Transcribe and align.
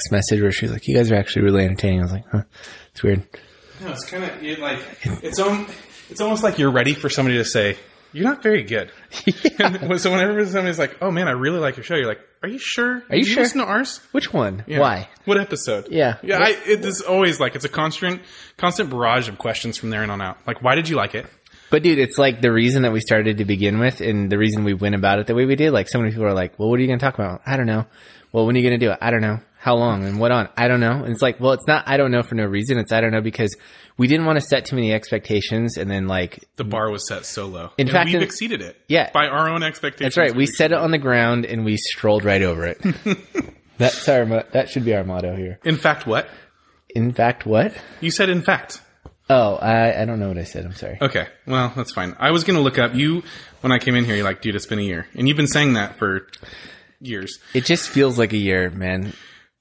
text 0.00 0.12
message 0.12 0.40
where 0.40 0.52
she's 0.52 0.70
like, 0.72 0.86
"You 0.88 0.96
guys 0.96 1.10
are 1.10 1.16
actually 1.16 1.42
really 1.42 1.64
entertaining." 1.64 2.00
I 2.00 2.02
was 2.02 2.12
like, 2.12 2.24
"Huh, 2.30 2.42
it's 2.92 3.02
weird." 3.02 3.22
No, 3.80 3.90
it's 3.92 4.04
kind 4.10 4.24
of 4.24 4.58
like 4.58 4.78
it's 5.22 5.38
om- 5.38 5.66
it's 6.08 6.20
almost 6.20 6.42
like 6.42 6.58
you're 6.58 6.70
ready 6.70 6.94
for 6.94 7.08
somebody 7.08 7.38
to 7.38 7.44
say 7.44 7.76
you're 8.12 8.24
not 8.24 8.42
very 8.42 8.62
good. 8.62 8.90
And 9.58 10.00
so 10.00 10.10
whenever 10.10 10.44
somebody's 10.46 10.78
like, 10.78 10.96
"Oh 11.02 11.10
man, 11.10 11.28
I 11.28 11.32
really 11.32 11.58
like 11.58 11.76
your 11.76 11.84
show," 11.84 11.96
you're 11.96 12.06
like, 12.06 12.20
"Are 12.42 12.48
you 12.48 12.58
sure? 12.58 13.02
Are 13.10 13.16
you 13.16 13.24
Did 13.24 13.32
sure? 13.32 13.42
listen 13.42 13.58
to 13.58 13.66
ours? 13.66 14.00
Which 14.12 14.32
one? 14.32 14.64
Yeah. 14.66 14.80
Why? 14.80 15.08
What 15.26 15.38
episode? 15.38 15.88
Yeah. 15.90 16.16
yeah. 16.22 16.38
I, 16.38 16.56
it 16.66 16.84
is 16.84 17.02
always 17.02 17.38
like 17.40 17.54
it's 17.54 17.64
a 17.64 17.68
constant 17.68 18.22
constant 18.56 18.90
barrage 18.90 19.28
of 19.28 19.38
questions 19.38 19.76
from 19.76 19.90
there 19.90 20.02
and 20.02 20.10
on 20.10 20.20
out. 20.22 20.38
Like, 20.46 20.62
why 20.62 20.74
did 20.74 20.88
you 20.88 20.96
like 20.96 21.14
it? 21.14 21.26
But 21.70 21.84
dude, 21.84 21.98
it's 21.98 22.18
like 22.18 22.40
the 22.40 22.50
reason 22.50 22.82
that 22.82 22.92
we 22.92 23.00
started 23.00 23.38
to 23.38 23.44
begin 23.44 23.78
with, 23.78 24.00
and 24.00 24.30
the 24.32 24.38
reason 24.38 24.64
we 24.64 24.74
went 24.74 24.94
about 24.96 25.20
it 25.20 25.26
the 25.26 25.34
way 25.34 25.44
we 25.46 25.54
did. 25.54 25.72
Like, 25.72 25.88
so 25.88 25.98
many 25.98 26.10
people 26.10 26.26
are 26.26 26.34
like, 26.34 26.58
"Well, 26.58 26.68
what 26.68 26.78
are 26.78 26.82
you 26.82 26.88
going 26.88 26.98
to 26.98 27.04
talk 27.04 27.14
about?" 27.14 27.42
I 27.46 27.56
don't 27.56 27.66
know. 27.66 27.86
Well, 28.32 28.46
when 28.46 28.56
are 28.56 28.58
you 28.58 28.68
going 28.68 28.78
to 28.78 28.86
do 28.86 28.92
it? 28.92 28.98
I 29.00 29.10
don't 29.10 29.20
know. 29.22 29.40
How 29.62 29.76
long 29.76 30.06
and 30.06 30.18
what 30.18 30.32
on? 30.32 30.48
I 30.56 30.68
don't 30.68 30.80
know. 30.80 31.04
And 31.04 31.12
it's 31.12 31.20
like, 31.20 31.38
well, 31.38 31.52
it's 31.52 31.66
not. 31.66 31.84
I 31.86 31.98
don't 31.98 32.10
know 32.10 32.22
for 32.22 32.34
no 32.34 32.46
reason. 32.46 32.78
It's 32.78 32.92
I 32.92 33.02
don't 33.02 33.12
know 33.12 33.20
because 33.20 33.54
we 33.98 34.06
didn't 34.06 34.24
want 34.24 34.40
to 34.40 34.40
set 34.46 34.64
too 34.64 34.74
many 34.74 34.90
expectations, 34.94 35.76
and 35.76 35.90
then 35.90 36.06
like 36.08 36.48
The 36.56 36.64
bar 36.64 36.90
was 36.90 37.06
set 37.06 37.26
so 37.26 37.46
low. 37.46 37.64
In 37.76 37.86
And 37.86 37.90
fact, 37.90 38.06
we've 38.10 38.22
exceeded 38.22 38.62
it. 38.62 38.80
Yeah. 38.88 39.10
by 39.12 39.26
our 39.26 39.50
own 39.50 39.62
expectations. 39.62 40.14
That's 40.14 40.16
right. 40.16 40.32
We 40.32 40.38
we've 40.46 40.48
set 40.48 40.72
it 40.72 40.78
on 40.78 40.92
the 40.92 40.98
ground 40.98 41.44
and 41.44 41.66
we 41.66 41.76
strolled 41.76 42.24
right 42.24 42.40
over 42.40 42.64
it. 42.64 42.80
That's 43.78 44.08
our 44.08 44.24
that 44.52 44.70
should 44.70 44.84
be 44.86 44.94
our 44.94 45.04
motto 45.04 45.36
here. 45.36 45.58
In 45.64 45.76
fact, 45.76 46.06
what 46.06 46.28
In 46.94 47.12
fact, 47.12 47.44
what? 47.44 47.74
you 48.00 48.10
said? 48.10 48.30
In 48.30 48.40
fact. 48.42 48.80
Oh, 49.28 49.56
I, 49.56 50.02
I 50.02 50.04
don't 50.06 50.18
know 50.18 50.28
what 50.28 50.38
I 50.38 50.42
said. 50.44 50.64
I'm 50.64 50.74
sorry. 50.74 50.96
Okay, 51.00 51.26
well 51.46 51.72
that's 51.76 51.92
fine. 51.92 52.16
I 52.18 52.30
was 52.32 52.44
gonna 52.44 52.60
look 52.62 52.78
up 52.78 52.94
you 52.94 53.22
when 53.60 53.72
I 53.72 53.78
came 53.78 53.94
in 53.94 54.04
here. 54.06 54.16
You're 54.16 54.24
like, 54.24 54.40
dude, 54.42 54.56
it's 54.56 54.66
been 54.66 54.78
a 54.80 54.82
year, 54.82 55.06
and 55.14 55.28
you've 55.28 55.36
been 55.36 55.46
saying 55.46 55.74
that 55.74 55.98
for 55.98 56.26
years. 56.98 57.38
It 57.54 57.64
just 57.66 57.88
feels 57.88 58.18
like 58.18 58.32
a 58.32 58.36
year, 58.38 58.70
man. 58.70 59.12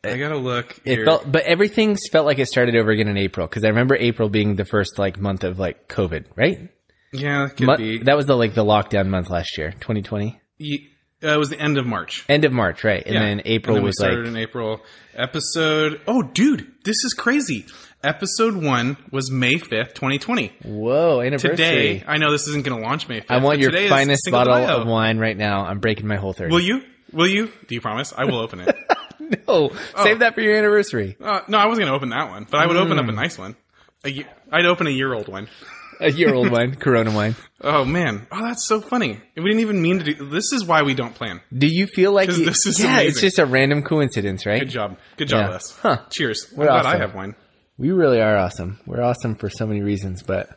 I 0.03 0.17
gotta 0.17 0.37
look. 0.37 0.79
It 0.85 0.95
here. 0.97 1.05
felt, 1.05 1.29
but 1.29 1.43
everything's 1.43 2.07
felt 2.09 2.25
like 2.25 2.39
it 2.39 2.47
started 2.47 2.75
over 2.75 2.89
again 2.91 3.07
in 3.09 3.17
April 3.17 3.47
because 3.47 3.65
I 3.65 3.67
remember 3.69 3.95
April 3.95 4.29
being 4.29 4.55
the 4.55 4.65
first 4.65 4.97
like 4.97 5.19
month 5.19 5.43
of 5.43 5.59
like 5.59 5.87
COVID, 5.89 6.25
right? 6.35 6.69
yeah, 7.11 7.47
that 7.47 7.57
could 7.57 7.67
Mo- 7.67 7.77
be. 7.77 7.97
that 8.03 8.15
was 8.15 8.25
the 8.25 8.35
like 8.35 8.53
the 8.53 8.63
lockdown 8.63 9.07
month 9.07 9.29
last 9.29 9.57
year, 9.57 9.71
2020, 9.71 10.39
Ye- 10.57 10.87
uh, 11.21 11.33
it 11.33 11.37
was 11.37 11.49
the 11.49 11.59
end 11.59 11.77
of 11.77 11.85
March. 11.85 12.23
end 12.29 12.45
of 12.45 12.53
March, 12.53 12.83
right? 12.85 13.03
And 13.05 13.13
Yeah. 13.15 13.19
then 13.25 13.41
April 13.43 13.75
And 13.75 13.81
then 13.83 13.87
was 13.87 13.97
started 13.97 14.19
like 14.19 14.27
in 14.29 14.37
April. 14.37 14.81
Episode. 15.15 15.99
Oh, 16.07 16.21
dude, 16.23 16.65
this 16.85 17.03
is 17.03 17.13
crazy. 17.13 17.65
Episode 18.01 18.55
one 18.55 18.95
was 19.11 19.29
May 19.29 19.57
fifth, 19.57 19.95
2020. 19.95 20.53
whoa 20.63 21.19
anniversary. 21.19 21.49
Today, 21.57 22.03
I 22.07 22.17
know 22.19 22.31
this 22.31 22.47
isn't 22.47 22.63
going 22.63 22.81
to 22.81 22.87
launch 22.87 23.09
May 23.09 23.19
5th. 23.19 23.25
I 23.27 23.39
want 23.39 23.59
your 23.59 23.73
finest 23.89 24.29
bottle 24.31 24.53
of 24.53 24.87
wine 24.87 25.17
right 25.17 25.35
now. 25.35 25.65
I'm 25.65 25.79
breaking 25.79 26.07
my 26.07 26.15
whole 26.15 26.31
third. 26.31 26.51
Will 26.51 26.61
you? 26.61 26.83
Will 27.11 27.27
you? 27.27 27.51
Do 27.67 27.75
you 27.75 27.81
promise? 27.81 28.13
I 28.15 28.23
will 28.23 28.39
open 28.39 28.61
it. 28.61 28.73
Oh, 29.47 29.69
save 30.03 30.19
that 30.19 30.35
for 30.35 30.41
your 30.41 30.55
anniversary. 30.55 31.17
uh, 31.21 31.41
no, 31.47 31.57
I 31.57 31.65
wasn't 31.67 31.85
going 31.87 31.91
to 31.91 31.95
open 31.95 32.09
that 32.09 32.29
one, 32.29 32.47
but 32.49 32.59
I 32.59 32.67
would 32.67 32.77
open 32.77 32.97
Mm. 32.97 33.03
up 33.03 33.09
a 33.09 33.11
nice 33.13 33.37
one. 33.37 33.55
A 34.03 34.09
year, 34.11 34.25
I'd 34.51 34.65
open 34.65 34.87
a 34.87 34.91
year 34.91 35.13
old 35.13 35.27
one. 35.27 35.47
A 36.01 36.09
year 36.09 36.33
old 36.33 36.49
wine, 36.49 36.75
Corona 36.75 37.11
wine. 37.11 37.35
Oh 37.59 37.83
man! 37.83 38.25
Oh, 38.31 38.41
that's 38.41 38.65
so 38.65 38.79
funny. 38.79 39.19
We 39.35 39.43
didn't 39.43 39.59
even 39.59 39.81
mean 39.81 39.99
to 39.99 40.13
do. 40.13 40.29
This 40.29 40.53
is 40.53 40.63
why 40.63 40.83
we 40.83 40.93
don't 40.93 41.13
plan. 41.13 41.41
Do 41.53 41.67
you 41.67 41.87
feel 41.87 42.13
like 42.13 42.29
you, 42.29 42.45
this 42.45 42.65
is 42.65 42.79
yeah, 42.81 43.01
it's 43.01 43.19
just 43.19 43.37
a 43.37 43.45
random 43.45 43.83
coincidence, 43.83 44.45
right? 44.45 44.61
Good 44.61 44.69
job. 44.69 44.97
Good 45.17 45.27
job, 45.27 45.47
Yeah. 45.47 45.49
Les. 45.55 45.77
Huh. 45.81 45.97
Cheers. 46.09 46.53
We're 46.55 46.69
I'm 46.69 46.83
glad 46.83 46.95
I 46.95 46.97
have 46.99 47.15
one. 47.15 47.35
We 47.77 47.91
really 47.91 48.21
are 48.21 48.37
awesome. 48.37 48.79
We're 48.85 49.01
awesome 49.03 49.35
for 49.35 49.49
so 49.49 49.67
many 49.67 49.81
reasons, 49.81 50.23
but 50.23 50.47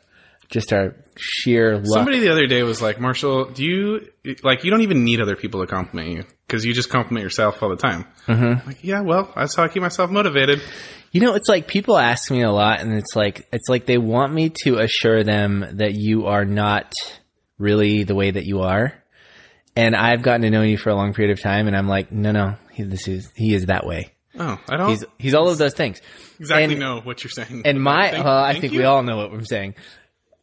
just 0.53 0.73
our 0.73 0.95
sheer 1.17 1.79
luck. 1.79 1.87
Somebody 1.87 2.21
the 2.21 2.31
other 2.31 2.47
day 2.47 2.63
was 2.63 2.81
like, 2.81 3.01
Marshall, 3.01 3.47
do 3.47 3.65
you 3.65 4.07
like 4.45 4.63
you 4.65 4.71
don't 4.71 4.83
even 4.83 5.03
need 5.03 5.21
other 5.21 5.35
people 5.35 5.61
to 5.63 5.67
compliment 5.67 6.11
you 6.11 6.25
because 6.47 6.65
you 6.65 6.75
just 6.75 6.91
compliment 6.91 7.25
yourself 7.25 7.63
all 7.63 7.71
the 7.71 7.77
time. 7.77 8.05
Mm-hmm. 8.29 8.67
Like, 8.69 8.85
yeah, 8.85 9.01
well, 9.01 9.33
that's 9.35 9.57
how 9.57 9.65
I 9.65 9.69
keep 9.69 9.83
myself 9.83 10.11
motivated. 10.11 10.61
You 11.11 11.21
know, 11.23 11.35
it's 11.35 11.49
like 11.49 11.67
people 11.67 11.97
ask 11.99 12.31
me 12.31 12.43
a 12.43 12.51
lot, 12.51 12.81
and 12.81 12.93
it's 12.93 13.17
like 13.17 13.49
it's 13.53 13.69
like 13.69 13.87
they 13.87 13.99
want 13.99 14.33
me 14.33 14.51
to 14.65 14.79
assure 14.79 15.25
them 15.25 15.67
that 15.79 15.95
you 15.95 16.27
are 16.27 16.45
not 16.45 16.93
really 17.59 18.05
the 18.05 18.15
way 18.15 18.31
that 18.31 18.45
you 18.45 18.61
are. 18.61 18.95
And 19.75 19.97
I've 19.97 20.23
gotten 20.23 20.43
to 20.43 20.51
know 20.51 20.63
you 20.63 20.77
for 20.77 20.91
a 20.91 20.95
long 20.95 21.15
period 21.15 21.33
of 21.33 21.43
time, 21.43 21.67
and 21.67 21.75
I'm 21.77 21.89
like, 21.89 22.13
no, 22.13 22.31
no, 22.33 22.57
he, 22.73 22.83
this 22.83 23.09
is 23.09 23.31
he 23.35 23.55
is 23.55 23.67
that 23.67 23.87
way. 23.87 24.13
Oh, 24.39 24.59
I 24.69 24.77
don't 24.79 24.89
He's 24.91 25.05
he's 25.19 25.35
all 25.35 25.49
of 25.51 25.59
those 25.59 25.75
things. 25.75 26.01
exactly 26.41 26.73
and- 26.75 26.81
know 26.81 27.01
what 27.01 27.23
you're 27.23 27.31
saying. 27.31 27.63
And 27.67 27.81
my, 27.83 28.11
Thank- 28.11 28.25
I 28.27 28.59
think 28.59 28.73
you. 28.73 28.81
we 28.81 28.85
all 28.85 29.03
know 29.03 29.17
what 29.19 29.31
I'm 29.33 29.45
saying. 29.45 29.75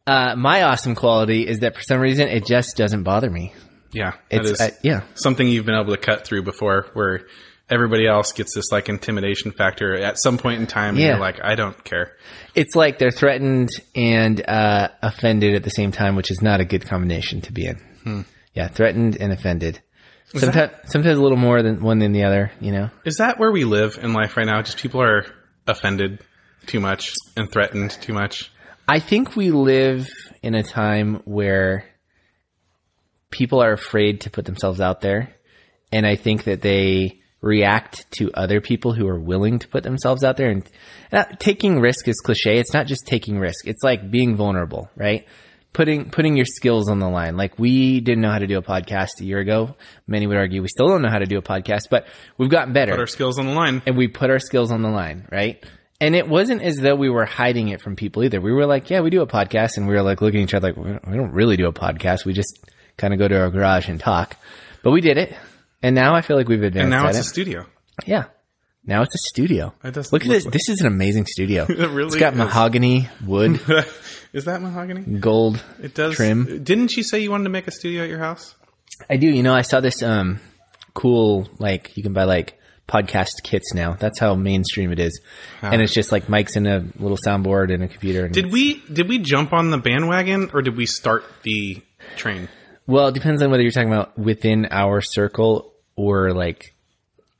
Uh, 0.10 0.36
my 0.36 0.64
awesome 0.64 0.96
quality 0.96 1.48
is 1.48 1.60
that 1.60 1.76
for 1.76 1.82
some 1.82 2.00
reason 2.00 2.28
it 2.28 2.46
just 2.46 2.76
doesn't 2.78 3.04
bother 3.04 3.30
me. 3.30 3.54
yeah, 3.92 4.14
It's 4.30 4.50
is 4.52 4.62
uh, 4.62 4.70
yeah, 4.84 5.02
something 5.16 5.48
you've 5.48 5.66
been 5.66 5.76
able 5.80 5.94
to 5.96 6.02
cut 6.02 6.26
through 6.26 6.44
before, 6.44 6.88
where 6.94 7.22
everybody 7.70 8.08
else 8.08 8.32
gets 8.32 8.56
this 8.56 8.72
like 8.72 8.90
intimidation 8.90 9.52
factor 9.52 9.96
at 9.96 10.18
some 10.18 10.38
point 10.38 10.60
in 10.62 10.68
time. 10.68 10.96
And 10.96 11.00
Yeah. 11.00 11.08
you're 11.12 11.20
like, 11.20 11.40
I 11.44 11.56
don't 11.56 11.82
care. 11.84 12.16
it's 12.56 12.76
like 12.76 12.98
they're 12.98 13.12
threatened 13.12 13.70
and 13.96 14.42
uh, 14.48 14.90
offended 15.02 15.54
at 15.56 15.64
the 15.64 15.70
same 15.70 15.92
time, 15.92 16.16
which 16.16 16.32
is 16.32 16.42
not 16.42 16.60
a 16.62 16.66
good 16.66 16.86
combination 16.86 17.42
to 17.42 17.52
be 17.54 17.66
in. 17.68 17.76
Hmm. 18.04 18.22
Yeah, 18.56 18.68
threatened 18.70 19.18
and 19.20 19.32
offended. 19.32 19.82
Sometimes, 20.36 20.72
sometimes 20.86 21.18
a 21.18 21.22
little 21.22 21.38
more 21.38 21.62
than 21.64 21.82
one 21.82 22.00
than 22.00 22.12
the 22.12 22.24
other. 22.24 22.52
You 22.60 22.72
know, 22.72 22.90
Is 23.06 23.18
that 23.18 23.40
where 23.40 23.52
we 23.52 23.64
live 23.66 23.98
in 24.02 24.14
life 24.14 24.38
right 24.38 24.46
now? 24.46 24.62
Just 24.62 24.78
people 24.78 25.02
are 25.02 25.26
offended 25.68 26.20
too 26.68 26.80
much 26.80 27.14
and 27.38 27.52
threatened 27.52 27.92
too 28.02 28.14
much. 28.14 28.52
I 28.90 29.00
think 29.00 29.36
we 29.36 29.52
live 29.52 30.10
in 30.42 30.56
a 30.56 30.64
time 30.64 31.22
where 31.26 31.86
people 33.30 33.62
are 33.62 33.72
afraid 33.72 34.22
to 34.22 34.32
put 34.32 34.46
themselves 34.46 34.82
out 34.82 35.02
there, 35.02 35.36
and 35.92 36.08
I 36.08 36.16
think 36.16 36.46
that 36.46 36.64
they 36.64 37.22
react 37.40 38.10
to 38.14 38.32
other 38.34 38.62
people 38.62 38.94
who 38.94 39.08
are 39.08 39.20
willing 39.20 39.60
to 39.60 39.68
put 39.68 39.84
themselves 39.84 40.24
out 40.24 40.38
there. 40.38 40.50
And 40.50 40.68
uh, 41.12 41.26
taking 41.38 41.80
risk 41.80 42.08
is 42.08 42.20
cliche. 42.20 42.58
It's 42.58 42.74
not 42.74 42.88
just 42.88 43.06
taking 43.06 43.38
risk. 43.38 43.68
It's 43.68 43.84
like 43.84 44.10
being 44.10 44.36
vulnerable, 44.36 44.90
right? 44.96 45.28
Putting 45.72 46.10
putting 46.10 46.36
your 46.36 46.48
skills 46.48 46.90
on 46.90 46.98
the 46.98 47.08
line. 47.08 47.38
Like 47.38 47.60
we 47.60 48.02
didn't 48.02 48.22
know 48.22 48.32
how 48.32 48.40
to 48.40 48.48
do 48.48 48.58
a 48.58 48.64
podcast 48.64 49.22
a 49.22 49.24
year 49.24 49.38
ago. 49.38 49.76
Many 50.08 50.26
would 50.26 50.36
argue 50.36 50.64
we 50.64 50.68
still 50.68 50.88
don't 50.88 51.04
know 51.04 51.12
how 51.12 51.20
to 51.20 51.28
do 51.28 51.38
a 51.38 51.44
podcast, 51.44 51.84
but 51.92 52.08
we've 52.40 52.50
gotten 52.50 52.74
better 52.74 52.94
Put 52.94 53.02
our 53.02 53.08
skills 53.08 53.38
on 53.38 53.46
the 53.46 53.54
line. 53.54 53.84
and 53.86 53.96
we 53.96 54.08
put 54.08 54.32
our 54.32 54.40
skills 54.40 54.72
on 54.72 54.82
the 54.82 54.90
line, 54.90 55.28
right? 55.32 55.64
And 56.02 56.16
it 56.16 56.28
wasn't 56.30 56.62
as 56.62 56.78
though 56.78 56.96
we 56.96 57.10
were 57.10 57.26
hiding 57.26 57.70
it 57.70 57.82
from 57.82 57.96
people 57.98 58.24
either. 58.24 58.40
We 58.40 58.54
were 58.54 58.66
like, 58.66 58.90
yeah, 58.90 59.02
we 59.02 59.10
do 59.10 59.22
a 59.22 59.28
podcast. 59.28 59.76
And 59.78 59.88
we 59.88 59.96
were 59.96 60.02
like 60.02 60.22
looking 60.22 60.40
at 60.42 60.44
each 60.46 60.54
other 60.54 60.70
like, 60.74 60.78
we 61.06 61.18
don't- 61.18 61.34
really 61.34 61.58
do 61.58 61.68
a 61.68 61.74
podcast. 61.74 62.24
We 62.26 62.34
just 62.34 62.58
kind 62.98 63.14
of 63.14 63.20
go 63.20 63.28
to 63.28 63.40
our 63.40 63.50
garage 63.50 63.90
and 63.90 64.00
talk. 64.00 64.38
But 64.84 64.92
we 64.92 65.02
did 65.02 65.18
it. 65.18 65.36
And 65.84 65.96
now 65.96 66.16
I 66.16 66.22
feel 66.22 66.38
like 66.38 66.48
we've 66.48 66.64
advanced 66.64 66.84
And 66.84 66.90
now 66.92 67.08
it's 67.10 67.18
a 67.20 67.24
studio. 67.24 67.66
yeah. 68.06 68.26
Now 68.86 69.02
it's 69.02 69.14
a 69.14 69.18
studio. 69.18 69.74
It 69.84 69.94
does 69.94 70.12
Look 70.14 70.24
at 70.24 70.30
this. 70.30 70.46
like- 70.46 70.54
This 70.54 70.70
is 70.70 70.80
an 70.82 70.88
amazing 70.88 71.26
studio. 71.26 71.66
It 71.70 71.78
really 71.90 72.08
It's 72.08 72.16
got 72.16 72.34
is. 72.34 72.40
mahogany, 72.40 73.10
wood, 73.26 73.60
is 74.34 74.46
that 74.46 74.62
mahogany? 74.62 75.02
gold 75.20 75.62
It 75.84 75.94
does. 75.96 76.16
trim. 76.16 76.64
Didn't 76.64 76.96
you 76.96 77.04
say 77.04 77.20
you 77.20 77.30
wanted 77.30 77.44
to 77.44 77.50
make 77.50 77.68
a 77.68 77.72
studio 77.72 78.04
at 78.04 78.10
your 78.10 78.20
house? 78.20 78.56
I 79.10 79.18
do. 79.18 79.28
You 79.28 79.44
know, 79.44 79.54
I 79.54 79.62
saw 79.64 79.80
this 79.82 80.02
um 80.02 80.40
cool 80.94 81.48
like 81.60 81.96
you 81.98 82.04
can 82.04 82.14
buy 82.14 82.24
like 82.24 82.59
podcast 82.90 83.44
kits 83.44 83.74
now. 83.74 83.94
That's 83.94 84.20
how 84.20 84.36
mainstream 84.36 84.92
it 84.92 85.00
is. 85.00 85.22
And 85.62 85.82
it's 85.82 85.94
just 85.94 86.12
like 86.12 86.26
mics 86.26 86.56
and 86.58 86.68
a 86.68 86.84
little 87.00 87.18
soundboard 87.18 87.74
and 87.74 87.84
a 87.84 87.88
computer. 87.88 88.26
And 88.26 88.34
Did 88.34 88.52
we 88.52 88.82
did 88.92 89.08
we 89.08 89.20
jump 89.20 89.54
on 89.54 89.70
the 89.70 89.78
bandwagon 89.78 90.50
or 90.54 90.62
did 90.62 90.76
we 90.76 90.86
start 90.86 91.24
the 91.44 91.82
train? 92.18 92.50
Well, 92.88 93.08
it 93.10 93.14
depends 93.14 93.42
on 93.44 93.52
whether 93.52 93.62
you're 93.62 93.72
talking 93.72 93.92
about 93.94 94.18
within 94.18 94.68
our 94.72 95.00
circle 95.02 95.72
or 95.96 96.34
like 96.34 96.74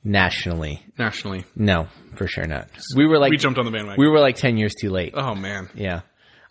nationally. 0.04 0.84
Nationally, 0.98 1.44
No, 1.56 1.88
for 2.16 2.26
sure 2.26 2.46
not. 2.46 2.68
We 2.96 3.06
were 3.06 3.18
like 3.18 3.30
we 3.30 3.36
jumped 3.36 3.58
on 3.58 3.64
the 3.64 3.70
bandwagon. 3.70 4.00
we 4.00 4.08
were 4.08 4.20
like 4.20 4.36
10 4.36 4.56
years 4.56 4.74
too 4.74 4.90
late. 4.90 5.12
oh 5.16 5.34
man! 5.34 5.68
Yeah. 5.74 6.00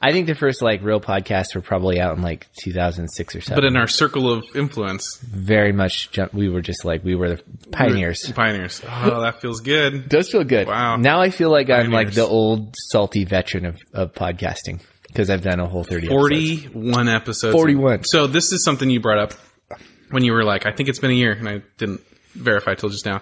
I 0.02 0.14
think 0.14 0.28
the 0.28 0.36
first 0.36 0.62
like 0.62 0.82
real 0.82 1.02
podcasts 1.02 1.54
were 1.56 1.62
probably 1.62 2.00
out 2.00 2.16
in 2.16 2.24
like 2.24 2.48
2006 2.62 3.36
or 3.36 3.42
7. 3.42 3.56
But 3.56 3.66
in 3.66 3.76
our 3.76 3.88
circle 3.88 4.32
of 4.32 4.46
influence, 4.56 5.18
very 5.20 5.74
much 5.74 6.10
jump, 6.12 6.34
we 6.34 6.48
were 6.48 6.62
just 6.62 6.86
like 6.86 7.04
we 7.04 7.16
were 7.16 7.36
the 7.36 7.44
pioneers. 7.72 8.32
pioneers. 8.32 8.82
Oh, 8.88 9.22
that 9.22 9.42
feels 9.42 9.60
good. 9.60 10.08
does 10.08 10.30
feel 10.32 10.46
good. 10.46 10.68
Wow. 10.68 10.96
Now 10.96 11.20
I 11.20 11.32
feel 11.32 11.50
like 11.52 11.70
I'm 11.70 11.92
like 11.92 12.14
the 12.14 12.26
old 12.26 12.76
salty 12.92 13.26
veteran 13.26 13.66
of, 13.66 13.78
of 13.94 14.14
podcasting 14.14 14.80
because 15.08 15.30
I've 15.30 15.42
done 15.42 15.60
a 15.60 15.68
whole 15.68 15.84
30 15.84 16.08
episodes. 16.08 16.10
Forty-one 16.10 17.10
episodes. 17.10 17.54
41. 17.54 18.04
So 18.06 18.28
this 18.28 18.54
is 18.54 18.64
something 18.64 18.90
you 18.90 19.02
brought 19.02 19.20
up 19.20 19.34
when 20.12 20.24
you 20.24 20.32
were 20.32 20.46
like, 20.46 20.66
"I 20.66 20.72
think 20.72 20.88
it's 20.88 21.00
been 21.00 21.12
a 21.12 21.16
year," 21.16 21.34
and 21.34 21.50
I 21.50 21.62
didn't 21.78 22.02
verify 22.36 22.74
till 22.76 22.90
just 22.90 23.06
now. 23.06 23.22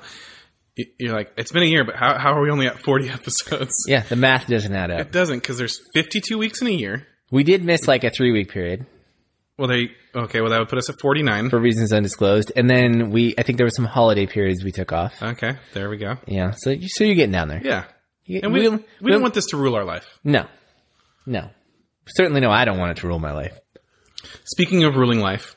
You're 1.00 1.14
like, 1.14 1.32
"It's 1.38 1.52
been 1.52 1.64
a 1.64 1.68
year, 1.68 1.84
but 1.84 1.96
how 1.96 2.18
how 2.18 2.34
are 2.34 2.42
we 2.42 2.50
only 2.52 2.68
at 2.68 2.80
forty 2.84 3.10
episodes?" 3.20 3.74
Yeah, 3.88 4.02
the 4.02 4.16
math 4.16 4.48
doesn't 4.48 4.74
add 4.74 4.92
up. 4.92 5.00
It 5.02 5.12
doesn't 5.12 5.40
because 5.40 5.58
there's 5.58 5.80
fifty-two 5.94 6.38
weeks 6.38 6.62
in 6.62 6.68
a 6.68 6.72
year. 6.72 7.08
We 7.32 7.44
did 7.44 7.64
miss 7.64 7.88
like 7.90 8.06
a 8.06 8.10
3 8.10 8.32
week 8.32 8.50
period. 8.52 8.86
Well, 9.58 9.68
they 9.68 9.90
okay. 10.16 10.40
Well, 10.40 10.52
that 10.52 10.60
would 10.60 10.70
put 10.70 10.78
us 10.78 10.90
at 10.90 10.96
forty-nine. 11.02 11.50
for 11.50 11.60
reasons 11.60 11.92
undisclosed. 11.92 12.52
And 12.56 12.70
then 12.70 13.10
we, 13.10 13.34
I 13.38 13.44
think 13.44 13.58
there 13.58 13.66
were 13.66 13.72
some 13.72 13.86
holiday 13.86 14.28
periods 14.28 14.64
we 14.64 14.72
took 14.72 14.94
off. 14.94 15.22
Okay, 15.22 15.58
there 15.74 15.90
we 15.90 15.98
go. 15.98 16.16
Yeah, 16.28 16.52
so 16.56 16.70
you, 16.70 16.88
so 16.88 17.04
you're 17.04 17.16
getting 17.16 17.32
down 17.34 17.48
there. 17.50 17.62
Yeah, 17.64 17.86
You- 18.26 18.42
and 18.44 18.54
we 18.54 18.62
we- 18.70 18.78
we, 18.78 18.84
we- 19.02 19.12
don't 19.12 19.22
want 19.22 19.34
this 19.34 19.48
to 19.48 19.58
rule 19.58 19.76
our 19.76 19.84
life. 19.84 20.06
No, 20.24 20.46
no, 21.26 21.50
certainly 22.08 22.40
no. 22.40 22.52
I 22.52 22.66
don't 22.66 22.78
want 22.78 22.92
it 22.92 23.02
to 23.02 23.08
rule 23.08 23.20
my 23.20 23.32
life. 23.34 23.58
Speaking 24.46 24.84
of 24.84 24.96
ruling 24.96 25.20
life, 25.20 25.56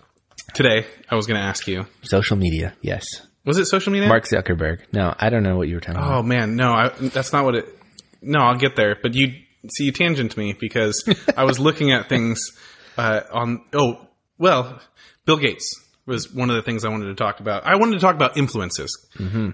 today 0.54 0.86
I 1.10 1.14
was 1.14 1.26
going 1.26 1.38
to 1.40 1.46
ask 1.46 1.66
you 1.68 1.86
Social 2.02 2.36
media, 2.36 2.74
yes. 2.82 3.04
Was 3.44 3.58
it 3.58 3.66
social 3.66 3.92
media? 3.92 4.08
Mark 4.08 4.26
Zuckerberg. 4.26 4.80
No, 4.92 5.14
I 5.18 5.30
don't 5.30 5.42
know 5.42 5.56
what 5.56 5.68
you 5.68 5.74
were 5.74 5.80
talking 5.80 6.00
about. 6.00 6.18
Oh 6.18 6.22
man, 6.22 6.56
no, 6.56 6.72
I, 6.72 6.88
that's 6.88 7.32
not 7.32 7.44
what 7.44 7.54
it. 7.54 7.78
No, 8.20 8.40
I'll 8.40 8.58
get 8.58 8.76
there. 8.76 8.96
But 9.00 9.14
you 9.14 9.32
see, 9.68 9.84
you 9.84 9.92
tangent 9.92 10.36
me 10.36 10.54
because 10.58 11.04
I 11.36 11.44
was 11.44 11.58
looking 11.58 11.92
at 11.92 12.08
things 12.08 12.52
uh, 12.98 13.22
on. 13.32 13.64
Oh, 13.72 14.06
well, 14.38 14.80
Bill 15.24 15.38
Gates 15.38 15.74
was 16.06 16.32
one 16.32 16.50
of 16.50 16.56
the 16.56 16.62
things 16.62 16.84
I 16.84 16.88
wanted 16.88 17.06
to 17.06 17.14
talk 17.14 17.40
about. 17.40 17.64
I 17.64 17.76
wanted 17.76 17.94
to 17.94 18.00
talk 18.00 18.14
about 18.14 18.36
influences. 18.36 19.06
Mm-hmm. 19.16 19.50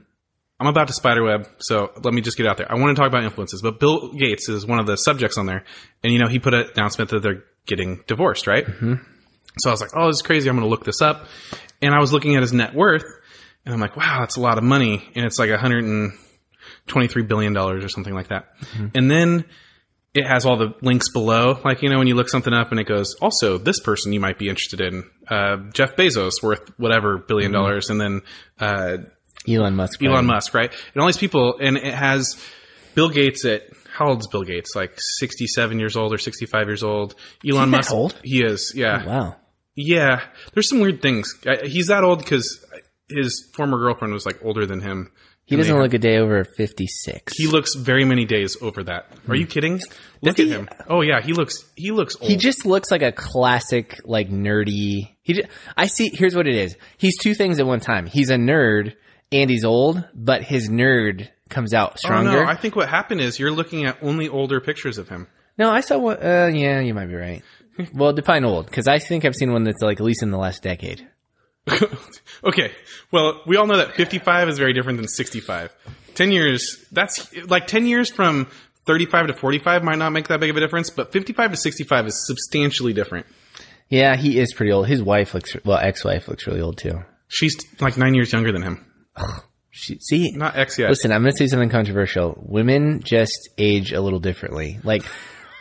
I'm 0.58 0.66
about 0.66 0.86
to 0.88 0.94
spiderweb, 0.94 1.46
so 1.58 1.92
let 2.02 2.14
me 2.14 2.22
just 2.22 2.38
get 2.38 2.46
out 2.46 2.56
there. 2.56 2.70
I 2.70 2.76
want 2.76 2.96
to 2.96 3.00
talk 3.00 3.08
about 3.08 3.24
influences, 3.24 3.60
but 3.60 3.78
Bill 3.78 4.12
Gates 4.14 4.48
is 4.48 4.66
one 4.66 4.78
of 4.78 4.86
the 4.86 4.96
subjects 4.96 5.36
on 5.36 5.44
there, 5.44 5.64
and 6.02 6.12
you 6.12 6.18
know 6.18 6.28
he 6.28 6.38
put 6.38 6.54
an 6.54 6.70
announcement 6.74 7.10
that 7.10 7.22
they're 7.22 7.44
getting 7.66 8.02
divorced, 8.06 8.46
right? 8.46 8.64
Mm-hmm. 8.64 8.94
So 9.58 9.70
I 9.70 9.72
was 9.72 9.82
like, 9.82 9.90
"Oh, 9.94 10.06
this 10.06 10.16
is 10.16 10.22
crazy! 10.22 10.48
I'm 10.48 10.56
going 10.56 10.66
to 10.66 10.70
look 10.70 10.84
this 10.84 11.02
up," 11.02 11.26
and 11.82 11.94
I 11.94 12.00
was 12.00 12.10
looking 12.10 12.36
at 12.36 12.42
his 12.42 12.54
net 12.54 12.74
worth, 12.74 13.04
and 13.66 13.74
I'm 13.74 13.80
like, 13.80 13.96
"Wow, 13.96 14.20
that's 14.20 14.36
a 14.36 14.40
lot 14.40 14.56
of 14.56 14.64
money," 14.64 15.06
and 15.14 15.26
it's 15.26 15.38
like 15.38 15.50
123 15.50 17.22
billion 17.24 17.52
dollars 17.52 17.84
or 17.84 17.88
something 17.88 18.14
like 18.14 18.28
that. 18.28 18.46
Mm-hmm. 18.60 18.86
And 18.94 19.10
then 19.10 19.44
it 20.14 20.24
has 20.26 20.46
all 20.46 20.56
the 20.56 20.74
links 20.80 21.10
below, 21.10 21.58
like 21.64 21.82
you 21.82 21.90
know 21.90 21.98
when 21.98 22.06
you 22.06 22.14
look 22.14 22.28
something 22.30 22.54
up 22.54 22.70
and 22.70 22.80
it 22.80 22.86
goes, 22.86 23.14
also 23.20 23.58
this 23.58 23.80
person 23.80 24.12
you 24.12 24.20
might 24.20 24.38
be 24.38 24.48
interested 24.48 24.80
in, 24.80 25.04
uh, 25.28 25.56
Jeff 25.74 25.94
Bezos 25.96 26.42
worth 26.42 26.60
whatever 26.78 27.18
1000000000 27.18 27.26
Mm-hmm. 27.28 27.52
dollars, 27.52 27.90
and 27.90 28.00
then 28.00 28.22
uh, 28.58 28.96
Elon 29.48 29.76
Musk. 29.76 30.02
Elon 30.02 30.12
probably. 30.14 30.26
Musk, 30.28 30.54
right? 30.54 30.72
And 30.94 31.00
all 31.02 31.06
these 31.06 31.18
people, 31.18 31.58
and 31.60 31.76
it 31.76 31.92
has 31.94 32.40
Bill 32.94 33.10
Gates 33.10 33.44
at 33.44 33.62
how 33.92 34.08
old 34.08 34.20
is 34.20 34.26
Bill 34.26 34.42
Gates? 34.42 34.74
Like 34.74 34.94
sixty-seven 34.96 35.78
years 35.78 35.96
old 35.96 36.12
or 36.14 36.18
sixty-five 36.18 36.66
years 36.66 36.82
old. 36.82 37.14
Elon 37.48 37.70
Musk, 37.70 37.92
old? 37.92 38.18
he 38.24 38.42
is, 38.42 38.72
yeah, 38.74 39.04
Wow. 39.06 39.36
yeah. 39.74 40.22
There's 40.54 40.68
some 40.68 40.80
weird 40.80 41.00
things. 41.02 41.34
I- 41.46 41.66
He's 41.66 41.86
that 41.88 42.04
old 42.04 42.18
because 42.20 42.64
his 43.08 43.48
former 43.54 43.78
girlfriend 43.78 44.12
was 44.12 44.26
like 44.26 44.44
older 44.44 44.66
than 44.66 44.80
him. 44.80 45.10
He 45.44 45.54
doesn't 45.54 45.78
look 45.78 45.94
a 45.94 45.98
day 45.98 46.18
over 46.18 46.42
56. 46.44 47.32
He 47.36 47.46
looks 47.46 47.76
very 47.76 48.04
many 48.04 48.24
days 48.24 48.56
over 48.60 48.82
that. 48.82 49.06
Are 49.28 49.36
you 49.36 49.46
kidding? 49.46 49.80
Look 50.20 50.40
at 50.40 50.46
he- 50.46 50.50
him. 50.50 50.68
Oh 50.88 51.02
yeah, 51.02 51.20
he 51.20 51.32
looks. 51.34 51.64
He 51.76 51.92
looks 51.92 52.16
old. 52.20 52.28
He 52.28 52.36
just 52.36 52.66
looks 52.66 52.90
like 52.90 53.02
a 53.02 53.12
classic, 53.12 54.00
like 54.04 54.28
nerdy. 54.28 55.14
He, 55.22 55.34
ju- 55.34 55.44
I 55.76 55.86
see. 55.86 56.10
Here's 56.12 56.34
what 56.34 56.48
it 56.48 56.56
is. 56.56 56.76
He's 56.98 57.16
two 57.18 57.34
things 57.34 57.60
at 57.60 57.66
one 57.66 57.78
time. 57.78 58.06
He's 58.06 58.30
a 58.30 58.34
nerd 58.36 58.94
and 59.30 59.48
he's 59.48 59.64
old, 59.64 60.04
but 60.14 60.42
his 60.42 60.68
nerd 60.68 61.28
comes 61.48 61.72
out 61.72 61.92
Oh, 61.92 61.96
stronger. 61.98 62.32
no, 62.32 62.44
I 62.44 62.56
think 62.56 62.74
what 62.74 62.88
happened 62.88 63.20
is 63.20 63.38
you're 63.38 63.52
looking 63.52 63.84
at 63.84 63.98
only 64.02 64.28
older 64.28 64.60
pictures 64.60 64.98
of 64.98 65.08
him. 65.08 65.28
No, 65.56 65.70
I 65.70 65.80
saw 65.80 65.98
one. 65.98 66.16
Uh, 66.16 66.50
yeah, 66.52 66.80
you 66.80 66.92
might 66.92 67.06
be 67.06 67.14
right. 67.14 67.42
well, 67.94 68.12
define 68.12 68.44
old 68.44 68.66
because 68.66 68.88
I 68.88 68.98
think 68.98 69.24
I've 69.24 69.36
seen 69.36 69.52
one 69.52 69.62
that's 69.62 69.80
like 69.80 70.00
at 70.00 70.04
least 70.04 70.24
in 70.24 70.32
the 70.32 70.38
last 70.38 70.64
decade. 70.64 71.06
okay. 72.44 72.72
Well, 73.10 73.42
we 73.46 73.56
all 73.56 73.66
know 73.66 73.76
that 73.78 73.94
55 73.94 74.48
is 74.48 74.58
very 74.58 74.72
different 74.72 74.98
than 74.98 75.08
65. 75.08 75.72
10 76.14 76.32
years, 76.32 76.84
that's 76.92 77.34
like 77.48 77.66
10 77.66 77.86
years 77.86 78.10
from 78.10 78.48
35 78.86 79.28
to 79.28 79.34
45 79.34 79.82
might 79.82 79.98
not 79.98 80.10
make 80.10 80.28
that 80.28 80.40
big 80.40 80.50
of 80.50 80.56
a 80.56 80.60
difference, 80.60 80.90
but 80.90 81.12
55 81.12 81.50
to 81.52 81.56
65 81.56 82.06
is 82.06 82.26
substantially 82.26 82.92
different. 82.92 83.26
Yeah, 83.88 84.16
he 84.16 84.38
is 84.38 84.52
pretty 84.54 84.72
old. 84.72 84.88
His 84.88 85.02
wife 85.02 85.34
looks 85.34 85.54
well. 85.64 85.78
Ex-wife 85.78 86.28
looks 86.28 86.46
really 86.46 86.60
old 86.60 86.78
too. 86.78 87.02
She's 87.28 87.56
like 87.80 87.96
nine 87.96 88.14
years 88.14 88.32
younger 88.32 88.52
than 88.52 88.62
him. 88.62 88.84
She, 89.70 89.98
see, 89.98 90.30
Not 90.32 90.56
ex 90.56 90.78
yet. 90.78 90.88
listen, 90.88 91.12
I'm 91.12 91.20
going 91.20 91.32
to 91.32 91.36
say 91.36 91.48
something 91.48 91.68
controversial. 91.68 92.34
Women 92.46 93.02
just 93.04 93.50
age 93.58 93.92
a 93.92 94.00
little 94.00 94.20
differently. 94.20 94.78
Like, 94.82 95.02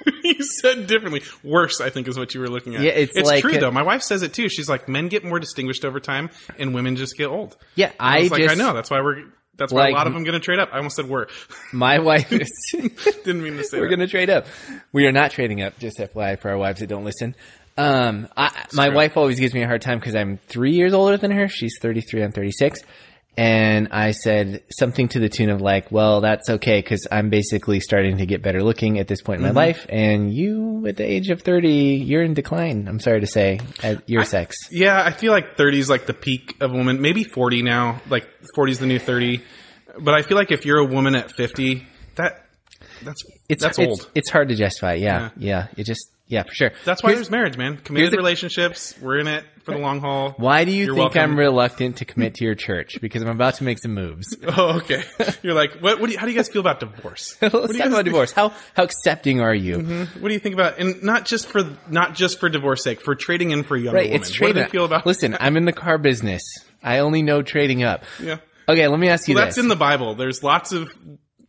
you 0.24 0.44
said 0.62 0.88
differently. 0.88 1.22
Worse, 1.44 1.82
I 1.82 1.90
think, 1.90 2.08
is 2.08 2.18
what 2.18 2.34
you 2.34 2.42
were 2.42 2.50
looking 2.50 2.76
at. 2.76 2.82
Yeah, 2.82 2.92
it's 2.92 3.16
like- 3.16 3.42
true 3.42 3.58
though. 3.58 3.72
My 3.72 3.84
wife 3.84 4.02
says 4.02 4.22
it 4.24 4.34
too. 4.34 4.50
She's 4.50 4.70
like, 4.70 4.88
men 4.88 5.08
get 5.08 5.24
more 5.24 5.40
distinguished 5.40 5.86
over 5.86 6.00
time, 6.00 6.30
and 6.60 6.74
women 6.74 6.96
just 6.96 7.18
get 7.18 7.28
old. 7.28 7.58
yeah, 7.76 7.92
I 8.00 8.18
I, 8.18 8.22
was 8.22 8.32
like, 8.32 8.42
just 8.44 8.56
I 8.56 8.58
know. 8.58 8.74
That's 8.74 8.90
why 8.90 9.02
we're. 9.02 9.24
That's 9.58 9.72
why 9.72 9.84
Like- 9.84 9.92
a 9.94 9.96
lot 9.96 10.08
of 10.08 10.14
them 10.14 10.24
going 10.26 10.34
to 10.34 10.44
trade 10.44 10.60
up. 10.60 10.70
I 10.74 10.78
almost 10.78 10.98
said 10.98 11.08
we're. 11.08 11.28
my 11.74 12.00
wife 12.00 12.32
is. 12.34 12.52
Didn't 13.24 13.42
mean 13.42 13.56
to 13.58 13.64
say 13.64 13.80
We're 13.80 13.88
gonna 13.88 14.06
trade 14.08 14.30
up. 14.30 14.48
We 14.92 15.06
are 15.08 15.14
not 15.14 15.32
trading 15.32 15.62
up. 15.62 15.80
Just 15.80 15.98
FYI 15.98 16.38
for 16.40 16.50
our 16.52 16.58
wives 16.58 16.82
that 16.82 16.88
don't 16.88 17.06
listen. 17.06 17.36
Um, 17.78 18.28
I, 18.38 18.66
my 18.74 18.90
wife 18.90 19.18
always 19.18 19.40
gives 19.40 19.54
me 19.54 19.62
a 19.62 19.68
hard 19.68 19.82
time 19.82 20.00
because 20.00 20.16
I'm 20.16 20.38
three 20.48 20.72
years 20.72 20.94
older 20.94 21.18
than 21.18 21.32
her. 21.32 21.48
She's 21.50 21.78
33. 21.82 22.24
I'm 22.24 22.32
36. 22.32 22.82
And 23.38 23.90
I 23.92 24.12
said 24.12 24.64
something 24.72 25.10
to 25.10 25.20
the 25.20 25.28
tune 25.30 25.50
of 25.50 25.60
like, 25.62 25.92
"Well, 25.92 26.22
that's 26.22 26.50
okay 26.50 26.80
because 26.80 27.06
I'm 27.12 27.30
basically 27.30 27.80
starting 27.82 28.18
to 28.20 28.26
get 28.26 28.42
better 28.42 28.64
looking 28.64 28.98
at 29.00 29.08
this 29.08 29.22
point 29.22 29.42
in 29.42 29.46
Mm-hmm. 29.46 29.56
my 29.56 29.66
life, 29.66 29.86
and 29.90 30.34
you, 30.34 30.88
at 30.88 30.96
the 30.96 31.04
age 31.04 31.30
of 31.30 31.42
30, 31.42 31.70
you're 31.70 32.24
in 32.24 32.34
decline. 32.34 32.88
I'm 32.88 33.00
sorry 33.00 33.20
to 33.22 33.28
say, 33.28 33.60
at 33.84 34.10
your 34.10 34.24
sex. 34.24 34.56
Yeah, 34.72 35.04
I 35.04 35.12
feel 35.12 35.32
like 35.34 35.58
30 35.58 35.80
is 35.80 35.90
like 35.90 36.06
the 36.06 36.14
peak 36.14 36.56
of 36.62 36.72
a 36.72 36.76
woman. 36.78 37.02
Maybe 37.02 37.24
40 37.26 37.62
now. 37.62 38.02
Like 38.10 38.26
40 38.56 38.72
is 38.72 38.80
the 38.80 38.86
new 38.86 39.00
30. 39.00 39.42
But 40.00 40.14
I 40.14 40.22
feel 40.22 40.38
like 40.38 40.52
if 40.52 40.66
you're 40.66 40.80
a 40.80 40.86
woman 40.86 41.16
at 41.16 41.32
50, 41.32 41.86
that 42.16 42.46
that's 43.04 43.24
It's 43.50 43.64
that's 43.64 43.78
it's, 43.80 43.88
old. 44.02 44.12
It's 44.16 44.30
hard 44.30 44.48
to 44.50 44.56
justify. 44.56 44.94
Yeah, 44.94 45.30
yeah. 45.38 45.68
It 45.78 45.86
just 45.86 46.10
yeah, 46.28 46.44
for 46.44 46.54
sure. 46.54 46.72
That's 46.86 47.04
why 47.04 47.10
Here's- 47.10 47.20
there's 47.28 47.32
marriage, 47.32 47.58
man. 47.58 47.78
Committed 47.78 48.12
the- 48.14 48.18
relationships. 48.18 48.96
We're 49.02 49.18
in 49.20 49.28
it 49.28 49.44
for 49.64 49.72
the 49.74 49.80
long 49.80 50.00
haul. 50.00 50.34
Why 50.38 50.64
do 50.66 50.72
you 50.72 50.86
You're 50.86 50.96
think 50.96 51.16
welcome. 51.16 51.32
I'm 51.32 51.40
reluctant 51.40 51.98
to 51.98 52.06
commit 52.06 52.36
to 52.36 52.44
your 52.46 52.54
church? 52.56 53.00
Because 53.02 53.22
I'm 53.24 53.30
about 53.30 53.56
to 53.56 53.64
make 53.64 53.80
some 53.80 53.94
moves. 53.94 54.36
Oh, 54.48 54.78
okay. 54.78 55.04
You're 55.42 55.54
like, 55.56 55.80
what? 55.80 56.00
what 56.00 56.06
do 56.08 56.14
you, 56.14 56.20
how 56.20 56.26
do 56.26 56.32
you 56.32 56.38
guys 56.38 56.50
feel 56.50 56.62
about 56.62 56.80
divorce? 56.80 57.36
Let's 57.42 57.54
What 57.54 57.68
do 57.68 57.74
you 57.74 57.80
talk 57.80 57.88
about 57.88 57.96
think- 57.98 58.06
divorce. 58.06 58.32
How 58.32 58.54
how 58.76 58.84
accepting 58.84 59.42
are 59.42 59.54
you? 59.56 59.78
Mm-hmm. 59.78 60.22
What 60.22 60.28
do 60.30 60.34
you 60.34 60.40
think 60.40 60.54
about, 60.54 60.78
and 60.80 61.02
not 61.04 61.26
just 61.26 61.48
for 61.48 61.64
not 61.90 62.14
just 62.16 62.40
for 62.40 62.48
divorce 62.50 62.84
sake, 62.84 63.02
for 63.02 63.16
trading 63.16 63.52
in 63.52 63.64
for 63.64 63.76
a 63.76 63.80
younger 63.80 63.98
Right, 63.98 64.06
woman? 64.10 64.22
it's 64.22 64.30
What 64.30 64.34
do 64.34 64.54
trading. 64.54 64.64
they 64.64 64.70
feel 64.70 64.86
about? 64.86 65.06
Listen, 65.06 65.36
I'm 65.40 65.58
in 65.58 65.66
the 65.66 65.74
car 65.74 65.98
business. 65.98 66.44
I 66.84 67.00
only 67.00 67.22
know 67.24 67.42
trading 67.42 67.82
up. 67.84 68.04
yeah, 68.22 68.38
Okay, 68.70 68.88
let 68.88 69.00
me 69.00 69.10
ask 69.10 69.28
you 69.28 69.36
well, 69.36 69.46
that's 69.46 69.56
this. 69.56 69.64
in 69.64 69.70
the 69.70 69.76
Bible. 69.76 70.14
There's 70.16 70.44
lots 70.44 70.72
of 70.72 70.90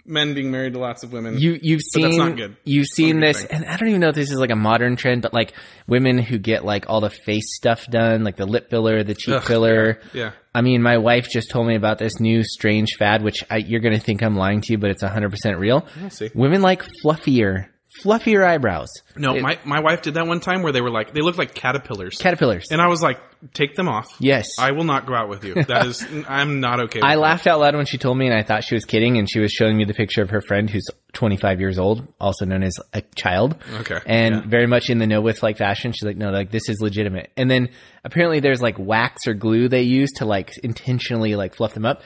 men 0.07 0.35
being 0.35 0.51
married 0.51 0.73
to 0.75 0.79
lots 0.79 1.03
of 1.03 1.13
women. 1.13 1.39
you 1.39 1.59
you've 1.61 1.83
seen 1.83 2.03
that's 2.05 2.17
not 2.17 2.37
good. 2.37 2.57
you've 2.65 2.87
seen 2.87 3.21
not 3.21 3.31
a 3.31 3.33
good 3.33 3.35
this, 3.35 3.43
thing. 3.45 3.57
and 3.63 3.65
I 3.67 3.77
don't 3.77 3.89
even 3.89 4.01
know 4.01 4.09
if 4.11 4.15
this 4.15 4.31
is 4.31 4.39
like 4.39 4.51
a 4.51 4.57
modern 4.57 4.97
trend, 4.97 5.23
but 5.23 5.33
like 5.35 5.53
women 5.87 6.19
who 6.19 6.39
get 6.39 6.65
like 6.65 6.87
all 6.89 7.01
the 7.01 7.11
face 7.11 7.55
stuff 7.57 7.87
done, 7.87 8.25
like 8.25 8.37
the 8.37 8.47
lip 8.47 8.71
filler, 8.71 9.03
the 9.03 9.15
cheek 9.15 9.35
Ugh, 9.35 9.43
filler. 9.45 10.01
yeah. 10.13 10.33
I 10.55 10.63
mean, 10.63 10.81
my 10.83 10.99
wife 10.99 11.29
just 11.29 11.51
told 11.51 11.67
me 11.67 11.75
about 11.77 11.99
this 11.99 12.19
new 12.19 12.43
strange 12.43 12.95
fad, 12.99 13.23
which 13.23 13.45
I, 13.51 13.59
you're 13.59 13.81
going 13.81 13.95
to 13.95 14.01
think 14.01 14.23
I'm 14.23 14.37
lying 14.37 14.63
to 14.63 14.73
you, 14.73 14.79
but 14.79 14.91
it's 14.91 15.03
100% 15.03 15.59
real. 15.59 15.87
We'll 16.01 16.09
see. 16.11 16.31
Women 16.35 16.63
like 16.63 16.83
fluffier, 17.05 17.67
fluffier 18.05 18.45
eyebrows. 18.47 18.89
No, 19.17 19.35
It- 19.37 19.43
my 19.43 19.59
my 19.65 19.81
wife 19.81 20.03
did 20.03 20.15
that 20.15 20.27
one 20.27 20.41
time 20.41 20.63
where 20.63 20.73
they 20.73 20.81
were 20.81 20.91
like 20.91 21.13
they 21.13 21.21
looked 21.23 21.39
like 21.39 21.55
caterpillars, 21.55 22.19
caterpillars. 22.19 22.67
and 22.71 22.81
I 22.81 22.89
was 22.89 23.03
like, 23.03 23.19
take 23.55 23.75
them 23.77 23.89
off. 23.89 24.07
yes. 24.19 24.59
I 24.59 24.73
will 24.73 24.85
not 24.85 25.07
go 25.07 25.15
out 25.15 25.29
with 25.29 25.45
you. 25.45 25.55
That 25.63 25.87
is, 25.87 26.05
I'm 26.29 26.61
not 26.61 26.81
okay. 26.81 26.99
With 26.99 27.05
I 27.05 27.15
that. 27.17 27.21
laughed 27.21 27.47
out 27.47 27.61
loud 27.61 27.75
when 27.77 27.87
she 27.87 27.99
told 27.99 28.17
me, 28.19 28.27
and 28.27 28.35
I 28.37 28.43
thought 28.43 28.65
she 28.65 28.75
was 28.75 28.85
kidding. 28.85 29.19
And 29.19 29.29
she 29.31 29.41
was 29.41 29.53
showing 29.53 29.77
me 29.77 29.85
the 29.85 29.95
picture 29.95 30.23
of 30.23 30.31
her 30.31 30.41
friend, 30.41 30.69
who's 30.69 30.87
25 31.13 31.61
years 31.61 31.79
old, 31.79 32.07
also 32.21 32.45
known 32.45 32.63
as 32.63 32.75
a 32.93 33.03
child, 33.15 33.57
Okay, 33.81 33.99
and 34.07 34.35
yeah. 34.35 34.43
very 34.47 34.67
much 34.67 34.91
in 34.91 34.99
the 34.99 35.07
know 35.07 35.21
with 35.21 35.43
like 35.43 35.57
fashion. 35.59 35.93
She's 35.93 36.03
like, 36.05 36.17
no, 36.17 36.31
like 36.31 36.51
this 36.51 36.69
is 36.69 36.81
legitimate. 36.81 37.31
And 37.37 37.51
then 37.51 37.71
apparently 38.05 38.41
there's 38.41 38.61
like 38.61 38.79
wax 38.79 39.27
or 39.27 39.35
glue 39.35 39.69
they 39.69 39.83
use 39.83 40.11
to 40.17 40.25
like 40.27 40.53
intentionally 40.63 41.35
like 41.37 41.55
fluff 41.55 41.73
them 41.75 41.87
up. 41.87 42.03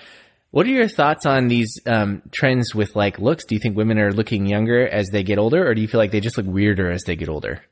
What 0.52 0.66
are 0.66 0.70
your 0.70 0.88
thoughts 0.88 1.26
on 1.26 1.46
these 1.48 1.78
um, 1.86 2.22
trends 2.32 2.74
with 2.74 2.96
like 2.96 3.18
looks? 3.20 3.44
Do 3.44 3.54
you 3.54 3.60
think 3.60 3.76
women 3.76 3.98
are 3.98 4.12
looking 4.12 4.46
younger 4.46 4.86
as 4.86 5.08
they 5.10 5.22
get 5.22 5.38
older, 5.38 5.66
or 5.68 5.74
do 5.74 5.80
you 5.80 5.86
feel 5.88 5.98
like 6.00 6.10
they 6.10 6.20
just 6.20 6.36
look 6.36 6.46
weirder 6.46 6.90
as 6.90 7.04
they 7.04 7.14
get 7.16 7.28
older 7.28 7.62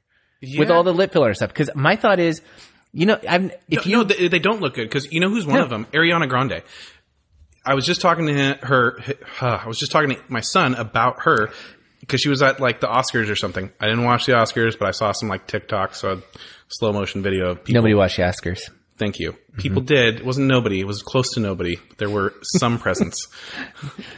with 0.57 0.71
all 0.71 0.85
the 0.85 0.95
lip 0.95 1.13
filler 1.13 1.35
stuff? 1.35 1.51
Because 1.51 1.71
my 1.75 1.97
thought 1.97 2.21
is, 2.21 2.41
you 2.93 3.07
know, 3.07 3.19
I'm 3.29 3.51
if 3.69 3.85
no, 3.85 3.91
you 3.91 3.97
no, 3.99 4.05
they, 4.05 4.29
they 4.29 4.39
don't 4.39 4.61
look 4.61 4.75
good 4.75 4.89
because 4.89 5.11
you 5.13 5.19
know 5.21 5.29
who's 5.29 5.45
one 5.47 5.57
No. 5.57 5.65
of 5.65 5.71
them? 5.71 5.87
Ariana 5.93 6.29
Grande. 6.29 6.63
I 7.67 7.75
was 7.75 7.85
just 7.85 8.01
talking 8.01 8.27
to 8.29 8.55
her. 8.63 8.99
I 9.41 9.67
was 9.67 9.79
just 9.79 9.91
talking 9.93 10.11
to 10.11 10.23
my 10.29 10.41
son 10.41 10.75
about 10.75 11.23
her 11.25 11.51
because 12.01 12.21
she 12.21 12.29
was 12.29 12.41
at 12.43 12.61
like 12.61 12.81
the 12.81 12.87
Oscars 12.87 13.29
or 13.29 13.35
something. 13.37 13.73
I 13.81 13.87
didn't 13.87 14.05
watch 14.05 14.25
the 14.27 14.33
Oscars, 14.33 14.79
but 14.79 14.87
I 14.87 14.93
saw 14.93 15.11
some 15.13 15.29
like 15.29 15.47
TikTok, 15.49 15.95
so 15.97 16.23
slow 16.69 16.93
motion 16.93 17.23
video 17.23 17.51
of 17.51 17.65
people. 17.65 17.81
nobody 17.81 17.95
watched 17.95 18.17
the 18.19 18.23
Oscars. 18.23 18.71
Thank 18.99 19.19
you. 19.19 19.33
Mm-hmm. 19.33 19.61
People 19.61 19.83
did. 19.83 20.17
It 20.17 20.25
wasn't 20.25 20.49
nobody. 20.49 20.81
It 20.81 20.87
was 20.87 21.03
close 21.03 21.35
to 21.35 21.41
nobody. 21.41 21.79
There 21.99 22.11
were 22.11 22.35
some 22.43 22.79
presence. 22.85 23.29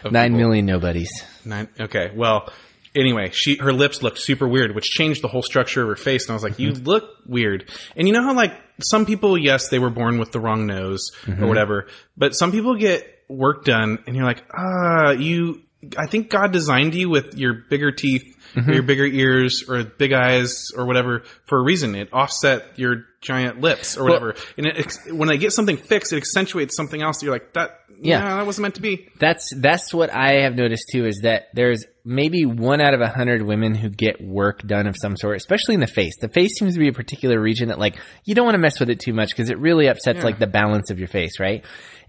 of 0.04 0.12
Nine 0.12 0.32
people. 0.32 0.38
million 0.38 0.66
nobodies. 0.66 1.10
Nine. 1.44 1.68
Okay. 1.78 2.10
Well, 2.14 2.50
anyway, 2.94 3.30
she 3.30 3.56
her 3.56 3.72
lips 3.72 4.02
looked 4.02 4.18
super 4.18 4.48
weird, 4.48 4.74
which 4.74 4.90
changed 4.90 5.22
the 5.22 5.28
whole 5.28 5.42
structure 5.42 5.82
of 5.82 5.88
her 5.88 5.96
face. 5.96 6.24
And 6.24 6.32
I 6.32 6.34
was 6.34 6.42
like, 6.42 6.58
you 6.58 6.72
mm-hmm. 6.72 6.84
look 6.84 7.10
weird. 7.26 7.70
And 7.96 8.08
you 8.08 8.14
know 8.14 8.22
how 8.22 8.34
like 8.34 8.54
some 8.82 9.06
people, 9.06 9.36
yes, 9.38 9.68
they 9.68 9.78
were 9.78 9.90
born 9.90 10.18
with 10.18 10.32
the 10.32 10.40
wrong 10.40 10.66
nose 10.66 11.10
or 11.26 11.32
mm-hmm. 11.32 11.46
whatever, 11.46 11.88
but 12.16 12.32
some 12.32 12.52
people 12.52 12.76
get 12.76 13.06
work 13.28 13.64
done, 13.64 14.02
and 14.06 14.16
you're 14.16 14.24
like, 14.24 14.42
ah, 14.52 15.10
you. 15.12 15.62
I 15.96 16.06
think 16.06 16.28
God 16.28 16.52
designed 16.52 16.94
you 16.94 17.08
with 17.08 17.38
your 17.38 17.54
bigger 17.54 17.90
teeth, 17.90 18.36
or 18.54 18.70
your 18.70 18.82
bigger 18.82 19.06
ears, 19.06 19.64
or 19.66 19.82
big 19.82 20.12
eyes, 20.12 20.72
or 20.76 20.84
whatever 20.84 21.22
for 21.46 21.58
a 21.58 21.62
reason. 21.62 21.94
It 21.94 22.12
offset 22.12 22.78
your 22.78 23.06
giant 23.20 23.60
lips 23.60 23.96
or 23.96 24.04
whatever. 24.04 24.34
and 24.56 24.66
it, 24.66 24.96
when 25.10 25.28
they 25.28 25.38
get 25.38 25.52
something 25.52 25.76
fixed, 25.76 26.12
it 26.12 26.16
accentuates 26.16 26.74
something 26.76 27.02
else. 27.02 27.22
You're 27.22 27.32
like, 27.32 27.52
that, 27.52 27.80
Yeah. 28.00 28.18
yeah, 28.20 28.36
that 28.36 28.46
wasn't 28.46 28.62
meant 28.62 28.74
to 28.76 28.80
be. 28.82 29.08
That's 29.18 29.52
that's 29.56 29.92
what 29.92 30.10
I 30.10 30.42
have 30.42 30.54
noticed 30.54 30.84
too. 30.90 31.04
Is 31.06 31.20
that 31.22 31.48
there's 31.52 31.84
maybe 32.04 32.46
one 32.46 32.80
out 32.80 32.94
of 32.94 33.00
a 33.02 33.08
hundred 33.08 33.42
women 33.42 33.74
who 33.74 33.90
get 33.90 34.22
work 34.22 34.62
done 34.66 34.86
of 34.86 34.96
some 34.98 35.16
sort, 35.16 35.36
especially 35.36 35.74
in 35.74 35.80
the 35.80 35.86
face. 35.86 36.14
The 36.20 36.30
face 36.30 36.58
seems 36.58 36.74
to 36.74 36.80
be 36.80 36.88
a 36.88 36.92
particular 36.94 37.38
region 37.40 37.68
that 37.68 37.78
like 37.78 37.96
you 38.24 38.34
don't 38.34 38.46
want 38.46 38.54
to 38.54 38.60
mess 38.60 38.80
with 38.80 38.88
it 38.88 39.00
too 39.00 39.12
much 39.12 39.30
because 39.30 39.50
it 39.50 39.58
really 39.58 39.86
upsets 39.88 40.24
like 40.24 40.38
the 40.38 40.46
balance 40.46 40.90
of 40.90 40.98
your 40.98 41.08
face, 41.08 41.38
right? 41.38 41.64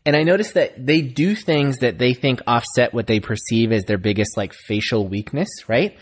And 0.05 0.15
I 0.15 0.23
noticed 0.23 0.53
that 0.55 0.83
they 0.83 1.01
do 1.01 1.35
things 1.35 1.77
that 1.79 1.99
they 1.99 2.13
think 2.13 2.41
offset 2.47 2.91
what 2.93 3.05
they 3.05 3.19
perceive 3.19 3.71
as 3.71 3.83
their 3.83 3.99
biggest 3.99 4.35
like 4.37 4.53
facial 4.53 5.07
weakness, 5.07 5.49
right? 5.67 5.95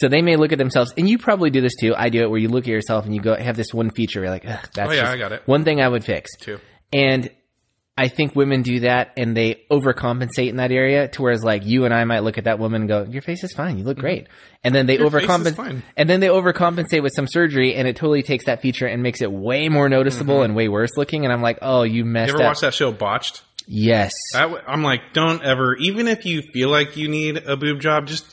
So 0.00 0.08
they 0.08 0.22
may 0.22 0.36
look 0.36 0.52
at 0.52 0.58
themselves, 0.58 0.92
and 0.96 1.08
you 1.08 1.18
probably 1.18 1.50
do 1.50 1.60
this 1.60 1.74
too. 1.80 1.94
I 1.96 2.10
do 2.10 2.22
it 2.22 2.30
where 2.30 2.38
you 2.38 2.48
look 2.48 2.64
at 2.64 2.68
yourself 2.70 3.04
and 3.06 3.14
you 3.14 3.20
go 3.20 3.34
have 3.34 3.56
this 3.56 3.74
one 3.74 3.90
feature. 3.90 4.20
You're 4.20 4.30
like, 4.30 4.46
Ugh, 4.46 4.68
that's 4.74 4.90
Oh, 4.90 4.94
yeah, 4.94 5.10
I 5.10 5.16
got 5.16 5.32
it. 5.32 5.42
one 5.46 5.64
thing 5.64 5.80
I 5.80 5.88
would 5.88 6.04
fix. 6.04 6.36
Too. 6.38 6.58
And 6.92 7.28
I 7.98 8.08
think 8.08 8.34
women 8.34 8.62
do 8.62 8.80
that 8.80 9.12
and 9.18 9.36
they 9.36 9.62
overcompensate 9.70 10.48
in 10.48 10.56
that 10.56 10.70
area 10.72 11.08
to 11.08 11.22
whereas 11.22 11.42
like 11.44 11.66
you 11.66 11.84
and 11.84 11.92
I 11.92 12.04
might 12.04 12.20
look 12.20 12.38
at 12.38 12.44
that 12.44 12.58
woman 12.58 12.82
and 12.82 12.88
go, 12.88 13.04
your 13.10 13.20
face 13.20 13.44
is 13.44 13.52
fine. 13.52 13.76
You 13.78 13.84
look 13.84 13.98
great. 13.98 14.28
And 14.64 14.74
then 14.74 14.86
they 14.86 14.96
Mm-hmm. 14.96 15.02
Your 15.16 15.22
overcompensate 15.22 15.82
and 15.98 16.08
then 16.08 16.20
they 16.20 16.28
overcompensate 16.28 17.02
with 17.02 17.12
some 17.14 17.26
surgery 17.26 17.74
and 17.74 17.86
it 17.86 17.96
totally 17.96 18.22
takes 18.22 18.46
that 18.46 18.62
feature 18.62 18.86
and 18.86 19.02
makes 19.02 19.20
it 19.20 19.30
way 19.30 19.68
more 19.68 19.88
noticeable 19.90 20.42
and 20.42 20.54
way 20.56 20.68
worse 20.68 20.96
looking. 20.96 21.24
And 21.24 21.32
I'm 21.32 21.42
like, 21.42 21.58
oh, 21.62 21.82
you 21.82 22.04
messed 22.06 22.30
Mm-hmm. 22.30 22.38
You 22.38 22.42
ever 22.44 22.48
up. 22.48 22.50
watch 22.56 22.60
that 22.60 22.74
show 22.74 22.90
Botched? 22.92 23.42
yes. 23.66 24.12
W- 24.32 24.62
I'm 24.66 24.82
like, 24.82 25.12
don't 25.12 25.42
ever, 25.42 25.76
even 25.76 26.08
if 26.08 26.24
you 26.24 26.40
feel 26.54 26.70
like 26.70 26.96
you 26.96 27.08
need 27.08 27.36
a 27.38 27.56
boob 27.56 27.80
job, 27.80 28.06
just 28.06 28.24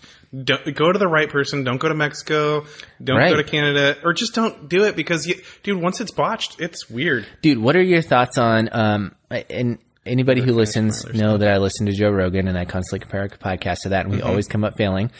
don't 0.44 0.76
go 0.76 0.92
to 0.92 1.00
the 1.00 1.08
right 1.08 1.30
person. 1.30 1.64
Don't 1.64 1.78
go 1.80 1.88
to 1.90 1.96
Mexico. 1.96 2.66
Don't 3.04 3.18
Right. 3.18 3.30
go 3.32 3.38
to 3.38 3.44
Canada, 3.44 3.98
or 4.04 4.14
just 4.14 4.34
don't 4.36 4.68
do 4.70 4.84
it 4.86 4.96
because, 4.96 5.26
you, 5.28 5.36
dude, 5.64 5.82
once 5.82 6.02
it's 6.02 6.12
botched, 6.12 6.60
it's 6.60 6.90
weird. 6.90 7.26
Dude, 7.42 7.58
what 7.60 7.76
are 7.76 7.82
your 7.84 8.02
thoughts 8.02 8.38
on 8.38 8.70
um 8.72 9.16
and 9.50 9.78
anybody 10.06 10.40
who 10.42 10.54
listens 10.54 11.04
know 11.14 11.36
that 11.36 11.50
I 11.50 11.58
listen 11.58 11.86
to 11.88 11.92
Joe 11.92 12.10
Rogan 12.10 12.48
and 12.48 12.58
I 12.58 12.64
constantly 12.64 13.00
compare 13.00 13.22
our 13.24 13.28
podcast 13.28 13.82
to 13.82 13.90
that 13.90 14.06
and 14.06 14.12
we 14.12 14.20
Mm-hmm. 14.20 14.28
always 14.28 14.48
come 14.48 14.64
up 14.64 14.78
failing. 14.78 15.12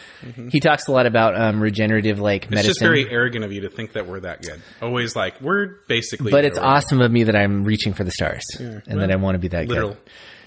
He 0.50 0.62
talks 0.62 0.88
a 0.88 0.92
lot 0.94 1.06
about 1.06 1.40
um 1.40 1.60
regenerative 1.62 2.20
like 2.20 2.44
It's 2.44 2.52
medicine. 2.52 2.70
just 2.70 2.80
very 2.82 3.10
arrogant 3.10 3.44
of 3.44 3.52
you 3.52 3.62
to 3.62 3.70
think 3.70 3.94
that 3.94 4.08
we're 4.08 4.22
that 4.22 4.42
good. 4.44 4.62
Always 4.82 5.14
like 5.16 5.42
we're 5.42 5.76
basically, 5.90 6.32
but 6.32 6.46
it's 6.46 6.58
awesome 6.58 7.02
of 7.02 7.12
me 7.12 7.24
that 7.26 7.36
I'm 7.36 7.64
reaching 7.66 7.94
for 7.94 8.04
the 8.06 8.12
stars 8.12 8.44
and 8.60 9.02
that 9.02 9.12
I 9.12 9.18
want 9.18 9.36
to 9.36 9.40
be 9.40 9.50
that 9.50 9.68
Literal. 9.68 9.90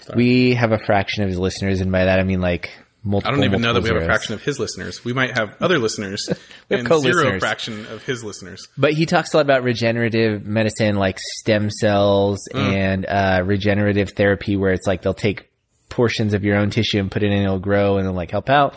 good. 0.07 0.15
We 0.15 0.55
have 0.55 0.71
a 0.71 0.79
fraction 0.79 1.21
of 1.23 1.29
his 1.29 1.37
listeners, 1.37 1.79
and 1.79 1.91
by 1.91 2.05
that 2.05 2.19
I 2.19 2.23
mean 2.23 2.41
like 2.41 2.71
multiple. 3.03 3.33
I 3.33 3.35
don't 3.35 3.45
even 3.45 3.61
know 3.61 3.73
that 3.73 3.83
we 3.83 3.89
have 3.89 4.01
a 4.01 4.05
fraction 4.05 4.33
of 4.33 4.41
his 4.43 4.59
listeners. 4.59 5.03
We 5.03 5.13
might 5.13 5.37
have 5.37 5.55
other 5.59 5.79
listeners 5.79 6.27
We 6.69 6.77
have 6.77 6.91
and 6.91 7.01
zero 7.01 7.39
fraction 7.39 7.85
of 7.87 8.03
his 8.03 8.23
listeners. 8.23 8.67
But 8.77 8.93
he 8.93 9.05
talks 9.05 9.33
a 9.33 9.37
lot 9.37 9.45
about 9.45 9.63
regenerative 9.63 10.45
medicine, 10.45 10.95
like 10.95 11.19
stem 11.19 11.69
cells 11.69 12.47
Mm. 12.53 12.73
and 12.73 13.05
uh, 13.07 13.43
regenerative 13.45 14.11
therapy, 14.15 14.55
where 14.55 14.71
it's 14.71 14.87
like 14.87 15.01
they'll 15.01 15.13
take 15.13 15.49
portions 15.89 16.33
of 16.33 16.43
your 16.43 16.55
own 16.57 16.69
tissue 16.69 16.99
and 16.99 17.11
put 17.11 17.23
it 17.23 17.27
in, 17.27 17.33
and 17.33 17.43
it'll 17.43 17.59
grow 17.59 17.97
and 17.97 18.05
it'll 18.05 18.15
like 18.15 18.31
help 18.31 18.49
out. 18.49 18.75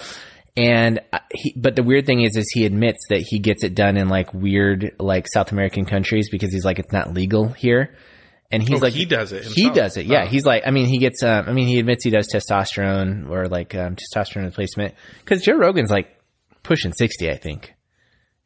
And 0.57 1.01
uh, 1.13 1.19
he, 1.33 1.53
but 1.57 1.75
the 1.77 1.83
weird 1.83 2.07
thing 2.07 2.23
is, 2.23 2.37
is 2.37 2.49
he 2.53 2.65
admits 2.65 3.07
that 3.11 3.21
he 3.21 3.39
gets 3.41 3.65
it 3.65 3.75
done 3.75 3.97
in 3.97 4.09
like 4.09 4.33
weird, 4.33 4.93
like 5.01 5.27
South 5.33 5.51
American 5.53 5.85
countries 5.85 6.29
because 6.31 6.53
he's 6.53 6.65
like 6.65 6.79
it's 6.79 6.93
not 6.93 7.13
legal 7.13 7.49
here. 7.49 7.97
And 8.51 8.63
he's 8.63 8.81
Oh, 8.81 8.85
like, 8.85 8.93
he 8.93 9.05
does 9.05 9.33
it 9.33 9.45
He 9.45 9.71
does 9.71 9.97
it. 9.97 10.07
Yeah, 10.07 10.25
Oh. 10.25 10.27
he's 10.27 10.45
like, 10.45 10.63
I 10.67 10.71
mean, 10.71 10.87
he 10.87 10.99
gets. 10.99 11.23
Um, 11.23 11.47
I 11.49 11.53
mean, 11.53 11.67
he 11.67 11.79
admits 11.79 12.05
he 12.05 12.11
does 12.11 12.29
testosterone 12.33 13.29
or 13.29 13.49
like 13.49 13.75
um, 13.75 13.97
testosterone 13.97 14.45
replacement 14.45 14.95
because 15.25 15.43
Joe 15.43 15.57
Rogan's 15.57 15.91
like 15.91 16.09
pushing 16.63 16.93
sixty, 16.93 17.31
I 17.31 17.37
think. 17.37 17.73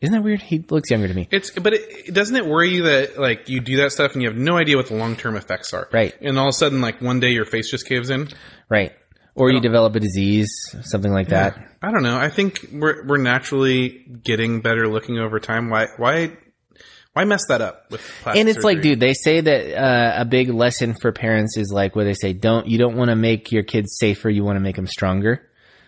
Isn't 0.00 0.14
that 0.14 0.22
weird? 0.22 0.40
He 0.40 0.64
looks 0.70 0.90
younger 0.90 1.08
to 1.08 1.14
me. 1.14 1.26
It's 1.32 1.50
but 1.50 1.74
it, 1.74 2.14
doesn't 2.14 2.36
it 2.36 2.46
worry 2.46 2.70
you 2.70 2.84
that 2.84 3.18
like 3.18 3.48
you 3.48 3.60
do 3.60 3.78
that 3.78 3.90
stuff 3.90 4.12
and 4.12 4.22
you 4.22 4.28
have 4.28 4.38
no 4.38 4.56
idea 4.56 4.76
what 4.76 4.86
the 4.86 4.94
long 4.94 5.16
term 5.16 5.34
effects 5.36 5.74
are, 5.74 5.88
Right. 5.92 6.14
And 6.20 6.38
all 6.38 6.46
of 6.46 6.50
a 6.50 6.52
sudden, 6.52 6.80
like 6.80 7.02
one 7.02 7.18
day 7.20 7.30
your 7.30 7.44
face 7.44 7.68
just 7.70 7.86
caves 7.86 8.08
in. 8.08 8.28
Right. 8.70 8.92
Or 9.34 9.50
you 9.50 9.60
develop 9.60 9.94
a 9.94 10.00
disease, 10.00 10.50
something 10.82 11.12
like 11.12 11.28
that. 11.28 11.58
I 11.82 11.92
don't 11.92 12.02
know. 12.02 12.16
I 12.18 12.28
think 12.28 12.68
we're 12.72 13.04
we're 13.06 13.18
naturally 13.18 14.04
getting 14.24 14.60
better 14.62 14.88
looking 14.88 15.18
over 15.18 15.38
time. 15.38 15.68
Why 15.70 15.86
why 15.96 16.36
why 17.14 17.24
mess 17.24 17.46
that 17.48 17.60
up 17.60 17.90
with 17.90 18.00
plastic 18.22 18.40
And 18.40 18.48
it's 18.48 18.64
like, 18.64 18.80
dude, 18.80 19.00
they 19.00 19.14
say 19.14 19.40
that 19.40 19.74
uh, 19.76 20.22
a 20.22 20.24
big 20.24 20.50
lesson 20.50 20.94
for 21.00 21.10
parents 21.12 21.56
is 21.56 21.72
like 21.72 21.96
where 21.96 22.04
they 22.04 22.14
say, 22.14 22.32
don't, 22.32 22.66
you 22.68 22.78
don't 22.78 22.96
want 22.96 23.10
to 23.10 23.16
make 23.16 23.50
your 23.50 23.62
kids 23.64 23.96
safer, 23.98 24.28
you 24.30 24.44
want 24.44 24.56
to 24.56 24.60
make 24.60 24.76
them 24.76 24.86
stronger. 24.86 25.44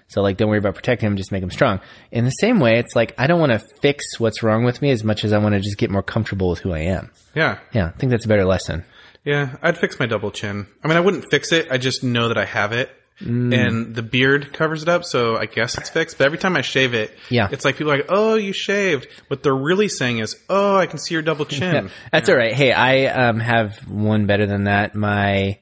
So 0.09 0.23
like, 0.23 0.39
don't 0.39 0.49
worry 0.49 0.59
about 0.59 0.75
protecting 0.75 1.09
them, 1.09 1.17
just 1.17 1.31
make 1.31 1.41
them 1.41 1.53
strong. 1.53 1.79
In 2.11 2.25
the 2.25 2.33
same 2.33 2.59
way, 2.59 2.79
it's 2.79 2.97
like, 2.97 3.15
I 3.17 3.29
don't 3.29 3.39
want 3.39 3.53
to 3.53 3.61
fix 3.81 4.19
what's 4.19 4.43
wrong 4.43 4.65
with 4.65 4.83
me 4.83 4.91
as 4.91 5.05
much 5.05 5.23
as 5.25 5.33
I 5.33 5.39
want 5.39 5.55
to 5.55 5.61
just 5.61 5.79
get 5.79 5.89
more 5.91 6.03
comfortable 6.03 6.51
with 6.51 6.59
who 6.59 6.73
I 6.73 6.81
am. 6.81 7.11
yeah 7.35 7.59
Yeah, 7.73 7.93
I 7.95 7.99
think 7.99 8.11
that's 8.11 8.25
a 8.25 8.29
better 8.29 8.45
lesson. 8.45 8.85
yeah. 9.25 9.57
I'd 9.63 9.79
fix 9.79 10.01
my 10.01 10.07
double 10.07 10.33
chin. 10.33 10.67
I 10.83 10.89
mean, 10.89 10.97
I 10.97 11.01
wouldn't 11.01 11.31
fix 11.31 11.53
it. 11.53 11.69
I 11.71 11.79
just 11.79 12.03
know 12.03 12.27
that 12.29 12.39
I 12.39 12.45
have 12.45 12.73
it. 12.73 12.91
Mm. 13.21 13.55
And 13.55 13.95
the 13.95 14.03
beard 14.03 14.53
covers 14.53 14.83
it 14.83 14.89
up, 14.89 15.05
so 15.05 15.37
I 15.37 15.45
guess 15.47 15.77
it's 15.77 15.91
fixed. 15.91 16.17
But 16.19 16.25
every 16.25 16.39
time 16.39 16.57
I 16.57 16.63
shave 16.63 16.95
it, 16.95 17.15
Yeah. 17.29 17.49
it's 17.53 17.65
like 17.67 17.77
people 17.77 17.93
are 17.93 17.97
like, 17.99 18.07
"Oh, 18.09 18.35
you 18.37 18.53
shaved." 18.55 19.09
What 19.29 19.43
they're 19.43 19.55
really 19.55 19.89
saying 19.89 20.19
is, 20.21 20.37
"Oh, 20.49 20.77
I 20.77 20.87
can 20.87 20.99
see 20.99 21.15
your 21.15 21.23
double 21.23 21.45
chin." 21.45 21.91
That's 22.13 22.29
all 22.31 22.37
right. 22.37 22.55
Hey, 22.55 22.73
I 22.73 23.07
um, 23.29 23.39
have 23.41 23.77
one 23.87 24.27
better 24.27 24.47
than 24.47 24.65
that. 24.65 24.95
My 24.95 25.59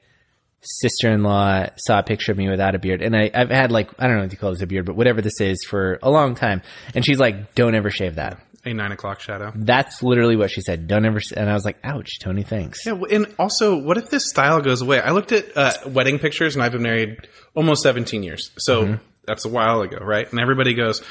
sister-in-law 0.60 1.66
saw 1.76 1.98
a 2.00 2.02
picture 2.02 2.32
of 2.32 2.38
me 2.38 2.48
without 2.48 2.74
a 2.74 2.78
beard, 2.78 3.02
and 3.02 3.16
I, 3.16 3.30
I've 3.34 3.50
had 3.50 3.70
like 3.72 3.90
I 3.98 4.06
don't 4.06 4.16
know 4.16 4.22
what 4.22 4.32
you 4.32 4.38
call 4.38 4.52
this 4.52 4.62
a 4.62 4.66
beard, 4.66 4.86
but 4.86 4.96
whatever 4.96 5.20
this 5.22 5.40
is 5.40 5.64
for 5.68 5.98
a 6.02 6.10
long 6.10 6.34
time. 6.34 6.62
And 6.94 7.04
she's 7.04 7.18
like, 7.18 7.54
"Don't 7.54 7.74
ever 7.74 7.90
shave 7.90 8.16
that." 8.16 8.40
A 8.68 8.74
nine 8.74 8.92
o'clock 8.92 9.20
shadow. 9.20 9.52
That's 9.54 10.02
literally 10.02 10.36
what 10.36 10.50
she 10.50 10.60
said. 10.60 10.86
Don't 10.88 11.04
ever. 11.04 11.20
And 11.36 11.48
I 11.50 11.54
was 11.54 11.64
like, 11.64 11.78
"Ouch, 11.84 12.18
Tony, 12.20 12.42
thanks." 12.42 12.84
Yeah, 12.86 13.00
and 13.10 13.34
also, 13.38 13.76
what 13.76 13.96
if 13.98 14.10
this 14.10 14.28
style 14.28 14.60
goes 14.60 14.82
away? 14.82 15.00
I 15.00 15.10
looked 15.10 15.32
at 15.32 15.56
uh, 15.56 15.72
wedding 15.86 16.18
pictures, 16.18 16.54
and 16.54 16.62
I've 16.62 16.72
been 16.72 16.82
married 16.82 17.28
almost 17.54 17.82
17 17.82 18.22
years, 18.22 18.50
so 18.58 18.82
Mm-hmm. 18.84 18.94
that's 19.26 19.44
a 19.44 19.48
while 19.48 19.82
ago, 19.82 19.98
right? 20.00 20.30
And 20.30 20.40
everybody 20.40 20.74
goes, 20.74 21.02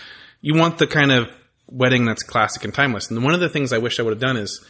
"You 0.42 0.56
want 0.56 0.78
the 0.78 0.88
kind 0.88 1.12
of 1.12 1.28
wedding 1.70 2.06
that's 2.06 2.24
classic 2.24 2.64
and 2.64 2.74
timeless." 2.74 3.10
And 3.12 3.24
one 3.24 3.34
of 3.34 3.40
the 3.40 3.50
things 3.50 3.74
I 3.74 3.78
wish 3.80 4.00
I 4.00 4.04
would 4.04 4.14
have 4.14 4.22
done 4.22 4.38
is 4.38 4.64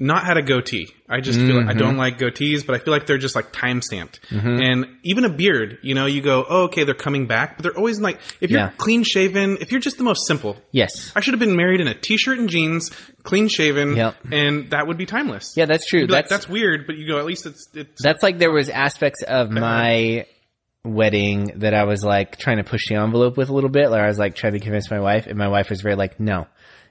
not 0.00 0.24
had 0.24 0.36
a 0.36 0.42
goatee. 0.42 0.88
I 1.08 1.20
just 1.20 1.38
feel 1.38 1.54
like 1.56 1.66
I 1.66 1.70
Mm-hmm. 1.70 1.78
don't 1.78 1.96
like 1.96 2.18
goatees, 2.18 2.66
but 2.66 2.74
I 2.74 2.78
feel 2.84 2.92
like 2.92 3.06
they're 3.06 3.16
just 3.18 3.36
like 3.36 3.52
time 3.52 3.80
stamped. 3.80 4.18
And 4.30 4.86
even 5.04 5.24
a 5.24 5.28
beard, 5.28 5.78
you 5.82 5.94
know, 5.94 6.06
you 6.06 6.20
go, 6.20 6.44
"Oh, 6.48 6.62
okay, 6.64 6.82
they're 6.84 6.94
coming 6.94 7.26
back," 7.26 7.56
but 7.56 7.62
they're 7.62 7.76
always 7.76 8.00
like, 8.00 8.18
if 8.40 8.50
you're 8.50 8.60
Yeah. 8.60 8.70
clean 8.76 9.04
shaven, 9.04 9.58
if 9.60 9.70
you're 9.70 9.80
just 9.80 9.96
the 9.98 10.02
most 10.04 10.26
simple. 10.26 10.56
Yes. 10.72 11.12
I 11.14 11.20
should 11.20 11.34
have 11.34 11.40
been 11.40 11.54
married 11.56 11.80
in 11.80 11.86
a 11.86 11.94
t-shirt 11.94 12.38
and 12.40 12.48
jeans, 12.48 12.90
clean 13.22 13.46
shaven, 13.48 13.96
Yep. 13.96 14.16
and 14.32 14.70
that 14.70 14.86
would 14.88 14.96
be 14.98 15.06
timeless. 15.06 15.54
Yeah, 15.56 15.66
that's 15.66 15.86
true. 15.86 16.00
You'd 16.00 16.10
like, 16.10 16.24
That's 16.28 16.44
that's 16.44 16.48
weird, 16.48 16.86
but 16.88 16.96
you 16.96 17.06
go, 17.06 17.18
at 17.18 17.24
least 17.24 17.46
it's, 17.46 17.68
it's 17.74 18.02
that's 18.02 18.22
like 18.22 18.38
there 18.38 18.52
was 18.52 18.68
aspects 18.68 19.22
of 19.22 19.50
my 19.50 20.26
wedding 20.84 21.52
that 21.60 21.72
I 21.72 21.84
was 21.84 22.04
like 22.04 22.36
trying 22.38 22.58
to 22.58 22.64
push 22.64 22.88
the 22.88 22.96
envelope 22.96 23.36
with 23.36 23.48
a 23.48 23.54
little 23.54 23.70
bit. 23.70 23.90
Like 23.90 24.02
I 24.02 24.06
was 24.06 24.18
like 24.18 24.34
trying 24.34 24.52
to 24.52 24.60
convince 24.60 24.90
my 24.90 25.00
wife, 25.00 25.26
and 25.26 25.38
my 25.38 25.48
wife 25.48 25.70
was 25.70 25.80
very 25.80 25.94
like, 25.94 26.20
"No, 26.20 26.46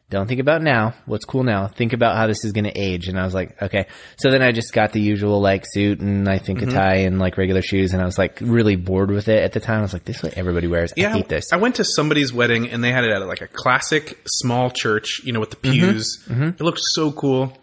don't 0.09 0.27
think 0.27 0.39
about 0.39 0.61
now. 0.61 0.93
What's 1.07 1.25
cool 1.25 1.43
now? 1.43 1.67
Think 1.67 1.93
about 1.93 2.15
how 2.17 2.27
this 2.27 2.45
is 2.45 2.51
going 2.51 2.65
to 2.65 2.71
age." 2.77 3.07
And 3.07 3.19
I 3.19 3.23
was 3.25 3.33
like, 3.33 3.59
"Okay." 3.61 3.87
So 4.17 4.29
then 4.29 4.41
I 4.43 4.51
just 4.51 4.71
got 4.73 4.91
the 4.93 5.01
usual 5.01 5.41
like 5.41 5.65
suit 5.65 5.99
and 6.01 6.29
I 6.29 6.37
think 6.37 6.61
a 6.61 6.67
tie 6.67 6.97
and 6.97 7.17
like 7.19 7.37
regular 7.37 7.61
shoes, 7.63 7.93
and 7.93 8.01
I 8.01 8.05
was 8.05 8.17
like 8.17 8.37
really 8.41 8.75
bored 8.75 9.09
with 9.09 9.27
it 9.27 9.41
at 9.43 9.53
the 9.53 9.59
time. 9.59 9.79
I 9.79 9.81
was 9.81 9.93
like, 9.93 10.05
"This 10.05 10.17
is 10.17 10.23
what 10.23 10.33
everybody 10.37 10.67
wears. 10.67 10.93
I 10.97 11.01
hate 11.13 11.29
this." 11.29 11.51
I 11.51 11.57
went 11.57 11.75
to 11.75 11.83
somebody's 11.83 12.31
wedding 12.31 12.69
and 12.69 12.83
they 12.83 12.91
had 12.91 13.03
it 13.05 13.11
at 13.11 13.25
like 13.27 13.41
a 13.41 13.47
classic 13.47 14.19
small 14.27 14.69
church, 14.69 15.21
you 15.23 15.33
know, 15.33 15.39
with 15.39 15.49
the 15.49 15.57
Mm-hmm. 15.57 15.89
pews. 15.91 16.27
It 16.29 16.61
looked 16.61 16.81
so 16.81 17.11
cool. 17.11 17.57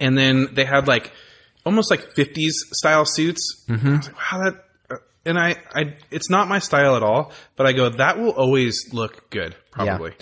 And 0.00 0.16
then 0.16 0.48
they 0.54 0.64
had 0.64 0.86
like 0.88 1.10
almost 1.64 1.90
like 1.90 2.14
50s 2.14 2.52
style 2.72 3.04
suits. 3.04 3.64
Mm-hmm. 3.68 3.88
I 3.88 3.96
was 3.96 4.06
like, 4.06 4.16
wow, 4.32 4.44
that. 4.44 4.64
uh, 4.90 4.94
And 5.24 5.38
I, 5.38 5.56
I, 5.74 5.94
it's 6.10 6.30
not 6.30 6.48
my 6.48 6.58
style 6.60 6.94
at 6.96 7.02
all, 7.02 7.32
but 7.56 7.66
I 7.66 7.72
go, 7.72 7.88
that 7.88 8.18
will 8.18 8.30
always 8.30 8.92
look 8.92 9.28
good, 9.30 9.56
probably. 9.84 10.12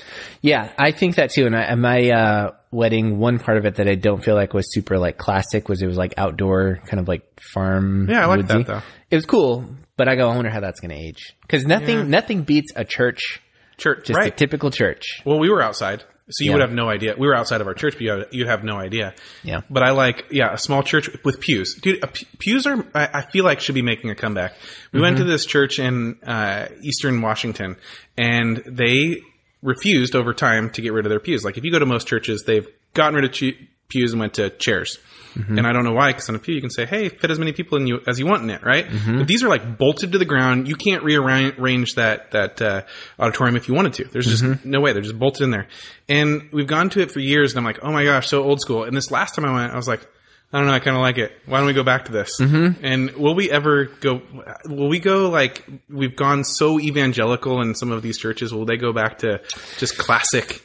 Yeah, 0.43 0.71
I 0.79 0.91
think 0.93 1.17
that 1.17 1.31
too. 1.31 1.47
And 1.47 1.57
I, 1.57 1.75
my 1.77 2.11
uh, 2.11 2.51
wedding, 2.71 3.19
one 3.19 3.39
part 3.39 3.57
of 3.59 3.65
it 3.67 3.77
that 3.77 3.89
I 3.89 3.95
don't 3.95 4.23
feel 4.23 4.35
like 4.35 4.53
was 4.55 4.73
super 4.73 4.99
like 4.99 5.17
classic 5.19 5.69
was 5.69 5.81
it 5.83 5.87
was 5.87 5.97
like 5.97 6.15
outdoor, 6.17 6.81
kind 6.87 7.01
of 7.01 7.09
like 7.09 7.23
farm. 7.41 8.09
Yeah, 8.11 8.23
I 8.23 8.27
like 8.27 8.47
that, 8.49 8.67
though. 8.67 8.83
It 9.11 9.17
was 9.17 9.27
cool, 9.27 9.65
but 9.97 10.09
I 10.09 10.17
go, 10.17 10.29
I 10.29 10.35
wonder 10.35 10.51
how 10.51 10.61
that's 10.61 10.81
going 10.81 10.91
to 10.91 10.97
age 11.01 11.35
because 11.43 11.65
nothing, 11.67 11.99
Yeah. 11.99 12.03
nothing 12.05 12.43
beats 12.43 12.73
a 12.77 12.85
church, 12.85 13.41
Church, 13.77 14.07
just 14.07 14.19
right? 14.19 14.29
a 14.33 14.37
typical 14.37 14.71
church. 14.71 15.23
Well, 15.25 15.39
we 15.39 15.49
were 15.51 15.63
outside, 15.63 16.03
so 16.31 16.45
you 16.45 16.51
Yeah. 16.51 16.57
would 16.57 16.61
have 16.63 16.73
no 16.73 16.89
idea. 16.89 17.15
We 17.19 17.27
were 17.27 17.35
outside 17.35 17.61
of 17.61 17.67
our 17.67 17.75
church, 17.75 17.95
but 17.95 18.01
you 18.03 18.11
have, 18.11 18.27
you'd 18.33 18.47
have 18.49 18.65
no 18.65 18.77
idea. 18.77 19.15
Yeah. 19.43 19.61
But 19.69 19.83
I 19.83 19.91
like, 19.91 20.27
yeah, 20.31 20.53
a 20.53 20.59
small 20.59 20.83
church 20.83 21.11
with 21.25 21.39
pews, 21.41 21.75
dude. 21.75 22.01
P- 22.13 22.27
pews 22.39 22.67
are, 22.67 22.85
I, 22.95 23.09
I 23.21 23.31
feel 23.31 23.45
like, 23.45 23.61
should 23.61 23.75
be 23.75 23.83
making 23.83 24.11
a 24.11 24.15
comeback. 24.15 24.55
We 24.93 25.01
went 25.01 25.17
Mm-hmm. 25.17 25.27
to 25.27 25.31
this 25.31 25.45
church 25.47 25.79
in 25.79 26.17
uh, 26.27 26.67
Eastern 26.83 27.21
Washington, 27.21 27.77
and 28.17 28.63
they 28.67 29.21
refused 29.65 30.15
over 30.15 30.33
time 30.33 30.71
to 30.71 30.83
get 30.83 30.93
rid 30.93 31.07
of 31.07 31.11
their 31.11 31.19
pews. 31.21 31.45
Like 31.45 31.57
if 31.59 31.65
you 31.65 31.73
go 31.73 31.79
to 31.81 31.87
most 31.87 32.07
churches, 32.07 32.45
they've 32.47 32.69
gotten 32.93 33.15
rid 33.17 33.25
of 33.25 33.33
che- 33.33 33.69
pews 33.89 34.13
and 34.13 34.21
went 34.21 34.35
to 34.35 34.51
chairs. 34.51 34.99
Mm-hmm. 35.35 35.59
And 35.59 35.67
I 35.67 35.73
don't 35.73 35.83
know 35.85 35.93
why, 35.95 36.13
because 36.13 36.29
on 36.29 36.37
a 36.37 36.39
pew 36.39 36.55
you 36.55 36.61
can 36.61 36.71
say, 36.71 36.87
"Hey, 36.87 37.09
fit 37.09 37.29
as 37.29 37.41
many 37.41 37.53
people 37.53 37.77
in 37.77 37.89
you 37.89 37.99
as 38.07 38.21
you 38.21 38.27
want 38.27 38.45
in 38.45 38.51
it," 38.51 38.63
right? 38.63 38.87
Mm-hmm. 38.87 39.19
But 39.19 39.27
these 39.27 39.43
are 39.43 39.49
like 39.49 39.77
bolted 39.77 40.13
to 40.13 40.19
the 40.19 40.25
ground. 40.25 40.69
You 40.69 40.77
can't 40.77 41.03
rearrange 41.03 41.95
that 41.97 42.31
that 42.31 42.63
uh, 42.63 42.83
auditorium 43.19 43.57
if 43.57 43.67
you 43.67 43.75
wanted 43.75 43.95
to. 43.95 44.05
There's 44.05 44.27
just 44.29 44.45
Mm-hmm. 44.45 44.71
no 44.71 44.81
way. 44.81 44.93
They're 44.93 45.03
just 45.03 45.19
bolted 45.19 45.43
in 45.43 45.51
there. 45.51 45.67
And 46.09 46.51
we've 46.53 46.69
gone 46.69 46.89
to 46.91 47.01
it 47.01 47.11
for 47.11 47.19
years, 47.19 47.51
and 47.53 47.59
I'm 47.59 47.65
like, 47.65 47.81
"Oh 47.83 47.91
my 47.91 48.05
gosh, 48.05 48.29
so 48.29 48.45
old 48.45 48.61
school." 48.61 48.85
And 48.85 48.97
this 48.97 49.11
last 49.11 49.35
time 49.35 49.45
I 49.45 49.53
went, 49.53 49.73
I 49.73 49.77
was 49.77 49.89
like, 49.89 50.07
"I 50.55 50.59
don't 50.59 50.69
know, 50.69 50.73
I 50.73 50.79
kind 50.79 50.97
of 50.97 51.03
like 51.03 51.19
it. 51.19 51.33
Why 51.47 51.59
don't 51.59 51.67
we 51.67 51.73
go 51.73 51.83
back 51.83 52.05
to 52.07 52.13
this?" 52.13 52.41
Mm-hmm. 52.41 52.85
And 52.85 53.11
will 53.17 53.35
we 53.35 53.51
ever 53.51 53.87
go? 54.01 54.23
Will 54.67 54.89
we 54.89 55.01
go 55.01 55.29
like 55.29 55.65
we've 55.91 56.17
gone 56.17 56.45
so 56.45 56.81
evangelical 56.81 57.61
in 57.61 57.75
some 57.75 57.91
of 57.91 58.01
these 58.01 58.17
churches? 58.17 58.55
Will 58.55 58.65
they 58.65 58.77
go 58.77 58.93
back 58.93 59.19
to 59.19 59.43
just 59.79 59.99
classic? 59.99 60.63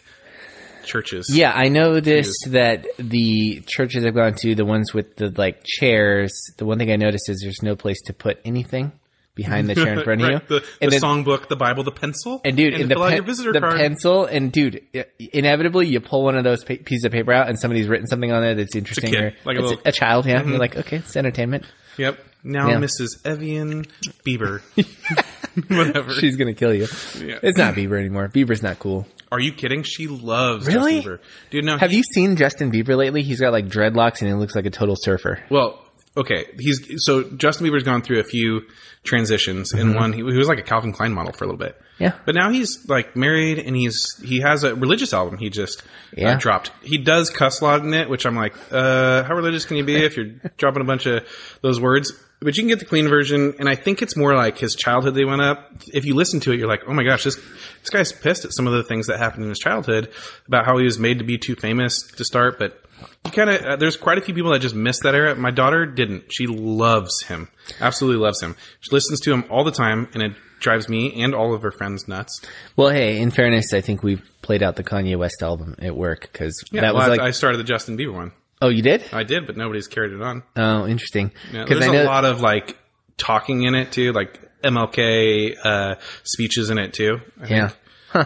churches. 0.85 1.27
Yeah, 1.31 1.51
I 1.53 1.69
noticed 1.69 2.47
that 2.47 2.87
the 2.97 3.61
churches 3.67 4.05
I've 4.05 4.15
gone 4.15 4.33
to, 4.39 4.55
the 4.55 4.65
ones 4.65 4.91
with 4.91 5.17
the 5.17 5.29
like 5.37 5.63
chairs, 5.63 6.31
the 6.57 6.65
one 6.65 6.79
thing 6.79 6.91
I 6.91 6.95
noticed 6.95 7.29
is 7.29 7.41
there's 7.43 7.61
no 7.61 7.75
place 7.75 8.01
to 8.07 8.13
put 8.13 8.39
anything 8.43 8.91
behind 9.39 9.69
the 9.69 9.75
chair 9.83 9.93
in 9.93 10.03
front 10.03 10.21
of 10.21 10.27
right. 10.27 10.41
you. 10.49 10.59
The, 10.59 10.65
and 10.81 10.91
the 10.91 10.99
then- 10.99 11.01
songbook, 11.01 11.47
the 11.47 11.55
Bible, 11.55 11.83
the 11.83 11.91
pencil, 11.91 12.41
and 12.43 12.57
dude, 12.57 12.73
and 12.73 12.83
and 12.83 12.91
the, 12.91 12.95
pen- 12.95 13.23
visitor 13.25 13.53
the 13.53 13.59
card. 13.61 13.77
pencil, 13.77 14.25
and 14.25 14.51
dude, 14.51 14.83
inevitably 15.19 15.87
you 15.87 15.99
pull 15.99 16.23
one 16.23 16.35
of 16.37 16.43
those 16.43 16.63
pa- 16.63 16.75
pieces 16.83 17.05
of 17.05 17.11
paper 17.11 17.31
out, 17.31 17.47
and 17.49 17.57
somebody's 17.59 17.87
written 17.87 18.07
something 18.07 18.31
on 18.31 18.41
there 18.41 18.55
that's 18.55 18.75
interesting. 18.75 19.11
kid, 19.13 19.23
or 19.23 19.33
like 19.45 19.57
a 19.57 19.59
it's 19.61 19.69
little- 19.69 19.81
a 19.85 19.91
child, 19.91 20.25
yeah. 20.25 20.39
Mm-hmm. 20.41 20.49
You're 20.49 20.59
like, 20.59 20.75
okay, 20.77 20.97
it's 20.97 21.15
entertainment. 21.15 21.65
Yep. 21.97 22.19
Now 22.43 22.69
Yeah. 22.69 22.75
Mrs. 22.77 23.25
Evian 23.25 23.85
Bieber. 24.25 24.61
Whatever. 25.69 26.13
She's 26.13 26.35
gonna 26.37 26.53
kill 26.53 26.73
you. 26.73 26.87
Yeah. 27.17 27.39
It's 27.43 27.57
not 27.57 27.75
Bieber 27.75 27.99
anymore. 27.99 28.29
Bieber's 28.29 28.63
not 28.63 28.79
cool. 28.79 29.05
Are 29.31 29.39
you 29.39 29.51
kidding? 29.51 29.83
She 29.83 30.07
loves 30.07 30.65
Really? 30.67 30.95
Justin 31.01 31.13
Bieber. 31.13 31.19
Dude, 31.51 31.65
no. 31.65 31.77
Have 31.77 31.91
he- 31.91 31.97
you 31.97 32.03
seen 32.03 32.35
Justin 32.35 32.71
Bieber 32.71 32.95
lately? 32.97 33.23
He's 33.23 33.39
got 33.39 33.51
like 33.51 33.67
dreadlocks 33.67 34.19
and 34.21 34.27
he 34.29 34.33
looks 34.33 34.55
like 34.55 34.65
a 34.65 34.69
total 34.69 34.95
surfer. 34.97 35.39
Well, 35.49 35.83
okay. 36.19 36.45
He's 36.59 36.81
so 37.05 37.23
Justin 37.31 37.65
Bieber's 37.67 37.83
gone 37.83 38.01
through 38.01 38.19
a 38.19 38.23
few 38.23 38.61
transitions. 39.03 39.73
In 39.73 39.95
one, 39.95 40.11
he, 40.13 40.19
he 40.19 40.23
was 40.37 40.47
like 40.47 40.59
a 40.59 40.63
Calvin 40.63 40.91
Klein 40.93 41.13
model 41.13 41.31
for 41.33 41.45
a 41.45 41.47
little 41.47 41.57
bit. 41.59 41.75
Mm-hmm. 41.75 42.03
Yeah. 42.03 42.13
But 42.25 42.35
now 42.35 42.49
he's 42.49 42.87
like 42.87 43.15
married 43.15 43.59
and 43.59 43.75
he's 43.75 44.05
he 44.23 44.39
has 44.41 44.63
a 44.63 44.73
religious 44.75 45.13
album 45.13 45.37
he 45.37 45.49
just 45.49 45.83
Yeah. 46.15 46.33
uh, 46.33 46.37
dropped. 46.37 46.71
He 46.81 46.97
does 46.97 47.29
cuss 47.29 47.59
a 47.61 47.65
lot 47.65 47.81
in 47.81 47.93
it, 47.93 48.09
which 48.09 48.25
I'm 48.25 48.35
like, 48.35 48.53
uh, 48.71 49.23
how 49.23 49.33
religious 49.35 49.65
can 49.65 49.77
you 49.77 49.83
be 49.83 49.95
if 49.97 50.15
you're 50.15 50.25
dropping 50.57 50.81
a 50.81 50.85
bunch 50.85 51.05
of 51.07 51.25
those 51.61 51.79
words? 51.79 52.11
But 52.41 52.55
you 52.55 52.63
can 52.63 52.69
get 52.69 52.79
the 52.79 52.85
clean 52.85 53.09
version, 53.09 53.53
and 53.59 53.67
I 53.67 53.75
think 53.75 54.01
it's 54.01 54.15
more 54.15 54.33
like 54.33 54.57
his 54.57 54.73
childhood. 54.73 55.13
They 55.13 55.25
went 55.25 55.41
up. 55.41 55.73
If 55.93 56.05
you 56.05 56.15
listen 56.15 56.39
to 56.41 56.53
it, 56.53 56.57
you're 56.57 56.69
like, 56.69 56.83
oh 56.87 56.93
my 56.93 57.03
gosh, 57.03 57.25
this 57.25 57.35
this 57.35 57.89
guy's 57.89 58.13
pissed 58.13 58.45
at 58.45 58.53
some 58.53 58.65
of 58.65 58.71
the 58.71 58.83
things 58.83 59.07
that 59.07 59.17
happened 59.19 59.43
in 59.43 59.49
his 59.49 59.59
childhood 59.59 60.09
about 60.47 60.65
how 60.65 60.77
he 60.77 60.85
was 60.85 60.97
made 60.97 61.19
to 61.19 61.25
be 61.25 61.37
too 61.37 61.55
famous 61.55 62.01
to 62.15 62.23
start. 62.23 62.57
But 62.57 62.81
you 63.25 63.31
kind 63.31 63.49
of 63.49 63.61
uh, 63.61 63.75
there's 63.75 63.97
quite 63.97 64.17
a 64.17 64.21
few 64.21 64.33
people 64.33 64.51
that 64.51 64.59
just 64.59 64.75
missed 64.75 65.03
that 65.03 65.15
era. 65.15 65.35
My 65.35 65.51
daughter 65.51 65.85
didn't. 65.85 66.31
She 66.31 66.47
loves 66.47 67.23
him, 67.23 67.49
absolutely 67.79 68.23
loves 68.23 68.41
him. 68.41 68.55
She 68.81 68.91
listens 68.91 69.19
to 69.21 69.33
him 69.33 69.45
all 69.49 69.63
the 69.63 69.71
time, 69.71 70.07
and 70.13 70.23
it 70.23 70.33
drives 70.59 70.89
me 70.89 71.21
and 71.23 71.33
all 71.33 71.53
of 71.53 71.61
her 71.61 71.71
friends 71.71 72.07
nuts. 72.07 72.41
Well, 72.75 72.89
hey, 72.89 73.19
in 73.19 73.31
fairness, 73.31 73.73
I 73.73 73.81
think 73.81 74.03
we've 74.03 74.21
played 74.41 74.61
out 74.63 74.75
the 74.75 74.83
Kanye 74.83 75.17
West 75.17 75.41
album 75.41 75.75
at 75.79 75.95
work 75.95 76.21
because 76.31 76.61
Yeah, 76.71 76.81
that 76.81 76.93
well, 76.93 77.03
was 77.03 77.07
I- 77.07 77.11
like, 77.11 77.19
I 77.21 77.31
started 77.31 77.57
the 77.59 77.63
Justin 77.63 77.97
Bieber 77.97 78.13
one. 78.13 78.31
oh, 78.61 78.67
you 78.69 78.81
did? 78.81 79.03
I 79.13 79.23
did, 79.23 79.47
but 79.47 79.55
nobody's 79.55 79.87
carried 79.87 80.11
it 80.11 80.21
on. 80.21 80.43
Oh, 80.57 80.85
interesting. 80.85 81.31
Yeah, 81.53 81.63
there's 81.65 81.85
know 81.85 82.03
a 82.03 82.03
lot 82.03 82.25
of 82.25 82.41
like 82.41 82.77
talking 83.17 83.63
in 83.63 83.73
it 83.75 83.91
too, 83.93 84.11
like 84.11 84.37
MLK 84.61 85.55
uh, 85.63 85.95
speeches 86.23 86.69
in 86.69 86.77
it 86.77 86.93
too. 86.93 87.21
I 87.41 87.47
yeah. 87.47 87.69
Huh. 88.09 88.25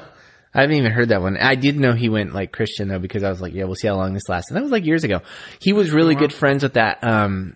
I 0.53 0.61
haven't 0.61 0.75
even 0.75 0.91
heard 0.91 1.09
that 1.09 1.21
one. 1.21 1.37
I 1.37 1.55
did 1.55 1.79
know 1.79 1.93
he 1.93 2.09
went 2.09 2.33
like 2.33 2.51
Christian 2.51 2.87
though 2.87 2.99
because 2.99 3.23
I 3.23 3.29
was 3.29 3.41
like, 3.41 3.53
yeah, 3.53 3.63
we'll 3.63 3.75
see 3.75 3.87
how 3.87 3.95
long 3.95 4.13
this 4.13 4.29
lasts. 4.29 4.49
And 4.51 4.57
that 4.57 4.61
was 4.63 4.71
like 4.71 4.85
years 4.85 5.03
ago. 5.03 5.21
He 5.59 5.73
was 5.73 5.91
really 5.91 6.15
good 6.15 6.31
friends 6.33 6.61
with 6.63 6.73
that 6.73 7.03
um, 7.03 7.55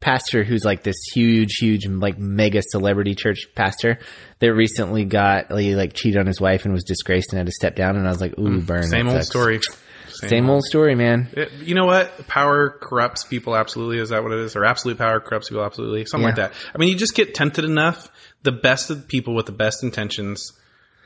pastor 0.00 0.42
who's 0.42 0.64
like 0.64 0.82
this 0.82 0.96
huge, 1.12 1.56
huge, 1.60 1.86
like 1.86 2.18
mega 2.18 2.62
celebrity 2.62 3.14
church 3.14 3.46
pastor 3.54 3.98
that 4.40 4.52
recently 4.54 5.04
got 5.04 5.52
he 5.58 5.74
like 5.76 5.92
cheated 5.92 6.18
on 6.20 6.26
his 6.26 6.40
wife 6.40 6.64
and 6.64 6.72
was 6.74 6.84
disgraced 6.84 7.32
and 7.32 7.38
had 7.38 7.46
to 7.46 7.52
step 7.52 7.76
down. 7.76 7.96
And 7.96 8.06
I 8.06 8.10
was 8.10 8.20
like, 8.20 8.38
ooh, 8.38 8.60
burn. 8.62 8.82
Mm, 8.84 8.90
Same 8.90 9.08
old 9.08 9.16
sucks. 9.18 9.28
story. 9.28 9.60
Same 10.08 10.48
old 10.50 10.64
story, 10.64 10.94
man. 10.94 11.28
It- 11.32 11.52
you 11.62 11.74
know 11.74 11.86
what? 11.86 12.26
Power 12.28 12.70
corrupts 12.80 13.24
people. 13.24 13.56
Absolutely, 13.56 13.98
is 13.98 14.10
that 14.10 14.22
what 14.22 14.32
it 14.32 14.38
is? 14.40 14.54
Or 14.56 14.64
absolute 14.64 14.98
power 14.98 15.20
corrupts 15.20 15.48
people. 15.48 15.64
Absolutely, 15.64 16.04
something 16.06 16.26
like 16.26 16.36
that. 16.36 16.52
I 16.74 16.78
mean, 16.78 16.88
you 16.90 16.96
just 16.96 17.14
get 17.14 17.34
tempted 17.34 17.64
enough. 17.64 18.10
The 18.42 18.52
best 18.52 18.90
of 18.90 19.08
people 19.08 19.34
with 19.34 19.46
the 19.46 19.52
best 19.52 19.82
intentions, 19.82 20.52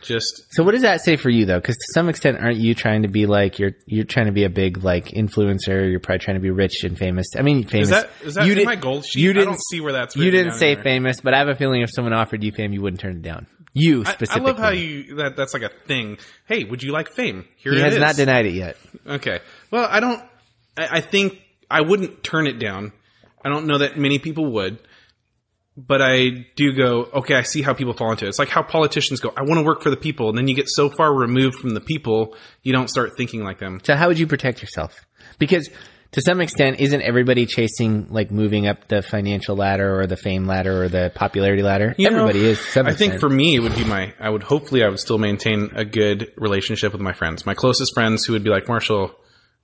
just 0.06 0.46
So 0.50 0.62
what 0.62 0.72
does 0.72 0.82
that 0.82 1.02
say 1.02 1.16
for 1.16 1.28
you 1.28 1.44
though? 1.44 1.58
Because 1.60 1.76
to 1.76 1.86
some 1.92 2.08
extent, 2.08 2.38
aren't 2.38 2.56
you 2.58 2.74
trying 2.74 3.02
to 3.02 3.08
be 3.08 3.26
like 3.26 3.58
you're 3.58 3.72
you're 3.86 4.04
trying 4.04 4.26
to 4.26 4.32
be 4.32 4.44
a 4.44 4.50
big 4.50 4.82
like 4.84 5.06
influencer? 5.08 5.90
You're 5.90 6.00
probably 6.00 6.20
trying 6.20 6.36
to 6.36 6.40
be 6.40 6.50
rich 6.50 6.84
and 6.84 6.96
famous. 6.96 7.26
I 7.36 7.42
mean, 7.42 7.66
famous. 7.66 7.88
is 7.88 7.90
that 7.90 8.10
is 8.22 8.34
that 8.36 8.46
you 8.46 8.54
didn't- 8.54 8.66
my 8.66 8.76
gold 8.76 9.04
sheet? 9.04 9.20
You 9.22 9.32
didn't. 9.32 9.48
don't 9.48 9.60
see 9.70 9.80
where 9.80 9.92
that's. 9.92 10.16
you 10.16 10.30
didn't 10.30 10.54
say 10.54 10.68
anywhere. 10.68 10.84
famous, 10.84 11.20
but 11.20 11.34
I 11.34 11.38
have 11.38 11.48
a 11.48 11.54
feeling 11.56 11.82
if 11.82 11.90
someone 11.92 12.12
offered 12.14 12.42
you 12.42 12.52
fame, 12.52 12.72
you 12.72 12.80
wouldn't 12.80 13.00
turn 13.00 13.16
it 13.16 13.22
down. 13.22 13.46
You 13.78 14.04
I, 14.06 14.16
I 14.30 14.38
love 14.38 14.56
how 14.56 14.70
you 14.70 15.16
that 15.16 15.36
that's 15.36 15.52
like 15.52 15.62
a 15.62 15.70
thing. 15.86 16.16
Hey, 16.46 16.64
would 16.64 16.82
you 16.82 16.92
like 16.92 17.10
fame? 17.10 17.44
Here 17.56 17.74
He 17.74 17.80
has 17.80 17.92
is. 17.94 18.00
not 18.00 18.16
denied 18.16 18.46
it 18.46 18.54
yet. 18.54 18.78
Okay. 19.06 19.40
Well, 19.70 19.86
I 19.90 20.00
don't. 20.00 20.22
I, 20.78 20.88
I 20.92 21.00
think 21.02 21.38
I 21.70 21.82
wouldn't 21.82 22.22
turn 22.24 22.46
it 22.46 22.58
down. 22.58 22.92
I 23.44 23.50
don't 23.50 23.66
know 23.66 23.78
that 23.78 23.98
many 23.98 24.18
people 24.18 24.52
would, 24.52 24.78
but 25.76 26.00
I 26.00 26.46
do 26.56 26.72
go. 26.72 27.08
Okay, 27.14 27.34
I 27.34 27.42
see 27.42 27.62
how 27.62 27.74
people 27.74 27.92
fall 27.92 28.10
into 28.10 28.24
it. 28.24 28.28
It's 28.28 28.38
like 28.38 28.48
how 28.48 28.62
politicians 28.62 29.20
go. 29.20 29.32
I 29.36 29.42
want 29.42 29.58
to 29.58 29.62
work 29.62 29.82
for 29.82 29.90
the 29.90 29.96
people, 29.96 30.28
and 30.28 30.38
then 30.38 30.48
you 30.48 30.54
get 30.54 30.68
so 30.68 30.88
far 30.88 31.12
removed 31.12 31.56
from 31.56 31.70
the 31.70 31.80
people, 31.80 32.34
you 32.62 32.72
don't 32.72 32.88
start 32.88 33.16
thinking 33.16 33.44
like 33.44 33.58
them. 33.58 33.80
So 33.84 33.94
how 33.94 34.08
would 34.08 34.18
you 34.18 34.26
protect 34.26 34.62
yourself? 34.62 35.04
Because 35.38 35.68
to 36.12 36.22
some 36.22 36.40
extent, 36.40 36.80
isn't 36.80 37.02
everybody 37.02 37.44
chasing 37.44 38.08
like 38.10 38.30
moving 38.30 38.66
up 38.66 38.88
the 38.88 39.02
financial 39.02 39.54
ladder 39.54 40.00
or 40.00 40.06
the 40.06 40.16
fame 40.16 40.46
ladder 40.46 40.84
or 40.84 40.88
the 40.88 41.12
popularity 41.14 41.62
ladder? 41.62 41.94
You 41.98 42.10
know, 42.10 42.20
everybody 42.20 42.46
is. 42.46 42.58
To 42.58 42.64
some 42.64 42.86
I 42.86 42.94
think 42.94 43.20
for 43.20 43.28
me, 43.28 43.54
it 43.54 43.60
would 43.60 43.74
be 43.74 43.84
my. 43.84 44.14
I 44.18 44.30
would 44.30 44.42
hopefully 44.42 44.82
I 44.82 44.88
would 44.88 45.00
still 45.00 45.18
maintain 45.18 45.72
a 45.74 45.84
good 45.84 46.32
relationship 46.38 46.92
with 46.92 47.02
my 47.02 47.12
friends, 47.12 47.44
my 47.44 47.54
closest 47.54 47.92
friends, 47.94 48.24
who 48.24 48.32
would 48.32 48.44
be 48.44 48.50
like 48.50 48.66
Marshall, 48.66 49.14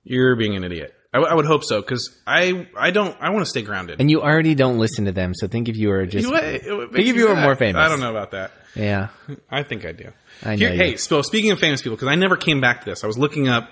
you're 0.03 0.35
being 0.35 0.55
an 0.55 0.63
idiot. 0.63 0.93
I, 1.13 1.17
w- 1.17 1.31
I 1.31 1.35
would 1.35 1.45
hope 1.45 1.63
so 1.63 1.79
because 1.81 2.09
I 2.25 2.67
I 2.77 2.89
don't 2.91 3.15
I 3.21 3.29
want 3.29 3.45
to 3.45 3.49
stay 3.49 3.61
grounded. 3.61 3.99
and 4.01 4.09
you 4.09 4.21
already 4.21 4.55
don't 4.55 4.79
listen 4.79 5.05
to 5.05 5.11
them. 5.11 5.33
So 5.35 5.47
think 5.47 5.69
if 5.69 5.77
you 5.77 5.89
were 5.89 6.05
just 6.05 6.25
You 6.25 6.31
know 6.33 6.37
what? 6.37 6.43
It- 6.43 6.63
think 6.63 7.07
if 7.07 7.15
you 7.15 7.27
were 7.27 7.35
sad. 7.35 7.43
more 7.43 7.55
famous. 7.55 7.79
I 7.79 7.87
don't 7.89 7.99
know 7.99 8.09
about 8.09 8.31
that. 8.31 8.51
Yeah. 8.75 9.09
I 9.51 9.61
think 9.63 9.85
I 9.85 9.91
do. 9.91 10.11
I 10.43 10.51
know 10.55 10.57
Here- 10.57 10.71
hey, 10.73 10.95
so 10.97 11.21
speaking 11.21 11.51
of 11.51 11.59
famous 11.59 11.81
people, 11.83 11.95
because 11.95 12.07
I 12.07 12.15
never 12.15 12.35
came 12.35 12.59
back 12.61 12.83
to 12.83 12.89
this, 12.89 13.03
I 13.03 13.07
was 13.07 13.17
looking 13.17 13.47
up 13.47 13.69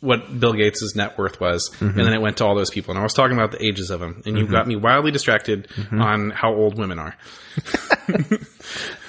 what 0.00 0.38
Bill 0.40 0.52
Gates' 0.54 0.94
net 0.96 1.18
worth 1.18 1.40
was, 1.40 1.68
Mm-hmm. 1.74 1.86
and 1.98 2.06
then 2.06 2.12
it 2.14 2.22
went 2.22 2.36
to 2.38 2.44
all 2.46 2.54
those 2.54 2.70
people, 2.70 2.92
and 2.92 2.98
I 2.98 3.02
was 3.02 3.12
talking 3.12 3.36
about 3.36 3.50
the 3.52 3.62
ages 3.62 3.90
of 3.90 4.00
them, 4.00 4.22
and 4.24 4.38
you 4.38 4.46
got 4.46 4.66
me 4.66 4.76
wildly 4.76 5.10
distracted 5.10 5.68
Mm-hmm. 5.76 6.00
on 6.00 6.30
how 6.30 6.54
old 6.54 6.78
women 6.78 6.98
are. 6.98 7.16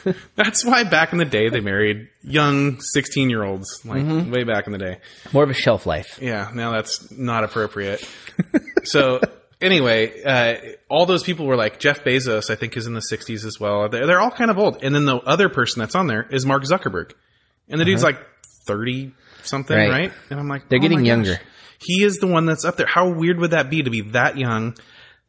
That's 0.36 0.66
why 0.66 0.84
back 0.84 1.12
in 1.14 1.18
the 1.20 1.26
day 1.26 1.50
they 1.50 1.60
married 1.60 2.10
young 2.24 2.80
sixteen-year-olds, 2.82 3.86
like 3.86 4.04
Mm-hmm. 4.04 4.32
way 4.32 4.44
back 4.44 4.66
in 4.68 4.72
the 4.74 4.78
day. 4.80 5.00
More 5.34 5.44
of 5.44 5.50
a 5.50 5.54
shelf 5.54 5.86
life. 5.86 6.20
Yeah, 6.22 6.52
now 6.54 6.72
that's 6.72 7.12
not 7.12 7.44
appropriate. 7.44 8.08
so 8.84 9.20
anyway, 9.62 10.24
uh, 10.24 10.56
all 10.90 11.06
those 11.06 11.24
people 11.24 11.46
were 11.46 11.56
like 11.56 11.80
Jeff 11.80 12.04
Bezos. 12.04 12.50
I 12.50 12.56
think 12.56 12.76
is 12.78 12.88
in 12.88 12.94
the 12.94 13.02
60s 13.12 13.46
as 13.46 13.60
well. 13.60 13.90
They're, 13.90 14.08
they're 14.08 14.20
all 14.20 14.32
kind 14.32 14.52
of 14.52 14.58
old. 14.58 14.84
And 14.84 14.94
then 14.96 15.06
the 15.06 15.18
other 15.18 15.50
person 15.50 15.80
that's 15.80 15.96
on 15.96 16.08
there 16.08 16.28
is 16.32 16.46
Mark 16.46 16.64
Zuckerberg, 16.64 17.12
and 17.70 17.80
the 17.80 17.86
dude's 17.86 18.04
like 18.04 18.20
30 18.68 19.14
something, 19.44 19.78
Uh-huh. 19.78 19.90
Right. 19.90 20.02
right? 20.10 20.14
And 20.30 20.40
I'm 20.40 20.48
like, 20.48 20.70
They're 20.70 20.80
oh 20.80 20.82
getting 20.82 21.00
my 21.00 21.04
gosh. 21.04 21.08
younger. 21.08 21.40
He 21.80 22.04
is 22.04 22.18
the 22.18 22.28
one 22.28 22.46
that's 22.46 22.64
up 22.66 22.78
there. 22.78 22.86
How 22.88 23.10
weird 23.10 23.40
would 23.40 23.52
that 23.52 23.70
be 23.72 23.82
to 23.84 23.90
be 23.90 24.02
that 24.12 24.38
young? 24.38 24.76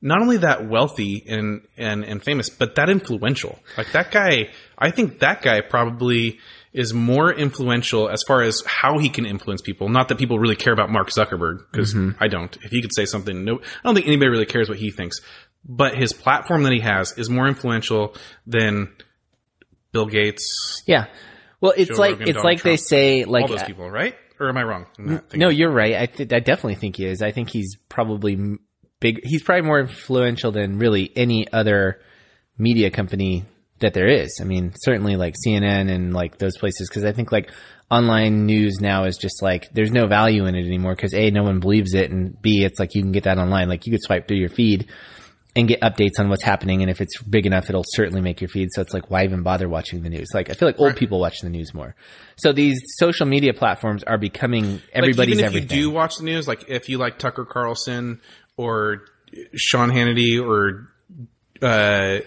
Not 0.04 0.20
only 0.20 0.38
that 0.38 0.68
wealthy 0.68 1.24
and, 1.28 1.62
and, 1.76 2.04
and 2.04 2.22
famous, 2.22 2.50
but 2.50 2.74
that 2.74 2.90
influential. 2.90 3.58
Like 3.78 3.92
that 3.92 4.10
guy, 4.10 4.48
I 4.76 4.90
think 4.90 5.20
that 5.20 5.42
guy 5.42 5.60
probably 5.60 6.40
is 6.72 6.92
more 6.92 7.32
influential 7.32 8.08
as 8.08 8.22
far 8.26 8.42
as 8.42 8.62
how 8.66 8.98
he 8.98 9.08
can 9.10 9.24
influence 9.26 9.60
people. 9.62 9.88
Not 9.88 10.08
that 10.08 10.18
people 10.18 10.38
really 10.40 10.56
care 10.56 10.72
about 10.72 10.90
Mark 10.90 11.10
Zuckerberg, 11.10 11.60
because 11.70 11.94
Mm-hmm. 11.94 12.22
I 12.22 12.26
don't. 12.28 12.56
If 12.62 12.70
he 12.72 12.82
could 12.82 12.94
say 12.94 13.04
something, 13.04 13.44
no, 13.44 13.56
I 13.58 13.60
don't 13.84 13.94
think 13.94 14.06
anybody 14.06 14.30
really 14.30 14.46
cares 14.46 14.68
what 14.68 14.78
he 14.78 14.90
thinks. 14.90 15.20
But 15.64 15.94
his 15.94 16.12
platform 16.12 16.64
that 16.64 16.72
he 16.72 16.80
has 16.80 17.16
is 17.16 17.30
more 17.30 17.46
influential 17.46 18.16
than 18.46 18.92
Bill 19.92 20.06
Gates, 20.06 20.82
Yeah. 20.86 21.06
Well, 21.60 21.74
it's 21.76 21.90
Joe 21.90 21.96
like 22.00 22.10
Rogan, 22.12 22.28
it's 22.28 22.36
Donald 22.36 22.44
like 22.44 22.62
they 22.62 22.76
say 22.76 23.24
like 23.24 23.42
all 23.42 23.48
those 23.48 23.62
people, 23.62 23.88
right? 23.88 24.16
Or 24.40 24.48
am 24.48 24.56
I 24.56 24.64
wrong? 24.64 24.86
in 24.98 25.06
that 25.06 25.20
thinking? 25.30 25.38
No, 25.40 25.48
you're 25.48 25.70
right. 25.70 25.94
I 25.94 26.06
th- 26.06 26.32
I 26.32 26.40
definitely 26.40 26.74
think 26.74 26.96
he 26.96 27.06
is. 27.06 27.22
I 27.22 27.30
think 27.30 27.50
he's 27.50 27.76
probably 27.88 28.58
big. 29.02 29.20
He's 29.24 29.42
probably 29.42 29.66
more 29.66 29.80
influential 29.80 30.52
than 30.52 30.78
really 30.78 31.12
any 31.14 31.52
other 31.52 32.00
media 32.56 32.90
company 32.90 33.44
that 33.80 33.92
there 33.92 34.06
is. 34.06 34.38
I 34.40 34.44
mean, 34.44 34.72
certainly 34.76 35.16
like 35.16 35.34
CNN 35.46 35.90
and 35.90 36.14
like 36.14 36.38
those 36.38 36.56
places 36.56 36.88
because 36.88 37.04
I 37.04 37.12
think 37.12 37.30
like 37.30 37.50
online 37.90 38.46
news 38.46 38.78
now 38.80 39.04
is 39.04 39.18
just 39.18 39.42
like 39.42 39.70
there's 39.72 39.90
no 39.90 40.06
value 40.06 40.46
in 40.46 40.54
it 40.54 40.64
anymore 40.64 40.94
because 40.94 41.12
a 41.12 41.30
no 41.30 41.42
one 41.42 41.60
believes 41.60 41.92
it 41.92 42.10
and 42.10 42.40
b 42.40 42.64
it's 42.64 42.80
like 42.80 42.94
you 42.94 43.02
can 43.02 43.12
get 43.12 43.24
that 43.24 43.36
online. 43.36 43.68
Like 43.68 43.86
you 43.86 43.92
could 43.92 44.02
swipe 44.02 44.26
through 44.26 44.38
your 44.38 44.48
feed 44.48 44.88
and 45.54 45.68
get 45.68 45.80
updates 45.82 46.18
on 46.18 46.30
what's 46.30 46.42
happening. 46.42 46.80
And 46.80 46.90
if 46.90 47.00
it's 47.00 47.20
big 47.22 47.44
enough, 47.44 47.68
it'll 47.68 47.84
certainly 47.86 48.22
make 48.22 48.40
your 48.40 48.48
feed. 48.48 48.68
So 48.72 48.80
it's 48.80 48.94
like, 48.94 49.10
why 49.10 49.24
even 49.24 49.42
bother 49.42 49.68
watching 49.68 50.02
the 50.02 50.08
news? 50.08 50.28
Like, 50.32 50.48
I 50.48 50.54
feel 50.54 50.66
like 50.66 50.80
old 50.80 50.96
people 50.96 51.20
watch 51.20 51.40
the 51.42 51.50
news 51.50 51.74
more. 51.74 51.94
So 52.36 52.52
these 52.52 52.80
social 52.96 53.26
media 53.26 53.52
platforms 53.52 54.02
are 54.02 54.16
becoming 54.16 54.80
everybody's 54.94 55.18
like 55.18 55.28
even 55.28 55.38
if 55.40 55.44
everything. 55.44 55.76
you 55.76 55.84
do 55.84 55.90
watch 55.90 56.16
the 56.16 56.24
news, 56.24 56.48
like 56.48 56.64
if 56.68 56.88
you 56.88 56.96
like 56.96 57.18
Tucker 57.18 57.44
Carlson 57.44 58.22
or 58.62 59.05
Sean 59.55 59.90
Hannity 59.90 60.40
or 60.40 60.88
uh, 61.61 62.20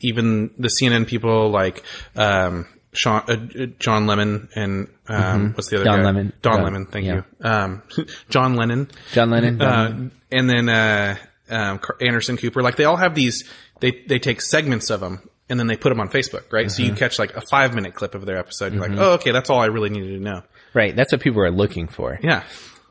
even 0.00 0.50
the 0.58 0.68
CNN 0.68 1.06
people 1.06 1.50
like 1.50 1.82
um, 2.16 2.66
Sean, 2.92 3.22
uh, 3.28 3.66
John 3.78 4.06
Lemon 4.06 4.48
and 4.54 4.88
um, 5.08 5.52
what's 5.54 5.68
the 5.68 5.76
other 5.76 5.84
Don 5.84 5.98
guy? 6.00 6.04
Lemon. 6.04 6.32
Don, 6.42 6.62
Lemon. 6.62 6.86
Thank 6.86 7.06
yeah. 7.06 7.14
you. 7.14 7.24
Um, 7.48 7.82
John 8.28 8.54
Lennon. 8.56 8.90
John 9.12 9.30
Lennon. 9.30 9.58
John 9.58 10.10
Uh, 10.30 10.36
and 10.36 10.50
then 10.50 10.68
uh, 10.68 11.16
um, 11.50 11.80
Anderson 12.00 12.36
Cooper. 12.36 12.62
Like 12.62 12.76
they 12.76 12.84
all 12.84 12.96
have 12.96 13.14
these. 13.14 13.44
They 13.80 14.02
they 14.06 14.18
take 14.18 14.40
segments 14.40 14.90
of 14.90 15.00
them 15.00 15.28
and 15.48 15.58
then 15.58 15.66
they 15.66 15.76
put 15.76 15.88
them 15.88 16.00
on 16.00 16.08
Facebook, 16.08 16.52
right? 16.52 16.70
So 16.70 16.82
Mm-hmm. 16.82 16.90
you 16.92 16.96
catch 16.96 17.18
like 17.18 17.36
a 17.36 17.40
five 17.40 17.74
minute 17.74 17.94
clip 17.94 18.14
of 18.14 18.24
their 18.26 18.38
episode. 18.38 18.72
You're 18.72 18.88
like, 18.88 18.98
oh, 18.98 19.12
okay, 19.14 19.32
that's 19.32 19.50
all 19.50 19.60
I 19.60 19.66
really 19.66 19.90
needed 19.90 20.16
to 20.18 20.22
know. 20.22 20.42
Right. 20.74 20.94
That's 20.94 21.12
what 21.12 21.20
people 21.20 21.42
are 21.42 21.50
looking 21.50 21.88
for. 21.88 22.18
Yeah. 22.22 22.44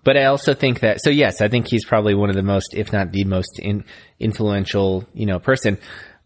But 0.04 0.18
I 0.18 0.26
also 0.26 0.54
think 0.54 0.80
that, 0.80 1.02
so 1.02 1.10
yes, 1.10 1.42
I 1.42 1.48
think 1.48 1.68
he's 1.68 1.86
probably 1.86 2.16
one 2.16 2.30
of 2.30 2.36
the 2.36 2.44
most, 2.44 2.74
if 2.74 2.92
not 2.92 3.12
the 3.12 3.24
most 3.24 3.60
in, 3.60 3.86
influential, 4.20 5.06
you 5.14 5.26
know, 5.26 5.40
person. 5.40 5.78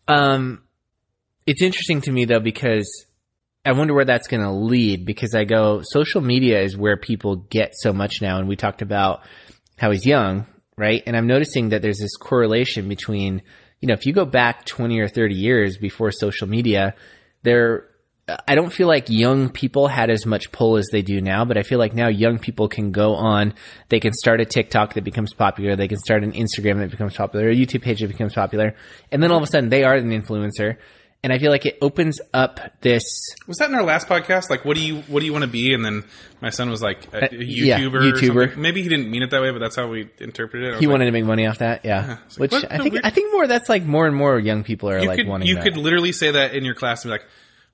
Um, 0.07 0.63
it's 1.45 1.61
interesting 1.61 2.01
to 2.01 2.11
me 2.11 2.25
though, 2.25 2.39
because 2.39 3.05
I 3.65 3.73
wonder 3.73 3.93
where 3.93 4.05
that's 4.05 4.27
going 4.27 4.43
to 4.43 4.51
lead 4.51 5.05
because 5.05 5.33
I 5.35 5.43
go, 5.43 5.81
social 5.83 6.21
media 6.21 6.61
is 6.61 6.77
where 6.77 6.97
people 6.97 7.35
get 7.35 7.71
so 7.73 7.91
much 7.91 8.21
now. 8.21 8.37
And 8.37 8.47
we 8.47 8.55
talked 8.55 8.81
about 8.81 9.21
how 9.77 9.91
he's 9.91 10.05
young, 10.05 10.45
right? 10.77 11.01
And 11.05 11.17
I'm 11.17 11.27
noticing 11.27 11.69
that 11.69 11.81
there's 11.81 11.99
this 11.99 12.15
correlation 12.15 12.87
between, 12.87 13.41
you 13.81 13.87
know, 13.87 13.93
if 13.93 14.05
you 14.05 14.13
go 14.13 14.25
back 14.25 14.65
20 14.65 14.99
or 14.99 15.07
30 15.07 15.35
years 15.35 15.77
before 15.77 16.11
social 16.11 16.47
media, 16.47 16.95
there, 17.43 17.87
I 18.47 18.55
don't 18.55 18.73
feel 18.73 18.87
like 18.87 19.07
young 19.09 19.49
people 19.49 19.87
had 19.87 20.09
as 20.09 20.25
much 20.25 20.51
pull 20.51 20.77
as 20.77 20.87
they 20.91 21.03
do 21.03 21.21
now, 21.21 21.45
but 21.45 21.57
I 21.57 21.63
feel 21.63 21.77
like 21.77 21.93
now 21.93 22.07
young 22.07 22.39
people 22.39 22.67
can 22.67 22.91
go 22.91 23.13
on, 23.13 23.53
they 23.89 23.99
can 23.99 24.13
start 24.13 24.41
a 24.41 24.45
TikTok 24.45 24.95
that 24.95 25.03
becomes 25.03 25.33
popular, 25.33 25.75
they 25.75 25.87
can 25.87 25.99
start 25.99 26.23
an 26.23 26.31
Instagram 26.31 26.79
that 26.79 26.89
becomes 26.89 27.15
popular, 27.15 27.49
a 27.49 27.55
YouTube 27.55 27.83
page 27.83 28.01
that 28.01 28.07
becomes 28.07 28.33
popular, 28.33 28.75
and 29.11 29.21
then 29.21 29.31
all 29.31 29.37
of 29.37 29.43
a 29.43 29.47
sudden 29.47 29.69
they 29.69 29.83
are 29.83 29.93
an 29.93 30.09
influencer. 30.09 30.77
And 31.23 31.33
I 31.33 31.39
feel 31.39 31.49
like 31.49 31.65
it 31.65 31.79
opens 31.81 32.21
up 32.35 32.59
this 32.81 33.01
Was 33.47 33.57
that 33.57 33.69
in 33.69 33.75
our 33.75 33.81
last 33.83 34.07
podcast? 34.07 34.51
Like, 34.51 34.63
what 34.63 34.75
do 34.75 34.81
you 34.83 35.01
what 35.07 35.21
do 35.21 35.25
you 35.25 35.31
want 35.31 35.41
to 35.43 35.49
be? 35.49 35.73
And 35.73 35.83
then 35.83 36.03
my 36.39 36.51
son 36.51 36.69
was 36.69 36.83
like 36.83 37.11
a, 37.15 37.17
a 37.17 37.25
Uh, 37.25 37.27
yeah, 37.31 37.79
YouTuber. 37.79 37.93
or 37.95 38.01
YouTuber. 38.01 38.41
something. 38.45 38.61
Maybe 38.61 38.83
he 38.83 38.89
didn't 38.89 39.09
mean 39.09 39.23
it 39.23 39.31
that 39.31 39.41
way, 39.41 39.49
but 39.49 39.57
that's 39.57 39.75
how 39.75 39.87
we 39.87 40.07
interpreted 40.19 40.75
it. 40.75 40.79
He 40.79 40.85
like, 40.85 40.91
wanted 40.93 41.05
to 41.05 41.11
make 41.11 41.25
money 41.25 41.47
off 41.47 41.59
that, 41.59 41.83
yeah. 41.83 42.17
It's 42.27 42.39
like, 42.39 42.51
Which 42.51 42.65
I 42.69 42.77
think 42.77 42.93
weird- 42.93 43.05
I 43.05 43.09
think 43.09 43.33
more 43.33 43.47
that's 43.47 43.69
like 43.69 43.83
more 43.85 44.05
and 44.05 44.15
more 44.15 44.37
young 44.39 44.63
people 44.63 44.87
are 44.89 44.99
you 44.99 45.07
like 45.07 45.17
could 45.17 45.27
wanting 45.27 45.47
you 45.47 45.55
that. 45.55 45.65
You 45.65 45.71
could 45.71 45.79
literally 45.79 46.11
say 46.11 46.29
that 46.31 46.53
in 46.53 46.63
your 46.63 46.75
class 46.75 47.03
and 47.05 47.09
be 47.09 47.13
like, 47.13 47.25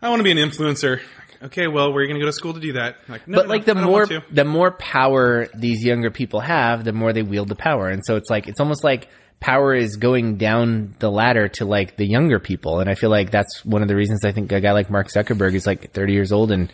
I 0.01 0.09
want 0.09 0.19
to 0.19 0.23
be 0.23 0.31
an 0.31 0.37
influencer. 0.37 1.01
Okay, 1.43 1.67
well, 1.67 1.91
where 1.91 1.99
are 1.99 2.01
you 2.03 2.07
going 2.07 2.19
to 2.19 2.23
go 2.23 2.29
to 2.29 2.33
school 2.33 2.53
to 2.53 2.59
do 2.59 2.73
that? 2.73 2.97
Like, 3.07 3.27
no, 3.27 3.39
but 3.39 3.47
no, 3.47 3.49
like 3.49 3.65
the 3.65 3.75
more 3.75 4.05
the 4.05 4.45
more 4.45 4.71
power 4.71 5.47
these 5.55 5.83
younger 5.83 6.11
people 6.11 6.39
have, 6.39 6.83
the 6.83 6.93
more 6.93 7.13
they 7.13 7.23
wield 7.23 7.47
the 7.49 7.55
power. 7.55 7.87
And 7.89 8.05
so 8.05 8.15
it's 8.15 8.29
like 8.29 8.47
it's 8.47 8.59
almost 8.59 8.83
like 8.83 9.09
power 9.39 9.73
is 9.73 9.97
going 9.97 10.37
down 10.37 10.95
the 10.99 11.09
ladder 11.09 11.47
to 11.49 11.65
like 11.65 11.97
the 11.97 12.05
younger 12.05 12.39
people. 12.39 12.79
And 12.79 12.89
I 12.89 12.95
feel 12.95 13.09
like 13.09 13.31
that's 13.31 13.65
one 13.65 13.81
of 13.81 13.87
the 13.87 13.95
reasons 13.95 14.23
I 14.23 14.31
think 14.31 14.51
a 14.51 14.61
guy 14.61 14.71
like 14.71 14.91
Mark 14.91 15.07
Zuckerberg 15.07 15.55
is 15.55 15.65
like 15.65 15.91
30 15.91 16.13
years 16.13 16.31
old 16.31 16.51
and 16.51 16.71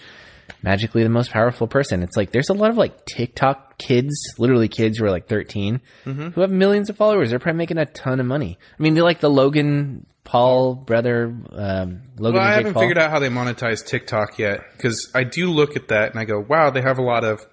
magically 0.63 1.03
the 1.03 1.09
most 1.09 1.31
powerful 1.31 1.67
person. 1.67 2.03
It's 2.03 2.17
like 2.17 2.31
there's 2.31 2.49
a 2.49 2.53
lot 2.53 2.69
of 2.69 2.77
like 2.77 3.05
TikTok 3.05 3.77
kids, 3.77 4.15
literally 4.37 4.67
kids 4.67 4.97
who 4.97 5.05
are 5.05 5.11
like 5.11 5.27
13 5.27 5.81
Mm-hmm. 6.05 6.27
who 6.29 6.41
have 6.41 6.49
millions 6.51 6.89
of 6.89 6.97
followers. 6.97 7.29
They're 7.29 7.39
probably 7.39 7.57
making 7.57 7.77
a 7.77 7.85
ton 7.85 8.19
of 8.19 8.25
money. 8.25 8.57
I 8.79 8.83
mean, 8.83 8.93
they're 8.93 9.03
like 9.03 9.19
the 9.19 9.29
Logan 9.29 10.05
Paul 10.23 10.75
brother, 10.75 11.33
um, 11.53 12.01
Logan 12.17 12.39
Well, 12.41 12.43
I 12.49 12.53
haven't 12.53 12.73
Paul. 12.73 12.81
figured 12.83 12.97
out 12.97 13.11
how 13.11 13.19
they 13.19 13.29
monetize 13.29 13.85
TikTok 13.85 14.37
yet 14.39 14.61
because 14.75 15.09
I 15.15 15.23
do 15.23 15.51
look 15.51 15.75
at 15.75 15.87
that 15.89 16.11
and 16.11 16.19
I 16.19 16.25
go, 16.25 16.39
wow, 16.39 16.69
they 16.69 16.81
have 16.81 16.97
a 16.97 17.01
lot 17.03 17.23
of 17.23 17.45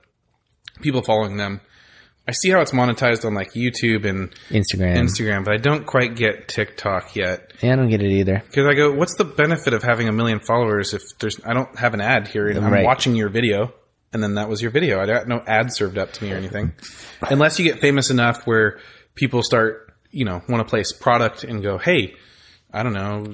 people 0.83 1.03
following 1.03 1.37
them. 1.37 1.61
I 2.27 2.33
see 2.33 2.51
how 2.51 2.61
it's 2.61 2.73
monetized 2.73 3.25
on 3.25 3.35
like 3.35 3.53
YouTube 3.53 4.07
and 4.09 4.31
Instagram. 4.49 4.97
Instagram, 4.97 5.45
but 5.45 5.55
I 5.55 5.59
don't 5.59 5.85
quite 5.85 6.17
get 6.17 6.49
TikTok 6.49 7.15
yet. 7.17 7.53
yeah, 7.61 7.75
I 7.75 7.77
don't 7.77 7.91
get 7.91 8.03
it 8.03 8.11
either. 8.11 8.43
Because 8.47 8.67
I 8.67 8.75
go, 8.75 8.93
what's 8.93 9.17
the 9.17 9.25
benefit 9.25 9.75
of 9.75 9.83
having 9.83 10.09
a 10.09 10.13
million 10.13 10.41
followers 10.41 10.95
if 10.95 11.03
there's 11.19 11.39
I 11.45 11.53
don't 11.53 11.79
have 11.79 11.93
an 11.93 12.01
ad 12.01 12.29
here 12.29 12.49
and 12.49 12.65
I'm 12.65 12.83
watching 12.85 13.15
your 13.15 13.29
video 13.29 13.75
and 14.15 14.23
then 14.23 14.37
that 14.37 14.49
was 14.49 14.63
your 14.63 14.71
video. 14.71 15.01
I 15.01 15.07
got 15.07 15.29
no 15.29 15.43
ad 15.47 15.75
served 15.75 15.99
up 15.99 16.13
to 16.15 16.25
me 16.25 16.33
or 16.33 16.37
anything. 16.37 16.73
Unless 17.23 17.59
you 17.59 17.65
get 17.65 17.81
famous 17.81 18.11
enough 18.11 18.47
where 18.47 18.79
people 19.15 19.43
start, 19.43 19.93
you 20.11 20.25
know, 20.25 20.41
want 20.49 20.67
to 20.67 20.71
place 20.71 20.93
product 20.93 21.43
and 21.45 21.63
go, 21.63 21.79
hey, 21.79 22.15
I 22.73 22.83
don't 22.85 22.93
know, 22.93 23.27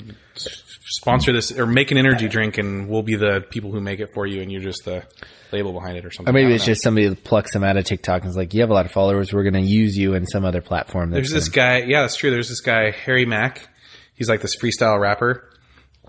sponsor 0.90 1.33
this 1.33 1.57
or 1.57 1.66
make 1.66 1.90
an 1.90 1.98
energy 1.98 2.29
drink 2.29 2.59
and 2.59 2.88
we'll 2.88 3.03
be 3.03 3.14
the 3.14 3.44
people 3.48 3.70
who 3.70 3.81
make 3.81 4.00
it 4.00 4.11
for 4.12 4.26
you 4.26 4.42
and 4.42 4.50
you're 4.50 4.61
just 4.61 4.85
the 4.85 5.05
label 5.53 5.72
behind 5.72 5.96
it 5.96 6.05
or 6.05 6.11
something. 6.11 6.31
Or 6.31 6.38
maybe 6.38 6.53
it's 6.53 6.64
know. 6.64 6.72
just 6.72 6.83
somebody 6.83 7.09
that 7.09 7.24
plucks 7.24 7.53
them 7.53 7.64
out 7.64 7.76
of 7.76 7.85
TikTok 7.85 8.22
and 8.22 8.31
is 8.31 8.37
like, 8.37 8.53
you 8.53 8.61
have 8.61 8.70
a 8.70 8.74
lot 8.74 8.87
of 8.87 8.92
followers. 8.92 9.33
We're 9.33 9.44
going 9.44 9.55
to 9.55 9.61
use 9.61 9.96
you 9.96 10.14
in 10.14 10.26
some 10.26 10.44
other 10.44 10.61
platform. 10.61 11.11
There's 11.11 11.31
this 11.31 11.48
guy. 11.48 11.79
Yeah, 11.79 12.03
that's 12.03 12.16
true. 12.16 12.31
There's 12.31 12.48
this 12.48 12.61
guy, 12.61 12.90
Harry 12.90 13.24
Mack. 13.24 13.68
He's 14.14 14.29
like 14.29 14.42
this 14.42 14.57
freestyle 14.57 15.00
rapper. 15.00 15.48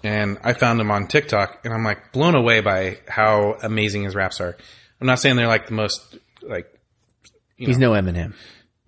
And 0.03 0.39
I 0.43 0.53
found 0.53 0.81
him 0.81 0.89
on 0.89 1.07
TikTok 1.07 1.63
and 1.63 1.73
I'm 1.73 1.83
like 1.83 2.11
blown 2.11 2.33
away 2.35 2.61
by 2.61 2.97
how 3.07 3.57
amazing 3.61 4.03
his 4.03 4.15
raps 4.15 4.41
are. 4.41 4.57
I'm 4.99 5.07
not 5.07 5.19
saying 5.19 5.35
they're 5.35 5.47
like 5.47 5.67
the 5.67 5.73
most, 5.73 6.17
like, 6.41 6.67
he's 7.55 7.77
no 7.77 7.91
Eminem. 7.91 8.33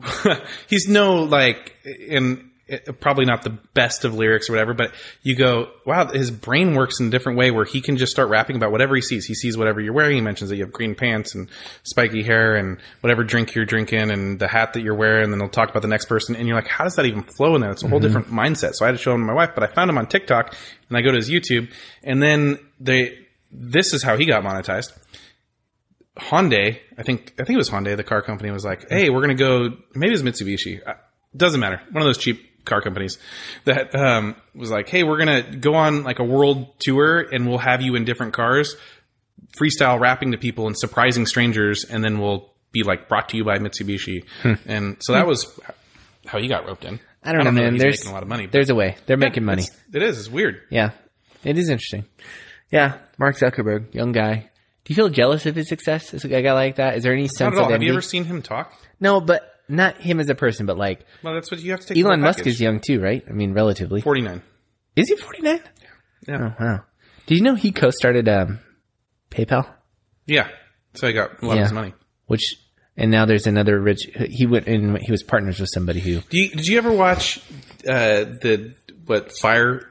he's 0.68 0.88
no, 0.88 1.24
like, 1.24 1.76
probably 3.02 3.26
not 3.26 3.44
the 3.44 3.50
best 3.50 4.06
of 4.06 4.14
lyrics 4.14 4.50
or 4.50 4.54
whatever, 4.54 4.74
but 4.74 4.94
you 5.22 5.36
go, 5.36 5.70
wow, 5.86 6.08
his 6.08 6.32
brain 6.32 6.76
works 6.76 7.00
in 7.00 7.08
a 7.08 7.10
different 7.10 7.38
way 7.38 7.52
where 7.52 7.66
he 7.66 7.82
can 7.82 7.98
just 7.98 8.12
start 8.12 8.30
rapping 8.30 8.56
about 8.56 8.72
whatever 8.72 8.96
he 8.96 9.02
sees. 9.02 9.26
He 9.26 9.34
sees 9.34 9.58
whatever 9.58 9.82
you're 9.82 9.94
wearing. 9.94 10.16
He 10.16 10.22
mentions 10.22 10.50
that 10.50 10.56
you 10.56 10.64
have 10.64 10.72
green 10.72 10.96
pants 10.96 11.36
and 11.36 11.50
spiky 11.84 12.24
hair 12.24 12.56
and 12.56 12.78
whatever 13.02 13.24
drink 13.24 13.54
you're 13.54 13.66
drinking 13.66 14.12
and 14.12 14.40
the 14.40 14.48
hat 14.48 14.74
that 14.74 14.82
you're 14.82 14.96
wearing. 14.96 15.26
And 15.26 15.34
then 15.34 15.42
he'll 15.42 15.50
talk 15.50 15.70
about 15.70 15.82
the 15.82 15.90
next 15.90 16.06
person. 16.06 16.36
And 16.38 16.48
you're 16.48 16.56
like, 16.56 16.70
how 16.70 16.86
does 16.86 16.96
that 16.96 17.06
even 17.06 17.24
flow 17.24 17.56
in 17.56 17.62
there? 17.62 17.72
It's 17.72 17.84
a 17.84 17.88
whole 17.90 18.00
different 18.00 18.28
mindset. 18.30 18.76
So 18.76 18.86
I 18.86 18.88
had 18.88 18.94
to 18.98 19.02
show 19.02 19.14
him 19.14 19.22
to 19.22 19.26
my 19.26 19.34
wife, 19.34 19.52
but 19.54 19.64
I 19.70 19.74
found 19.74 19.90
him 19.90 19.98
on 19.98 20.08
TikTok 20.08 20.56
and 20.88 20.98
I 20.98 21.02
go 21.02 21.12
to 21.12 21.18
his 21.18 21.30
YouTube 21.30 21.70
and 22.02 22.24
then 22.24 22.60
they, 22.80 23.18
this 23.52 23.94
is 23.94 24.04
how 24.04 24.16
he 24.16 24.26
got 24.26 24.44
monetized. 24.44 24.94
Hyundai, 26.18 26.80
I 26.98 27.04
think, 27.04 27.34
I 27.40 27.44
think 27.44 27.56
it 27.56 27.58
was 27.58 27.70
Hyundai, 27.70 27.98
the 27.98 28.04
car 28.04 28.22
company 28.22 28.52
was 28.52 28.64
like, 28.64 28.90
Hey, 28.90 29.10
we're 29.10 29.26
going 29.26 29.36
to 29.36 29.44
go, 29.44 29.76
maybe 29.96 30.14
it 30.14 30.24
was 30.24 30.24
Mitsubishi. 30.24 30.80
Uh, 30.86 30.94
Doesn't 31.36 31.60
matter. 31.60 31.82
One 31.92 32.02
of 32.02 32.08
those 32.08 32.20
cheap 32.20 32.52
car 32.66 32.82
companies 32.82 33.18
that, 33.66 33.94
um, 33.96 34.36
was 34.56 34.72
like, 34.72 34.90
Hey, 34.90 35.04
we're 35.04 35.24
going 35.24 35.44
to 35.44 35.58
go 35.58 35.76
on 35.76 36.04
like 36.04 36.20
a 36.20 36.24
world 36.24 36.80
tour 36.80 37.20
and 37.20 37.48
we'll 37.48 37.58
have 37.58 37.82
you 37.82 37.96
in 37.96 38.06
different 38.06 38.34
cars, 38.34 38.76
freestyle 39.60 40.00
rapping 40.00 40.32
to 40.32 40.38
people 40.38 40.68
and 40.68 40.78
surprising 40.78 41.26
strangers. 41.26 41.84
And 41.86 42.04
then 42.04 42.20
we'll 42.20 42.50
be 42.72 42.84
like 42.84 43.08
brought 43.08 43.30
to 43.30 43.38
you 43.38 43.44
by 43.44 43.60
Mitsubishi. 43.60 44.26
And 44.66 44.98
so 45.00 45.14
that 45.14 45.28
was 45.28 45.60
how 46.26 46.40
you 46.40 46.50
got 46.50 46.66
roped 46.68 46.86
in. 46.86 47.00
I 47.24 47.32
don't, 47.32 47.46
know, 47.46 47.52
man. 47.52 47.78
There's 47.78 48.00
making 48.00 48.12
a 48.12 48.14
lot 48.14 48.24
of 48.24 48.30
money. 48.30 48.48
There's 48.48 48.70
a 48.70 48.76
way. 48.76 48.98
They're 49.06 49.16
making 49.18 49.46
money. 49.46 49.64
It's- 49.64 49.80
It 49.94 50.02
is. 50.04 50.30
Weird. 50.30 50.62
Yeah, 50.70 50.92
it 51.44 51.58
is 51.58 51.70
interesting. 51.70 52.06
Yeah, 52.72 52.98
Mark 53.18 53.38
Zuckerberg, 53.38 53.94
young 53.94 54.12
guy. 54.12 54.50
Do 54.84 54.92
you 54.92 54.96
feel 54.96 55.08
jealous 55.10 55.46
of 55.46 55.56
his 55.56 55.70
success 55.70 56.14
as 56.14 56.26
a 56.26 56.28
guy 56.28 56.52
like 56.52 56.76
that? 56.76 56.98
Is 56.98 57.04
there 57.04 57.14
any 57.14 57.22
Not 57.24 57.32
sense 57.32 57.56
at 57.56 57.60
all. 57.60 57.66
of 57.68 57.72
Have 57.72 57.82
you 57.84 57.92
ever 57.92 58.02
seen 58.02 58.26
him 58.26 58.42
talk? 58.42 58.74
no, 59.00 59.22
but 59.22 59.53
not 59.74 59.98
him 59.98 60.20
as 60.20 60.30
a 60.30 60.36
person, 60.36 60.66
but 60.66 60.78
like 60.78 61.06
Well, 61.24 61.34
that's 61.34 61.52
what 61.52 61.60
you 61.62 61.72
have 61.72 61.82
to 61.82 61.88
take. 61.94 62.04
Elon 62.04 62.22
Musk 62.22 62.46
is 62.48 62.60
young 62.62 62.80
too, 62.80 63.00
right? 63.02 63.24
I 63.30 63.32
mean, 63.34 63.54
relatively. 63.54 64.02
49. 64.02 64.42
Is 64.96 65.10
he 65.10 65.16
49? 65.16 65.60
Yeah. 66.28 66.38
Oh, 66.60 66.64
wow. 66.64 66.84
Did 67.26 67.38
you 67.38 67.44
know 67.44 67.56
he 67.56 67.72
co-started 67.72 68.30
um, 68.30 68.60
PayPal? 69.32 69.68
Yeah. 70.26 70.48
So 70.94 71.08
he 71.08 71.14
got 71.14 71.42
a 71.42 71.46
lot 71.46 71.56
Yeah. 71.56 71.62
of 71.62 71.68
his 71.68 71.74
money. 71.74 71.94
Which, 72.28 72.56
and 72.96 73.12
now 73.12 73.26
there's 73.26 73.48
another 73.48 73.80
rich. 73.80 74.08
He 74.30 74.46
went 74.46 74.68
and 74.68 74.98
he 75.00 75.12
was 75.12 75.24
partners 75.24 75.60
with 75.60 75.70
somebody 75.74 76.00
who. 76.00 76.22
Do 76.22 76.38
you, 76.38 76.50
did 76.50 76.68
you 76.68 76.78
ever 76.78 76.92
watch 76.92 77.40
uh, 77.88 78.26
the 78.42 78.76
what 79.06 79.32
fire 79.42 79.88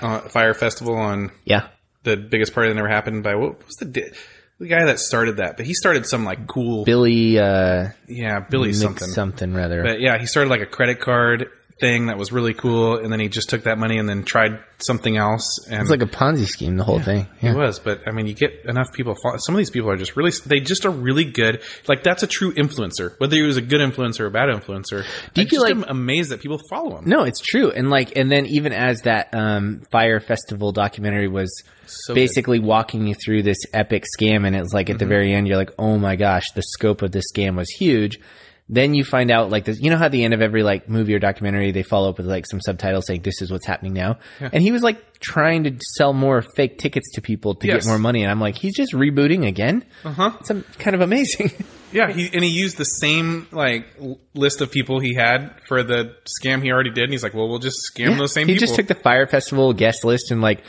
uh, 0.00 0.20
Fyre 0.28 0.54
Festival 0.54 0.96
on 0.96 1.30
Yeah, 1.44 1.68
the 2.02 2.16
biggest 2.16 2.54
party 2.54 2.70
that 2.70 2.74
never 2.74 2.88
happened 2.88 3.22
by 3.22 3.34
what 3.36 3.64
was 3.64 3.76
the 3.76 4.10
the 4.58 4.68
guy 4.68 4.84
that 4.86 4.98
started 4.98 5.36
that? 5.38 5.56
But 5.56 5.66
he 5.66 5.74
started 5.74 6.06
some 6.06 6.24
like 6.24 6.46
cool 6.46 6.84
Billy 6.84 7.38
uh, 7.38 7.88
yeah 8.08 8.40
Billy 8.40 8.72
something. 8.72 9.08
something 9.08 9.54
rather. 9.54 9.82
But 9.82 10.00
yeah, 10.00 10.18
he 10.18 10.26
started 10.26 10.50
like 10.50 10.62
a 10.62 10.66
credit 10.66 11.00
card 11.00 11.50
thing 11.78 12.06
that 12.06 12.16
was 12.16 12.32
really 12.32 12.54
cool, 12.54 12.96
and 12.96 13.12
then 13.12 13.20
he 13.20 13.28
just 13.28 13.50
took 13.50 13.64
that 13.64 13.76
money 13.76 13.98
and 13.98 14.08
then 14.08 14.24
tried 14.24 14.58
something 14.78 15.16
else. 15.18 15.66
And 15.68 15.80
it's 15.82 15.90
like 15.90 16.00
a 16.00 16.06
Ponzi 16.06 16.46
scheme, 16.46 16.76
the 16.78 16.84
whole 16.84 17.00
thing. 17.00 17.26
It 17.42 17.54
was, 17.54 17.78
but 17.78 18.00
I 18.08 18.12
mean, 18.12 18.26
you 18.26 18.32
get 18.34 18.64
enough 18.64 18.92
people. 18.94 19.14
Follow, 19.22 19.36
some 19.38 19.54
of 19.54 19.58
these 19.58 19.68
people 19.70 19.90
are 19.90 19.96
just 19.96 20.16
really, 20.16 20.32
they 20.46 20.60
just 20.60 20.86
are 20.86 20.90
really 20.90 21.24
good. 21.24 21.62
Like 21.86 22.02
that's 22.02 22.22
a 22.22 22.26
true 22.26 22.54
influencer. 22.54 23.18
Whether 23.18 23.36
he 23.36 23.42
was 23.42 23.58
a 23.58 23.62
good 23.62 23.80
influencer 23.80 24.20
or 24.20 24.26
a 24.26 24.30
bad 24.30 24.48
influencer, 24.48 25.04
Do 25.34 25.42
you 25.42 25.48
feel 25.48 25.64
just 25.64 25.74
like- 25.74 25.76
am 25.76 25.84
amazed 25.84 26.30
that 26.30 26.40
people 26.40 26.58
follow 26.70 26.96
him. 26.98 27.04
No, 27.06 27.24
it's 27.24 27.40
true. 27.40 27.70
And 27.70 27.90
like, 27.90 28.16
and 28.16 28.30
then 28.30 28.46
even 28.46 28.72
as 28.72 29.02
that 29.02 29.34
um, 29.34 29.82
Fyre 29.90 30.20
Festival 30.20 30.72
documentary 30.72 31.28
was 31.28 31.62
So 31.86 32.14
basically 32.14 32.58
walking 32.58 33.06
you 33.06 33.14
through 33.14 33.42
this 33.42 33.58
epic 33.74 34.04
scam, 34.18 34.46
and 34.46 34.56
it's 34.56 34.72
like 34.72 34.88
at 34.88 34.98
the 34.98 35.06
very 35.06 35.34
end, 35.34 35.46
you're 35.46 35.58
like, 35.58 35.72
oh 35.78 35.98
my 35.98 36.16
gosh, 36.16 36.50
the 36.52 36.62
scope 36.62 37.02
of 37.02 37.12
this 37.12 37.24
scam 37.34 37.56
was 37.56 37.68
huge. 37.70 38.18
Then 38.68 38.94
you 38.94 39.04
find 39.04 39.30
out 39.30 39.50
like 39.50 39.64
this, 39.64 39.80
you 39.80 39.90
know 39.90 39.96
how 39.96 40.06
at 40.06 40.12
the 40.12 40.24
end 40.24 40.34
of 40.34 40.42
every 40.42 40.64
like 40.64 40.88
movie 40.88 41.14
or 41.14 41.20
documentary, 41.20 41.70
they 41.70 41.84
follow 41.84 42.10
up 42.10 42.16
with 42.18 42.26
like 42.26 42.46
some 42.46 42.60
subtitles 42.60 43.06
saying 43.06 43.22
this 43.22 43.40
is 43.40 43.50
what's 43.52 43.64
happening 43.64 43.92
now. 43.92 44.18
And 44.40 44.60
he 44.60 44.72
was 44.72 44.82
like 44.82 45.20
trying 45.20 45.62
to 45.64 45.76
sell 45.80 46.12
more 46.12 46.42
fake 46.42 46.78
tickets 46.78 47.12
to 47.14 47.20
people 47.22 47.54
to 47.54 47.66
Yes. 47.68 47.84
get 47.84 47.88
more 47.90 47.98
money. 48.00 48.22
And 48.22 48.30
I'm 48.30 48.40
like, 48.40 48.56
he's 48.56 48.74
just 48.74 48.92
rebooting 48.92 49.46
again. 49.46 49.84
Uh 50.04 50.10
huh. 50.12 50.30
It's 50.40 50.50
um, 50.50 50.64
kind 50.78 50.94
of 50.94 51.00
amazing. 51.00 51.52
Yeah, 51.92 52.12
he, 52.12 52.28
and 52.34 52.42
he 52.44 52.50
used 52.50 52.76
the 52.76 52.84
same 52.84 53.46
like 53.52 53.86
list 54.34 54.60
of 54.60 54.72
people 54.72 54.98
he 54.98 55.14
had 55.14 55.54
for 55.68 55.84
the 55.84 56.16
scam 56.42 56.60
he 56.60 56.70
already 56.72 56.90
did. 56.90 57.04
And 57.04 57.12
he's 57.12 57.22
like, 57.22 57.32
well, 57.32 57.48
we'll 57.48 57.60
just 57.60 57.78
scam 57.94 58.18
those 58.18 58.34
same 58.34 58.48
people. 58.48 58.54
he 58.54 58.58
people. 58.58 58.66
just 58.66 58.74
took 58.74 58.88
the 58.88 59.00
Fyre 59.02 59.26
Festival 59.28 59.72
guest 59.72 60.04
list 60.04 60.32
and 60.32 60.42
like 60.42 60.64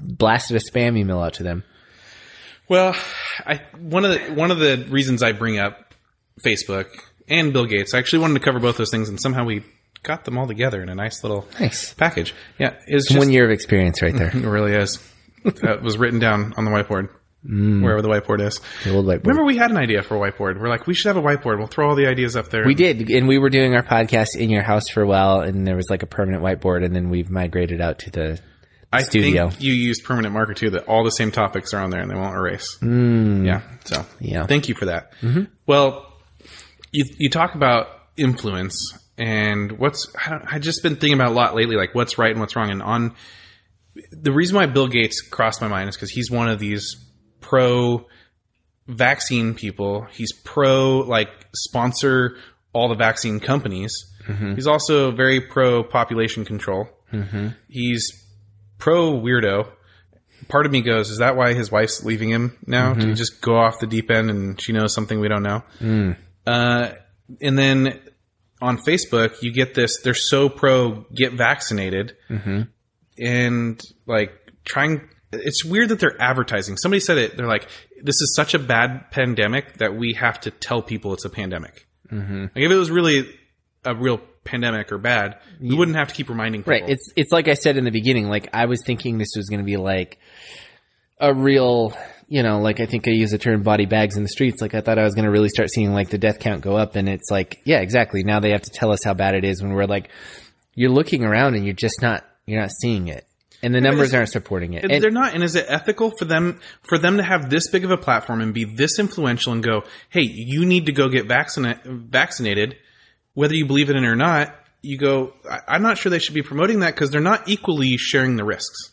blasted 0.00 0.56
a 0.56 0.60
spam 0.60 0.98
email 0.98 1.20
out 1.20 1.34
to 1.34 1.42
them. 1.42 1.64
Well, 2.68 2.96
I 3.46 3.60
one 3.78 4.06
of 4.06 4.12
the 4.12 4.34
one 4.34 4.50
of 4.50 4.58
the 4.58 4.86
reasons 4.88 5.22
I 5.22 5.32
bring 5.32 5.58
up 5.58 5.94
Facebook 6.44 6.86
and 7.28 7.52
Bill 7.52 7.66
Gates, 7.66 7.94
I 7.94 7.98
actually 7.98 8.20
wanted 8.20 8.34
to 8.34 8.40
cover 8.40 8.58
both 8.60 8.76
those 8.76 8.90
things, 8.90 9.08
and 9.08 9.20
somehow 9.20 9.44
we 9.44 9.62
got 10.02 10.24
them 10.24 10.36
all 10.38 10.46
together 10.46 10.82
in 10.82 10.88
a 10.88 10.94
nice 10.94 11.22
little 11.24 11.46
Nice. 11.58 11.94
package. 11.94 12.34
Yeah, 12.58 12.74
it's 12.86 13.08
just 13.08 13.18
One 13.18 13.30
year 13.30 13.44
of 13.44 13.50
experience 13.50 14.02
right 14.02 14.14
there. 14.14 14.28
it 14.34 14.46
really 14.46 14.74
is. 14.74 14.98
that 15.44 15.82
was 15.82 15.96
written 15.98 16.18
down 16.18 16.52
on 16.56 16.64
the 16.64 16.70
whiteboard. 16.70 17.08
wherever 17.46 18.00
the 18.02 18.08
whiteboard 18.08 18.40
is. 18.40 18.60
The 18.84 18.94
old 18.94 19.06
whiteboard. 19.06 19.26
Remember, 19.26 19.44
we 19.44 19.56
had 19.56 19.70
an 19.70 19.76
idea 19.76 20.02
for 20.02 20.16
a 20.16 20.18
whiteboard. 20.32 20.58
We're 20.58 20.68
like, 20.70 20.86
we 20.86 20.94
should 20.94 21.14
have 21.14 21.22
a 21.22 21.26
whiteboard. 21.26 21.58
We'll 21.58 21.66
throw 21.66 21.88
all 21.90 21.94
the 21.94 22.06
ideas 22.06 22.36
up 22.36 22.48
there. 22.50 22.64
We 22.66 22.74
did, 22.74 23.10
and 23.10 23.28
we 23.28 23.38
were 23.38 23.50
doing 23.50 23.74
our 23.74 23.82
podcast 23.82 24.36
in 24.36 24.48
your 24.50 24.62
house 24.62 24.88
for 24.88 25.02
a 25.02 25.06
while, 25.06 25.40
and 25.40 25.66
there 25.66 25.76
was 25.76 25.88
like 25.90 26.02
a 26.02 26.06
permanent 26.06 26.42
whiteboard, 26.42 26.84
and 26.84 26.94
then 26.96 27.10
we've 27.10 27.28
migrated 27.30 27.80
out 27.82 27.98
to 28.00 28.10
the 28.10 28.40
I 28.92 29.02
studio. 29.02 29.50
think 29.50 29.62
you 29.62 29.72
used 29.74 30.04
permanent 30.04 30.32
marker 30.34 30.54
too. 30.54 30.70
That 30.70 30.86
all 30.88 31.02
the 31.04 31.10
same 31.10 31.32
topics 31.32 31.74
are 31.74 31.80
on 31.80 31.90
there 31.90 32.00
and 32.00 32.10
they 32.10 32.14
won't 32.14 32.34
erase. 32.36 32.78
Yeah. 32.80 33.60
So 33.84 33.96
Mm. 33.96 34.06
Yeah. 34.20 34.46
thank 34.46 34.68
you 34.68 34.74
for 34.76 34.84
that. 34.86 35.12
Well, 35.66 36.06
you 36.94 37.04
you 37.18 37.28
talk 37.28 37.54
about 37.54 37.88
influence 38.16 38.96
and 39.18 39.72
what's 39.72 40.08
I, 40.24 40.30
don't, 40.30 40.54
I 40.54 40.58
just 40.58 40.82
been 40.82 40.94
thinking 40.94 41.14
about 41.14 41.32
a 41.32 41.34
lot 41.34 41.54
lately, 41.54 41.76
like 41.76 41.94
what's 41.94 42.18
right 42.18 42.30
and 42.30 42.40
what's 42.40 42.56
wrong. 42.56 42.70
And 42.70 42.82
on 42.82 43.14
the 44.10 44.32
reason 44.32 44.56
why 44.56 44.66
Bill 44.66 44.88
Gates 44.88 45.20
crossed 45.20 45.60
my 45.60 45.68
mind 45.68 45.88
is 45.88 45.96
because 45.96 46.10
he's 46.10 46.30
one 46.30 46.48
of 46.48 46.58
these 46.58 46.96
pro 47.40 48.06
vaccine 48.86 49.54
people. 49.54 50.06
He's 50.12 50.32
pro 50.32 50.98
like 50.98 51.30
sponsor 51.54 52.36
all 52.72 52.88
the 52.88 52.94
vaccine 52.94 53.40
companies. 53.40 53.92
Mm-hmm. 54.26 54.54
He's 54.54 54.66
also 54.66 55.10
very 55.10 55.40
pro 55.40 55.82
population 55.82 56.44
control. 56.44 56.88
Mm-hmm. 57.12 57.48
He's 57.68 58.24
pro 58.78 59.12
weirdo. 59.12 59.68
Part 60.48 60.66
of 60.66 60.72
me 60.72 60.82
goes, 60.82 61.10
is 61.10 61.18
that 61.18 61.36
why 61.36 61.54
his 61.54 61.70
wife's 61.70 62.04
leaving 62.04 62.30
him 62.30 62.56
now? 62.66 62.90
Mm-hmm. 62.90 63.00
Did 63.00 63.08
he 63.10 63.14
just 63.14 63.40
go 63.40 63.56
off 63.56 63.78
the 63.80 63.86
deep 63.86 64.10
end 64.10 64.30
and 64.30 64.60
she 64.60 64.72
knows 64.72 64.94
something 64.94 65.20
we 65.20 65.28
don't 65.28 65.42
know? 65.42 65.62
Mm. 65.80 66.16
Uh, 66.46 66.92
and 67.40 67.58
then 67.58 68.00
on 68.60 68.78
Facebook, 68.78 69.42
you 69.42 69.52
get 69.52 69.74
this. 69.74 70.00
They're 70.02 70.14
so 70.14 70.48
pro 70.48 71.06
get 71.14 71.32
vaccinated, 71.32 72.16
and 73.18 73.80
like 74.06 74.32
trying. 74.64 75.08
It's 75.32 75.64
weird 75.64 75.88
that 75.88 75.98
they're 75.98 76.20
advertising. 76.20 76.76
Somebody 76.76 77.00
said 77.00 77.18
it. 77.18 77.36
They're 77.36 77.48
like, 77.48 77.66
"This 78.02 78.20
is 78.20 78.34
such 78.36 78.54
a 78.54 78.58
bad 78.58 79.10
pandemic 79.10 79.78
that 79.78 79.96
we 79.96 80.14
have 80.14 80.40
to 80.40 80.50
tell 80.50 80.82
people 80.82 81.12
it's 81.14 81.24
a 81.24 81.30
pandemic." 81.30 81.86
Mm-hmm. 82.10 82.42
Like 82.42 82.64
if 82.64 82.70
it 82.70 82.76
was 82.76 82.90
really 82.90 83.28
a 83.84 83.94
real 83.94 84.20
pandemic 84.44 84.92
or 84.92 84.98
bad, 84.98 85.38
we 85.60 85.74
wouldn't 85.74 85.96
have 85.96 86.08
to 86.08 86.14
keep 86.14 86.28
reminding 86.28 86.62
people. 86.62 86.72
Right. 86.72 86.88
It's 86.88 87.12
it's 87.16 87.32
like 87.32 87.48
I 87.48 87.54
said 87.54 87.76
in 87.76 87.84
the 87.84 87.90
beginning. 87.90 88.28
Like 88.28 88.48
I 88.52 88.66
was 88.66 88.82
thinking 88.84 89.18
this 89.18 89.34
was 89.36 89.48
going 89.48 89.60
to 89.60 89.64
be 89.64 89.76
like 89.76 90.18
a 91.18 91.34
real, 91.34 91.96
you 92.28 92.42
know, 92.42 92.60
like 92.60 92.80
I 92.80 92.86
think 92.86 93.06
I 93.06 93.10
use 93.12 93.30
the 93.30 93.38
term 93.38 93.62
body 93.62 93.86
bags 93.86 94.16
in 94.16 94.22
the 94.22 94.28
streets. 94.28 94.60
Like 94.62 94.74
I 94.74 94.80
thought 94.80 94.98
I 94.98 95.04
was 95.04 95.14
going 95.14 95.24
to 95.26 95.30
really 95.30 95.48
start 95.48 95.70
seeing 95.70 95.92
like 95.92 96.10
the 96.10 96.18
death 96.18 96.38
count 96.40 96.62
go 96.62 96.76
up, 96.76 96.96
and 96.96 97.08
it's 97.08 97.30
like, 97.30 97.60
yeah, 97.64 97.80
exactly. 97.80 98.22
Now 98.24 98.40
they 98.40 98.50
have 98.50 98.62
to 98.62 98.70
tell 98.70 98.92
us 98.92 99.04
how 99.04 99.14
bad 99.14 99.34
it 99.34 99.44
is 99.44 99.62
when 99.62 99.72
we're 99.72 99.86
like, 99.86 100.08
you're 100.74 100.90
looking 100.90 101.24
around 101.24 101.54
and 101.54 101.64
you're 101.64 101.74
just 101.74 102.00
not 102.02 102.24
you're 102.46 102.60
not 102.60 102.70
seeing 102.72 103.08
it, 103.08 103.26
and 103.62 103.74
the 103.74 103.80
numbers 103.80 104.08
is- 104.08 104.14
aren't 104.14 104.30
supporting 104.30 104.74
it. 104.74 104.84
And 104.90 105.02
they're 105.02 105.10
not. 105.10 105.34
And 105.34 105.42
is 105.42 105.54
it 105.54 105.66
ethical 105.68 106.10
for 106.18 106.24
them 106.24 106.60
for 106.82 106.98
them 106.98 107.16
to 107.18 107.22
have 107.22 107.50
this 107.50 107.70
big 107.70 107.84
of 107.84 107.90
a 107.90 107.96
platform 107.96 108.40
and 108.40 108.52
be 108.52 108.64
this 108.64 108.98
influential 108.98 109.52
and 109.52 109.62
go, 109.62 109.84
"Hey, 110.10 110.22
you 110.22 110.64
need 110.66 110.86
to 110.86 110.92
go 110.92 111.08
get 111.08 111.26
vaccina- 111.28 111.80
vaccinated," 111.84 112.76
whether 113.34 113.54
you 113.54 113.66
believe 113.66 113.90
in 113.90 113.96
it 113.96 114.00
in 114.00 114.04
or 114.04 114.16
not? 114.16 114.54
You 114.82 114.98
go. 114.98 115.32
I- 115.50 115.60
I'm 115.68 115.82
not 115.82 115.96
sure 115.98 116.10
they 116.10 116.18
should 116.18 116.34
be 116.34 116.42
promoting 116.42 116.80
that 116.80 116.94
because 116.94 117.10
they're 117.10 117.20
not 117.20 117.48
equally 117.48 117.96
sharing 117.96 118.36
the 118.36 118.44
risks. 118.44 118.90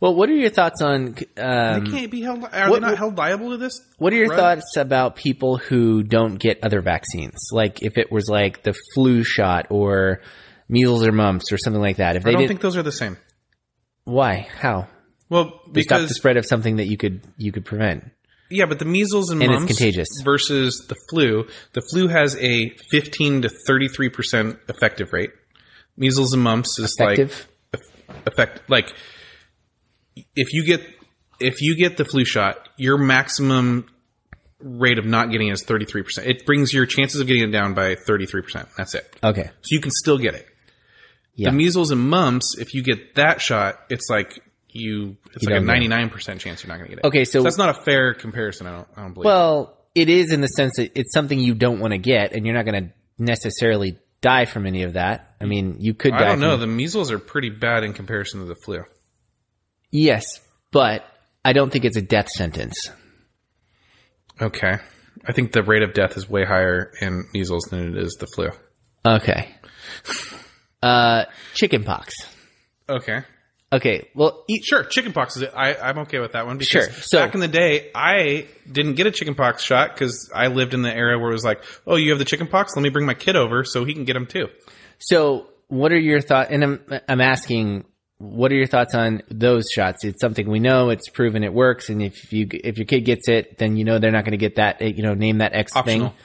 Well, 0.00 0.14
what 0.14 0.28
are 0.30 0.34
your 0.34 0.50
thoughts 0.50 0.80
on? 0.82 1.16
Um, 1.36 1.84
They 1.84 1.90
can't 1.90 2.10
be 2.10 2.22
held. 2.22 2.42
Are 2.52 2.70
what- 2.70 2.80
they 2.80 2.86
not 2.88 2.96
held 2.98 3.18
liable 3.18 3.50
to 3.50 3.56
this? 3.58 3.78
What 3.98 4.12
are 4.12 4.16
your 4.16 4.28
Right. 4.28 4.38
thoughts 4.38 4.76
about 4.76 5.16
people 5.16 5.56
who 5.58 6.02
don't 6.02 6.36
get 6.36 6.58
other 6.62 6.80
vaccines? 6.80 7.38
Like 7.52 7.82
if 7.82 7.98
it 7.98 8.10
was 8.10 8.28
like 8.28 8.62
the 8.62 8.74
flu 8.94 9.22
shot 9.24 9.66
or 9.70 10.20
measles 10.68 11.06
or 11.06 11.12
mumps 11.12 11.52
or 11.52 11.58
something 11.58 11.82
like 11.82 11.96
that. 11.98 12.16
If 12.16 12.22
I 12.22 12.24
they 12.26 12.32
don't 12.32 12.40
didn't, 12.42 12.48
think 12.48 12.60
those 12.62 12.76
are 12.76 12.82
the 12.82 12.92
same. 12.92 13.16
why? 14.04 14.48
How? 14.58 14.88
Well, 15.28 15.60
They 15.72 15.82
stop 15.82 16.00
the 16.00 16.14
spread 16.14 16.36
of 16.36 16.44
something 16.46 16.76
that 16.76 16.86
you 16.86 16.96
could 16.96 17.20
you 17.36 17.52
could 17.52 17.64
prevent. 17.64 18.10
yeah, 18.50 18.66
but 18.66 18.78
the 18.80 18.84
measles 18.84 19.30
and, 19.30 19.40
And 19.42 19.52
mumps 19.52 19.66
contagious. 19.66 20.08
versus 20.24 20.84
the 20.88 20.96
flu. 21.10 21.46
The 21.72 21.82
flu 21.92 22.08
has 22.08 22.36
a 22.40 22.70
15 22.90 23.42
to 23.42 23.48
33 23.66 24.08
percent 24.08 24.58
effective 24.68 25.08
rate. 25.12 25.30
Measles 25.96 26.32
and 26.32 26.42
mumps 26.42 26.78
is 26.78 26.96
Effective? 26.98 27.46
like 27.72 27.82
effect 28.26 28.68
like 28.68 28.92
if 30.36 30.52
you 30.52 30.64
get 30.64 30.82
if 31.40 31.62
you 31.62 31.76
get 31.76 31.96
the 31.96 32.04
flu 32.04 32.24
shot, 32.24 32.68
your 32.76 32.98
maximum 32.98 33.86
rate 34.60 34.98
of 34.98 35.06
not 35.06 35.30
getting 35.30 35.48
it 35.48 35.52
is 35.52 35.64
33%. 35.64 36.26
It 36.26 36.44
brings 36.44 36.72
your 36.72 36.84
chances 36.84 37.20
of 37.20 37.26
getting 37.26 37.44
it 37.44 37.52
down 37.52 37.72
by 37.72 37.94
33%. 37.94 38.68
That's 38.76 38.94
it. 38.94 39.16
Okay. 39.24 39.44
So 39.62 39.68
you 39.70 39.80
can 39.80 39.90
still 39.90 40.18
get 40.18 40.34
it. 40.34 40.46
Yeah. 41.34 41.50
The 41.50 41.56
measles 41.56 41.90
and 41.90 42.00
mumps, 42.00 42.56
if 42.58 42.74
you 42.74 42.82
get 42.82 43.14
that 43.14 43.40
shot, 43.40 43.80
it's 43.88 44.08
like 44.10 44.38
you 44.68 45.16
it's 45.34 45.44
like 45.44 45.54
a 45.54 45.64
don't 45.64 45.66
get 45.66 45.82
it. 45.82 46.10
99% 46.12 46.38
chance 46.40 46.62
you're 46.62 46.68
not 46.68 46.76
going 46.76 46.90
to 46.90 46.96
get 46.96 46.98
it. 46.98 47.04
Okay, 47.08 47.24
so- 47.24 47.42
that's 47.42 47.56
not 47.56 47.70
a 47.70 47.82
fair 47.82 48.12
comparison, 48.12 48.66
I 48.66 48.72
don't 48.72 48.88
I 48.96 49.02
don't 49.02 49.14
believe. 49.14 49.24
Well, 49.24 49.78
it 49.94 50.08
is 50.08 50.32
in 50.32 50.42
the 50.42 50.48
sense 50.48 50.76
that 50.76 50.92
it's 50.94 51.12
something 51.12 51.38
you 51.38 51.54
don't 51.54 51.80
want 51.80 51.92
to 51.92 51.98
get, 51.98 52.32
and 52.32 52.44
you're 52.44 52.54
not 52.54 52.64
going 52.66 52.84
to 52.84 52.92
necessarily 53.18 53.98
die 54.20 54.44
from 54.44 54.66
any 54.66 54.82
of 54.82 54.92
that. 54.92 55.34
I 55.40 55.46
mean, 55.46 55.76
you 55.80 55.94
could. 55.94 56.12
I 56.12 56.18
die 56.18 56.28
don't 56.28 56.40
know. 56.40 56.56
The 56.56 56.66
measles 56.66 57.10
are 57.10 57.18
pretty 57.18 57.50
bad 57.50 57.82
in 57.82 57.92
comparison 57.92 58.40
to 58.40 58.46
the 58.46 58.54
flu. 58.54 58.84
Yes, 59.90 60.24
but 60.70 61.04
I 61.44 61.52
don't 61.52 61.70
think 61.72 61.84
it's 61.84 61.96
a 61.96 62.02
death 62.02 62.28
sentence. 62.28 62.90
Okay. 64.40 64.76
I 65.26 65.32
think 65.32 65.52
the 65.52 65.62
rate 65.62 65.82
of 65.82 65.92
death 65.92 66.16
is 66.16 66.28
way 66.28 66.44
higher 66.44 66.92
in 67.00 67.24
measles 67.34 67.64
than 67.70 67.94
it 67.96 68.02
is 68.02 68.16
the 68.20 68.26
flu. 68.26 68.48
Okay. 69.04 69.54
Uh, 70.82 71.26
chickenpox. 71.52 72.14
Okay. 72.88 73.20
Okay. 73.70 74.08
Well, 74.14 74.44
e- 74.48 74.62
Sure, 74.62 74.82
chickenpox 74.82 75.36
is. 75.36 75.44
I, 75.54 75.74
I'm 75.74 75.98
okay 75.98 76.20
with 76.20 76.32
that 76.32 76.46
one 76.46 76.56
because 76.56 76.86
Sure, 76.86 76.90
so- 77.02 77.18
back 77.18 77.34
in 77.34 77.40
the 77.40 77.48
day, 77.48 77.90
I 77.94 78.46
didn't 78.70 78.94
get 78.94 79.06
a 79.06 79.10
chickenpox 79.10 79.62
shot 79.62 79.92
because 79.94 80.30
I 80.34 80.46
lived 80.46 80.72
in 80.72 80.80
the 80.80 80.90
area 80.90 81.18
where 81.18 81.28
it 81.28 81.34
was 81.34 81.44
like, 81.44 81.62
"Oh, 81.86 81.96
you 81.96 82.12
have 82.12 82.18
the 82.18 82.24
chickenpox? 82.24 82.74
Let 82.76 82.82
me 82.82 82.88
bring 82.88 83.04
my 83.04 83.12
kid 83.12 83.36
over 83.36 83.62
so 83.62 83.84
he 83.84 83.92
can 83.92 84.04
get 84.06 84.14
them 84.14 84.24
too." 84.24 84.46
So, 85.00 85.48
what 85.68 85.92
are 85.92 85.98
your 86.00 86.22
thoughts? 86.22 86.48
And 86.50 86.64
I'm 86.64 86.84
I'm 87.06 87.20
asking, 87.20 87.84
what 88.20 88.52
are 88.52 88.54
your 88.54 88.66
thoughts 88.66 88.94
on 88.94 89.22
those 89.30 89.70
shots? 89.72 90.04
It's 90.04 90.20
something 90.20 90.48
we 90.48 90.60
know, 90.60 90.90
it's 90.90 91.08
proven 91.08 91.42
it 91.42 91.54
works, 91.54 91.88
and 91.88 92.02
if 92.02 92.32
you 92.32 92.46
if 92.52 92.76
your 92.76 92.84
kid 92.84 93.00
gets 93.00 93.28
it, 93.28 93.56
then 93.56 93.76
you 93.76 93.84
know 93.84 93.98
they're 93.98 94.12
not 94.12 94.24
going 94.24 94.32
to 94.32 94.36
get 94.36 94.56
that. 94.56 94.82
You 94.82 95.02
know, 95.02 95.14
name 95.14 95.38
that 95.38 95.54
X 95.54 95.74
Optional. 95.74 96.10
thing. 96.10 96.18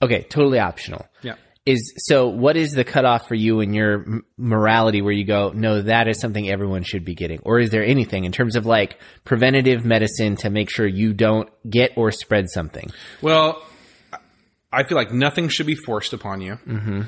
Okay, 0.00 0.22
totally 0.22 0.58
optional. 0.58 1.06
Yeah. 1.22 1.34
Is 1.66 1.92
so. 1.98 2.28
What 2.28 2.56
is 2.56 2.72
the 2.72 2.84
cutoff 2.84 3.28
for 3.28 3.34
you 3.34 3.60
and 3.60 3.74
your 3.74 4.00
m- 4.00 4.24
morality 4.36 5.02
where 5.02 5.12
you 5.12 5.24
go, 5.26 5.52
no, 5.54 5.82
that 5.82 6.08
is 6.08 6.18
something 6.18 6.48
everyone 6.48 6.82
should 6.84 7.04
be 7.04 7.14
getting, 7.14 7.40
or 7.44 7.60
is 7.60 7.70
there 7.70 7.84
anything 7.84 8.24
in 8.24 8.32
terms 8.32 8.56
of 8.56 8.64
like 8.66 8.98
preventative 9.24 9.84
medicine 9.84 10.36
to 10.36 10.50
make 10.50 10.70
sure 10.70 10.86
you 10.86 11.12
don't 11.12 11.48
get 11.68 11.92
or 11.96 12.10
spread 12.10 12.48
something? 12.48 12.90
Well, 13.20 13.62
I 14.72 14.84
feel 14.84 14.96
like 14.96 15.12
nothing 15.12 15.48
should 15.50 15.66
be 15.66 15.76
forced 15.76 16.14
upon 16.14 16.40
you. 16.40 16.54
Mm-hmm. 16.66 17.02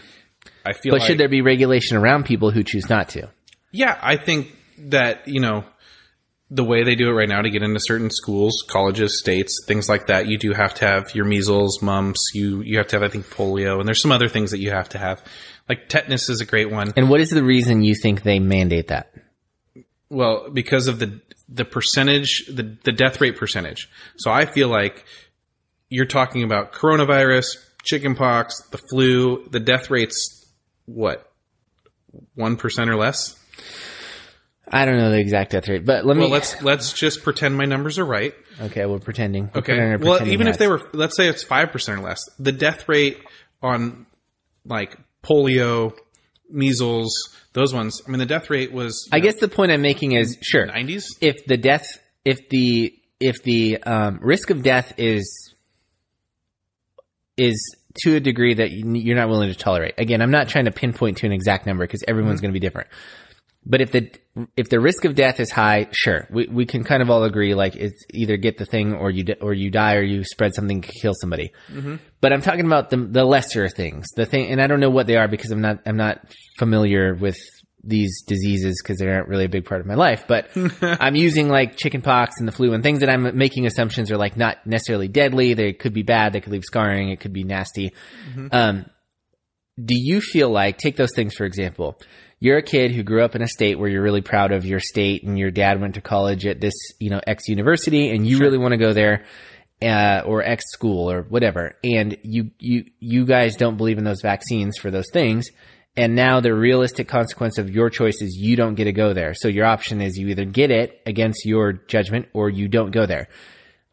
I 0.67 0.73
feel 0.75 0.93
But 0.93 1.01
like 1.01 1.09
should 1.09 1.19
there 1.19 1.29
be 1.29 1.41
regulation 1.41 1.97
around 1.97 2.25
people 2.27 2.51
who 2.51 2.63
choose 2.63 2.89
not 2.89 3.09
to? 3.11 3.31
Yeah, 3.75 3.99
I 4.01 4.17
think 4.17 4.57
that, 4.79 5.27
you 5.27 5.41
know, 5.41 5.65
the 6.51 6.63
way 6.63 6.85
they 6.85 6.95
do 6.95 7.09
it 7.09 7.13
right 7.13 7.29
now 7.29 7.43
to 7.43 7.51
get 7.51 7.63
into 7.63 7.81
certain 7.81 8.11
schools, 8.11 8.65
colleges, 8.69 9.19
states, 9.19 9.65
things 9.67 9.89
like 9.89 10.07
that, 10.07 10.29
you 10.29 10.39
do 10.39 10.53
have 10.53 10.75
to 10.75 10.87
have 10.87 11.15
your 11.15 11.25
measles, 11.25 11.83
mumps, 11.83 12.31
you 12.35 12.61
you 12.63 12.79
have 12.79 12.87
to 12.89 12.97
have 12.97 13.03
I 13.03 13.09
think 13.09 13.27
polio, 13.27 13.81
and 13.81 13.89
there's 13.89 14.01
some 14.01 14.13
other 14.13 14.29
things 14.29 14.53
that 14.53 14.61
you 14.61 14.71
have 14.71 14.91
to 14.91 14.99
have. 14.99 15.25
Like 15.69 15.89
tetanus 15.89 16.29
is 16.29 16.41
a 16.41 16.45
great 16.45 16.71
one. 16.71 16.93
And 16.97 17.11
what 17.11 17.21
is 17.21 17.31
the 17.31 17.43
reason 17.43 17.83
you 17.83 17.97
think 18.01 18.23
they 18.23 18.39
mandate 18.39 18.89
that? 18.89 19.13
Well, 20.09 20.51
because 20.53 20.87
of 20.87 21.01
the 21.01 21.21
the 21.49 21.65
percentage, 21.65 22.47
the 22.47 22.77
the 22.85 22.93
death 22.93 23.21
rate 23.21 23.37
percentage. 23.37 23.91
So 24.19 24.31
I 24.31 24.47
feel 24.47 24.69
like 24.69 25.05
you're 25.89 26.07
talking 26.07 26.45
about 26.45 26.73
coronavirus, 26.73 27.57
chickenpox, 27.83 28.61
the 28.71 28.79
flu, 28.79 29.49
the 29.49 29.61
death 29.61 29.91
rates 29.91 30.45
what? 30.87 31.31
1% 32.39 32.89
or 32.89 32.97
less? 32.97 33.37
I 34.67 34.85
don't 34.87 34.97
know 34.97 35.11
the 35.11 35.19
exact 35.19 35.53
death 35.53 35.69
rate, 35.69 35.85
but 35.85 36.05
let 36.07 36.17
me. 36.17 36.23
Well, 36.23 36.31
let's 36.31 36.61
let's 36.63 36.93
just 36.93 37.23
pretend 37.23 37.57
my 37.57 37.65
numbers 37.67 37.99
are 37.99 38.05
right. 38.05 38.35
okay, 38.61 38.87
we're 38.87 38.99
pretending. 38.99 39.51
We're 39.55 39.61
Okay. 39.61 39.79
our 39.79 39.99
Well, 39.99 40.13
pretending 40.13 40.33
even 40.35 40.49
if 40.49 40.59
they 40.59 40.69
were, 40.69 40.81
let's 40.93 41.17
say 41.17 41.29
it's 41.29 41.43
five 41.45 41.71
percent 41.71 42.01
or 42.01 42.03
less, 42.03 42.21
the 42.39 42.53
death 42.53 42.89
rate 42.89 43.19
on 43.63 44.07
like 44.65 44.97
polio, 45.23 45.93
measles, 46.51 47.13
those 47.53 47.75
ones. 47.75 48.01
I 48.07 48.11
mean, 48.11 48.19
the 48.21 48.27
death 48.27 48.49
rate 48.51 48.73
was 48.73 49.09
I 49.13 49.21
guess 49.21 49.37
the 49.37 49.49
point 49.49 49.71
I'm 49.71 49.83
making 49.83 50.13
is 50.13 50.39
sure 50.41 50.65
nineties. 50.67 51.07
if 51.21 51.45
the 51.47 51.57
death, 51.59 51.87
if 52.25 52.49
the 52.49 52.95
if 53.21 53.43
the 53.43 53.83
um, 53.83 54.19
risk 54.23 54.49
of 54.51 54.63
death 54.63 54.95
is 54.97 55.55
is 57.37 57.77
to 58.03 58.17
a 58.17 58.21
degree 58.21 58.55
that 58.55 58.71
you- 58.71 58.95
you're 58.95 59.17
not 59.17 59.29
willing 59.29 59.49
to 59.53 59.55
tolerate. 59.59 59.95
Again, 59.99 60.21
I'm 60.23 60.31
not 60.31 60.49
trying 60.49 60.65
to 60.65 60.71
pinpoint 60.73 61.19
to 61.19 61.27
an 61.27 61.33
exact 61.33 61.67
number 61.67 61.85
because 61.85 62.03
everyone's 62.09 62.39
Mm-hmm. 62.39 62.45
going 62.47 62.51
to 62.55 62.61
be 62.61 62.65
different. 62.67 62.89
But 63.67 63.81
if 63.81 63.93
the 63.93 64.11
if 64.57 64.69
the 64.69 64.81
risk 64.81 65.05
of 65.05 65.15
death 65.15 65.41
is 65.41 65.51
high, 65.51 65.89
sure, 65.93 66.27
we, 66.31 66.47
we 66.49 66.67
can 66.67 66.85
kind 66.85 67.03
of 67.03 67.09
all 67.09 67.25
agree 67.25 67.55
like 67.55 67.77
it's 67.77 68.05
either 68.11 68.37
get 68.37 68.59
the 68.59 68.67
thing 68.67 68.95
or 68.95 69.11
you 69.11 69.25
or 69.41 69.55
you 69.55 69.71
die 69.71 69.95
or 69.95 70.03
you 70.03 70.25
spread 70.25 70.55
something 70.55 70.83
kill 70.83 71.15
somebody. 71.15 71.53
Mm-hmm. 71.71 71.97
But 72.21 72.33
I'm 72.33 72.43
talking 72.43 72.67
about 72.67 72.91
the 72.91 72.97
the 72.97 73.25
lesser 73.25 73.69
things, 73.69 74.07
the 74.17 74.27
thing, 74.27 74.51
and 74.51 74.61
I 74.61 74.67
don't 74.67 74.81
know 74.81 74.91
what 74.91 75.07
they 75.07 75.17
are 75.17 75.29
because 75.29 75.51
I'm 75.51 75.63
not 75.63 75.81
I'm 75.87 75.97
not 75.97 76.21
familiar 76.59 77.15
with 77.15 77.39
these 77.87 78.23
diseases 78.23 78.81
because 78.83 78.99
they 78.99 79.07
aren't 79.07 79.29
really 79.29 79.45
a 79.45 79.49
big 79.49 79.65
part 79.67 79.81
of 79.81 79.87
my 79.87 79.95
life, 79.95 80.25
but 80.27 80.49
I'm 80.83 81.15
using 81.15 81.49
like 81.49 81.77
chickenpox 81.77 82.39
and 82.39 82.49
the 82.49 82.53
flu 82.53 82.73
and 82.73 82.83
things 82.83 83.01
that 83.01 83.11
I'm 83.11 83.37
making 83.37 83.67
assumptions 83.67 84.11
are 84.11 84.17
like 84.17 84.37
not 84.37 84.67
necessarily 84.67 85.09
deadly. 85.09 85.55
They 85.55 85.73
could 85.73 85.93
be 85.93 86.03
bad. 86.03 86.33
They 86.33 86.41
could 86.41 86.53
leave 86.53 86.65
scarring. 86.65 87.11
It 87.11 87.21
could 87.21 87.33
be 87.33 87.45
nasty. 87.45 87.93
Um, 88.53 88.87
do 89.83 89.95
you 89.97 90.21
feel 90.21 90.51
like 90.51 90.79
take 90.79 90.97
those 90.97 91.13
things 91.15 91.35
for 91.35 91.45
example? 91.45 91.99
You're 92.41 92.59
a 92.59 92.63
kid 92.63 92.93
who 92.93 93.03
grew 93.03 93.25
up 93.25 93.35
in 93.35 93.43
a 93.43 93.49
state 93.49 93.79
where 93.79 93.89
you're 93.89 94.03
really 94.03 94.21
proud 94.21 94.53
of 94.53 94.65
your 94.65 94.81
state, 94.81 95.23
and 95.23 95.39
your 95.39 95.51
dad 95.51 95.81
went 95.81 95.95
to 95.95 96.01
college 96.01 96.47
at 96.47 96.61
this, 96.61 96.75
you 96.99 97.11
know, 97.11 97.21
X 97.27 97.49
university, 97.49 98.11
and 98.11 98.27
you 98.27 98.39
really 98.39 98.59
want 98.59 98.73
to 98.73 98.79
go 98.79 98.93
there, 98.93 99.25
uh, 99.83 100.23
or 100.27 100.43
X 100.43 100.65
school 100.69 101.11
or 101.11 101.23
whatever, 101.23 101.77
and 101.83 102.17
you 102.23 102.51
you 102.59 102.85
you 103.01 103.25
guys 103.25 103.57
don't 103.57 103.77
believe 103.77 103.99
in 103.99 104.05
those 104.05 104.23
vaccines 104.23 104.77
for 104.79 104.91
those 104.91 105.11
things, 105.13 105.49
and 105.97 106.15
now 106.15 106.41
the 106.41 106.55
realistic 106.55 107.09
consequence 107.09 107.59
of 107.59 107.71
your 107.71 107.89
choice 107.89 108.21
is 108.21 108.37
you 108.37 108.57
don't 108.57 108.75
get 108.75 108.85
to 108.85 108.93
go 108.93 109.15
there. 109.15 109.33
So 109.35 109.49
your 109.49 109.67
option 109.67 110.01
is 110.01 110.19
you 110.19 110.29
either 110.29 110.45
get 110.45 110.71
it 110.71 111.01
against 111.07 111.47
your 111.47 111.73
judgment 111.73 112.29
or 112.33 112.51
you 112.51 112.69
don't 112.69 112.91
go 112.91 113.07
there. 113.07 113.29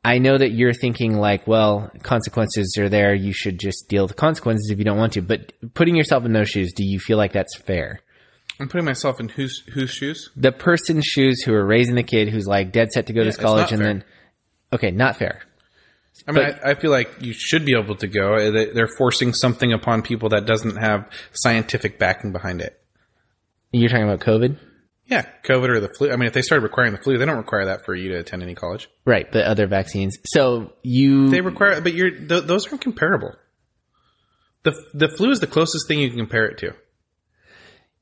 I 0.04 0.18
know 0.18 0.36
that 0.36 0.52
you're 0.52 0.74
thinking 0.74 1.18
like, 1.18 1.46
well, 1.46 1.92
consequences 2.02 2.76
are 2.80 2.90
there. 2.90 3.14
You 3.14 3.34
should 3.34 3.60
just 3.60 3.88
deal 3.88 4.04
with 4.04 4.12
the 4.12 4.18
consequences 4.18 4.72
if 4.72 4.80
you 4.80 4.86
don't 4.86 4.98
want 4.98 5.14
to. 5.14 5.22
But 5.22 5.54
putting 5.76 5.96
yourself 5.96 6.26
in 6.26 6.34
those 6.34 6.50
shoes, 6.50 6.74
do 6.74 6.84
you 6.84 7.00
feel 7.00 7.18
like 7.18 7.34
that's 7.34 7.56
fair? 7.56 8.00
I'm 8.62 8.69
putting 8.69 8.86
myself 8.86 9.19
in 9.19 9.28
whose 9.30 9.60
whose 9.74 9.89
shoes? 9.91 10.30
The 10.36 10.52
person's 10.52 11.06
shoes 11.06 11.41
who 11.41 11.54
are 11.54 11.65
raising 11.65 11.95
the 11.95 12.04
kid 12.04 12.30
who's 12.30 12.47
like 12.47 12.71
dead 12.71 12.91
set 12.91 13.08
to 13.08 13.13
go 13.13 13.24
to 13.24 13.30
it's 13.30 13.38
college 13.38 13.71
not 13.71 13.71
and 13.71 13.80
fair. 13.82 13.88
then, 13.93 14.04
okay, 14.74 14.91
not 14.91 15.17
fair. 15.17 15.41
I 16.28 16.32
mean, 16.34 16.45
I, 16.45 16.71
I 16.71 16.76
feel 16.76 16.91
like 16.91 17.10
you 17.21 17.34
should 17.34 17.65
be 17.65 17.74
able 17.76 17.95
to 17.95 18.08
go. 18.08 18.36
Uh, 18.36 18.52
they- 18.52 18.71
They're 18.71 18.88
forcing 18.88 19.34
something 19.34 19.74
upon 19.74 20.04
people 20.04 20.30
that 20.30 20.45
doesn't 20.45 20.76
have 20.76 21.10
scientific 21.34 21.97
backing 21.97 22.32
behind 22.32 22.62
it. 22.62 22.80
You're 23.71 23.89
talking 23.89 24.04
about 24.04 24.19
COVID? 24.19 24.58
Yeah, 25.08 25.26
COVID 25.43 25.69
or 25.69 25.80
the 25.80 25.89
flu. 25.97 26.12
I 26.12 26.15
mean, 26.17 26.28
if 26.28 26.34
they 26.34 26.41
started 26.41 26.63
requiring 26.63 26.91
the 26.91 27.00
flu, 27.00 27.17
they 27.17 27.26
don't 27.26 27.38
require 27.38 27.65
that 27.65 27.84
for 27.86 27.95
you 27.95 28.10
to 28.10 28.19
attend 28.19 28.43
any 28.43 28.54
college. 28.56 28.89
Right, 29.06 29.30
but 29.32 29.45
other 29.45 29.65
vaccines. 29.67 30.17
So 30.26 30.74
you, 30.84 31.30
They 31.30 31.41
require, 31.41 31.82
but 31.82 31.93
you're 31.93 32.12
th- 32.12 32.43
those 32.43 32.67
aren't 32.67 32.82
comparable. 32.82 33.34
The 34.63 34.74
the 34.93 35.08
flu 35.10 35.32
is 35.32 35.39
the 35.39 35.47
closest 35.47 35.88
thing 35.88 36.00
you 36.00 36.10
can 36.10 36.19
compare 36.19 36.45
it 36.45 36.60
to. 36.60 36.76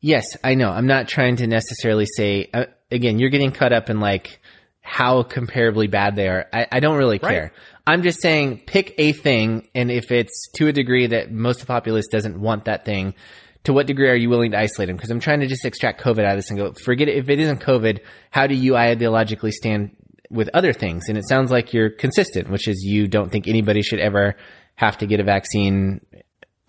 Yes, 0.01 0.37
I 0.43 0.55
know. 0.55 0.69
I'm 0.69 0.87
not 0.87 1.07
trying 1.07 1.37
to 1.37 1.47
necessarily 1.47 2.05
say, 2.05 2.49
uh, 2.53 2.65
again, 2.91 3.19
you're 3.19 3.29
getting 3.29 3.51
caught 3.51 3.73
up 3.73 3.89
in 3.89 3.99
like 3.99 4.39
how 4.81 5.23
comparably 5.23 5.89
bad 5.89 6.15
they 6.15 6.27
are. 6.27 6.47
I, 6.51 6.67
I 6.71 6.79
don't 6.79 6.97
really 6.97 7.19
Right. 7.21 7.31
care. 7.31 7.51
I'm 7.85 8.03
just 8.03 8.21
saying 8.21 8.63
pick 8.67 8.93
a 8.97 9.13
thing, 9.13 9.67
and 9.73 9.89
if 9.89 10.11
it's 10.11 10.49
to 10.55 10.67
a 10.67 10.71
degree 10.71 11.07
that 11.07 11.31
most 11.31 11.61
of 11.61 11.61
the 11.61 11.73
populace 11.73 12.07
doesn't 12.07 12.39
want 12.39 12.65
that 12.65 12.85
thing, 12.85 13.15
to 13.63 13.73
what 13.73 13.87
degree 13.87 14.09
are 14.09 14.15
you 14.15 14.29
willing 14.29 14.51
to 14.51 14.59
isolate 14.59 14.87
them? 14.87 14.95
Because 14.95 15.11
I'm 15.11 15.19
trying 15.19 15.41
to 15.41 15.47
just 15.47 15.65
extract 15.65 16.01
COVID 16.01 16.23
out 16.23 16.31
of 16.33 16.37
this 16.37 16.49
and 16.49 16.57
go, 16.59 16.71
forget 16.73 17.07
it. 17.09 17.17
If 17.17 17.29
it 17.29 17.39
isn't 17.39 17.61
COVID, 17.61 17.99
how 18.31 18.47
do 18.47 18.55
you 18.55 18.73
ideologically 18.73 19.51
stand 19.51 19.91
with 20.29 20.49
other 20.53 20.71
things? 20.71 21.09
And 21.09 21.17
it 21.17 21.27
sounds 21.27 21.51
like 21.51 21.73
you're 21.73 21.89
consistent, 21.89 22.49
which 22.49 22.67
is 22.67 22.83
you 22.83 23.07
don't 23.07 23.31
think 23.31 23.47
anybody 23.47 23.81
should 23.81 23.99
ever 23.99 24.37
have 24.75 24.97
to 24.99 25.07
get 25.07 25.19
a 25.19 25.23
vaccine 25.23 25.99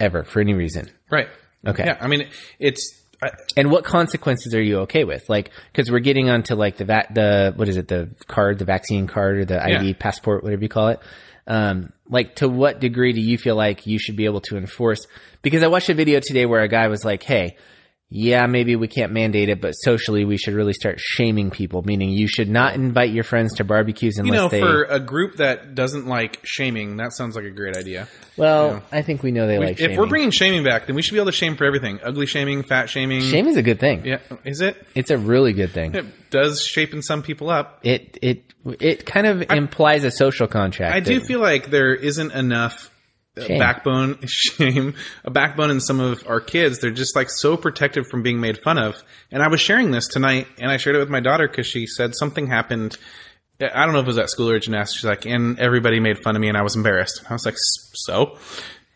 ever 0.00 0.24
for 0.24 0.40
any 0.40 0.54
reason. 0.54 0.90
Right. 1.10 1.28
Okay. 1.66 1.84
Yeah. 1.84 1.98
I 2.00 2.08
mean, 2.08 2.28
it's 2.58 2.99
I, 3.22 3.30
And 3.56 3.70
what 3.70 3.84
consequences 3.84 4.54
are 4.54 4.62
you 4.62 4.80
okay 4.80 5.04
with? 5.04 5.28
Like, 5.28 5.50
because 5.72 5.90
we're 5.90 5.98
getting 6.00 6.30
onto 6.30 6.54
like 6.54 6.76
the 6.76 6.84
vac, 6.84 7.12
the 7.14 7.52
what 7.54 7.68
is 7.68 7.76
it, 7.76 7.88
the 7.88 8.08
card, 8.26 8.58
the 8.58 8.64
vaccine 8.64 9.06
card, 9.06 9.38
or 9.38 9.44
the 9.44 9.62
ID 9.62 9.88
Yeah. 9.88 9.92
passport, 9.98 10.42
whatever 10.42 10.62
you 10.62 10.68
call 10.68 10.88
it. 10.88 11.00
Um, 11.46 11.92
like, 12.08 12.36
to 12.36 12.48
what 12.48 12.80
degree 12.80 13.12
do 13.12 13.20
you 13.20 13.36
feel 13.36 13.56
like 13.56 13.86
you 13.86 13.98
should 13.98 14.16
be 14.16 14.24
able 14.24 14.40
to 14.42 14.56
enforce? 14.56 15.06
Because 15.42 15.62
I 15.62 15.66
watched 15.68 15.88
a 15.88 15.94
video 15.94 16.20
today 16.20 16.46
where 16.46 16.60
a 16.62 16.68
guy 16.68 16.86
was 16.88 17.04
like, 17.04 17.22
"Hey, 17.22 17.56
yeah, 18.12 18.46
maybe 18.46 18.74
we 18.74 18.88
can't 18.88 19.12
mandate 19.12 19.48
it, 19.48 19.60
but 19.60 19.70
socially 19.70 20.24
we 20.24 20.36
should 20.36 20.54
really 20.54 20.72
start 20.72 20.98
shaming 20.98 21.50
people. 21.50 21.82
Meaning, 21.82 22.10
you 22.10 22.26
should 22.26 22.48
not 22.48 22.74
invite 22.74 23.10
your 23.10 23.22
friends 23.22 23.54
to 23.54 23.64
barbecues 23.64 24.18
unless 24.18 24.34
you 24.34 24.36
know, 24.36 24.48
they. 24.48 24.60
for 24.60 24.82
a 24.82 24.98
group 24.98 25.36
that 25.36 25.76
doesn't 25.76 26.06
like 26.06 26.44
shaming, 26.44 26.96
that 26.96 27.12
sounds 27.12 27.36
like 27.36 27.44
a 27.44 27.50
great 27.50 27.76
idea. 27.76 28.08
well, 28.36 28.82
I 28.90 29.02
think 29.02 29.22
we 29.22 29.30
know 29.30 29.46
they 29.46 29.58
like 29.58 29.72
if 29.72 29.78
shaming. 29.78 29.96
we're 29.96 30.08
bringing 30.08 30.32
shaming 30.32 30.64
back, 30.64 30.88
then 30.88 30.96
we 30.96 31.02
should 31.02 31.12
be 31.12 31.18
able 31.18 31.30
to 31.30 31.36
shame 31.36 31.56
for 31.56 31.64
everything: 31.64 32.00
ugly 32.02 32.26
shaming, 32.26 32.64
fat 32.64 32.90
shaming. 32.90 33.20
Shaming's 33.20 33.56
a 33.56 33.62
good 33.62 33.78
thing. 33.78 34.04
Yeah, 34.04 34.18
is 34.44 34.60
it? 34.60 34.84
It's 34.96 35.12
a 35.12 35.18
really 35.18 35.52
good 35.52 35.70
thing. 35.70 35.94
It 35.94 36.30
does 36.30 36.64
shaping 36.64 37.02
some 37.02 37.22
people 37.22 37.48
up. 37.48 37.78
It 37.84 38.18
it 38.22 38.42
it 38.64 39.06
kind 39.06 39.28
of 39.28 39.52
implies 39.52 40.02
a 40.02 40.10
social 40.10 40.48
contract. 40.48 40.96
I 40.96 41.00
do 41.00 41.20
feel 41.20 41.40
like 41.40 41.70
there 41.70 41.94
isn't 41.94 42.32
enough 42.32 42.90
Shame. 43.38 43.58
backbone 43.58 44.18
shame 44.26 44.94
a 45.24 45.30
backbone 45.30 45.70
in 45.70 45.80
some 45.80 46.00
of 46.00 46.26
our 46.26 46.40
kids. 46.40 46.80
They're 46.80 46.90
just 46.90 47.14
like 47.14 47.30
so 47.30 47.56
protected 47.56 48.06
from 48.06 48.22
being 48.22 48.40
made 48.40 48.58
fun 48.58 48.76
of. 48.76 49.02
And 49.30 49.42
i 49.42 49.48
was 49.48 49.60
sharing 49.60 49.90
this 49.92 50.08
tonight 50.08 50.46
and 50.58 50.70
i 50.70 50.76
shared 50.76 50.96
it 50.96 50.98
with 50.98 51.10
my 51.10 51.20
daughter 51.20 51.46
because 51.48 51.66
she 51.66 51.86
said 51.86 52.14
something 52.14 52.48
happened. 52.48 52.96
I 53.60 53.84
don't 53.84 53.92
know 53.92 54.00
if 54.00 54.06
it 54.06 54.08
was 54.08 54.18
at 54.18 54.30
school 54.30 54.50
or 54.50 54.58
gymnastics. 54.58 55.00
She's 55.00 55.04
like 55.04 55.26
and 55.26 55.58
everybody 55.60 56.00
made 56.00 56.18
fun 56.18 56.34
of 56.34 56.40
me 56.40 56.48
and 56.48 56.56
i 56.56 56.62
was 56.62 56.76
embarrassed. 56.76 57.22
I 57.28 57.32
was 57.32 57.46
like 57.46 57.56
so? 57.56 58.36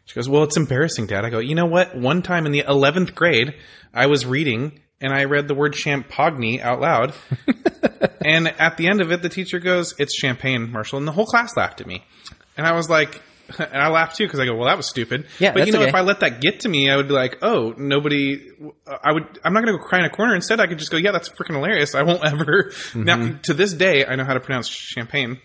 She 0.04 0.14
goes 0.16 0.28
well 0.28 0.42
it's 0.42 0.56
embarrassing 0.56 1.06
dad. 1.06 1.24
I 1.24 1.30
go 1.30 1.38
you 1.38 1.54
know 1.54 1.66
what? 1.66 1.96
One 1.96 2.22
time 2.22 2.46
in 2.46 2.52
the 2.52 2.62
11th 2.62 3.14
grade 3.14 3.54
i 3.92 4.06
was 4.06 4.26
reading 4.26 4.80
and 5.00 5.12
i 5.12 5.24
read 5.24 5.46
the 5.48 5.54
word 5.54 5.74
champagne 5.76 6.60
out 6.60 6.80
loud. 6.80 7.14
And 8.24 8.48
at 8.58 8.78
the 8.78 8.88
end 8.88 9.02
of 9.02 9.12
it, 9.12 9.20
the 9.20 9.28
teacher 9.28 9.58
goes, 9.58 9.94
"It's 9.98 10.14
champagne, 10.18 10.72
Marshall," 10.72 10.98
and 10.98 11.06
the 11.06 11.12
whole 11.12 11.26
class 11.26 11.56
laughed 11.56 11.82
at 11.82 11.86
me. 11.86 12.02
And 12.56 12.66
I 12.66 12.72
was 12.72 12.88
like, 12.88 13.20
and 13.58 13.76
I 13.76 13.88
laugh 13.88 14.14
too 14.14 14.24
because 14.26 14.40
I 14.40 14.46
go, 14.46 14.54
"Well, 14.54 14.66
that 14.66 14.76
was 14.76 14.88
stupid." 14.88 15.26
Yeah, 15.38 15.52
but 15.52 15.66
you 15.66 15.72
know, 15.72 15.80
okay. 15.80 15.88
if 15.88 15.94
I 15.94 16.00
let 16.00 16.20
that 16.20 16.40
get 16.40 16.60
to 16.60 16.68
me, 16.68 16.90
I 16.90 16.96
would 16.96 17.08
be 17.08 17.14
like, 17.14 17.38
"Oh, 17.42 17.74
nobody." 17.76 18.40
I 19.02 19.12
would. 19.12 19.24
I'm 19.44 19.52
not 19.52 19.64
going 19.64 19.76
to 19.76 19.78
go 19.78 19.84
cry 19.84 20.00
in 20.00 20.04
a 20.04 20.10
corner. 20.10 20.34
Instead, 20.34 20.60
I 20.60 20.66
could 20.66 20.78
just 20.78 20.90
go, 20.90 20.96
"Yeah, 20.96 21.12
that's 21.12 21.28
freaking 21.28 21.54
hilarious." 21.54 21.94
I 21.94 22.02
won't 22.02 22.24
ever. 22.24 22.70
Mm-hmm. 22.94 23.04
Now, 23.04 23.38
to 23.42 23.54
this 23.54 23.72
day, 23.72 24.04
I 24.04 24.16
know 24.16 24.24
how 24.24 24.34
to 24.34 24.40
pronounce 24.40 24.68
champagne. 24.68 25.40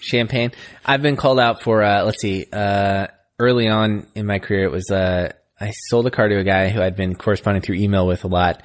champagne. 0.00 0.52
I've 0.84 1.02
been 1.02 1.16
called 1.16 1.40
out 1.40 1.62
for 1.62 1.82
uh, 1.82 2.04
let's 2.04 2.20
see, 2.20 2.46
uh, 2.52 3.08
early 3.38 3.68
on 3.68 4.06
in 4.14 4.26
my 4.26 4.38
career, 4.38 4.64
it 4.64 4.72
was 4.72 4.90
uh, 4.90 5.32
I 5.60 5.72
sold 5.88 6.06
a 6.06 6.10
car 6.10 6.28
to 6.28 6.38
a 6.38 6.44
guy 6.44 6.68
who 6.68 6.80
I'd 6.80 6.96
been 6.96 7.14
corresponding 7.14 7.62
through 7.62 7.76
email 7.76 8.06
with 8.06 8.24
a 8.24 8.28
lot, 8.28 8.62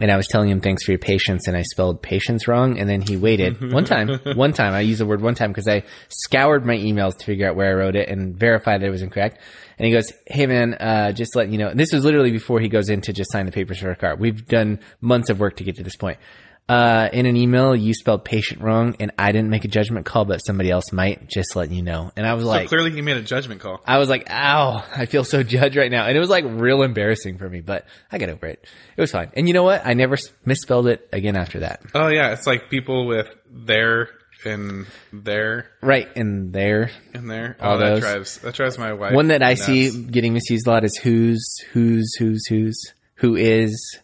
and 0.00 0.10
I 0.10 0.16
was 0.16 0.26
telling 0.26 0.48
him 0.48 0.60
thanks 0.60 0.84
for 0.84 0.90
your 0.92 0.98
patience, 0.98 1.46
and 1.46 1.56
I 1.56 1.62
spelled 1.62 2.02
patience 2.02 2.48
wrong, 2.48 2.78
and 2.78 2.88
then 2.88 3.00
he 3.00 3.16
waited 3.16 3.72
one 3.72 3.84
time. 3.84 4.18
One 4.34 4.52
time, 4.52 4.74
I 4.74 4.80
used 4.80 5.00
the 5.00 5.06
word 5.06 5.20
one 5.20 5.34
time 5.34 5.50
because 5.50 5.68
I 5.68 5.84
scoured 6.08 6.66
my 6.66 6.76
emails 6.76 7.16
to 7.18 7.24
figure 7.24 7.48
out 7.48 7.56
where 7.56 7.70
I 7.70 7.74
wrote 7.74 7.94
it 7.96 8.08
and 8.08 8.36
verify 8.36 8.76
that 8.76 8.86
it 8.86 8.90
was 8.90 9.02
incorrect. 9.02 9.38
And 9.78 9.86
he 9.86 9.92
goes, 9.92 10.12
"Hey 10.26 10.46
man, 10.46 10.74
uh, 10.74 11.12
just 11.12 11.36
letting 11.36 11.52
you 11.52 11.58
know." 11.58 11.72
This 11.74 11.92
was 11.92 12.04
literally 12.04 12.30
before 12.30 12.60
he 12.60 12.68
goes 12.68 12.88
in 12.88 13.00
to 13.02 13.12
just 13.12 13.30
sign 13.32 13.46
the 13.46 13.52
papers 13.52 13.78
for 13.78 13.90
a 13.90 13.96
car. 13.96 14.16
We've 14.16 14.46
done 14.46 14.80
months 15.00 15.30
of 15.30 15.40
work 15.40 15.56
to 15.56 15.64
get 15.64 15.76
to 15.76 15.82
this 15.82 15.96
point. 15.96 16.18
Uh, 16.66 17.10
in 17.12 17.26
an 17.26 17.36
email, 17.36 17.76
you 17.76 17.92
spelled 17.92 18.24
patient 18.24 18.62
wrong, 18.62 18.96
and 18.98 19.12
I 19.18 19.32
didn't 19.32 19.50
make 19.50 19.66
a 19.66 19.68
judgment 19.68 20.06
call, 20.06 20.24
but 20.24 20.38
somebody 20.38 20.70
else 20.70 20.92
might. 20.92 21.28
Just 21.28 21.54
letting 21.56 21.74
you 21.74 21.82
know. 21.82 22.10
And 22.16 22.26
I 22.26 22.32
was 22.34 22.44
So 22.44 22.48
like, 22.48 22.68
clearly, 22.68 22.90
he 22.90 23.02
made 23.02 23.18
a 23.18 23.22
judgment 23.22 23.60
call. 23.60 23.82
I 23.86 23.98
was 23.98 24.08
like, 24.08 24.28
ow, 24.30 24.82
I 24.96 25.04
feel 25.06 25.24
so 25.24 25.42
judged 25.42 25.76
right 25.76 25.90
now. 25.90 26.06
And 26.06 26.16
it 26.16 26.20
was 26.20 26.30
like 26.30 26.44
real 26.46 26.82
embarrassing 26.82 27.36
for 27.36 27.48
me, 27.50 27.60
but 27.60 27.84
I 28.10 28.16
got 28.18 28.30
over 28.30 28.46
it. 28.46 28.66
It 28.96 29.00
was 29.00 29.10
fine. 29.12 29.30
And 29.36 29.46
you 29.46 29.52
know 29.52 29.62
what? 29.62 29.82
I 29.84 29.92
never 29.92 30.16
misspelled 30.46 30.86
it 30.86 31.06
again 31.12 31.36
after 31.36 31.60
that. 31.60 31.82
Oh 31.94 32.08
yeah, 32.08 32.32
it's 32.32 32.46
like 32.46 32.70
people 32.70 33.06
with 33.06 33.28
their 33.50 34.08
and 34.46 34.86
their 35.12 35.70
Right. 35.82 36.08
And 36.16 36.52
there, 36.52 36.90
and 37.12 37.30
their. 37.30 37.56
All 37.60 37.74
Oh, 37.74 37.78
that 37.78 37.84
those. 37.90 38.00
drives 38.00 38.38
that 38.38 38.54
drives 38.54 38.78
my 38.78 38.92
wife. 38.94 39.12
one 39.12 39.28
that 39.28 39.42
I 39.42 39.50
nuts. 39.50 39.64
see 39.66 40.04
getting 40.04 40.32
misused 40.32 40.66
a 40.66 40.70
lot 40.70 40.84
is 40.84 40.96
who's, 40.96 41.58
who's, 41.72 42.14
who's, 42.18 42.46
who's, 42.46 42.92
who 43.16 43.36
is 43.36 43.98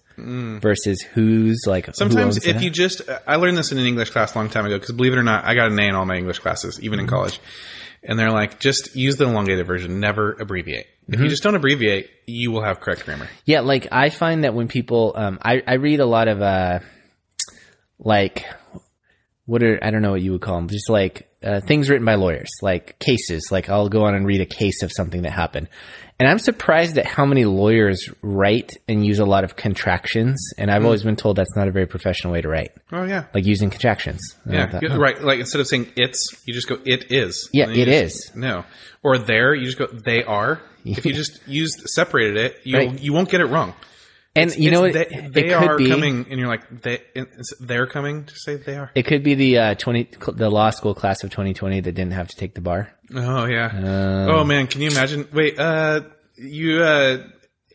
versus 0.60 1.02
who's 1.02 1.62
like, 1.66 1.86
Mm. 1.86 1.94
Sometimes 1.96 2.36
if 2.38 2.44
that. 2.44 2.62
you 2.62 2.70
just, 2.70 3.02
I 3.26 3.36
learned 3.36 3.56
this 3.56 3.72
in 3.72 3.78
an 3.78 3.86
English 3.86 4.10
class 4.10 4.34
a 4.34 4.38
long 4.38 4.48
time 4.50 4.66
ago 4.66 4.78
because 4.78 4.94
believe 4.94 5.12
it 5.12 5.18
or 5.18 5.22
not, 5.22 5.44
I 5.44 5.54
got 5.54 5.70
an 5.72 5.78
A 5.78 5.82
in 5.88 5.94
all 5.94 6.04
my 6.06 6.16
English 6.16 6.38
classes, 6.40 6.80
even 6.82 7.00
in 7.00 7.06
college. 7.06 7.40
And 8.02 8.18
they're 8.18 8.30
like, 8.30 8.60
just 8.60 8.96
use 8.96 9.16
the 9.16 9.24
elongated 9.24 9.66
version, 9.66 10.00
never 10.00 10.32
abbreviate. 10.32 10.86
If 11.08 11.14
Mm-hmm. 11.14 11.24
you 11.24 11.28
just 11.28 11.42
don't 11.42 11.54
abbreviate, 11.54 12.08
you 12.26 12.50
will 12.52 12.62
have 12.62 12.80
correct 12.80 13.04
grammar. 13.04 13.28
Yeah, 13.44 13.60
like 13.60 13.88
I 13.92 14.10
find 14.10 14.44
that 14.44 14.54
when 14.54 14.68
people, 14.68 15.12
um, 15.16 15.38
I, 15.42 15.62
I 15.66 15.74
read 15.74 16.00
a 16.00 16.06
lot 16.06 16.28
of, 16.28 16.40
uh, 16.40 16.78
like, 17.98 18.44
what 19.46 19.62
are, 19.62 19.78
I 19.82 19.90
don't 19.90 20.02
know 20.02 20.12
what 20.12 20.22
you 20.22 20.32
would 20.32 20.40
call 20.40 20.56
them, 20.56 20.68
just 20.68 20.88
like, 20.88 21.28
uh, 21.42 21.60
things 21.60 21.88
written 21.90 22.04
by 22.04 22.14
lawyers, 22.14 22.50
like 22.62 22.98
cases. 22.98 23.48
Like 23.50 23.68
I'll 23.68 23.88
go 23.88 24.04
on 24.04 24.14
and 24.14 24.26
read 24.26 24.40
a 24.40 24.46
case 24.46 24.82
of 24.82 24.92
something 24.92 25.22
that 25.22 25.32
happened. 25.32 25.68
And 26.20 26.28
I'm 26.28 26.38
surprised 26.38 26.98
at 26.98 27.06
how 27.06 27.24
many 27.24 27.46
lawyers 27.46 28.10
write 28.20 28.76
and 28.86 29.04
use 29.04 29.20
a 29.20 29.24
lot 29.24 29.42
of 29.42 29.56
contractions. 29.56 30.52
And. 30.58 30.70
I've 30.70 30.82
hmm. 30.82 30.86
always 30.86 31.02
been 31.02 31.16
told 31.16 31.36
that's 31.36 31.56
not 31.56 31.66
a 31.66 31.72
very 31.72 31.86
professional 31.86 32.34
way 32.34 32.42
to 32.42 32.48
write, 32.48 32.72
Oh 32.92 33.04
yeah. 33.04 33.24
like 33.34 33.46
using 33.46 33.70
contractions. 33.70 34.20
Yeah, 34.48 34.70
thought, 34.70 34.84
oh. 34.84 34.98
right. 34.98 35.20
Like 35.20 35.40
instead 35.40 35.60
of 35.60 35.66
saying 35.66 35.90
it's, 35.96 36.42
you 36.44 36.52
just 36.52 36.68
go 36.68 36.78
it 36.84 37.10
is. 37.10 37.48
Yeah, 37.54 37.64
And 37.64 37.72
then 37.72 37.78
you 37.78 37.92
it 37.92 38.02
just- 38.02 38.36
No, 38.36 38.64
or 39.02 39.16
there, 39.16 39.54
you 39.54 39.64
just 39.64 39.78
go 39.78 39.86
they 39.86 40.22
are. 40.22 40.60
If 40.84 41.04
you 41.04 41.12
just 41.12 41.40
used 41.46 41.82
separated 41.86 42.36
it, 42.36 42.60
you 42.64 42.76
Right. 42.76 43.00
you 43.00 43.12
won't 43.12 43.28
get 43.28 43.40
it 43.40 43.46
wrong. 43.46 43.74
And 44.36 44.54
you 44.56 44.70
know? 44.70 44.84
It's 44.84 44.96
It, 44.96 45.32
they, 45.32 45.42
they 45.42 45.48
it 45.48 45.52
are 45.52 45.76
be. 45.76 45.88
coming, 45.88 46.26
and 46.30 46.38
you're 46.38 46.48
like 46.48 46.82
they, 46.82 47.00
they're 47.60 47.86
coming 47.86 48.24
to 48.24 48.34
say 48.36 48.56
they 48.56 48.76
are. 48.76 48.90
It 48.94 49.04
could 49.04 49.22
be 49.24 49.34
the 49.34 49.58
uh, 49.58 49.74
twenty, 49.74 50.08
the 50.34 50.48
law 50.48 50.70
school 50.70 50.94
class 50.94 51.24
of 51.24 51.30
2020 51.30 51.80
that 51.80 51.92
didn't 51.92 52.12
have 52.12 52.28
to 52.28 52.36
take 52.36 52.54
the 52.54 52.60
bar. 52.60 52.92
Oh 53.14 53.46
yeah. 53.46 53.66
Um, 53.66 54.28
oh 54.30 54.44
man, 54.44 54.68
can 54.68 54.82
you 54.82 54.90
imagine? 54.90 55.28
Wait, 55.32 55.58
uh, 55.58 56.02
you, 56.36 56.82
uh, 56.82 57.24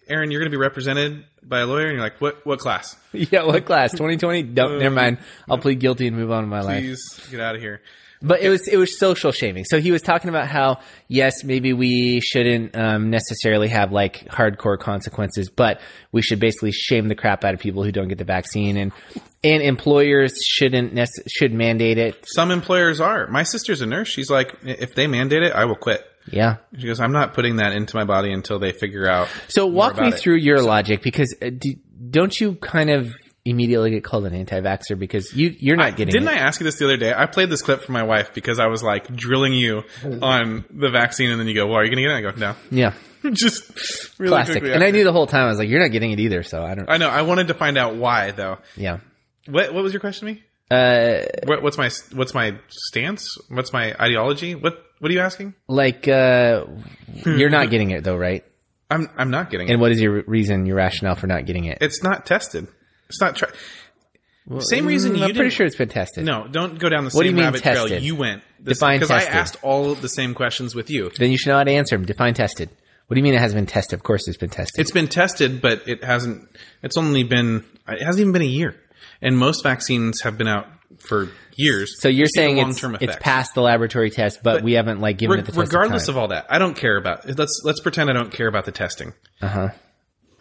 Aaron, 0.08 0.32
you're 0.32 0.40
going 0.40 0.52
to 0.52 0.58
be 0.58 0.62
represented 0.62 1.26
by 1.44 1.60
a 1.60 1.66
lawyer, 1.66 1.88
and 1.88 1.94
you're 1.94 2.02
like, 2.02 2.22
what 2.22 2.46
what 2.46 2.60
class? 2.60 2.96
yeah, 3.12 3.44
what 3.44 3.66
class? 3.66 3.92
2020? 3.92 4.44
Don't, 4.44 4.80
never 4.80 4.96
mind. 4.96 5.18
I'll 5.50 5.58
plead 5.58 5.80
guilty 5.80 6.08
and 6.08 6.16
move 6.16 6.32
on 6.32 6.44
with 6.44 6.50
my 6.50 6.62
life. 6.62 6.82
Please 6.82 7.28
get 7.32 7.42
out 7.42 7.56
of 7.56 7.62
here. 7.62 7.82
But 8.26 8.42
it 8.42 8.50
was 8.50 8.68
it 8.68 8.78
was 8.78 8.98
social 8.98 9.32
shaming. 9.32 9.66
So 9.66 9.80
he 9.80 9.92
was 9.92 10.02
talking 10.02 10.30
about 10.30 10.48
how 10.48 10.80
yes, 11.08 11.44
maybe 11.44 11.74
we 11.74 12.22
shouldn't 12.22 12.76
um, 12.76 13.10
necessarily 13.10 13.68
have 13.68 13.92
like 13.92 14.28
hardcore 14.30 14.80
consequences, 14.80 15.50
but 15.50 15.80
we 16.12 16.22
should 16.22 16.40
basically 16.40 16.72
shame 16.72 17.08
the 17.08 17.16
crap 17.16 17.44
out 17.44 17.54
of 17.54 17.60
people 17.60 17.84
who 17.84 17.92
don't 17.92 18.08
get 18.08 18.18
the 18.18 18.24
vaccine, 18.24 18.78
and 18.78 18.92
and 19.44 19.62
employers 19.62 20.34
shouldn't 20.44 20.96
nece- 20.96 21.28
should 21.30 21.54
mandate 21.54 21.98
it. 21.98 22.26
Some 22.28 22.50
employers 22.52 23.00
are. 23.00 23.28
My 23.28 23.44
sister's 23.44 23.82
a 23.82 23.86
nurse. 23.86 24.08
She's 24.08 24.30
like, 24.30 24.56
if 24.64 24.96
they 24.96 25.06
mandate 25.06 25.44
it, 25.44 25.54
I 25.54 25.66
will 25.66 25.76
quit. 25.76 26.04
Yeah. 26.32 26.58
She 26.78 26.88
goes, 26.88 27.00
I'm 27.00 27.12
not 27.12 27.34
putting 27.34 27.58
that 27.58 27.74
into 27.74 27.96
my 27.96 28.06
body 28.06 28.32
until 28.32 28.58
they 28.58 28.72
figure 28.72 29.08
out. 29.08 29.28
So 29.48 29.68
walk 29.68 29.94
me 29.94 30.08
about 30.08 30.14
it. 30.14 30.20
through 30.20 30.38
your 30.38 30.62
logic 30.62 31.04
because 31.04 31.36
uh, 31.42 31.52
do, 31.56 31.76
don't 32.10 32.40
you 32.40 32.56
kind 32.56 32.90
of 32.90 33.14
immediately 33.46 33.92
get 33.92 34.04
called 34.04 34.26
an 34.26 34.34
anti-vaxxer 34.34 34.98
because 34.98 35.34
you 35.34 35.56
you're 35.60 35.78
not 35.78 35.96
getting 35.96 36.10
it. 36.10 36.20
Didn't 36.20 36.28
it. 36.28 36.32
I 36.36 36.40
ask 36.40 36.60
you 36.60 36.64
this 36.66 36.78
the 36.78 36.86
other 36.86 36.98
day? 36.98 37.14
I 37.16 37.28
played 37.28 37.50
this 37.50 37.62
clip 37.62 37.82
for 37.84 37.92
my 37.92 38.04
wife 38.04 38.34
because 38.34 38.60
I 38.60 38.66
was 38.68 38.82
like 38.84 39.08
drilling 39.16 39.54
you 39.54 39.84
on 40.22 40.66
the 40.72 40.90
vaccine, 40.90 41.30
and 41.30 41.40
then 41.40 41.48
you 41.48 41.54
go, 41.56 41.68
"Well, 41.68 41.76
are 41.78 41.84
you 41.86 41.90
going 41.96 42.04
to 42.04 42.10
get 42.10 42.12
it?" 42.12 42.28
I 42.28 42.32
go, 42.32 42.38
"No." 42.38 42.56
yeah, 42.72 42.94
Just 43.34 44.20
really 44.20 44.32
classic. 44.32 44.64
And 44.64 44.84
I 44.84 44.92
knew 44.92 45.04
the 45.04 45.12
whole 45.14 45.28
time 45.28 45.46
I 45.46 45.50
was 45.50 45.60
like, 45.60 45.70
you're 45.70 45.80
not 45.82 45.92
getting 45.92 46.12
it 46.12 46.20
either. 46.20 46.44
So 46.44 46.64
I 46.64 46.76
don't. 46.76 46.90
I 46.90 46.98
know. 46.98 47.10
I 47.10 47.22
wanted 47.22 47.48
to 47.48 47.54
find 47.54 47.78
out 47.78 47.96
why, 47.96 48.32
though. 48.32 48.58
Yeah. 48.76 49.00
What 49.48 49.74
What 49.74 49.84
was 49.84 49.94
your 49.94 50.00
question 50.00 50.28
to 50.28 50.34
me? 50.34 50.44
Uh, 50.72 51.24
What, 51.46 51.62
what's 51.62 51.78
my 51.78 51.90
What's 52.14 52.34
my 52.34 52.58
stance? 52.70 53.38
What's 53.50 53.72
my 53.72 53.94
ideology? 54.00 54.56
What 54.56 54.84
What 55.00 55.12
are 55.12 55.14
you 55.14 55.20
asking? 55.22 55.54
like 55.68 56.08
uh, 56.08 56.66
you're 57.26 57.50
not 57.52 57.70
getting 57.70 57.92
it 57.92 58.04
though, 58.04 58.18
right? 58.18 58.44
I'm 58.90 59.08
I'm 59.18 59.30
not 59.32 59.50
getting 59.52 59.68
it. 59.68 59.72
And 59.72 59.82
what 59.82 59.92
is 59.92 60.02
your 60.02 60.24
reason, 60.28 60.66
your 60.66 60.76
rationale 60.78 61.16
for 61.16 61.28
not 61.28 61.46
getting 61.46 61.66
it? 61.66 61.80
It's 61.82 62.02
not 62.04 62.26
tested. 62.26 62.68
It's 63.10 63.22
not. 63.22 63.36
Tri- 63.36 63.50
Same 64.60 64.86
reason 64.86 65.14
Mm, 65.14 65.18
you 65.20 65.24
I'm 65.26 65.34
pretty 65.34 65.50
sure 65.50 65.66
it's 65.66 65.76
been 65.76 65.90
tested. 65.90 66.24
No, 66.24 66.48
don't 66.48 66.78
go 66.78 66.88
down 66.90 67.04
the 67.06 67.10
What 67.12 67.24
do 67.24 67.30
same 67.30 67.38
you 67.38 67.44
mean 67.44 67.46
rabbit 67.46 67.64
trail 67.64 67.88
you 67.92 68.16
went. 68.16 68.44
Define 68.64 69.00
tested. 69.00 69.10
Because 69.10 69.12
I 69.12 69.26
tested. 69.26 69.36
asked 69.36 69.58
all 69.64 69.92
of 69.92 70.02
the 70.02 70.10
same 70.10 70.34
questions 70.36 70.76
with 70.76 70.90
you. 70.90 71.10
Then 71.18 71.32
you 71.32 71.38
should 71.38 71.50
know 71.50 71.58
how 71.58 71.64
to 71.64 71.72
answer 71.72 71.98
them. 71.98 72.06
Define 72.06 72.34
tested. 72.36 72.70
What 73.08 73.16
do 73.16 73.20
you 73.20 73.24
mean 73.24 73.34
it 73.34 73.40
hasn't 73.40 73.58
been 73.58 73.66
tested? 73.68 73.94
Of 73.98 74.04
course 74.04 74.28
it's 74.28 74.38
been 74.38 74.50
tested. 74.50 74.80
It's 74.82 74.92
been 74.92 75.08
tested, 75.08 75.62
but 75.62 75.88
it 75.88 76.04
hasn't. 76.04 76.48
It's 76.84 76.98
only 76.98 77.24
been. 77.24 77.64
It 77.88 78.04
hasn't 78.04 78.22
even 78.22 78.34
been 78.34 78.42
a 78.42 78.46
year, 78.46 78.76
and 79.22 79.38
most 79.38 79.64
vaccines 79.64 80.22
have 80.22 80.38
been 80.38 80.48
out 80.48 80.68
for 81.00 81.30
years. 81.56 82.02
so 82.02 82.08
you're 82.08 82.22
You 82.22 82.26
see 82.28 82.42
the 82.42 82.46
saying 82.56 82.58
it's, 82.70 82.84
it's 83.04 83.16
past 83.20 83.54
the 83.54 83.62
laboratory 83.62 84.10
test, 84.10 84.40
but, 84.44 84.64
we 84.64 84.74
haven't 84.74 85.02
like 85.02 85.18
given 85.18 85.36
Re- 85.36 85.40
it 85.42 85.46
the 85.46 85.52
test 85.52 85.72
regardless 85.72 86.08
of, 86.08 86.16
of 86.16 86.22
all 86.22 86.28
that, 86.30 86.46
I 86.50 86.58
don't 86.58 86.76
care 86.76 86.98
about. 86.98 87.28
Let's 87.38 87.62
let's 87.64 87.80
pretend 87.80 88.10
I 88.10 88.14
don't 88.14 88.32
care 88.32 88.48
about 88.48 88.66
the 88.66 88.72
testing. 88.72 89.14
uh 89.42 89.48
huh. 89.48 89.68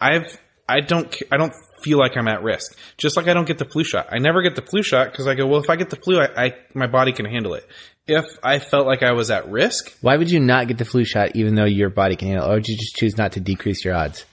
I've 0.01 0.39
I 0.67 0.79
don't 0.81 1.15
I 1.31 1.37
don't 1.37 1.53
feel 1.81 1.99
like 1.99 2.17
I'm 2.17 2.27
at 2.27 2.41
risk. 2.41 2.77
Just 2.97 3.17
like 3.17 3.27
I 3.27 3.33
don't 3.33 3.47
get 3.47 3.57
the 3.59 3.65
flu 3.65 3.83
shot. 3.83 4.07
I 4.11 4.17
never 4.19 4.41
get 4.41 4.55
the 4.55 4.61
flu 4.61 4.81
shot 4.81 5.11
because 5.11 5.27
I 5.27 5.35
go, 5.35 5.45
well, 5.45 5.59
if 5.61 5.69
I 5.69 5.75
get 5.75 5.89
the 5.89 5.97
flu, 5.97 6.19
I, 6.19 6.45
I 6.45 6.53
my 6.73 6.87
body 6.87 7.11
can 7.11 7.25
handle 7.25 7.53
it. 7.53 7.67
If 8.07 8.25
I 8.43 8.59
felt 8.59 8.85
like 8.85 9.01
I 9.03 9.13
was 9.13 9.31
at 9.31 9.49
risk 9.49 9.95
Why 10.01 10.15
would 10.17 10.29
you 10.29 10.39
not 10.39 10.67
get 10.67 10.77
the 10.77 10.85
flu 10.85 11.03
shot 11.05 11.35
even 11.35 11.55
though 11.55 11.65
your 11.65 11.89
body 11.89 12.15
can 12.15 12.27
handle 12.29 12.47
it? 12.47 12.51
Or 12.51 12.55
would 12.55 12.67
you 12.67 12.77
just 12.77 12.95
choose 12.95 13.17
not 13.17 13.31
to 13.33 13.39
decrease 13.39 13.83
your 13.85 13.95
odds? 13.95 14.25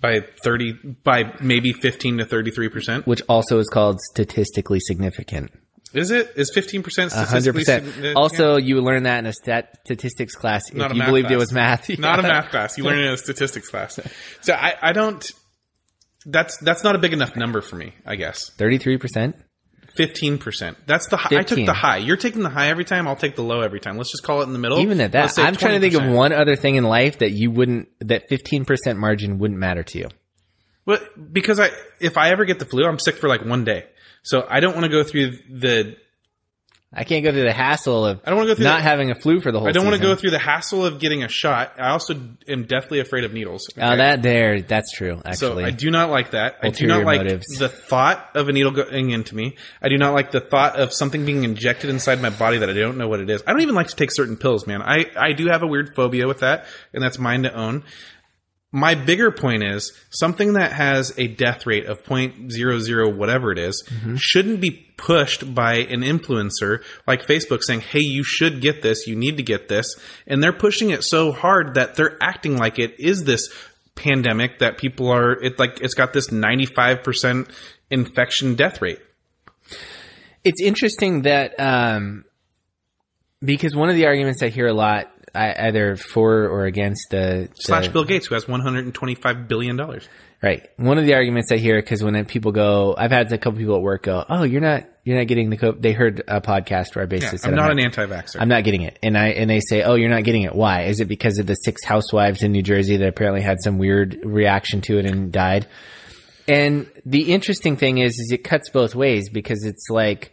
by 0.00 0.20
thirty, 0.44 0.72
by 0.72 1.32
maybe 1.40 1.72
fifteen 1.72 2.18
to 2.18 2.24
thirty 2.26 2.50
three 2.50 2.68
percent, 2.68 3.06
Which 3.06 3.22
also 3.28 3.58
is 3.58 3.68
called 3.68 3.98
statistically 4.00 4.78
significant. 4.80 5.50
is 5.94 6.10
it? 6.10 6.32
Is 6.36 6.50
fifteen 6.54 6.82
percent 6.82 7.12
statistically 7.12 7.60
percent. 7.60 7.84
significant? 7.86 8.16
Also, 8.16 8.56
you 8.56 8.80
learned 8.82 9.06
that 9.06 9.18
in 9.20 9.26
a 9.26 9.32
stat- 9.32 9.78
statistics 9.84 10.34
class. 10.34 10.72
Not 10.72 10.90
if 10.90 10.98
you 10.98 11.04
believed 11.04 11.30
it 11.30 11.38
was 11.38 11.52
math, 11.52 11.88
not 11.98 12.18
a 12.18 12.22
math 12.22 12.50
class. 12.50 12.76
You 12.76 12.84
learn 12.84 12.98
it 12.98 13.06
in 13.06 13.12
a 13.14 13.16
statistics 13.16 13.68
class. 13.68 13.98
So 14.42 14.52
I, 14.52 14.74
I 14.82 14.92
don't. 14.92 15.28
That's 16.28 16.58
that's 16.58 16.82
not 16.82 16.96
a 16.96 16.98
big 16.98 17.12
enough 17.12 17.36
number 17.36 17.60
for 17.60 17.76
me. 17.76 17.94
I 18.04 18.16
guess 18.16 18.50
Thirty-three 18.50 18.98
percent. 18.98 19.36
fifteen 19.96 20.38
percent. 20.38 20.76
That's 20.84 21.06
the 21.06 21.16
high. 21.16 21.38
I 21.38 21.42
took 21.42 21.64
the 21.64 21.72
high. 21.72 21.98
You're 21.98 22.16
taking 22.16 22.42
the 22.42 22.50
high 22.50 22.68
every 22.68 22.84
time. 22.84 23.06
I'll 23.06 23.14
take 23.16 23.36
the 23.36 23.44
low 23.44 23.60
every 23.60 23.78
time. 23.78 23.96
Let's 23.96 24.10
just 24.10 24.24
call 24.24 24.40
it 24.40 24.44
in 24.44 24.52
the 24.52 24.58
middle. 24.58 24.80
Even 24.80 25.00
at 25.00 25.12
that, 25.12 25.38
I'm 25.38 25.54
trying 25.54 25.80
to 25.80 25.80
think 25.80 25.94
of 25.94 26.10
one 26.12 26.32
other 26.32 26.56
thing 26.56 26.74
in 26.74 26.84
life 26.84 27.18
that 27.18 27.30
you 27.30 27.52
wouldn't, 27.52 27.88
that 28.00 28.24
fifteen 28.28 28.64
percent 28.64 28.98
margin 28.98 29.38
wouldn't 29.38 29.60
matter 29.60 29.84
to 29.84 29.98
you. 29.98 30.08
Well, 30.84 30.98
because 31.32 31.60
I 31.60 31.70
if 32.00 32.16
I 32.16 32.30
ever 32.30 32.44
get 32.44 32.58
the 32.58 32.66
flu, 32.66 32.84
I'm 32.84 32.98
sick 32.98 33.16
for 33.16 33.28
like 33.28 33.44
one 33.44 33.64
day. 33.64 33.84
So 34.22 34.44
I 34.50 34.58
don't 34.58 34.74
want 34.74 34.84
to 34.84 34.90
go 34.90 35.04
through 35.04 35.30
the. 35.48 35.96
I 36.92 37.04
can't 37.04 37.24
go 37.24 37.32
through 37.32 37.42
the 37.42 37.52
hassle 37.52 38.06
of 38.06 38.20
I 38.24 38.30
don't 38.30 38.38
want 38.38 38.48
to 38.48 38.52
go 38.52 38.56
through. 38.56 38.64
not 38.64 38.76
the, 38.78 38.82
having 38.84 39.10
a 39.10 39.14
flu 39.16 39.40
for 39.40 39.50
the 39.50 39.58
whole. 39.58 39.68
I 39.68 39.72
don't 39.72 39.84
want 39.84 39.96
to 39.96 40.02
go 40.02 40.14
through 40.14 40.30
the 40.30 40.38
hassle 40.38 40.86
of 40.86 41.00
getting 41.00 41.24
a 41.24 41.28
shot. 41.28 41.74
I 41.78 41.90
also 41.90 42.14
am 42.48 42.64
deathly 42.64 43.00
afraid 43.00 43.24
of 43.24 43.32
needles. 43.32 43.68
Oh, 43.76 43.96
that 43.96 44.22
there, 44.22 44.62
that's 44.62 44.92
true. 44.92 45.20
Actually, 45.24 45.64
So 45.64 45.66
I 45.66 45.72
do 45.72 45.90
not 45.90 46.10
like 46.10 46.30
that. 46.30 46.58
I 46.62 46.70
do 46.70 46.86
not 46.86 47.04
like 47.04 47.22
motives. 47.22 47.58
the 47.58 47.68
thought 47.68 48.30
of 48.34 48.48
a 48.48 48.52
needle 48.52 48.70
going 48.70 49.10
into 49.10 49.34
me. 49.34 49.56
I 49.82 49.88
do 49.88 49.98
not 49.98 50.14
like 50.14 50.30
the 50.30 50.40
thought 50.40 50.76
of 50.78 50.92
something 50.92 51.26
being 51.26 51.42
injected 51.44 51.90
inside 51.90 52.22
my 52.22 52.30
body 52.30 52.58
that 52.58 52.70
I 52.70 52.72
don't 52.72 52.98
know 52.98 53.08
what 53.08 53.20
it 53.20 53.28
is. 53.30 53.42
I 53.46 53.52
don't 53.52 53.62
even 53.62 53.74
like 53.74 53.88
to 53.88 53.96
take 53.96 54.12
certain 54.12 54.36
pills, 54.36 54.66
man. 54.66 54.80
I, 54.80 55.06
I 55.18 55.32
do 55.32 55.48
have 55.48 55.62
a 55.62 55.66
weird 55.66 55.94
phobia 55.96 56.28
with 56.28 56.38
that, 56.40 56.66
and 56.94 57.02
that's 57.02 57.18
mine 57.18 57.42
to 57.42 57.52
own. 57.52 57.82
My 58.72 58.94
bigger 58.94 59.30
point 59.30 59.62
is 59.62 59.92
something 60.10 60.54
that 60.54 60.72
has 60.72 61.12
a 61.16 61.28
death 61.28 61.66
rate 61.66 61.86
of 61.86 62.02
0.00 62.02 63.16
whatever 63.16 63.52
it 63.52 63.58
is, 63.58 63.82
Mm-hmm. 63.88 64.16
shouldn't 64.16 64.60
be 64.60 64.70
pushed 64.96 65.54
by 65.54 65.74
an 65.76 66.00
influencer 66.00 66.82
like 67.06 67.26
Facebook 67.26 67.62
saying, 67.62 67.80
"Hey, 67.80 68.00
you 68.00 68.22
should 68.22 68.60
get 68.60 68.82
this. 68.82 69.06
You 69.06 69.14
need 69.16 69.36
to 69.36 69.42
get 69.42 69.68
this." 69.68 69.86
And 70.26 70.42
they're 70.42 70.52
pushing 70.52 70.90
it 70.90 71.04
so 71.04 71.32
hard 71.32 71.74
that 71.74 71.94
they're 71.94 72.18
acting 72.22 72.56
like 72.56 72.78
it 72.78 72.98
is 72.98 73.24
this 73.24 73.48
pandemic 73.94 74.58
that 74.58 74.76
people 74.78 75.10
are 75.10 75.32
it 75.42 75.58
like 75.58 75.80
it's 75.80 75.94
got 75.94 76.12
this 76.12 76.28
95% 76.28 77.48
infection 77.90 78.54
death 78.56 78.82
rate. 78.82 78.98
it's 80.44 80.60
interesting 80.60 81.22
that 81.22 81.58
um, 81.58 82.24
because 83.42 83.74
one 83.74 83.88
of 83.88 83.94
the 83.94 84.06
arguments 84.06 84.42
I 84.42 84.48
hear 84.48 84.66
a 84.66 84.74
lot, 84.74 85.10
either 85.36 85.96
for 85.96 86.46
or 86.48 86.64
against 86.64 87.10
the, 87.10 87.48
Slash 87.54 87.88
Bill 87.88 88.04
Gates 88.04 88.26
who 88.26 88.34
has 88.34 88.48
125 88.48 89.48
billion 89.48 89.76
dollars. 89.76 90.08
right. 90.42 90.68
One 90.76 90.98
of 90.98 91.04
the 91.04 91.14
arguments 91.14 91.52
I 91.52 91.56
hear 91.56 91.80
because 91.80 92.02
when 92.02 92.24
people 92.24 92.52
go, 92.52 92.94
I've 92.96 93.10
had 93.10 93.32
a 93.32 93.38
couple 93.38 93.58
people 93.58 93.76
at 93.76 93.82
work 93.82 94.04
go, 94.04 94.24
"Oh, 94.28 94.42
you're 94.42 94.60
not, 94.60 94.84
you're 95.04 95.18
not 95.18 95.26
getting 95.26 95.50
the 95.50 95.56
COVID." 95.56 95.80
They 95.82 95.92
heard 95.92 96.22
a 96.26 96.40
podcast 96.40 96.94
where 96.94 97.02
I 97.04 97.06
basically 97.06 97.38
said, 97.38 97.50
I'm 97.50 97.56
not 97.56 97.70
an 97.70 97.78
anti-vaxxer. 97.78 98.36
I'm 98.40 98.48
not 98.48 98.64
getting 98.64 98.82
it. 98.82 98.98
And 99.02 99.16
I 99.16 99.28
and 99.28 99.48
they 99.48 99.60
say, 99.60 99.82
"Oh, 99.82 99.94
you're 99.94 100.10
not 100.10 100.24
getting 100.24 100.42
it. 100.42 100.54
Why? 100.54 100.84
Is 100.84 101.00
it 101.00 101.06
because 101.06 101.38
of 101.38 101.46
the 101.46 101.54
six 101.54 101.84
housewives 101.84 102.42
in 102.42 102.52
New 102.52 102.62
Jersey 102.62 102.96
that 102.98 103.08
apparently 103.08 103.42
had 103.42 103.58
some 103.62 103.78
weird 103.78 104.20
reaction 104.24 104.80
to 104.82 104.98
it 104.98 105.06
and 105.06 105.32
died?" 105.32 105.66
And 106.48 106.86
the 107.04 107.32
interesting 107.32 107.76
thing 107.76 107.98
is 107.98 108.12
is 108.12 108.30
it 108.32 108.44
cuts 108.44 108.70
both 108.70 108.94
ways 108.94 109.28
because 109.30 109.64
it's 109.64 109.88
like 109.90 110.32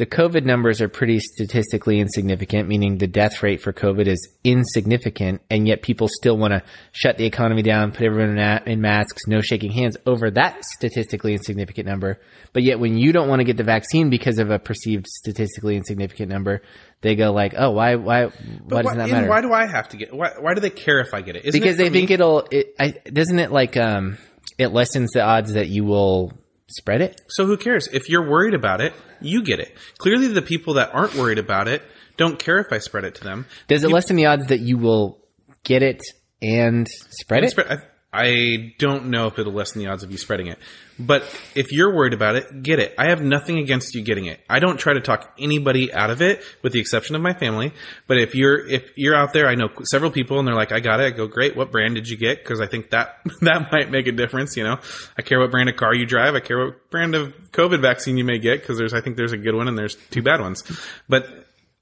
the 0.00 0.06
COVID 0.06 0.46
numbers 0.46 0.80
are 0.80 0.88
pretty 0.88 1.20
statistically 1.20 2.00
insignificant, 2.00 2.66
meaning 2.66 2.96
the 2.96 3.06
death 3.06 3.42
rate 3.42 3.60
for 3.60 3.70
COVID 3.70 4.06
is 4.06 4.34
insignificant, 4.42 5.42
and 5.50 5.68
yet 5.68 5.82
people 5.82 6.08
still 6.08 6.38
want 6.38 6.54
to 6.54 6.62
shut 6.92 7.18
the 7.18 7.26
economy 7.26 7.60
down, 7.60 7.92
put 7.92 8.04
everyone 8.04 8.30
in, 8.30 8.38
a- 8.38 8.62
in 8.64 8.80
masks, 8.80 9.24
no 9.26 9.42
shaking 9.42 9.70
hands 9.70 9.98
over 10.06 10.30
that 10.30 10.64
statistically 10.64 11.34
insignificant 11.34 11.86
number. 11.86 12.18
But 12.54 12.62
yet, 12.62 12.80
when 12.80 12.96
you 12.96 13.12
don't 13.12 13.28
want 13.28 13.40
to 13.40 13.44
get 13.44 13.58
the 13.58 13.62
vaccine 13.62 14.08
because 14.08 14.38
of 14.38 14.50
a 14.50 14.58
perceived 14.58 15.06
statistically 15.06 15.76
insignificant 15.76 16.30
number, 16.30 16.62
they 17.02 17.14
go 17.14 17.30
like, 17.34 17.52
"Oh, 17.54 17.72
why? 17.72 17.96
Why? 17.96 18.24
why 18.24 18.32
But 18.66 18.82
does 18.84 18.96
that 18.96 19.10
matter?" 19.10 19.28
Why 19.28 19.42
do 19.42 19.52
I 19.52 19.66
have 19.66 19.90
to 19.90 19.98
get? 19.98 20.14
Why, 20.14 20.30
why 20.40 20.54
do 20.54 20.62
they 20.62 20.70
care 20.70 21.00
if 21.00 21.12
I 21.12 21.20
get 21.20 21.36
it? 21.36 21.44
Isn't 21.44 21.60
because 21.60 21.74
it 21.74 21.82
they 21.82 21.90
think 21.90 22.10
it'll. 22.10 22.48
It, 22.50 22.74
I, 22.80 22.94
doesn't 23.12 23.38
it 23.38 23.52
like 23.52 23.76
um, 23.76 24.16
it 24.56 24.68
lessens 24.68 25.10
the 25.10 25.20
odds 25.20 25.52
that 25.52 25.68
you 25.68 25.84
will 25.84 26.32
spread 26.70 27.00
it? 27.00 27.20
So 27.28 27.46
who 27.46 27.56
cares? 27.56 27.88
If 27.88 28.08
you're 28.08 28.28
worried 28.28 28.54
about 28.54 28.80
it, 28.80 28.92
you 29.20 29.42
get 29.42 29.60
it. 29.60 29.76
Clearly, 29.98 30.28
the 30.28 30.42
people 30.42 30.74
that 30.74 30.94
aren't 30.94 31.14
worried 31.14 31.38
about 31.38 31.68
it 31.68 31.82
don't 32.16 32.38
care 32.38 32.58
if 32.58 32.66
I 32.72 32.78
spread 32.78 33.04
it 33.04 33.14
to 33.16 33.24
them. 33.24 33.46
Does 33.68 33.84
it 33.84 33.90
lessen 33.90 34.16
the 34.16 34.26
odds 34.26 34.46
that 34.48 34.60
you 34.60 34.76
will 34.78 35.20
get 35.64 35.82
it 35.82 36.00
and 36.42 36.86
spread 36.88 37.44
it? 37.44 37.50
Spread- 37.50 37.82
I, 38.12 38.74
don't 38.78 39.06
know 39.06 39.28
if 39.28 39.38
it'll 39.38 39.52
lessen 39.52 39.80
the 39.80 39.86
odds 39.88 40.02
of 40.02 40.10
you 40.10 40.18
spreading 40.18 40.48
it. 40.48 40.58
But 40.98 41.22
if 41.54 41.72
you're 41.72 41.94
worried 41.94 42.12
about 42.12 42.34
it, 42.36 42.62
get 42.62 42.78
it. 42.78 42.94
I 42.98 43.06
have 43.08 43.22
nothing 43.22 43.58
against 43.58 43.94
you 43.94 44.02
getting 44.02 44.26
it. 44.26 44.40
I 44.50 44.58
don't 44.58 44.78
try 44.78 44.92
to 44.94 45.00
talk 45.00 45.32
anybody 45.38 45.92
out 45.92 46.10
of 46.10 46.20
it, 46.20 46.42
with 46.62 46.72
the 46.72 46.80
exception 46.80 47.14
of 47.16 47.22
my 47.22 47.32
family. 47.32 47.72
But 48.06 48.18
if 48.18 48.34
you're 48.34 48.66
if 48.68 48.90
you're 48.96 49.14
out 49.14 49.32
there, 49.32 49.48
I 49.48 49.54
know 49.54 49.68
several 49.84 50.10
people, 50.10 50.38
and 50.38 50.46
they're 50.46 50.54
like, 50.54 50.72
"I 50.72 50.80
got 50.80 51.00
it." 51.00 51.04
I 51.04 51.10
go, 51.16 51.26
"Great. 51.26 51.56
What 51.56 51.70
brand 51.72 51.94
did 51.94 52.08
you 52.08 52.18
get?" 52.18 52.38
Because 52.42 52.60
I 52.60 52.66
think 52.66 52.90
that 52.90 53.20
that 53.40 53.72
might 53.72 53.90
make 53.90 54.08
a 54.08 54.12
difference. 54.12 54.56
You 54.56 54.64
know, 54.64 54.78
I 55.16 55.22
care 55.22 55.38
what 55.38 55.50
brand 55.50 55.68
of 55.70 55.76
car 55.76 55.94
you 55.94 56.04
drive. 56.04 56.34
I 56.34 56.40
care 56.40 56.58
what 56.66 56.90
brand 56.90 57.14
of 57.14 57.32
COVID 57.52 57.80
vaccine 57.80 58.18
you 58.18 58.24
may 58.24 58.38
get 58.38 58.60
because 58.60 58.76
there's 58.76 58.92
I 58.92 59.00
think 59.00 59.16
there's 59.16 59.32
a 59.32 59.38
good 59.38 59.54
one 59.54 59.68
and 59.68 59.78
there's 59.78 59.94
two 60.10 60.20
bad 60.22 60.40
ones. 60.42 60.64
But 61.08 61.28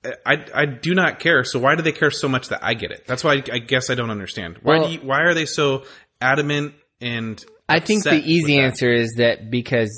uh, 0.05 0.11
I, 0.25 0.45
I 0.55 0.65
do 0.67 0.95
not 0.95 1.19
care. 1.19 1.43
So 1.43 1.59
why 1.59 1.75
do 1.75 1.83
they 1.83 1.91
care 1.93 2.13
so 2.13 2.29
much 2.29 2.51
that 2.51 2.63
I 2.63 2.75
get 2.75 2.93
it? 2.93 3.05
That's 3.09 3.25
why 3.25 3.35
I, 3.35 3.43
I 3.55 3.59
guess 3.59 3.91
I 3.91 3.97
don't 3.97 4.11
understand. 4.11 4.59
Why 4.63 4.79
Well- 4.79 4.89
do 4.89 4.95
you, 4.95 5.01
why 5.01 5.23
are 5.23 5.35
they 5.35 5.47
so 5.47 5.85
adamant 6.21 6.75
and 7.01 7.45
I 7.69 7.81
think 7.81 8.05
the 8.05 8.17
easy 8.17 8.59
answer 8.59 8.91
is 8.93 9.15
that 9.19 9.51
because 9.51 9.91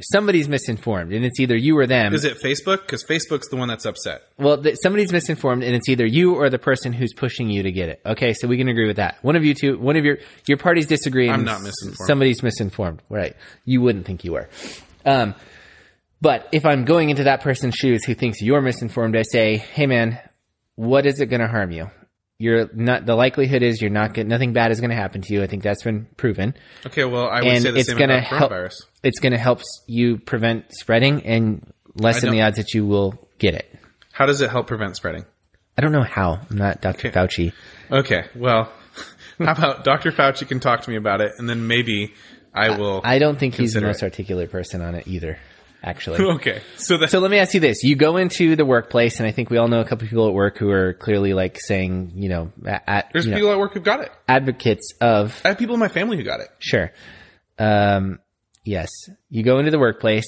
somebody's 0.00 0.48
misinformed, 0.48 1.12
and 1.12 1.24
it's 1.24 1.40
either 1.40 1.56
you 1.56 1.76
or 1.78 1.86
them. 1.86 2.14
Is 2.14 2.24
it 2.24 2.38
Facebook? 2.40 2.82
Because 2.82 3.04
Facebook's 3.04 3.48
the 3.48 3.56
one 3.56 3.68
that's 3.68 3.84
upset. 3.84 4.22
Well, 4.38 4.62
th- 4.62 4.76
somebody's 4.82 5.12
misinformed, 5.12 5.62
and 5.62 5.74
it's 5.74 5.88
either 5.88 6.06
you 6.06 6.34
or 6.34 6.48
the 6.48 6.58
person 6.58 6.92
who's 6.92 7.12
pushing 7.12 7.50
you 7.50 7.64
to 7.64 7.72
get 7.72 7.88
it. 7.88 8.00
Okay, 8.06 8.32
so 8.32 8.48
we 8.48 8.56
can 8.56 8.68
agree 8.68 8.86
with 8.86 8.96
that. 8.96 9.18
One 9.22 9.36
of 9.36 9.44
you 9.44 9.54
two, 9.54 9.78
one 9.78 9.96
of 9.96 10.04
your 10.04 10.18
your 10.46 10.58
parties 10.58 10.86
disagree. 10.86 11.28
I'm 11.28 11.44
not 11.44 11.62
misinformed. 11.62 12.06
Somebody's 12.06 12.42
misinformed, 12.42 13.02
right? 13.08 13.36
You 13.64 13.80
wouldn't 13.82 14.06
think 14.06 14.24
you 14.24 14.32
were. 14.32 14.48
Um, 15.04 15.34
but 16.20 16.48
if 16.52 16.64
I'm 16.64 16.84
going 16.84 17.10
into 17.10 17.24
that 17.24 17.40
person's 17.40 17.74
shoes 17.74 18.04
who 18.04 18.14
thinks 18.14 18.40
you're 18.40 18.60
misinformed, 18.60 19.16
I 19.16 19.22
say, 19.22 19.56
"Hey, 19.56 19.86
man, 19.86 20.18
what 20.76 21.06
is 21.06 21.20
it 21.20 21.26
going 21.26 21.40
to 21.40 21.48
harm 21.48 21.72
you? 21.72 21.90
You're 22.42 22.70
not. 22.72 23.04
The 23.04 23.14
likelihood 23.14 23.62
is 23.62 23.82
you're 23.82 23.90
not. 23.90 24.14
Get, 24.14 24.26
nothing 24.26 24.54
bad 24.54 24.70
is 24.70 24.80
going 24.80 24.88
to 24.88 24.96
happen 24.96 25.20
to 25.20 25.34
you. 25.34 25.42
I 25.42 25.46
think 25.46 25.62
that's 25.62 25.82
been 25.82 26.06
proven, 26.16 26.54
Okay, 26.86 27.04
well, 27.04 27.28
I 27.28 27.40
would 27.42 27.48
and 27.48 27.62
say 27.62 27.70
the 27.70 27.80
it's 27.80 27.88
same 27.90 27.98
going 27.98 28.08
to 28.08 28.16
about 28.16 28.26
help. 28.28 28.50
coronavirus. 28.50 28.76
It's 29.02 29.20
going 29.20 29.32
to 29.32 29.38
help 29.38 29.60
you 29.86 30.16
prevent 30.16 30.72
spreading 30.72 31.22
and 31.26 31.70
lessen 31.96 32.30
the 32.32 32.40
odds 32.40 32.56
that 32.56 32.72
you 32.72 32.86
will 32.86 33.12
get 33.38 33.52
it. 33.54 33.70
How 34.12 34.24
does 34.24 34.40
it 34.40 34.48
help 34.48 34.68
prevent 34.68 34.96
spreading? 34.96 35.26
I 35.76 35.82
don't 35.82 35.92
know 35.92 36.02
how. 36.02 36.40
I'm 36.50 36.56
not 36.56 36.80
Dr. 36.80 37.08
Okay. 37.08 37.10
Fauci. 37.18 37.52
Okay, 37.90 38.24
well, 38.34 38.72
how 39.38 39.52
about 39.52 39.84
Dr. 39.84 40.10
Fauci 40.10 40.48
can 40.48 40.60
talk 40.60 40.80
to 40.80 40.90
me 40.90 40.96
about 40.96 41.20
it, 41.20 41.32
and 41.36 41.46
then 41.46 41.66
maybe 41.66 42.14
I 42.54 42.70
will. 42.78 43.02
I 43.04 43.18
don't 43.18 43.38
think 43.38 43.54
he's 43.54 43.74
the 43.74 43.82
most 43.82 44.02
it. 44.02 44.06
Articulate 44.06 44.50
person 44.50 44.80
on 44.80 44.94
it 44.94 45.06
either, 45.06 45.38
actually. 45.82 46.20
okay, 46.36 46.62
so 46.76 46.96
that 46.98 47.10
so 47.10 47.18
let 47.20 47.30
me 47.30 47.38
ask 47.38 47.54
you 47.54 47.60
this. 47.60 47.82
You 47.82 47.96
go 47.96 48.16
into 48.16 48.56
the 48.56 48.64
workplace, 48.64 49.18
and 49.18 49.26
I 49.26 49.32
think 49.32 49.50
we 49.50 49.58
all 49.58 49.68
know 49.68 49.80
a 49.80 49.84
couple 49.84 50.06
people 50.08 50.28
at 50.28 50.34
work 50.34 50.58
who 50.58 50.70
are 50.70 50.94
clearly 50.94 51.34
like 51.34 51.58
saying, 51.60 52.12
you 52.14 52.28
know, 52.28 52.52
at, 52.64 53.10
there's 53.12 53.26
you 53.26 53.32
know, 53.32 53.36
people 53.36 53.52
at 53.52 53.58
work 53.58 53.74
who've 53.74 53.82
got 53.82 54.00
it. 54.00 54.12
advocates 54.28 54.94
of 55.00 55.40
I 55.44 55.48
have 55.48 55.58
people 55.58 55.74
in 55.74 55.80
my 55.80 55.88
family 55.88 56.16
who 56.16 56.22
got 56.22 56.40
it. 56.40 56.48
Sure. 56.58 56.92
Um, 57.58 58.18
yes. 58.64 58.88
You 59.28 59.42
go 59.42 59.58
into 59.58 59.70
the 59.70 59.78
workplace, 59.78 60.26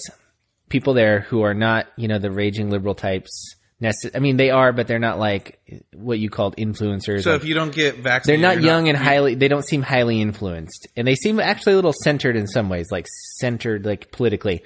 people 0.69 0.95
there 0.95 1.21
who 1.21 1.43
are 1.43 1.55
not, 1.55 1.87
you 1.97 2.09
know, 2.09 2.19
the 2.19 2.31
raging 2.31 2.71
liberal 2.71 2.95
types. 2.95 3.57
Necess- 3.83 4.13
I 4.15 4.21
mean, 4.21 4.37
they 4.37 4.51
are, 4.51 4.73
but 4.73 4.87
they're 4.87 5.01
not 5.01 5.19
like 5.19 5.59
what 5.93 6.19
you 6.21 6.31
called 6.31 6.57
influencers. 6.57 7.23
So 7.23 7.33
Like, 7.33 7.41
if 7.41 7.49
you 7.49 7.55
don't 7.55 7.75
get 7.75 7.97
vaccinated, 7.97 8.45
they're 8.45 8.55
not 8.55 8.63
young 8.63 8.89
and 8.89 8.97
highly, 8.97 9.35
they 9.35 9.49
don't 9.49 9.67
seem 9.67 9.83
highly 9.83 10.21
influenced. 10.21 10.87
And 10.97 11.07
they 11.07 11.17
seem 11.17 11.41
actually 11.41 11.73
a 11.73 11.77
little 11.77 11.95
centered 12.05 12.37
in 12.37 12.47
some 12.47 12.69
ways, 12.69 12.93
like 12.93 13.07
centered, 13.39 13.85
like 13.85 14.13
politically. 14.13 14.63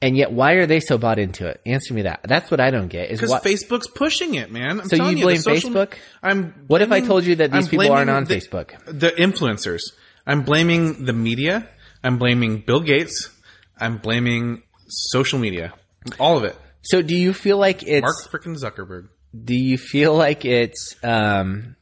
And 0.00 0.16
yet, 0.16 0.30
why 0.32 0.52
are 0.52 0.66
they 0.66 0.78
so 0.78 0.96
bought 0.96 1.18
into 1.18 1.46
it? 1.48 1.60
Answer 1.66 1.92
me 1.92 2.02
that. 2.02 2.20
That's 2.22 2.50
what 2.52 2.60
I 2.60 2.70
don't 2.70 2.86
get. 2.86 3.10
Is 3.10 3.18
because 3.20 3.30
why, 3.32 3.40
Facebook's 3.40 3.88
pushing 3.88 4.34
it, 4.36 4.50
man. 4.52 4.80
I'm 4.80 4.88
So 4.88 4.96
telling 4.96 5.18
you 5.18 5.24
blame 5.24 5.38
social- 5.38 5.70
Facebook? 5.70 5.94
I'm. 6.22 6.54
What 6.68 6.82
if 6.82 6.92
I 6.92 7.00
told 7.00 7.24
you 7.24 7.34
that 7.36 7.50
these 7.50 7.64
I'm 7.64 7.70
people 7.70 7.90
aren't 7.92 8.08
on 8.10 8.24
the- 8.24 8.36
Facebook? 8.36 8.70
The 8.86 9.10
influencers. 9.10 9.80
I'm 10.24 10.42
blaming 10.42 11.04
the 11.04 11.12
media. 11.12 11.68
I'm 12.04 12.18
blaming 12.18 12.60
Bill 12.60 12.80
Gates. 12.80 13.28
I'm 13.80 13.98
blaming 13.98 14.62
social 14.88 15.38
media. 15.40 15.72
All 16.20 16.36
of 16.36 16.44
it. 16.44 16.56
So 16.82 17.02
do 17.02 17.16
you 17.16 17.32
feel 17.32 17.58
like 17.58 17.82
it's, 17.82 18.02
Mark 18.02 18.16
freaking 18.30 18.56
Zuckerberg. 18.56 19.08
do 19.44 19.54
you 19.54 19.76
feel 19.78 20.14
like 20.14 20.44
it's 20.44 20.94
um, 21.02 21.74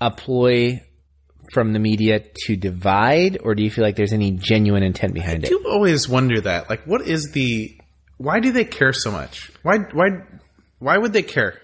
a 0.00 0.10
ploy 0.10 0.82
from 1.52 1.72
the 1.72 1.78
media 1.78 2.20
to 2.46 2.56
divide, 2.56 3.38
or 3.42 3.54
do 3.54 3.62
you 3.62 3.70
feel 3.70 3.84
like 3.84 3.94
there's 3.96 4.12
any 4.14 4.30
genuine 4.32 4.82
intent 4.82 5.12
behind 5.14 5.44
I 5.44 5.46
it? 5.46 5.50
do 5.50 5.62
always 5.68 6.08
wonder 6.08 6.40
that. 6.40 6.70
Like, 6.70 6.84
what 6.86 7.02
is 7.02 7.32
the? 7.32 7.76
Why 8.16 8.40
do 8.40 8.52
they 8.52 8.64
care 8.64 8.92
so 8.92 9.10
much? 9.10 9.50
Why? 9.62 9.78
Why? 9.92 10.08
Why 10.78 10.96
would 10.98 11.12
they 11.12 11.22
care? 11.22 11.58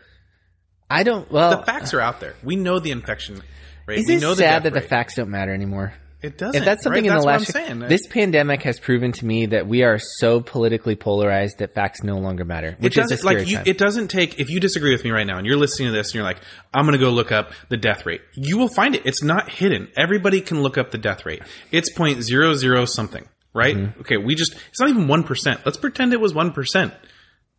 I 0.91 1.03
don't. 1.03 1.30
Well, 1.30 1.59
The 1.59 1.64
facts 1.64 1.93
are 1.95 2.01
out 2.01 2.20
there. 2.20 2.34
We 2.43 2.57
know 2.57 2.78
the 2.78 2.91
infection 2.91 3.43
rate. 3.86 4.01
is 4.01 4.07
we 4.09 4.16
it 4.16 4.20
know 4.20 4.34
sad 4.34 4.62
that 4.64 4.72
the 4.74 4.80
facts 4.80 5.14
don't 5.16 5.30
matter 5.30 5.53
anymore? 5.53 5.93
It 6.21 6.37
doesn't. 6.37 6.57
If 6.61 6.64
that's 6.64 6.83
something 6.83 7.05
right? 7.05 7.12
in 7.12 7.16
the 7.16 7.25
That's 7.31 7.49
last 7.49 7.55
what 7.55 7.62
I'm 7.71 7.79
saying. 7.81 7.89
this 7.89 8.07
pandemic 8.09 8.62
has 8.62 8.81
proven 8.81 9.12
to 9.12 9.25
me 9.25 9.47
that 9.47 9.69
we 9.69 9.85
are 9.85 9.99
so 10.01 10.41
politically 10.41 10.97
polarized 10.97 11.59
that 11.59 11.75
facts 11.75 12.03
no 12.03 12.19
longer 12.19 12.45
matter, 12.45 12.71
it 12.71 12.81
which 12.81 12.99
is 12.99 13.07
a 13.07 13.14
doesn't 13.14 13.19
scary 13.19 13.37
like 13.43 13.49
you, 13.49 13.61
it 13.64 13.79
doesn't 13.79 14.09
take 14.09 14.41
if 14.41 14.51
you 14.51 14.59
disagree 14.59 14.91
with 14.93 15.05
me 15.05 15.11
right 15.12 15.27
now 15.27 15.39
and 15.39 15.47
you're 15.47 15.57
listening 15.57 15.89
to 15.89 15.97
this 15.97 16.09
and 16.09 16.14
you're 16.16 16.25
like 16.25 16.39
i'm 16.75 16.85
going 16.87 16.99
to 16.99 16.99
go 16.99 17.11
look 17.11 17.31
up 17.31 17.53
the 17.69 17.77
death 17.77 18.05
rate 18.05 18.21
you 18.35 18.59
will 18.59 18.69
find 18.69 18.97
it 18.97 19.03
it's 19.07 19.23
not 19.23 19.49
hidden 19.49 19.89
everybody 19.97 20.41
can 20.41 20.61
look 20.61 20.77
up 20.77 20.91
the 20.91 20.99
death 20.99 21.25
rate 21.25 21.41
it's 21.71 21.93
point 21.93 22.21
zero 22.23 22.55
zero 22.55 22.85
something 22.85 23.29
right 23.55 23.77
Mm-hmm. 23.77 24.01
okay 24.01 24.16
we 24.16 24.35
just 24.35 24.55
it's 24.71 24.81
not 24.81 24.89
even 24.89 25.07
1% 25.07 25.64
let's 25.64 25.79
pretend 25.79 26.12
it 26.12 26.21
was 26.21 26.33
1% 26.33 26.93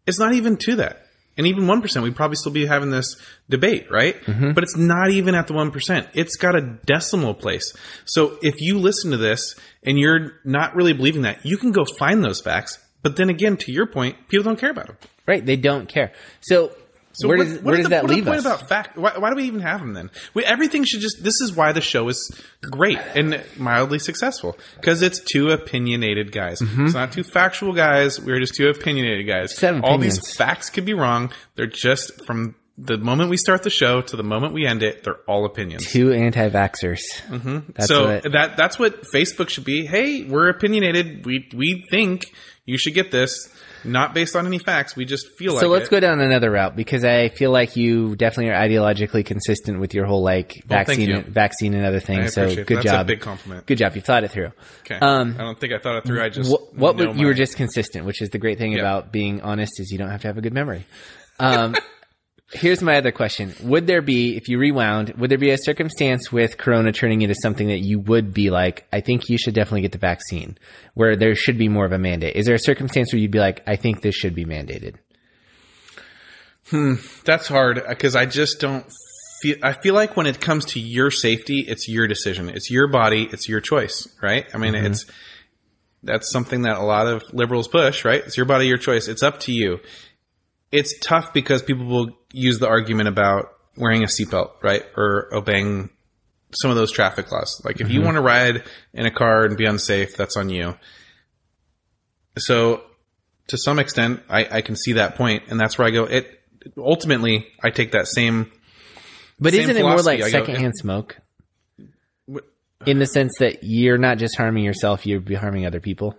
it's 0.05 0.19
not 0.19 0.33
even 0.33 0.57
to 0.57 0.75
that 0.77 1.01
and 1.39 1.47
even 1.47 1.63
1% 1.63 2.03
we'd 2.03 2.15
probably 2.15 2.35
still 2.35 2.51
be 2.51 2.67
having 2.67 2.91
this 2.91 3.15
debate 3.49 3.89
right 3.89 4.21
Mm-hmm. 4.25 4.51
but 4.51 4.63
it's 4.63 4.77
not 4.77 5.09
even 5.09 5.33
at 5.33 5.47
the 5.47 5.55
1% 5.55 6.07
it's 6.13 6.35
got 6.35 6.55
a 6.55 6.61
decimal 6.61 7.33
place 7.33 7.73
so 8.05 8.37
if 8.43 8.61
you 8.61 8.77
listen 8.77 9.09
to 9.09 9.17
this 9.17 9.55
and 9.83 9.97
you're 9.97 10.33
not 10.45 10.75
really 10.75 10.93
believing 10.93 11.23
that 11.23 11.43
you 11.43 11.57
can 11.57 11.71
go 11.71 11.83
find 11.97 12.23
those 12.23 12.41
facts 12.41 12.77
but 13.01 13.15
then 13.15 13.29
again 13.29 13.57
to 13.57 13.71
your 13.71 13.87
point 13.87 14.27
people 14.27 14.43
don't 14.43 14.59
care 14.59 14.71
about 14.71 14.87
them 14.87 14.97
right? 15.29 15.45
They 15.45 15.57
don't 15.57 15.87
care. 15.87 16.11
So, 16.41 16.71
so 17.13 17.27
where 17.27 17.37
what- 17.37 17.47
does 17.47 17.61
where 17.61 17.75
does 17.75 17.85
the, 17.85 17.89
that 17.89 18.05
leave 18.05 18.25
the 18.25 18.31
point 18.31 18.39
us? 18.39 18.45
about 18.45 18.69
fact? 18.69 18.97
Why, 18.97 19.17
why 19.17 19.29
do 19.29 19.35
we 19.35 19.43
even 19.43 19.61
have 19.61 19.79
them 19.79 19.93
then? 19.93 20.11
We, 20.33 20.45
everything 20.45 20.83
should 20.83 21.01
just. 21.01 21.23
This 21.23 21.41
is 21.41 21.53
why 21.55 21.71
the 21.71 21.81
show 21.81 22.07
is 22.07 22.31
great 22.61 22.99
and 23.15 23.43
mildly 23.57 23.99
successful 23.99 24.57
because 24.75 25.01
it's 25.01 25.19
two 25.19 25.49
opinionated 25.49 26.31
guys. 26.31 26.61
It's 26.61 26.71
mm-hmm. 26.71 26.91
not 26.91 27.11
two 27.11 27.23
factual 27.23 27.73
guys. 27.73 28.19
We're 28.19 28.39
just 28.39 28.55
two 28.55 28.69
opinionated 28.69 29.27
guys. 29.27 29.57
Have 29.59 29.83
All 29.83 29.97
these 29.97 30.35
facts 30.35 30.69
could 30.69 30.85
be 30.85 30.93
wrong. 30.93 31.31
They're 31.55 31.67
just 31.67 32.25
from 32.25 32.55
the 32.81 32.97
moment 32.97 33.29
we 33.29 33.37
start 33.37 33.63
the 33.63 33.69
show 33.69 34.01
to 34.01 34.15
the 34.15 34.23
moment 34.23 34.53
we 34.53 34.65
end 34.65 34.83
it. 34.83 35.03
They're 35.03 35.17
all 35.27 35.45
opinions. 35.45 35.85
Two 35.91 36.13
anti-vaxxers. 36.13 37.01
Mm-hmm. 37.27 37.59
That's 37.75 37.87
so 37.87 38.07
what, 38.07 38.31
that 38.31 38.57
that's 38.57 38.79
what 38.79 39.03
Facebook 39.13 39.49
should 39.49 39.65
be. 39.65 39.85
Hey, 39.85 40.23
we're 40.23 40.49
opinionated. 40.49 41.25
We 41.25 41.49
we 41.53 41.85
think 41.91 42.33
you 42.65 42.77
should 42.77 42.93
get 42.93 43.09
this, 43.11 43.49
not 43.83 44.13
based 44.13 44.35
on 44.35 44.45
any 44.45 44.59
facts. 44.59 44.95
We 44.95 45.03
just 45.05 45.27
feel 45.37 45.53
like 45.53 45.61
So 45.61 45.69
let's 45.69 45.87
it. 45.87 45.91
go 45.91 45.99
down 45.99 46.21
another 46.21 46.51
route 46.51 46.75
because 46.75 47.03
I 47.03 47.29
feel 47.29 47.51
like 47.51 47.75
you 47.75 48.15
definitely 48.15 48.51
are 48.51 48.55
ideologically 48.55 49.25
consistent 49.25 49.79
with 49.79 49.93
your 49.95 50.05
whole 50.05 50.21
like 50.23 50.63
Well, 50.69 50.77
vaccine, 50.85 51.23
vaccine 51.23 51.73
and 51.73 51.83
other 51.85 51.99
things. 51.99 52.33
So 52.35 52.47
good 52.55 52.67
That's 52.67 52.83
job. 52.85 53.01
a 53.01 53.05
big 53.05 53.21
compliment. 53.21 53.65
Good 53.65 53.79
job. 53.79 53.95
You 53.95 54.01
thought 54.01 54.23
it 54.23 54.29
through. 54.31 54.51
Okay. 54.81 54.99
Um, 55.01 55.35
I 55.37 55.41
don't 55.41 55.59
think 55.59 55.73
I 55.73 55.79
thought 55.79 55.97
it 55.97 56.05
through. 56.05 56.21
I 56.23 56.29
just 56.29 56.51
what, 56.51 56.75
what 56.75 56.95
would, 56.97 57.17
you 57.17 57.25
were 57.25 57.33
just 57.33 57.57
consistent, 57.57 58.05
which 58.05 58.21
is 58.21 58.29
the 58.29 58.37
great 58.37 58.57
thing 58.59 58.73
Yeah. 58.73 58.79
about 58.81 59.11
being 59.11 59.41
honest 59.41 59.79
is 59.79 59.91
you 59.91 59.97
don't 59.97 60.11
have 60.11 60.21
to 60.21 60.27
have 60.27 60.37
a 60.37 60.41
good 60.41 60.53
memory. 60.53 60.85
Um, 61.41 61.73
here's 62.51 62.81
my 62.81 62.97
other 62.97 63.11
question: 63.11 63.53
Would 63.63 63.87
there 63.87 64.01
be, 64.01 64.35
if 64.37 64.47
you 64.47 64.57
rewound, 64.59 65.13
would 65.17 65.29
there 65.31 65.37
be 65.37 65.51
a 65.51 65.57
circumstance 65.57 66.31
with 66.31 66.57
Corona 66.57 66.91
turning 66.91 67.21
into 67.21 67.35
something 67.41 67.67
that 67.67 67.79
you 67.79 67.99
would 67.99 68.33
be 68.33 68.49
like, 68.49 68.87
I 68.93 69.01
think 69.01 69.29
you 69.29 69.37
should 69.37 69.53
definitely 69.53 69.81
get 69.81 69.91
the 69.91 69.97
vaccine, 69.97 70.57
where 70.93 71.15
there 71.15 71.35
should 71.35 71.57
be 71.57 71.69
more 71.69 71.85
of 71.85 71.91
a 71.91 71.99
mandate? 71.99 72.35
Is 72.35 72.45
there 72.45 72.55
a 72.55 72.59
circumstance 72.59 73.13
where 73.13 73.19
you'd 73.19 73.31
be 73.31 73.39
like, 73.39 73.61
I 73.67 73.75
think 73.75 74.01
this 74.01 74.15
should 74.15 74.35
be 74.35 74.45
mandated? 74.45 74.95
Hmm, 76.69 76.95
That's 77.25 77.47
hard 77.47 77.81
because 77.87 78.15
I 78.15 78.25
just 78.25 78.59
don't 78.59 78.85
feel. 79.41 79.57
I 79.63 79.73
feel 79.73 79.95
like 79.95 80.15
when 80.15 80.27
it 80.27 80.39
comes 80.39 80.65
to 80.65 80.79
your 80.79 81.09
safety, 81.09 81.65
it's 81.67 81.87
your 81.87 82.07
decision. 82.07 82.49
It's 82.49 82.69
your 82.69 82.87
body. 82.87 83.27
It's 83.31 83.49
your 83.49 83.59
choice. 83.61 84.07
Right. 84.21 84.45
I 84.53 84.57
mean, 84.57 84.75
it's 84.75 85.05
that's 86.03 86.31
something 86.31 86.61
that 86.63 86.77
a 86.77 86.83
lot 86.83 87.07
of 87.07 87.23
liberals 87.33 87.67
push. 87.67 88.05
Right. 88.05 88.23
It's 88.23 88.37
your 88.37 88.45
body, 88.45 88.67
your 88.67 88.77
choice. 88.77 89.07
It's 89.07 89.23
up 89.23 89.39
to 89.41 89.51
you. 89.51 89.79
It's 90.71 90.97
tough 90.99 91.33
because 91.33 91.63
people 91.63 91.85
will 91.85 92.17
use 92.31 92.59
the 92.59 92.67
argument 92.67 93.09
about 93.09 93.53
wearing 93.75 94.03
a 94.03 94.07
seatbelt, 94.07 94.61
right, 94.61 94.83
or 94.95 95.33
obeying 95.33 95.89
some 96.53 96.69
of 96.71 96.77
those 96.77 96.91
traffic 96.91 97.31
laws. 97.31 97.61
Like 97.63 97.79
if 97.81 97.89
you 97.89 97.99
mm-hmm. 97.99 98.05
want 98.05 98.15
to 98.15 98.21
ride 98.21 98.63
in 98.93 99.05
a 99.05 99.11
car 99.11 99.45
and 99.45 99.57
be 99.57 99.65
unsafe, 99.65 100.15
that's 100.15 100.37
on 100.37 100.49
you. 100.49 100.75
So 102.37 102.83
to 103.47 103.57
some 103.57 103.79
extent, 103.79 104.21
I, 104.29 104.47
I 104.57 104.61
can 104.61 104.75
see 104.75 104.93
that 104.93 105.15
point, 105.15 105.43
and 105.49 105.59
that's 105.59 105.77
where 105.77 105.87
I 105.87 105.91
go. 105.91 106.05
It 106.05 106.39
ultimately, 106.77 107.47
I 107.63 107.69
take 107.69 107.91
that 107.91 108.07
same. 108.07 108.51
But 109.39 109.53
Same 109.53 109.63
isn't 109.63 109.77
it 109.77 109.83
more 109.83 110.01
like. 110.01 110.21
I 110.21 110.31
go, 110.31 110.39
secondhand 110.39 110.73
smoke? 110.77 111.17
What- 112.25 112.45
In 112.85 112.99
the 112.99 113.05
sense 113.05 113.37
that 113.39 113.63
you're 113.63 113.97
not 113.97 114.17
just 114.17 114.37
harming 114.37 114.63
yourself, 114.63 115.05
you're 115.05 115.19
be 115.19 115.35
harming 115.35 115.65
other 115.65 115.79
people. 115.79 116.15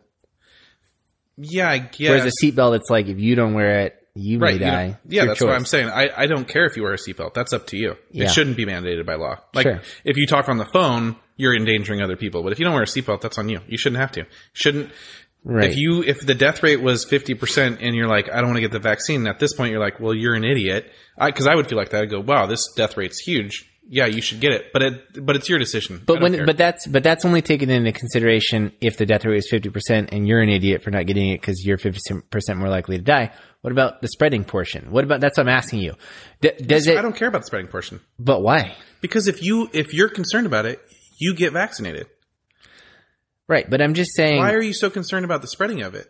Yeah, 1.36 1.70
I 1.70 1.78
guess. 1.78 2.10
Whereas 2.10 2.26
a 2.26 2.44
seatbelt, 2.44 2.76
it's 2.76 2.90
like 2.90 3.06
if 3.06 3.18
you 3.18 3.34
don't 3.34 3.54
wear 3.54 3.80
it, 3.80 3.99
you 4.14 4.38
may 4.38 4.44
right? 4.44 4.54
you 4.54 4.60
know, 4.60 4.70
die. 4.70 4.98
Yeah, 5.08 5.24
that's 5.26 5.40
what. 5.40 5.54
I'm 5.54 5.64
saying. 5.64 5.88
I, 5.88 6.10
I 6.16 6.26
don't 6.26 6.46
care 6.46 6.64
if 6.64 6.76
you 6.76 6.82
wear 6.82 6.92
a 6.92 6.96
seatbelt. 6.96 7.34
That's 7.34 7.52
up 7.52 7.68
to 7.68 7.76
you. 7.76 7.96
Yeah. 8.10 8.24
It 8.24 8.30
shouldn't 8.30 8.56
be 8.56 8.66
mandated 8.66 9.06
by 9.06 9.14
law. 9.14 9.36
Like 9.54 9.64
Sure. 9.64 9.80
if 10.04 10.16
you 10.16 10.26
talk 10.26 10.48
on 10.48 10.58
the 10.58 10.66
phone, 10.66 11.16
you're 11.36 11.54
endangering 11.56 12.02
other 12.02 12.16
people. 12.16 12.42
But 12.42 12.52
if 12.52 12.58
you 12.58 12.64
don't 12.64 12.74
wear 12.74 12.82
a 12.82 12.86
seatbelt, 12.86 13.20
that's 13.20 13.38
on 13.38 13.48
you. 13.48 13.60
You 13.66 13.78
shouldn't 13.78 14.00
have 14.00 14.12
to. 14.12 14.26
Shouldn't. 14.52 14.90
Right. 15.42 15.70
If 15.70 15.76
you 15.76 16.02
if 16.02 16.20
the 16.26 16.34
death 16.34 16.62
rate 16.62 16.82
was 16.82 17.04
fifty 17.04 17.34
percent 17.34 17.80
and 17.80 17.94
you're 17.94 18.08
like, 18.08 18.30
I 18.30 18.36
don't 18.36 18.46
want 18.46 18.56
to 18.56 18.60
get 18.60 18.72
the 18.72 18.78
vaccine. 18.78 19.26
At 19.26 19.38
this 19.38 19.54
point, 19.54 19.70
you're 19.70 19.80
like, 19.80 19.98
well, 19.98 20.14
you're 20.14 20.34
an 20.34 20.44
idiot. 20.44 20.92
Because 21.18 21.46
I, 21.46 21.54
would 21.54 21.66
feel 21.66 21.78
like 21.78 21.90
that. 21.90 22.02
I'd 22.02 22.10
go, 22.10 22.20
wow, 22.20 22.46
this 22.46 22.60
death 22.76 22.96
rate's 22.96 23.18
huge. 23.18 23.66
Yeah, 23.88 24.06
you 24.06 24.22
should 24.22 24.40
get 24.40 24.52
it. 24.52 24.66
But 24.72 24.82
it 24.82 25.26
but 25.26 25.36
it's 25.36 25.48
your 25.48 25.58
decision. 25.58 26.02
But 26.04 26.20
when 26.20 26.34
care. 26.34 26.46
but 26.46 26.58
that's 26.58 26.86
but 26.86 27.02
that's 27.02 27.24
only 27.24 27.42
taken 27.42 27.70
into 27.70 27.90
consideration 27.92 28.72
if 28.80 28.98
the 28.98 29.06
death 29.06 29.24
rate 29.24 29.38
is 29.38 29.48
fifty 29.50 29.70
percent 29.70 30.10
and 30.12 30.28
you're 30.28 30.40
an 30.40 30.50
idiot 30.50 30.82
for 30.82 30.90
not 30.90 31.06
getting 31.06 31.30
it 31.30 31.40
because 31.40 31.64
you're 31.64 31.78
fifty 31.78 32.00
percent 32.30 32.58
more 32.58 32.68
likely 32.68 32.98
to 32.98 33.02
die. 33.02 33.32
What 33.62 33.72
about 33.72 34.00
the 34.00 34.08
spreading 34.08 34.44
portion? 34.44 34.90
What 34.90 35.04
about 35.04 35.20
that's 35.20 35.36
what 35.36 35.46
I'm 35.46 35.54
asking 35.54 35.80
you? 35.80 35.94
D- 36.40 36.52
does 36.64 36.88
I 36.88 36.92
it? 36.92 37.02
don't 37.02 37.14
care 37.16 37.28
about 37.28 37.42
the 37.42 37.46
spreading 37.46 37.68
portion. 37.70 38.00
But 38.18 38.40
why? 38.42 38.74
Because 39.00 39.28
if 39.28 39.42
you 39.42 39.68
if 39.72 39.92
you're 39.92 40.08
concerned 40.08 40.46
about 40.46 40.64
it, 40.66 40.80
you 41.18 41.34
get 41.34 41.52
vaccinated. 41.52 42.06
Right. 43.48 43.68
But 43.68 43.82
I'm 43.82 43.94
just 43.94 44.14
saying. 44.14 44.38
Why 44.38 44.52
are 44.54 44.62
you 44.62 44.72
so 44.72 44.88
concerned 44.90 45.24
about 45.24 45.42
the 45.42 45.48
spreading 45.48 45.82
of 45.82 45.94
it? 45.94 46.06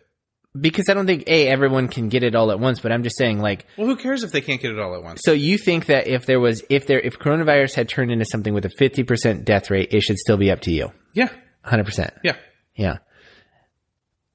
because 0.59 0.89
I 0.89 0.93
don't 0.95 1.05
think 1.05 1.23
a 1.27 1.47
everyone 1.47 1.87
can 1.87 2.09
get 2.09 2.23
it 2.23 2.35
all 2.35 2.51
at 2.51 2.59
once. 2.59 2.81
But 2.81 2.91
I'm 2.91 3.03
just 3.03 3.17
saying, 3.17 3.39
like, 3.39 3.65
Well, 3.77 3.87
who 3.87 3.95
cares 3.95 4.23
if 4.23 4.33
they 4.33 4.41
can't 4.41 4.61
get 4.61 4.71
it 4.71 4.79
all 4.79 4.93
at 4.95 5.01
once? 5.03 5.21
so 5.23 5.31
you 5.31 5.57
think 5.57 5.85
that 5.85 6.07
if 6.07 6.25
there 6.25 6.41
was 6.41 6.61
if 6.69 6.87
there 6.87 6.99
if 6.99 7.17
coronavirus 7.19 7.73
had 7.75 7.87
turned 7.87 8.11
into 8.11 8.25
something 8.25 8.53
with 8.53 8.65
a 8.65 8.69
50 8.69 9.03
percent 9.03 9.45
death 9.45 9.69
rate, 9.71 9.93
it 9.93 10.01
should 10.01 10.17
still 10.17 10.35
be 10.37 10.51
up 10.51 10.59
to 10.61 10.71
you, 10.71 10.91
Yeah, 11.13 11.29
100 11.63 11.85
percent. 11.85 12.13
yeah. 12.23 12.35
Yeah. 12.75 12.97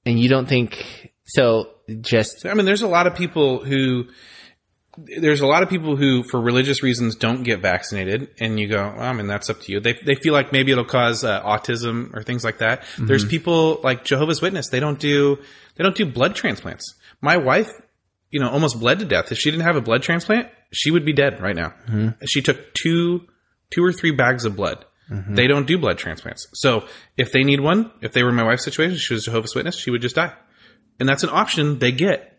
And 0.06 0.18
you 0.18 0.28
don't 0.30 0.46
think 0.48 1.12
so? 1.26 1.70
Just 2.00 2.46
I 2.46 2.54
mean, 2.54 2.66
there's 2.66 2.82
a 2.82 2.88
lot 2.88 3.06
of 3.06 3.14
people 3.14 3.64
who 3.64 4.06
there's 4.96 5.40
a 5.40 5.46
lot 5.46 5.62
of 5.62 5.68
people 5.68 5.96
who, 5.96 6.22
for 6.22 6.40
religious 6.40 6.82
reasons, 6.82 7.16
don't 7.16 7.42
get 7.42 7.60
vaccinated, 7.60 8.30
and 8.40 8.58
you 8.58 8.68
go, 8.68 8.94
well, 8.96 9.02
I 9.02 9.12
mean, 9.12 9.26
that's 9.26 9.50
up 9.50 9.60
to 9.62 9.72
you. 9.72 9.80
They 9.80 9.94
they 10.04 10.14
feel 10.14 10.32
like 10.32 10.52
maybe 10.52 10.72
it'll 10.72 10.84
cause 10.84 11.22
uh, 11.24 11.42
autism 11.42 12.14
or 12.14 12.22
things 12.22 12.44
like 12.44 12.58
that. 12.58 12.82
Mm-hmm. 12.82 13.06
There's 13.06 13.24
people 13.24 13.80
like 13.82 14.04
Jehovah's 14.04 14.40
Witness. 14.40 14.68
They 14.68 14.80
don't 14.80 14.98
do 14.98 15.38
they 15.76 15.84
don't 15.84 15.96
do 15.96 16.06
blood 16.06 16.34
transplants. 16.34 16.94
My 17.20 17.36
wife, 17.36 17.70
you 18.30 18.40
know, 18.40 18.48
almost 18.48 18.80
bled 18.80 18.98
to 19.00 19.04
death. 19.04 19.30
If 19.32 19.38
she 19.38 19.50
didn't 19.50 19.64
have 19.64 19.76
a 19.76 19.80
blood 19.80 20.02
transplant, 20.02 20.48
she 20.72 20.90
would 20.90 21.04
be 21.04 21.12
dead 21.12 21.40
right 21.40 21.56
now. 21.56 21.74
Mm-hmm. 21.88 22.24
She 22.24 22.40
took 22.42 22.72
two 22.74 23.26
two 23.70 23.84
or 23.84 23.92
three 23.92 24.12
bags 24.12 24.44
of 24.44 24.56
blood. 24.56 24.84
Mm-hmm. 25.10 25.34
They 25.34 25.46
don't 25.46 25.66
do 25.66 25.78
blood 25.78 25.98
transplants. 25.98 26.48
So 26.54 26.86
if 27.16 27.32
they 27.32 27.44
need 27.44 27.60
one, 27.60 27.92
if 28.00 28.12
they 28.12 28.22
were 28.22 28.30
in 28.30 28.34
my 28.34 28.42
wife's 28.42 28.64
situation, 28.64 28.96
she 28.96 29.14
was 29.14 29.24
Jehovah's 29.24 29.54
Witness, 29.54 29.78
she 29.78 29.90
would 29.90 30.02
just 30.02 30.16
die. 30.16 30.32
And 30.98 31.08
that's 31.08 31.22
an 31.22 31.30
option 31.30 31.78
they 31.78 31.92
get 31.92 32.36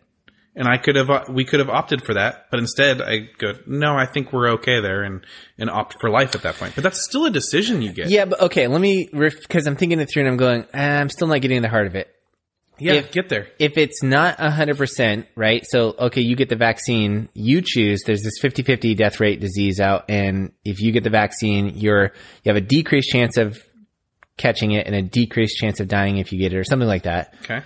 and 0.57 0.67
I 0.67 0.77
could 0.77 0.95
have 0.95 1.29
we 1.29 1.45
could 1.45 1.59
have 1.59 1.69
opted 1.69 2.03
for 2.03 2.15
that, 2.15 2.47
but 2.49 2.59
instead 2.59 2.99
I 3.01 3.29
go, 3.37 3.53
no, 3.67 3.95
I 3.95 4.07
think 4.07 4.33
we're 4.33 4.53
okay 4.53 4.81
there, 4.81 5.03
and 5.03 5.23
and 5.59 5.69
opt 5.69 5.97
for 6.01 6.09
life 6.09 6.33
at 6.35 6.41
that 6.41 6.55
point. 6.55 6.73
But 6.73 6.83
that's 6.83 7.05
still 7.05 7.25
a 7.25 7.29
decision 7.31 7.83
you 7.83 7.93
get. 7.93 8.09
yeah, 8.09 8.25
but 8.25 8.41
okay. 8.41 8.67
Let 8.67 8.81
me 8.81 9.07
because 9.13 9.67
I'm 9.67 9.75
thinking 9.75 9.99
it 9.99 10.09
through 10.11 10.23
and 10.23 10.31
I'm 10.31 10.37
going. 10.37 10.65
"Ah, 10.73 10.77
I'm 10.99 11.09
still 11.09 11.27
not 11.27 11.41
getting 11.41 11.61
the 11.61 11.69
heart 11.69 11.85
of 11.85 11.95
it. 11.95 12.11
yeah, 12.79 12.93
if- 12.93 13.11
get 13.11 13.29
there. 13.29 13.47
if 13.59 13.77
it's 13.77 14.01
not 14.01 14.37
100%, 14.39 15.25
right? 15.35 15.63
So, 15.67 15.95
okay, 15.99 16.21
you 16.21 16.35
get 16.35 16.49
the 16.49 16.55
vaccine, 16.55 17.29
you 17.33 17.61
choose, 17.63 18.03
there's 18.05 18.21
this 18.23 18.39
50-50 18.41 18.95
death 18.95 19.19
rate 19.19 19.39
disease 19.39 19.79
out, 19.79 20.05
and 20.09 20.51
if 20.63 20.79
you 20.79 20.91
get 20.91 21.03
the 21.03 21.09
vaccine, 21.09 21.73
you're, 21.77 22.13
you 22.43 22.53
have 22.53 22.55
a 22.55 22.61
decreased 22.65 23.09
chance 23.09 23.37
of 23.37 23.57
catching 24.37 24.71
it 24.71 24.85
and 24.85 24.95
a 24.95 25.01
decreased 25.01 25.57
chance 25.57 25.79
of 25.79 25.87
dying 25.87 26.17
if 26.17 26.31
you 26.31 26.39
get 26.39 26.53
it 26.53 26.57
or 26.57 26.63
something 26.63 26.87
like 26.87 27.03
that. 27.03 27.33
Okay, 27.43 27.61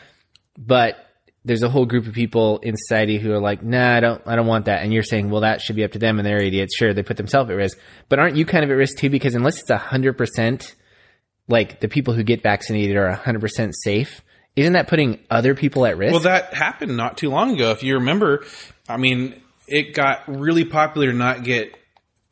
But 0.57 0.95
there's 1.43 1.63
a 1.63 1.69
whole 1.69 1.85
group 1.85 2.05
of 2.07 2.13
people 2.13 2.59
in 2.59 2.75
society 2.77 3.17
who 3.17 3.31
are 3.31 3.39
like, 3.39 3.63
nah, 3.63 3.95
I 3.95 3.99
don't, 3.99 4.21
I 4.27 4.35
don't 4.35 4.47
want 4.47 4.65
that. 4.65 4.83
And 4.83 4.93
you're 4.93 5.03
saying, 5.03 5.29
well, 5.29 5.41
that 5.41 5.61
should 5.61 5.75
be 5.75 5.83
up 5.83 5.93
to 5.93 5.99
them 5.99 6.19
and 6.19 6.25
they're 6.25 6.41
idiots. 6.41 6.75
Sure, 6.75 6.93
they 6.93 7.03
put 7.03 7.17
themselves 7.17 7.49
at 7.49 7.55
risk. 7.55 7.77
But 8.09 8.19
aren't 8.19 8.35
you 8.35 8.45
kind 8.45 8.63
of 8.63 8.69
at 8.69 8.75
risk 8.75 8.97
too? 8.97 9.09
Because 9.09 9.33
unless 9.33 9.59
it's 9.59 9.69
a 9.69 9.77
100%, 9.77 10.75
like 11.47 11.79
the 11.79 11.87
people 11.87 12.13
who 12.13 12.23
get 12.23 12.43
vaccinated 12.43 12.95
are 12.95 13.07
a 13.07 13.17
100% 13.17 13.71
safe, 13.73 14.21
isn't 14.55 14.73
that 14.73 14.87
putting 14.87 15.19
other 15.29 15.55
people 15.55 15.85
at 15.85 15.97
risk? 15.97 16.11
well, 16.11 16.21
that 16.21 16.53
happened 16.53 16.95
not 16.95 17.17
too 17.17 17.29
long 17.29 17.55
ago. 17.55 17.71
If 17.71 17.83
you 17.83 17.95
remember, 17.95 18.45
I 18.87 18.97
mean, 18.97 19.41
it 19.67 19.93
got 19.95 20.27
really 20.27 20.65
popular 20.65 21.11
to 21.11 21.17
not 21.17 21.43
get 21.43 21.73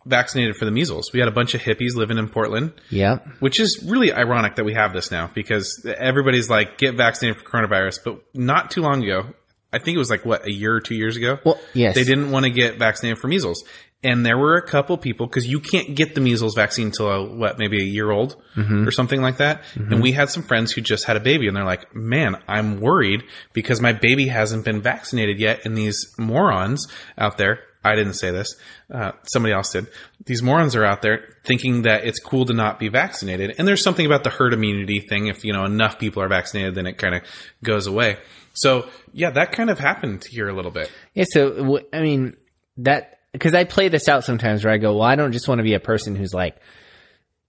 vaccinated 0.06 0.56
for 0.56 0.66
the 0.66 0.72
measles. 0.72 1.12
We 1.14 1.20
had 1.20 1.28
a 1.28 1.32
bunch 1.32 1.54
of 1.54 1.62
hippies 1.62 1.96
living 1.96 2.18
in 2.18 2.30
Portland. 2.30 2.74
yeah. 2.90 3.20
Which 3.40 3.60
is 3.60 3.84
really 3.88 4.12
ironic 4.14 4.56
that 4.56 4.64
we 4.66 4.74
have 4.74 4.94
this 4.94 5.12
now 5.12 5.30
because 5.34 5.86
everybody's 5.98 6.50
like, 6.50 6.78
get 6.78 6.96
vaccinated 6.96 7.42
for 7.42 7.50
coronavirus. 7.50 8.00
But 8.04 8.22
not 8.34 8.72
too 8.72 8.82
long 8.82 9.04
ago, 9.04 9.34
I 9.72 9.78
think 9.80 9.96
it 9.96 10.00
was 10.00 10.10
like, 10.10 10.26
what, 10.26 10.46
a 10.48 10.52
year 10.52 10.74
or 10.74 10.82
two 10.82 10.96
years 10.96 11.16
ago? 11.16 11.38
Well, 11.44 11.60
yes. 11.74 11.96
They 11.96 12.04
didn't 12.04 12.32
want 12.32 12.46
to 12.46 12.50
get 12.52 12.78
vaccinated 12.80 13.20
for 13.20 13.28
measles. 13.28 13.64
And 14.02 14.26
there 14.26 14.38
were 14.38 14.56
a 14.56 14.66
couple 14.66 14.98
people, 14.98 15.28
because 15.28 15.46
you 15.46 15.60
can't 15.60 15.94
get 15.94 16.16
the 16.16 16.22
measles 16.22 16.56
vaccine 16.56 16.88
until, 16.88 17.10
uh, 17.10 17.22
what, 17.36 17.60
maybe 17.60 17.82
a 17.82 17.86
year 17.86 18.10
old 18.10 18.42
or 18.88 18.92
something 18.92 19.22
like 19.22 19.38
that. 19.38 19.62
And 19.76 20.02
we 20.02 20.14
had 20.14 20.30
some 20.30 20.44
friends 20.44 20.72
who 20.72 20.80
just 20.80 21.04
had 21.04 21.18
a 21.18 21.20
baby 21.20 21.48
and 21.50 21.56
they're 21.56 21.66
like, 21.66 21.94
man, 21.94 22.42
I'm 22.48 22.80
worried 22.80 23.24
because 23.52 23.82
my 23.82 23.92
baby 23.92 24.28
hasn't 24.28 24.64
been 24.64 24.82
vaccinated 24.82 25.38
yet. 25.40 25.66
And 25.66 25.78
these 25.78 26.16
morons 26.18 26.88
out 27.18 27.38
there, 27.38 27.60
I 27.84 27.96
didn't 27.96 28.16
say 28.16 28.32
this, 28.32 28.56
uh, 28.94 29.14
somebody 29.24 29.54
else 29.54 29.72
did. 29.72 29.88
These 30.26 30.44
morons 30.44 30.76
are 30.76 30.84
out 30.84 31.02
there 31.02 31.38
thinking 31.46 31.84
that 31.84 32.04
it's 32.04 32.20
cool 32.20 32.46
to 32.46 32.54
not 32.54 32.78
be 32.78 32.90
vaccinated. 32.90 33.56
And 33.58 33.68
there's 33.68 33.84
something 33.84 34.06
about 34.06 34.26
the 34.26 34.30
herd 34.30 34.54
immunity 34.54 35.00
thing. 35.00 35.28
If, 35.28 35.46
you 35.46 35.54
know, 35.54 35.64
enough 35.64 35.98
people 35.98 36.22
are 36.22 36.28
vaccinated, 36.28 36.76
then 36.76 36.86
it 36.86 36.98
kind 36.98 37.16
of 37.16 37.22
goes 37.64 37.88
away. 37.88 38.18
So 38.54 38.90
yeah, 39.14 39.30
that 39.32 39.54
kind 39.54 39.70
of 39.70 39.80
happened 39.80 40.26
here 40.30 40.50
a 40.50 40.54
little 40.54 40.72
bit. 40.72 40.92
Yeah, 41.14 41.26
so 41.30 41.80
I 41.94 42.02
mean 42.02 42.36
that 42.78 43.20
because 43.32 43.54
I 43.54 43.64
play 43.64 43.88
this 43.88 44.10
out 44.10 44.24
sometimes 44.24 44.66
where 44.66 44.74
I 44.74 44.78
go, 44.78 44.96
well, 44.96 45.04
I 45.04 45.16
don't 45.16 45.32
just 45.32 45.48
want 45.48 45.60
to 45.60 45.64
be 45.64 45.76
a 45.76 45.80
person 45.80 46.16
who's 46.16 46.34
like, 46.34 46.58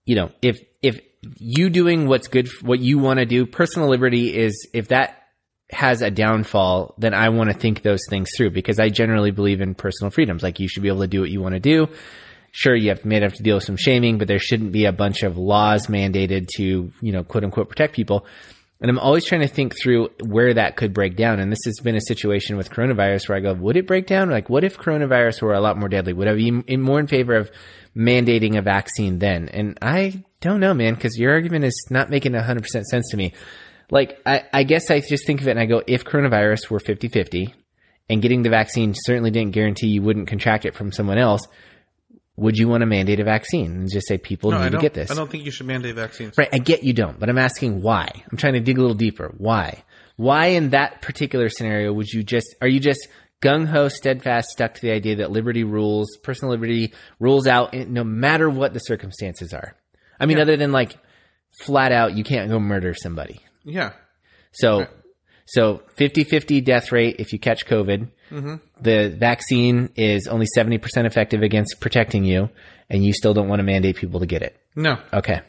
you 0.05 0.15
know, 0.15 0.31
if 0.43 0.61
if 0.83 1.01
you 1.39 1.69
doing 1.71 2.07
what's 2.07 2.29
good, 2.29 2.49
what 2.63 2.81
you 2.81 2.99
want 2.99 3.19
to 3.19 3.27
do, 3.27 3.47
personal 3.47 3.89
liberty 3.89 4.37
is 4.37 4.69
if 4.73 4.89
that 4.89 5.20
has 5.73 6.03
a 6.03 6.11
downfall, 6.11 6.95
then 6.99 7.15
I 7.15 7.29
want 7.29 7.51
to 7.51 7.59
think 7.59 7.83
those 7.83 8.01
things 8.09 8.31
through 8.37 8.51
because 8.51 8.79
I 8.79 8.89
generally 8.89 9.31
believe 9.31 9.61
in 9.61 9.75
personal 9.75 10.11
freedoms. 10.11 10.43
Like 10.43 10.61
you 10.61 10.69
should 10.69 10.83
be 10.83 10.89
able 10.89 11.01
to 11.01 11.09
do 11.09 11.21
what 11.21 11.31
you 11.31 11.41
want 11.41 11.55
to 11.55 11.61
do. 11.61 11.89
Sure, 12.53 12.75
you 12.75 12.89
have 12.89 13.05
may 13.05 13.21
have 13.21 13.35
to 13.35 13.43
deal 13.43 13.57
with 13.57 13.65
some 13.65 13.77
shaming, 13.77 14.19
but 14.19 14.27
there 14.27 14.41
shouldn't 14.41 14.73
be 14.73 14.87
a 14.87 14.93
bunch 14.93 15.23
of 15.23 15.37
laws 15.39 15.87
mandated 15.87 16.49
to, 16.57 16.93
you 17.01 17.13
know, 17.13 17.23
quote 17.23 17.45
unquote 17.45 17.69
protect 17.69 17.95
people. 17.95 18.27
And 18.81 18.91
I'm 18.91 18.99
always 18.99 19.27
trying 19.27 19.43
to 19.43 19.49
think 19.49 19.77
through 19.79 20.09
where 20.25 20.55
that 20.55 20.77
could 20.77 20.95
break 20.95 21.15
down. 21.15 21.39
And 21.39 21.53
this 21.53 21.65
has 21.67 21.81
been 21.81 21.97
a 21.97 22.01
situation 22.01 22.57
with 22.57 22.71
coronavirus 22.71 23.29
where 23.29 23.37
I 23.37 23.41
go, 23.41 23.53
would 23.53 23.77
it 23.77 23.87
break 23.87 24.07
down? 24.07 24.31
Like, 24.31 24.49
what 24.49 24.65
if 24.65 24.79
coronavirus 24.79 25.43
were 25.43 25.53
a 25.53 25.61
lot 25.61 25.77
more 25.77 25.91
deadly? 25.91 26.15
Would 26.15 26.29
I 26.29 26.35
be 26.35 26.51
more 26.77 26.99
in 26.99 27.07
favor 27.07 27.35
of 27.35 27.51
mandating 27.95 28.57
a 28.57 28.63
vaccine 28.63 29.19
then? 29.19 29.51
And 29.51 29.79
I 29.83 30.25
don't 30.41 30.61
know, 30.61 30.73
man, 30.73 30.95
because 30.95 31.19
your 31.19 31.33
argument 31.33 31.67
is 31.67 31.89
not 31.91 32.09
making 32.09 32.33
100% 32.33 32.65
sense 32.85 33.11
to 33.11 33.19
me. 33.19 33.35
Like, 33.91 34.21
I, 34.25 34.43
I 34.53 34.63
guess 34.63 34.91
I 34.91 35.01
just 35.01 35.27
think 35.27 35.41
of 35.41 35.49
it 35.49 35.53
and 35.53 35.61
I 35.61 35.67
go, 35.67 35.83
if 35.87 36.05
coronavirus 36.05 36.71
were 36.71 36.79
50 36.81 37.09
50 37.09 37.55
and 38.09 38.23
getting 38.23 38.43
the 38.43 38.51
vaccine 38.51 38.95
certainly 38.97 39.31
didn't 39.31 39.53
guarantee 39.53 39.89
you 39.89 40.03
wouldn't 40.03 40.29
contract 40.29 40.65
it 40.65 40.75
from 40.75 40.93
someone 40.93 41.19
else, 41.19 41.43
would 42.37 42.57
you 42.57 42.69
want 42.69 42.81
to 42.83 42.87
mandate 42.87 43.21
a 43.21 43.25
vaccine 43.25 43.73
and 43.73 43.91
just 43.91 44.09
say 44.09 44.17
people 44.17 44.51
No, 44.51 44.63
need 44.63 44.73
to 44.73 44.79
get 44.79 44.95
this? 44.95 45.11
I 45.11 45.15
don't 45.15 45.31
think 45.31 45.45
you 45.45 45.51
should 45.51 45.67
mandate 45.67 45.95
vaccines. 45.95 46.39
Right, 46.39 46.49
I 46.53 46.59
get 46.59 46.83
you 46.85 46.93
don't, 46.93 47.19
but 47.19 47.29
I'm 47.29 47.39
asking 47.39 47.83
why. 47.83 48.09
I'm 48.31 48.39
trying 48.39 48.55
to 48.55 48.61
dig 48.61 48.79
a 48.79 48.81
little 48.81 48.97
deeper. 48.97 49.35
Why? 49.37 49.83
Why 50.17 50.47
in 50.47 50.71
that 50.71 51.03
particular 51.03 51.49
scenario 51.49 51.93
would 51.93 52.09
you 52.09 52.23
just 52.23 52.55
are 52.63 52.69
you 52.69 52.81
just 52.81 53.09
gung 53.43 53.67
ho, 53.67 53.89
steadfast, 53.89 54.51
stuck 54.51 54.75
to 54.75 54.81
the 54.81 54.91
idea 54.91 55.17
that 55.17 55.31
liberty 55.31 55.65
rules, 55.65 56.17
personal 56.23 56.53
liberty 56.53 56.93
rules 57.19 57.47
out 57.47 57.75
in- 57.75 57.93
no 57.93 58.05
matter 58.05 58.49
what 58.49 58.73
the 58.73 58.81
circumstances 58.81 59.53
are? 59.53 59.75
I 60.19 60.27
mean, 60.27 60.39
other 60.39 60.57
than 60.57 60.73
like 60.73 60.97
flat 61.65 61.91
out, 61.93 62.17
you 62.17 62.25
can't 62.25 62.51
go 62.51 62.59
murder 62.61 62.95
somebody. 62.95 63.41
Yeah. 63.65 63.93
So, 64.53 64.87
so 65.47 65.83
50-50 65.97 66.65
death 66.65 66.93
rate 66.93 67.17
if 67.19 67.33
you 67.33 67.39
catch 67.39 67.67
COVID. 67.67 68.09
Mm-hmm. 68.31 68.55
The 68.81 69.15
vaccine 69.17 69.91
is 69.97 70.27
only 70.29 70.47
70% 70.57 70.81
effective 71.05 71.43
against 71.43 71.81
protecting 71.81 72.25
you, 72.25 72.51
and 72.89 73.05
you 73.05 73.13
still 73.13 73.35
don't 73.35 73.49
want 73.49 73.61
to 73.61 73.65
mandate 73.65 73.97
people 73.97 74.21
to 74.21 74.27
get 74.27 74.43
it. 74.43 74.57
No. 74.75 74.99
Okay. 75.13 75.41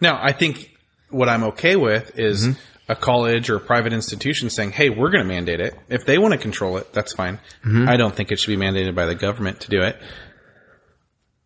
Now, 0.00 0.18
I 0.20 0.32
think 0.32 0.76
what 1.10 1.28
I'm 1.28 1.44
okay 1.44 1.76
with 1.76 2.18
is 2.18 2.46
mm-hmm. 2.46 2.60
a 2.90 2.96
college 2.96 3.50
or 3.50 3.56
a 3.56 3.60
private 3.60 3.92
institution 3.92 4.50
saying, 4.50 4.72
hey, 4.72 4.90
we're 4.90 5.10
going 5.10 5.22
to 5.22 5.28
mandate 5.28 5.60
it. 5.60 5.78
If 5.88 6.04
they 6.04 6.18
want 6.18 6.32
to 6.32 6.38
control 6.38 6.76
it, 6.78 6.92
that's 6.92 7.12
fine. 7.14 7.38
Mm-hmm. 7.64 7.88
I 7.88 7.96
don't 7.96 8.14
think 8.14 8.32
it 8.32 8.38
should 8.38 8.58
be 8.58 8.64
mandated 8.64 8.94
by 8.94 9.06
the 9.06 9.14
government 9.14 9.60
to 9.60 9.70
do 9.70 9.82
it. 9.82 10.00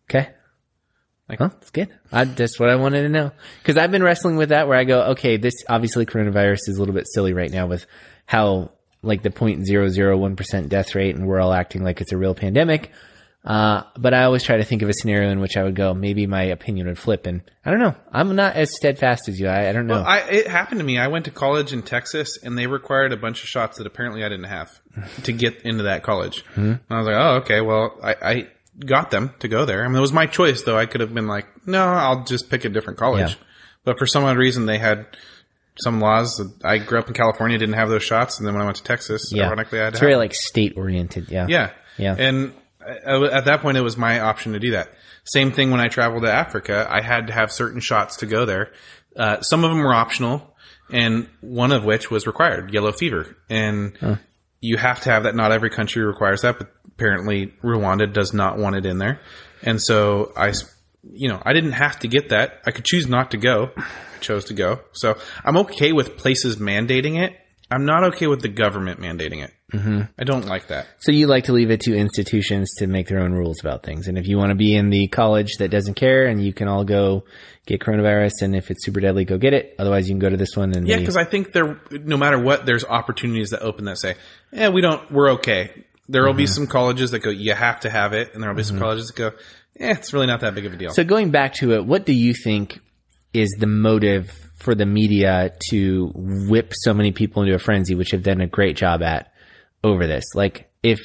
Okay. 0.09 0.29
Like- 1.33 1.39
well, 1.39 1.49
that's 1.59 1.69
good. 1.71 1.89
I, 2.11 2.23
that's 2.25 2.59
what 2.59 2.69
I 2.69 2.75
wanted 2.75 3.03
to 3.03 3.09
know. 3.09 3.31
Because 3.59 3.77
I've 3.77 3.91
been 3.91 4.03
wrestling 4.03 4.35
with 4.37 4.49
that 4.49 4.67
where 4.67 4.77
I 4.77 4.83
go, 4.83 5.01
okay, 5.11 5.37
this 5.37 5.53
obviously 5.69 6.05
coronavirus 6.05 6.69
is 6.69 6.77
a 6.77 6.79
little 6.79 6.95
bit 6.95 7.07
silly 7.13 7.33
right 7.33 7.51
now 7.51 7.67
with 7.67 7.85
how 8.25 8.71
like 9.01 9.21
the 9.21 9.29
0.001% 9.29 10.69
death 10.69 10.95
rate 10.95 11.15
and 11.15 11.27
we're 11.27 11.39
all 11.39 11.53
acting 11.53 11.83
like 11.83 12.01
it's 12.01 12.11
a 12.11 12.17
real 12.17 12.35
pandemic. 12.35 12.91
Uh, 13.45 13.83
but 13.97 14.13
I 14.13 14.23
always 14.23 14.41
try 14.43 14.55
to 14.55 14.63
think 14.63 14.83
of 14.83 14.89
a 14.89 14.93
scenario 14.93 15.29
in 15.29 15.41
which 15.41 15.57
I 15.57 15.63
would 15.63 15.75
go, 15.75 15.93
maybe 15.93 16.25
my 16.27 16.43
opinion 16.43 16.87
would 16.87 16.97
flip. 16.97 17.25
And 17.25 17.41
I 17.65 17.71
don't 17.71 17.81
know. 17.81 17.93
I'm 18.09 18.33
not 18.37 18.55
as 18.55 18.73
steadfast 18.73 19.27
as 19.27 19.37
you. 19.37 19.47
I, 19.49 19.67
I 19.67 19.73
don't 19.73 19.85
know. 19.87 20.01
I, 20.01 20.19
it 20.19 20.47
happened 20.47 20.79
to 20.79 20.85
me. 20.85 20.97
I 20.97 21.07
went 21.09 21.25
to 21.25 21.31
college 21.31 21.73
in 21.73 21.81
Texas 21.81 22.37
and 22.41 22.57
they 22.57 22.67
required 22.67 23.11
a 23.11 23.17
bunch 23.17 23.43
of 23.43 23.49
shots 23.49 23.79
that 23.79 23.87
apparently 23.87 24.23
I 24.23 24.29
didn't 24.29 24.45
have 24.45 24.71
to 25.23 25.33
get 25.33 25.61
into 25.63 25.83
that 25.83 26.03
college. 26.03 26.45
And 26.55 26.79
I 26.89 26.97
was 26.99 27.05
like, 27.07 27.15
oh, 27.17 27.35
okay. 27.41 27.59
Well, 27.59 27.99
I, 28.01 28.15
I 28.21 28.47
got 28.79 29.11
them 29.11 29.33
to 29.39 29.47
go 29.47 29.65
there. 29.65 29.83
I 29.83 29.87
mean, 29.87 29.97
it 29.97 30.01
was 30.01 30.13
my 30.13 30.25
choice 30.25 30.63
though. 30.63 30.77
I 30.77 30.85
could 30.85 31.01
have 31.01 31.13
been 31.13 31.27
like, 31.27 31.45
no, 31.67 31.83
I'll 31.83 32.23
just 32.23 32.49
pick 32.49 32.65
a 32.65 32.69
different 32.69 32.99
college. 32.99 33.31
Yeah. 33.31 33.35
But 33.83 33.99
for 33.99 34.05
some 34.05 34.23
odd 34.23 34.37
reason, 34.37 34.65
they 34.65 34.77
had 34.77 35.05
some 35.83 35.99
laws. 35.99 36.35
that- 36.37 36.65
I 36.65 36.77
grew 36.77 36.99
up 36.99 37.07
in 37.07 37.13
California, 37.13 37.57
didn't 37.57 37.75
have 37.75 37.89
those 37.89 38.03
shots. 38.03 38.37
And 38.37 38.47
then 38.47 38.53
when 38.53 38.61
I 38.61 38.65
went 38.65 38.77
to 38.77 38.83
Texas, 38.83 39.31
yeah. 39.33 39.47
ironically, 39.47 39.79
I 39.79 39.85
had 39.85 39.93
it's 39.93 39.99
very 39.99 40.15
like 40.15 40.33
state 40.33 40.73
oriented. 40.77 41.29
Yeah. 41.29 41.47
Yeah. 41.49 41.71
Yeah. 41.97 42.15
And 42.17 42.53
at 43.05 43.45
that 43.45 43.61
point, 43.61 43.77
it 43.77 43.81
was 43.81 43.97
my 43.97 44.19
option 44.19 44.53
to 44.53 44.59
do 44.59 44.71
that. 44.71 44.89
Same 45.25 45.51
thing 45.51 45.71
when 45.71 45.79
I 45.79 45.87
traveled 45.87 46.23
to 46.23 46.31
Africa. 46.31 46.85
I 46.89 47.01
had 47.01 47.27
to 47.27 47.33
have 47.33 47.51
certain 47.51 47.79
shots 47.79 48.17
to 48.17 48.25
go 48.25 48.45
there. 48.45 48.71
Uh, 49.15 49.41
some 49.41 49.63
of 49.63 49.69
them 49.69 49.79
were 49.79 49.93
optional, 49.93 50.53
and 50.91 51.29
one 51.41 51.71
of 51.71 51.85
which 51.85 52.11
was 52.11 52.27
required 52.27 52.73
yellow 52.73 52.91
fever. 52.91 53.37
And 53.49 53.97
you 54.63 54.77
have 54.77 55.01
to 55.01 55.11
have 55.11 55.23
that. 55.23 55.35
Not 55.35 55.51
every 55.51 55.69
country 55.69 56.03
requires 56.03 56.41
that, 56.41 56.57
but 56.57 56.69
apparently 56.87 57.47
Rwanda 57.61 58.11
does 58.11 58.33
not 58.33 58.57
want 58.57 58.77
it 58.77 58.85
in 58.85 58.97
there. 58.97 59.19
And 59.61 59.81
so 59.81 60.31
I, 60.37 60.53
you 61.11 61.27
know, 61.27 61.41
I 61.45 61.51
didn't 61.51 61.73
have 61.73 61.99
to 61.99 62.07
get 62.07 62.29
that. 62.29 62.61
I 62.65 62.71
could 62.71 62.85
choose 62.85 63.05
not 63.05 63.31
to 63.31 63.37
go. 63.37 63.71
I 63.75 64.19
chose 64.21 64.45
to 64.45 64.53
go. 64.53 64.79
So 64.93 65.17
I'm 65.43 65.57
okay 65.57 65.91
with 65.91 66.15
places 66.15 66.55
mandating 66.55 67.21
it. 67.21 67.37
I'm 67.69 67.85
not 67.85 68.05
okay 68.13 68.27
with 68.27 68.41
the 68.41 68.47
government 68.47 69.01
mandating 69.01 69.43
it. 69.43 69.51
Mm-hmm. 69.73 70.01
I 70.19 70.23
don't 70.23 70.45
like 70.45 70.67
that. 70.67 70.87
So 70.99 71.11
you 71.11 71.27
like 71.27 71.45
to 71.45 71.53
leave 71.53 71.71
it 71.71 71.81
to 71.81 71.95
institutions 71.95 72.73
to 72.77 72.87
make 72.87 73.07
their 73.07 73.19
own 73.19 73.33
rules 73.33 73.59
about 73.59 73.83
things. 73.83 74.07
And 74.07 74.17
if 74.17 74.27
you 74.27 74.37
want 74.37 74.49
to 74.51 74.55
be 74.55 74.75
in 74.75 74.89
the 74.89 75.07
college 75.07 75.57
that 75.57 75.69
doesn't 75.69 75.95
care 75.95 76.27
and 76.27 76.43
you 76.43 76.53
can 76.53 76.67
all 76.67 76.83
go 76.83 77.25
get 77.65 77.81
coronavirus 77.81 78.41
and 78.43 78.55
if 78.55 78.69
it's 78.69 78.85
super 78.85 78.99
deadly, 78.99 79.25
go 79.25 79.37
get 79.37 79.53
it. 79.53 79.75
Otherwise 79.79 80.07
you 80.07 80.13
can 80.13 80.19
go 80.19 80.29
to 80.29 80.37
this 80.37 80.55
one 80.55 80.73
and 80.75 80.87
Yeah, 80.87 80.97
because 80.99 81.17
I 81.17 81.23
think 81.25 81.53
there, 81.53 81.79
no 81.91 82.17
matter 82.17 82.37
what, 82.37 82.65
there's 82.65 82.85
opportunities 82.85 83.49
that 83.49 83.61
open 83.61 83.85
that 83.85 83.97
say, 83.99 84.15
"Yeah, 84.51 84.69
we 84.69 84.81
don't, 84.81 85.11
we're 85.11 85.31
okay." 85.33 85.85
There 86.09 86.25
will 86.25 86.33
be 86.33 86.43
Mm-hmm. 86.43 86.53
some 86.53 86.67
colleges 86.67 87.11
that 87.11 87.19
go, 87.19 87.29
"You 87.29 87.53
have 87.53 87.79
to 87.81 87.89
have 87.89 88.13
it," 88.13 88.33
and 88.33 88.43
there 88.43 88.49
will 88.49 88.57
be 88.57 88.63
some 88.63 88.77
colleges 88.77 89.07
that 89.07 89.15
go, 89.15 89.31
"Yeah, 89.79 89.91
it's 89.91 90.13
really 90.13 90.27
not 90.27 90.41
that 90.41 90.53
big 90.53 90.65
of 90.65 90.73
a 90.73 90.77
deal." 90.77 90.91
So 90.91 91.03
going 91.03 91.31
back 91.31 91.53
to 91.55 91.73
it, 91.73 91.85
what 91.85 92.05
do 92.05 92.13
you 92.13 92.33
think 92.33 92.79
is 93.33 93.55
the 93.57 93.67
motive 93.67 94.29
for 94.57 94.75
the 94.75 94.85
media 94.85 95.51
to 95.71 96.11
whip 96.13 96.73
so 96.73 96.93
many 96.93 97.11
people 97.11 97.41
into 97.43 97.55
a 97.55 97.59
frenzy, 97.59 97.95
which 97.95 98.11
have 98.11 98.21
done 98.23 98.41
a 98.41 98.47
great 98.47 98.75
job 98.75 99.01
at 99.01 99.31
over 99.83 100.07
this? 100.07 100.25
Like 100.35 100.69
if 100.81 100.99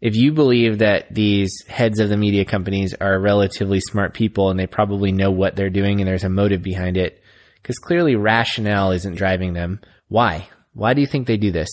if 0.00 0.14
you 0.16 0.32
believe 0.32 0.78
that 0.78 1.14
these 1.14 1.62
heads 1.68 2.00
of 2.00 2.08
the 2.08 2.16
media 2.16 2.44
companies 2.46 2.94
are 2.94 3.20
relatively 3.20 3.80
smart 3.80 4.14
people 4.14 4.50
and 4.50 4.58
they 4.58 4.66
probably 4.66 5.12
know 5.12 5.30
what 5.30 5.56
they're 5.56 5.68
doing 5.70 6.00
and 6.00 6.08
there's 6.08 6.24
a 6.24 6.30
motive 6.30 6.62
behind 6.62 6.96
it, 6.96 7.22
because 7.56 7.78
clearly 7.78 8.16
rationale 8.16 8.92
isn't 8.92 9.16
driving 9.16 9.52
them. 9.52 9.80
Why? 10.08 10.48
Why 10.72 10.94
do 10.94 11.00
you 11.02 11.06
think 11.06 11.26
they 11.26 11.36
do 11.36 11.50
this? 11.50 11.68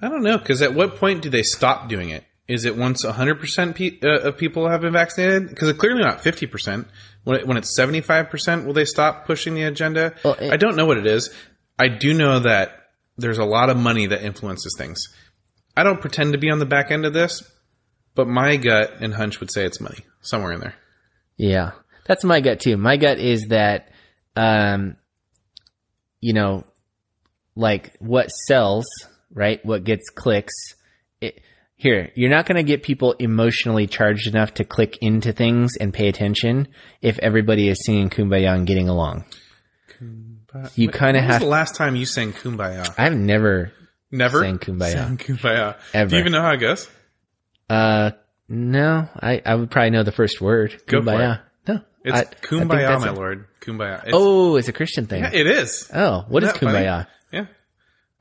I 0.00 0.08
don't 0.08 0.22
know, 0.22 0.38
because 0.38 0.62
at 0.62 0.74
what 0.74 0.96
point 0.96 1.22
do 1.22 1.30
they 1.30 1.42
stop 1.42 1.88
doing 1.88 2.10
it? 2.10 2.24
Is 2.48 2.64
it 2.64 2.76
once 2.76 3.04
100% 3.04 3.74
pe- 3.74 3.98
uh, 4.02 4.28
of 4.28 4.36
people 4.36 4.68
have 4.68 4.80
been 4.80 4.92
vaccinated? 4.92 5.48
Because 5.48 5.68
it's 5.68 5.78
clearly 5.78 6.02
not 6.02 6.22
50%. 6.22 6.86
When, 7.24 7.38
it, 7.40 7.46
when 7.46 7.56
it's 7.56 7.78
75%, 7.78 8.66
will 8.66 8.72
they 8.72 8.84
stop 8.84 9.26
pushing 9.26 9.54
the 9.54 9.62
agenda? 9.62 10.14
Well, 10.24 10.34
it- 10.34 10.52
I 10.52 10.56
don't 10.56 10.76
know 10.76 10.86
what 10.86 10.98
it 10.98 11.06
is. 11.06 11.32
I 11.78 11.88
do 11.88 12.14
know 12.14 12.40
that 12.40 12.88
there's 13.16 13.38
a 13.38 13.44
lot 13.44 13.70
of 13.70 13.76
money 13.76 14.06
that 14.06 14.22
influences 14.22 14.74
things. 14.76 15.08
I 15.76 15.82
don't 15.84 16.00
pretend 16.00 16.32
to 16.32 16.38
be 16.38 16.50
on 16.50 16.58
the 16.58 16.66
back 16.66 16.90
end 16.90 17.06
of 17.06 17.12
this, 17.12 17.42
but 18.14 18.28
my 18.28 18.56
gut 18.56 18.94
and 19.00 19.14
hunch 19.14 19.40
would 19.40 19.50
say 19.50 19.64
it's 19.64 19.80
money 19.80 20.00
somewhere 20.20 20.52
in 20.52 20.60
there. 20.60 20.74
Yeah, 21.36 21.72
that's 22.06 22.24
my 22.24 22.40
gut 22.40 22.60
too. 22.60 22.76
My 22.76 22.96
gut 22.96 23.18
is 23.18 23.46
that, 23.48 23.88
um, 24.36 24.96
you 26.20 26.34
know, 26.34 26.64
like 27.56 27.94
what 27.98 28.28
sells, 28.28 28.86
right? 29.32 29.64
What 29.64 29.84
gets 29.84 30.10
clicks. 30.10 30.54
It, 31.20 31.40
here, 31.76 32.12
you're 32.14 32.30
not 32.30 32.46
going 32.46 32.56
to 32.56 32.62
get 32.62 32.82
people 32.82 33.14
emotionally 33.18 33.86
charged 33.86 34.28
enough 34.28 34.54
to 34.54 34.64
click 34.64 34.98
into 35.00 35.32
things 35.32 35.76
and 35.76 35.92
pay 35.92 36.08
attention 36.08 36.68
if 37.00 37.18
everybody 37.18 37.68
is 37.68 37.84
singing 37.84 38.08
"Kumbaya" 38.08 38.54
and 38.54 38.66
getting 38.66 38.88
along. 38.88 39.24
You 40.74 40.90
kind 40.90 41.16
of 41.16 41.24
have. 41.24 41.40
the 41.40 41.46
last 41.46 41.74
time 41.76 41.96
you 41.96 42.06
sang 42.06 42.32
Kumbaya? 42.32 42.94
I've 42.98 43.16
never 43.16 43.72
Never 44.12 44.40
sang 44.40 44.58
Kumbaya. 44.58 44.92
Sang 44.92 45.16
Kumbaya. 45.16 45.76
Ever. 45.94 46.10
Do 46.10 46.16
you 46.16 46.20
even 46.20 46.32
know 46.32 46.42
how 46.42 46.52
it 46.52 46.58
goes? 46.58 46.88
Uh, 47.68 48.10
no, 48.48 49.08
I, 49.20 49.40
I 49.44 49.54
would 49.54 49.70
probably 49.70 49.90
know 49.90 50.02
the 50.02 50.12
first 50.12 50.40
word. 50.40 50.80
Go 50.86 51.00
Kumbaya. 51.00 51.40
No, 51.66 51.80
It's 52.04 52.16
I- 52.16 52.20
I 52.20 52.24
Kumbaya, 52.24 52.88
that's 52.88 53.04
my 53.04 53.10
it. 53.12 53.16
lord. 53.16 53.46
Kumbaya. 53.60 54.02
It's, 54.04 54.10
Oh, 54.12 54.56
it's 54.56 54.68
a 54.68 54.72
Christian 54.72 55.06
thing. 55.06 55.22
yeah, 55.22 55.30
it 55.32 55.46
is. 55.46 55.90
Oh, 55.94 56.24
what 56.28 56.42
is 56.42 56.50
Isn't 56.50 56.60
funny? 56.60 56.78
Kumbaya? 56.84 57.06
Yeah. 57.32 57.46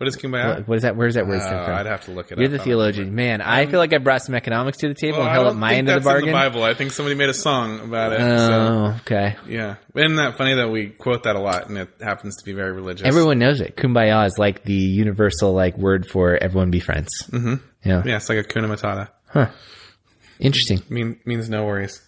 What 0.01 0.07
is 0.07 0.17
Kumbaya? 0.17 0.55
What, 0.57 0.67
what 0.67 0.75
is 0.77 0.81
that? 0.81 0.95
Where's 0.95 1.13
that 1.13 1.27
word 1.27 1.43
from? 1.43 1.53
I'd 1.75 1.85
have 1.85 2.05
to 2.05 2.11
look 2.11 2.31
it 2.31 2.33
up. 2.33 2.39
You're 2.39 2.47
up. 2.47 2.51
the 2.53 2.55
I 2.55 2.57
don't 2.57 2.65
theologian, 2.65 3.13
man. 3.13 3.39
I 3.39 3.67
feel 3.67 3.77
like 3.77 3.93
I 3.93 3.99
brought 3.99 4.23
some 4.23 4.33
economics 4.33 4.79
to 4.79 4.87
the 4.87 4.95
table 4.95 5.19
Well, 5.19 5.27
and 5.27 5.31
held 5.35 5.45
up 5.45 5.55
my 5.55 5.75
end 5.75 5.87
of 5.89 6.01
the 6.03 6.09
bargain. 6.09 6.25
the 6.29 6.31
Bible. 6.31 6.63
I 6.63 6.73
think 6.73 6.89
somebody 6.91 7.13
made 7.13 7.29
a 7.29 7.35
song 7.35 7.81
about 7.81 8.13
it. 8.13 8.17
so, 8.19 8.51
Oh, 8.51 8.97
okay. 9.01 9.35
yeah. 9.47 9.75
Isn't 9.95 10.15
that 10.15 10.39
funny 10.39 10.55
that 10.55 10.69
we 10.71 10.87
quote 10.87 11.21
that 11.25 11.35
a 11.35 11.39
lot 11.39 11.69
and 11.69 11.77
it 11.77 11.89
happens 12.01 12.37
to 12.37 12.45
be 12.45 12.53
very 12.53 12.71
religious? 12.71 13.05
Everyone 13.05 13.37
knows 13.37 13.61
it. 13.61 13.75
Kumbaya 13.77 14.25
is 14.25 14.39
like 14.39 14.63
the 14.63 14.73
universal 14.73 15.53
like 15.53 15.77
word 15.77 16.07
for 16.09 16.35
everyone 16.35 16.71
be 16.71 16.79
friends. 16.79 17.09
Mm-hmm. 17.29 17.53
Yeah. 17.85 18.01
Yeah, 18.03 18.15
it's 18.15 18.27
like 18.27 18.39
hakuna 18.39 18.75
matata. 18.75 19.09
Huh. 19.27 19.51
Interesting. 20.39 20.81
Mean, 20.89 21.19
means 21.25 21.47
no 21.47 21.63
worries. 21.65 22.01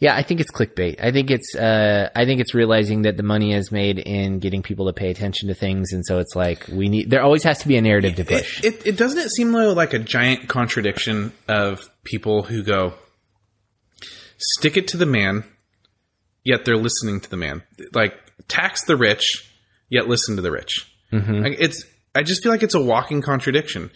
Yeah, 0.00 0.14
I 0.14 0.22
think 0.22 0.40
it's 0.40 0.50
clickbait. 0.50 1.02
I 1.02 1.10
think 1.10 1.30
it's 1.30 1.54
uh 1.56 2.10
I 2.14 2.24
think 2.24 2.40
it's 2.40 2.54
realizing 2.54 3.02
that 3.02 3.16
the 3.16 3.22
money 3.22 3.52
is 3.52 3.72
made 3.72 3.98
in 3.98 4.38
getting 4.38 4.62
people 4.62 4.86
to 4.86 4.92
pay 4.92 5.10
attention 5.10 5.48
to 5.48 5.54
things 5.54 5.92
and 5.92 6.04
so 6.06 6.18
it's 6.18 6.36
like 6.36 6.66
we 6.68 6.88
need 6.88 7.10
there 7.10 7.22
always 7.22 7.42
has 7.42 7.58
to 7.60 7.68
be 7.68 7.76
a 7.76 7.82
narrative 7.82 8.14
to 8.16 8.24
push. 8.24 8.64
It, 8.64 8.74
it, 8.74 8.86
it 8.86 8.96
doesn't 8.96 9.18
it 9.18 9.30
seem 9.30 9.50
though 9.50 9.72
like 9.72 9.94
a 9.94 9.98
giant 9.98 10.48
contradiction 10.48 11.32
of 11.48 11.90
people 12.04 12.44
who 12.44 12.62
go 12.62 12.94
stick 14.38 14.76
it 14.76 14.88
to 14.88 14.96
the 14.96 15.06
man, 15.06 15.44
yet 16.44 16.64
they're 16.64 16.76
listening 16.76 17.20
to 17.20 17.30
the 17.30 17.36
man. 17.36 17.62
Like 17.92 18.14
tax 18.46 18.84
the 18.84 18.96
rich, 18.96 19.52
yet 19.88 20.08
listen 20.08 20.36
to 20.36 20.42
the 20.42 20.52
rich. 20.52 20.92
Like, 21.42 21.56
it's 21.58 21.84
I 22.14 22.22
just 22.22 22.42
feel 22.42 22.52
like 22.52 22.62
it's 22.62 22.74
a 22.74 22.82
walking 22.82 23.22
contradiction. 23.22 23.90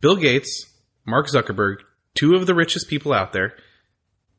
Bill 0.00 0.16
Gates, 0.16 0.66
Mark 1.06 1.26
Zuckerberg, 1.28 1.78
two 2.14 2.34
of 2.34 2.46
the 2.46 2.54
richest 2.54 2.88
people 2.88 3.12
out 3.12 3.32
there, 3.32 3.54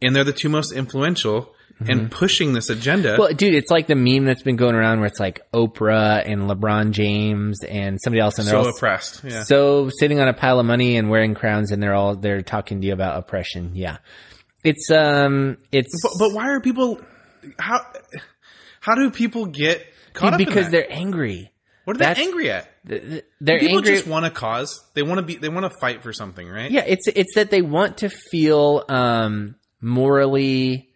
and 0.02 0.16
they're 0.16 0.24
the 0.24 0.34
two 0.34 0.50
most 0.50 0.72
influential 0.74 1.54
and 1.88 2.12
pushing 2.12 2.54
this 2.54 2.70
agenda. 2.70 3.16
Well, 3.18 3.34
dude, 3.34 3.56
it's 3.56 3.72
like 3.72 3.88
the 3.88 3.96
meme 3.96 4.26
that's 4.26 4.44
been 4.44 4.56
going 4.56 4.76
around 4.76 5.00
where 5.00 5.08
it's 5.08 5.20
like 5.20 5.42
Oprah 5.52 6.22
and 6.24 6.42
LeBron 6.44 6.92
James 6.92 7.64
and 7.64 7.98
somebody 8.04 8.22
else 8.22 8.38
and 8.38 8.48
they're 8.48 8.54
so 8.54 8.60
all 8.60 8.68
oppressed. 8.70 9.24
Yeah. 9.24 9.42
so 9.44 9.90
sitting 10.00 10.20
on 10.20 10.28
a 10.28 10.34
pile 10.34 10.60
of 10.60 10.66
money 10.68 10.96
and 10.98 11.10
wearing 11.10 11.34
crowns 11.34 11.72
and 11.72 11.82
they're 11.82 11.96
all 11.96 12.16
they're 12.16 12.44
talking 12.44 12.82
to 12.82 12.88
you 12.88 12.94
about 12.94 13.18
oppression 13.18 13.72
yeah 13.74 13.98
it's 14.64 14.92
um 14.92 15.58
it's 15.72 16.00
But, 16.04 16.12
but 16.20 16.34
why 16.36 16.50
are 16.52 16.62
people 16.62 17.02
how 17.58 17.84
how 18.80 18.94
do 18.94 19.10
people 19.10 19.48
get 19.48 19.84
caught 20.14 20.36
up 20.36 20.40
in 20.40 20.46
because 20.46 20.70
they're 20.70 20.86
angry 20.92 21.52
what 21.86 21.96
are 21.96 22.00
they 22.00 22.06
that's- 22.06 22.24
angry 22.28 22.52
at? 22.52 22.68
Th- 22.88 23.02
th- 23.02 23.26
they're 23.40 23.60
People 23.60 23.78
angry 23.80 23.94
just 23.96 24.06
want 24.08 24.26
a 24.26 24.30
cause. 24.30 24.84
They 24.94 25.02
want 25.04 25.18
to 25.18 25.22
be. 25.24 25.36
They 25.36 25.50
want 25.50 25.72
to 25.72 25.76
fight 25.80 26.02
for 26.04 26.14
something, 26.14 26.48
right? 26.48 26.70
yeah 26.70 26.84
it's 26.86 27.08
it's 27.08 27.34
that 27.36 27.50
they 27.52 27.62
want 27.64 27.98
to 27.98 28.10
feel 28.10 28.84
um 28.88 29.56
morally 29.82 30.90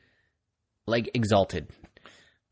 like 0.87 1.11
exalted. 1.13 1.67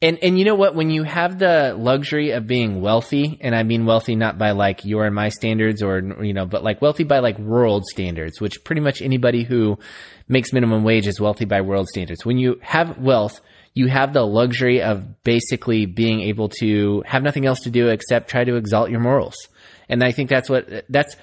And 0.02 0.20
and 0.22 0.38
you 0.38 0.44
know 0.44 0.56
what? 0.56 0.76
When 0.76 0.90
you 0.90 1.04
have 1.04 1.40
the 1.40 1.74
luxury 1.78 2.32
of 2.32 2.46
being 2.46 2.82
wealthy 2.82 3.38
and 3.40 3.56
i 3.56 3.64
mean 3.64 3.86
wealthy 3.86 4.18
not 4.18 4.38
by 4.38 4.52
like 4.52 4.84
your 4.84 5.06
and 5.06 5.16
my 5.16 5.30
standards 5.30 5.82
or 5.82 6.00
you 6.22 6.34
know 6.34 6.46
but 6.46 6.62
like 6.62 6.82
wealthy 6.82 7.06
by 7.06 7.20
like 7.20 7.40
world 7.40 7.86
standards 7.86 8.42
which 8.42 8.66
pretty 8.66 8.82
much 8.82 9.02
anybody 9.02 9.44
who 9.44 9.80
makes 10.28 10.52
minimum 10.52 10.84
wage 10.84 11.08
is 11.08 11.22
wealthy 11.22 11.46
by 11.46 11.62
world 11.62 11.88
standards. 11.88 12.26
When 12.26 12.38
you 12.38 12.60
have 12.62 12.98
wealth 12.98 13.40
you 13.76 13.88
have 13.88 14.14
the 14.14 14.26
luxury 14.26 14.82
of 14.82 15.24
basically 15.24 15.86
being 15.86 16.20
able 16.22 16.50
to 16.50 17.02
have 17.08 17.24
nothing 17.24 17.46
else 17.46 17.62
to 17.62 17.72
do 17.72 17.88
except 17.88 18.30
try 18.30 18.44
to 18.44 18.58
exalt 18.58 18.90
your 18.90 19.00
morals. 19.00 19.38
And 19.88 20.04
i 20.04 20.12
think 20.12 20.30
that's 20.30 20.50
what 20.50 20.68
that's 20.90 21.16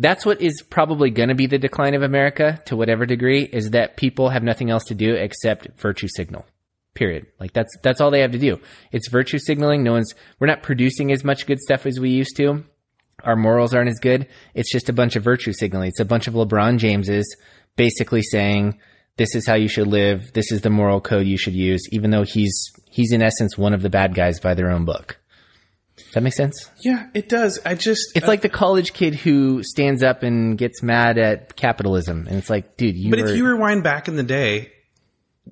that's 0.00 0.24
what 0.24 0.40
is 0.40 0.62
probably 0.62 1.10
going 1.10 1.28
to 1.28 1.34
be 1.34 1.46
the 1.46 1.58
decline 1.58 1.94
of 1.94 2.02
America 2.02 2.60
to 2.64 2.74
whatever 2.74 3.04
degree 3.04 3.42
is 3.44 3.70
that 3.70 3.98
people 3.98 4.30
have 4.30 4.42
nothing 4.42 4.70
else 4.70 4.84
to 4.84 4.94
do 4.94 5.14
except 5.14 5.68
virtue 5.78 6.08
signal. 6.08 6.46
Period. 6.94 7.26
Like 7.38 7.52
that's 7.52 7.76
that's 7.82 8.00
all 8.00 8.10
they 8.10 8.20
have 8.20 8.32
to 8.32 8.38
do. 8.38 8.58
It's 8.92 9.10
virtue 9.10 9.38
signaling. 9.38 9.84
No 9.84 9.92
one's 9.92 10.14
we're 10.38 10.46
not 10.46 10.62
producing 10.62 11.12
as 11.12 11.22
much 11.22 11.46
good 11.46 11.60
stuff 11.60 11.86
as 11.86 12.00
we 12.00 12.10
used 12.10 12.36
to. 12.38 12.64
Our 13.22 13.36
morals 13.36 13.74
aren't 13.74 13.90
as 13.90 13.98
good. 14.00 14.26
It's 14.54 14.72
just 14.72 14.88
a 14.88 14.94
bunch 14.94 15.14
of 15.16 15.22
virtue 15.22 15.52
signaling. 15.52 15.88
It's 15.88 16.00
a 16.00 16.06
bunch 16.06 16.26
of 16.26 16.34
LeBron 16.34 16.78
Jameses 16.78 17.36
basically 17.76 18.22
saying 18.22 18.80
this 19.18 19.34
is 19.34 19.46
how 19.46 19.54
you 19.54 19.68
should 19.68 19.86
live. 19.86 20.32
This 20.32 20.50
is 20.50 20.62
the 20.62 20.70
moral 20.70 21.00
code 21.00 21.26
you 21.26 21.36
should 21.36 21.54
use, 21.54 21.82
even 21.92 22.10
though 22.10 22.24
he's 22.24 22.72
he's 22.86 23.12
in 23.12 23.22
essence 23.22 23.58
one 23.58 23.74
of 23.74 23.82
the 23.82 23.90
bad 23.90 24.14
guys 24.14 24.40
by 24.40 24.54
their 24.54 24.70
own 24.70 24.86
book. 24.86 25.19
Does 26.04 26.14
that 26.14 26.22
make 26.22 26.34
sense? 26.34 26.70
Yeah, 26.80 27.06
it 27.14 27.28
does. 27.28 27.58
I 27.64 27.74
just. 27.74 28.12
It's 28.14 28.24
uh, 28.24 28.28
like 28.28 28.42
the 28.42 28.48
college 28.48 28.92
kid 28.92 29.14
who 29.14 29.62
stands 29.62 30.02
up 30.02 30.22
and 30.22 30.58
gets 30.58 30.82
mad 30.82 31.18
at 31.18 31.56
capitalism, 31.56 32.26
and 32.28 32.36
it's 32.36 32.50
like, 32.50 32.76
dude, 32.76 32.96
you. 32.96 33.10
But 33.10 33.20
were, 33.20 33.28
if 33.28 33.36
you 33.36 33.46
rewind 33.46 33.82
back 33.82 34.08
in 34.08 34.16
the 34.16 34.22
day, 34.22 34.72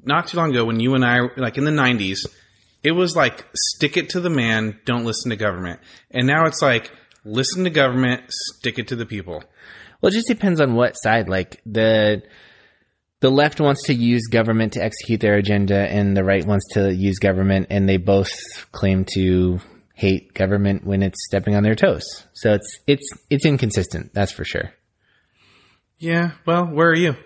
not 0.04 0.28
too 0.28 0.36
long 0.36 0.50
ago, 0.50 0.64
when 0.64 0.80
you 0.80 0.94
and 0.94 1.04
I, 1.04 1.20
like 1.36 1.58
in 1.58 1.64
the 1.64 1.70
'90s, 1.70 2.26
it 2.82 2.92
was 2.92 3.16
like 3.16 3.46
stick 3.54 3.96
it 3.96 4.10
to 4.10 4.20
the 4.20 4.30
man, 4.30 4.78
don't 4.84 5.04
listen 5.04 5.30
to 5.30 5.36
government, 5.36 5.80
and 6.10 6.26
now 6.26 6.46
it's 6.46 6.62
like 6.62 6.90
listen 7.24 7.64
to 7.64 7.70
government, 7.70 8.22
stick 8.28 8.78
it 8.78 8.88
to 8.88 8.96
the 8.96 9.06
people. 9.06 9.42
well, 10.00 10.10
it 10.10 10.14
just 10.14 10.28
depends 10.28 10.60
on 10.60 10.74
what 10.74 10.94
side. 10.94 11.28
Like 11.28 11.60
the 11.66 12.22
the 13.20 13.30
left 13.30 13.60
wants 13.60 13.84
to 13.84 13.94
use 13.94 14.28
government 14.28 14.74
to 14.74 14.82
execute 14.82 15.20
their 15.20 15.34
agenda, 15.34 15.76
and 15.76 16.16
the 16.16 16.24
right 16.24 16.44
wants 16.46 16.66
to 16.74 16.94
use 16.94 17.18
government, 17.18 17.66
and 17.70 17.88
they 17.88 17.96
both 17.96 18.30
claim 18.72 19.04
to 19.14 19.58
hate 19.98 20.32
government 20.32 20.86
when 20.86 21.02
it's 21.02 21.24
stepping 21.26 21.56
on 21.56 21.64
their 21.64 21.74
toes. 21.74 22.24
So 22.32 22.54
it's 22.54 22.78
it's 22.86 23.10
it's 23.30 23.44
inconsistent. 23.44 24.14
That's 24.14 24.30
for 24.30 24.44
sure. 24.44 24.72
Yeah. 25.98 26.32
Well, 26.46 26.66
where 26.66 26.88
are 26.88 26.94
you? 26.94 27.16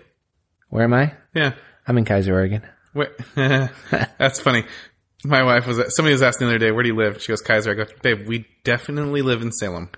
Where 0.69 0.83
am 0.83 0.93
I? 0.93 1.13
Yeah. 1.35 1.53
I'm 1.87 1.99
in 1.99 2.05
Keizer, 2.05 2.31
Oregon. 2.31 2.63
Where, 2.93 3.11
that's 4.17 4.39
funny. 4.39 4.63
My 5.23 5.43
wife 5.43 5.67
was 5.67 5.95
somebody 5.95 6.13
was 6.13 6.23
asking 6.23 6.47
the 6.47 6.55
other 6.55 6.65
day, 6.65 6.71
"Where 6.71 6.81
do 6.81 6.89
you 6.89 6.95
live?" 6.95 7.21
She 7.21 7.31
goes, 7.31 7.43
"Keizer." 7.43 7.71
I 7.71 7.73
go, 7.75 7.85
"Babe, 8.01 8.27
we 8.27 8.47
definitely 8.63 9.21
live 9.21 9.43
in 9.43 9.51
Salem." 9.51 9.89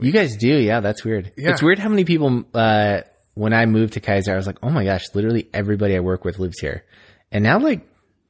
You 0.00 0.10
guys 0.10 0.36
do, 0.36 0.48
yeah. 0.48 0.80
That's 0.80 1.04
weird. 1.04 1.32
Yeah. 1.36 1.50
It's 1.50 1.62
weird 1.62 1.78
how 1.78 1.90
many 1.90 2.04
people. 2.04 2.44
Uh, 2.54 3.02
when 3.34 3.52
I 3.52 3.66
moved 3.66 3.92
to 3.92 4.00
Keizer, 4.00 4.32
I 4.32 4.36
was 4.36 4.46
like, 4.46 4.58
oh 4.62 4.70
my 4.70 4.84
gosh, 4.84 5.04
literally 5.14 5.48
everybody 5.52 5.94
I 5.94 6.00
work 6.00 6.24
with 6.24 6.38
lives 6.38 6.58
here, 6.58 6.84
and 7.30 7.44
now 7.44 7.58
like 7.58 7.86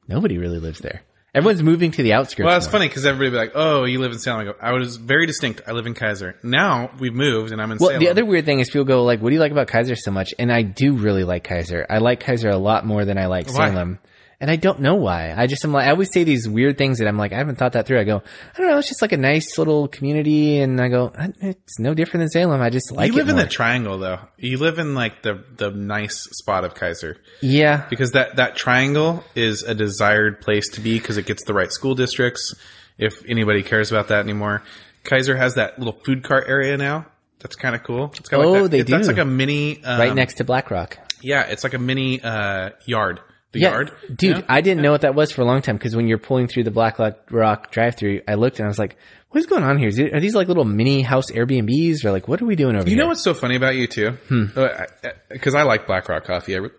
nobody 0.09 0.39
really 0.39 0.59
lives 0.59 0.81
there. 0.81 1.03
Everyone's 1.37 1.63
moving 1.63 1.91
to 1.93 2.03
the 2.03 2.15
outskirts. 2.15 2.45
Well, 2.47 2.55
that's 2.55 2.67
more. 2.67 2.73
funny 2.73 2.89
because 2.89 3.05
everybody 3.07 3.31
be 3.31 3.37
like, 3.37 3.53
"Oh, 3.55 3.85
you 3.85 4.01
live 4.01 4.11
in 4.13 4.19
Salem." 4.19 4.41
I 4.41 4.45
go, 4.45 4.55
"I 4.61 4.73
was 4.73 4.97
very 4.97 5.27
distinct. 5.27 5.61
I 5.69 5.73
live 5.73 5.87
in 5.87 5.95
Keizer." 5.95 6.35
Now 6.43 6.91
we've 6.99 7.13
moved, 7.15 7.53
and 7.53 7.61
I'm 7.61 7.71
in 7.73 7.79
Well, 7.79 7.91
Salem. 7.91 8.03
the 8.03 8.09
other 8.09 8.25
weird 8.25 8.47
thing 8.47 8.61
is 8.61 8.71
people 8.71 8.85
go 8.87 9.05
like, 9.05 9.21
"What 9.21 9.29
do 9.29 9.35
you 9.35 9.41
like 9.41 9.53
about 9.53 9.69
Keizer 9.69 9.97
so 9.97 10.11
much?" 10.11 10.33
And 10.39 10.51
I 10.51 10.63
do 10.63 10.95
really 10.95 11.25
like 11.25 11.47
Keizer. 11.47 11.85
I 11.91 11.99
like 11.99 12.23
Keizer 12.23 12.51
a 12.53 12.57
lot 12.57 12.87
more 12.87 13.05
than 13.05 13.19
I 13.19 13.27
like 13.27 13.47
Why? 13.49 13.69
Salem. 13.71 13.99
And 14.39 14.51
I 14.51 14.57
don't 14.57 14.81
know 14.81 14.97
why. 14.97 15.33
I 15.35 15.47
just 15.47 15.65
am 15.65 15.73
like 15.73 15.87
I 15.87 15.91
always 15.91 16.13
say 16.13 16.23
these 16.23 16.47
weird 16.47 16.77
things 16.77 16.99
that 16.99 17.09
I'm 17.09 17.17
like 17.17 17.33
I 17.33 17.37
haven't 17.39 17.57
thought 17.57 17.73
that 17.73 17.87
through. 17.87 17.99
I 18.01 18.05
go, 18.05 18.23
I 18.55 18.59
don't 18.59 18.69
know. 18.71 18.79
It's 18.79 18.89
just 18.89 19.01
like 19.01 19.13
a 19.13 19.17
nice 19.17 19.57
little 19.57 19.89
community, 19.89 20.59
and 20.59 20.79
I 20.79 20.89
go, 20.89 21.11
it's 21.41 21.79
no 21.79 21.95
different 21.95 22.21
than 22.23 22.29
Salem. 22.29 22.61
I 22.61 22.69
just 22.69 22.93
like 22.93 23.09
it. 23.09 23.13
you 23.13 23.19
live 23.19 23.31
in 23.31 23.37
the 23.37 23.47
triangle, 23.47 23.97
though. 23.99 24.19
You 24.37 24.59
live 24.59 24.79
in 24.79 24.95
like 24.95 25.23
the 25.23 25.43
the 25.57 25.71
nice 25.71 26.19
spot 26.33 26.65
of 26.65 26.75
Keizer 26.75 27.17
yeah, 27.41 27.87
because 27.89 28.13
that 28.13 28.37
that 28.37 28.57
triangle 28.57 29.25
is 29.35 29.63
a 29.63 29.75
desired 29.75 30.43
place 30.43 30.69
to 30.73 30.81
be 30.83 30.99
because 30.99 31.17
it 31.17 31.25
gets 31.25 31.45
the 31.45 31.55
right 31.55 31.73
school 31.73 31.95
districts. 31.95 32.55
If 32.99 33.15
anybody 33.29 33.63
cares 33.63 33.91
about 33.91 34.09
that 34.09 34.21
anymore, 34.21 34.63
Keizer 35.05 35.37
has 35.37 35.55
that 35.55 35.79
little 35.79 35.99
food 36.05 36.25
cart 36.25 36.45
area 36.47 36.77
now. 36.77 37.07
That's 37.41 37.57
kind 37.57 37.75
of 37.75 37.83
cool. 37.85 38.13
It's 38.19 38.29
got 38.29 38.45
Oh, 38.45 38.51
like 38.53 38.63
that, 38.65 38.71
they 38.71 38.79
it- 38.81 38.87
That's 38.87 39.09
like 39.09 39.19
a 39.19 39.25
mini 39.25 39.83
um, 39.85 39.99
right 40.01 40.15
next 40.15 40.35
to 40.39 40.45
Black 40.45 40.71
Rock. 40.71 40.99
Yeah, 41.23 41.43
it's 41.43 41.65
like 41.65 41.75
a 41.75 41.79
mini 41.79 42.21
uh, 42.23 42.71
yard. 42.85 43.21
The 43.53 43.61
Yeah, 43.61 43.71
yard, 43.71 43.93
dude, 44.15 44.39
Yeah. 44.39 44.43
I 44.49 44.61
didn't 44.61 44.83
know 44.83 44.91
what 44.91 45.03
that 45.03 45.15
was 45.15 45.31
for 45.33 45.43
a 45.43 45.45
long 45.45 45.63
time 45.63 45.77
because 45.77 45.95
when 45.97 46.09
you're 46.09 46.19
pulling 46.19 46.47
through 46.49 46.65
the 46.65 46.71
Black 46.71 46.99
Rock 47.31 47.71
drive-through, 47.71 48.23
I 48.29 48.35
looked 48.35 48.59
and 48.59 48.67
I 48.67 48.69
was 48.69 48.79
like, 48.79 48.97
"What 49.31 49.39
is 49.39 49.47
going 49.47 49.63
on 49.63 49.79
here? 49.79 49.89
it, 49.89 50.15
are 50.15 50.21
these 50.21 50.35
like 50.35 50.49
little 50.49 50.65
mini 50.65 51.03
house 51.03 51.31
Airbnbs 51.31 52.05
or 52.05 52.11
like 52.11 52.27
what 52.29 52.43
are 52.43 52.47
we 52.47 52.57
doing 52.57 52.75
over 52.77 52.85
You 52.85 52.91
here?" 52.91 52.97
You 52.97 53.03
know 53.03 53.09
what's 53.09 53.23
so 53.23 53.35
funny 53.35 53.55
about 53.57 53.77
you 53.77 53.87
too? 53.87 54.11
Hmm. 54.29 54.47
Uh, 54.55 54.85
because 55.31 55.55
I, 55.55 55.63
like 55.63 55.87
Black 55.87 56.09
Rock 56.09 56.25
coffee. 56.25 56.55
I, 56.57 56.59
re- 56.59 56.71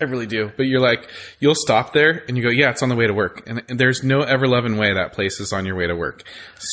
I 0.00 0.04
really 0.04 0.26
do. 0.26 0.50
But 0.56 0.64
you're 0.64 0.80
like, 0.80 1.08
you'll 1.38 1.54
stop 1.54 1.92
there 1.92 2.24
and 2.26 2.36
you 2.36 2.42
go, 2.42 2.50
yeah, 2.50 2.70
it's 2.70 2.82
on 2.82 2.88
the 2.88 2.96
way 2.96 3.06
to 3.06 3.14
work. 3.14 3.44
And, 3.46 3.62
and 3.68 3.78
there's 3.78 4.02
no 4.02 4.22
ever 4.22 4.48
loving 4.48 4.76
way 4.76 4.92
that 4.94 5.12
place 5.12 5.38
is 5.38 5.52
on 5.52 5.66
your 5.66 5.76
way 5.76 5.86
to 5.86 5.94
work. 5.94 6.24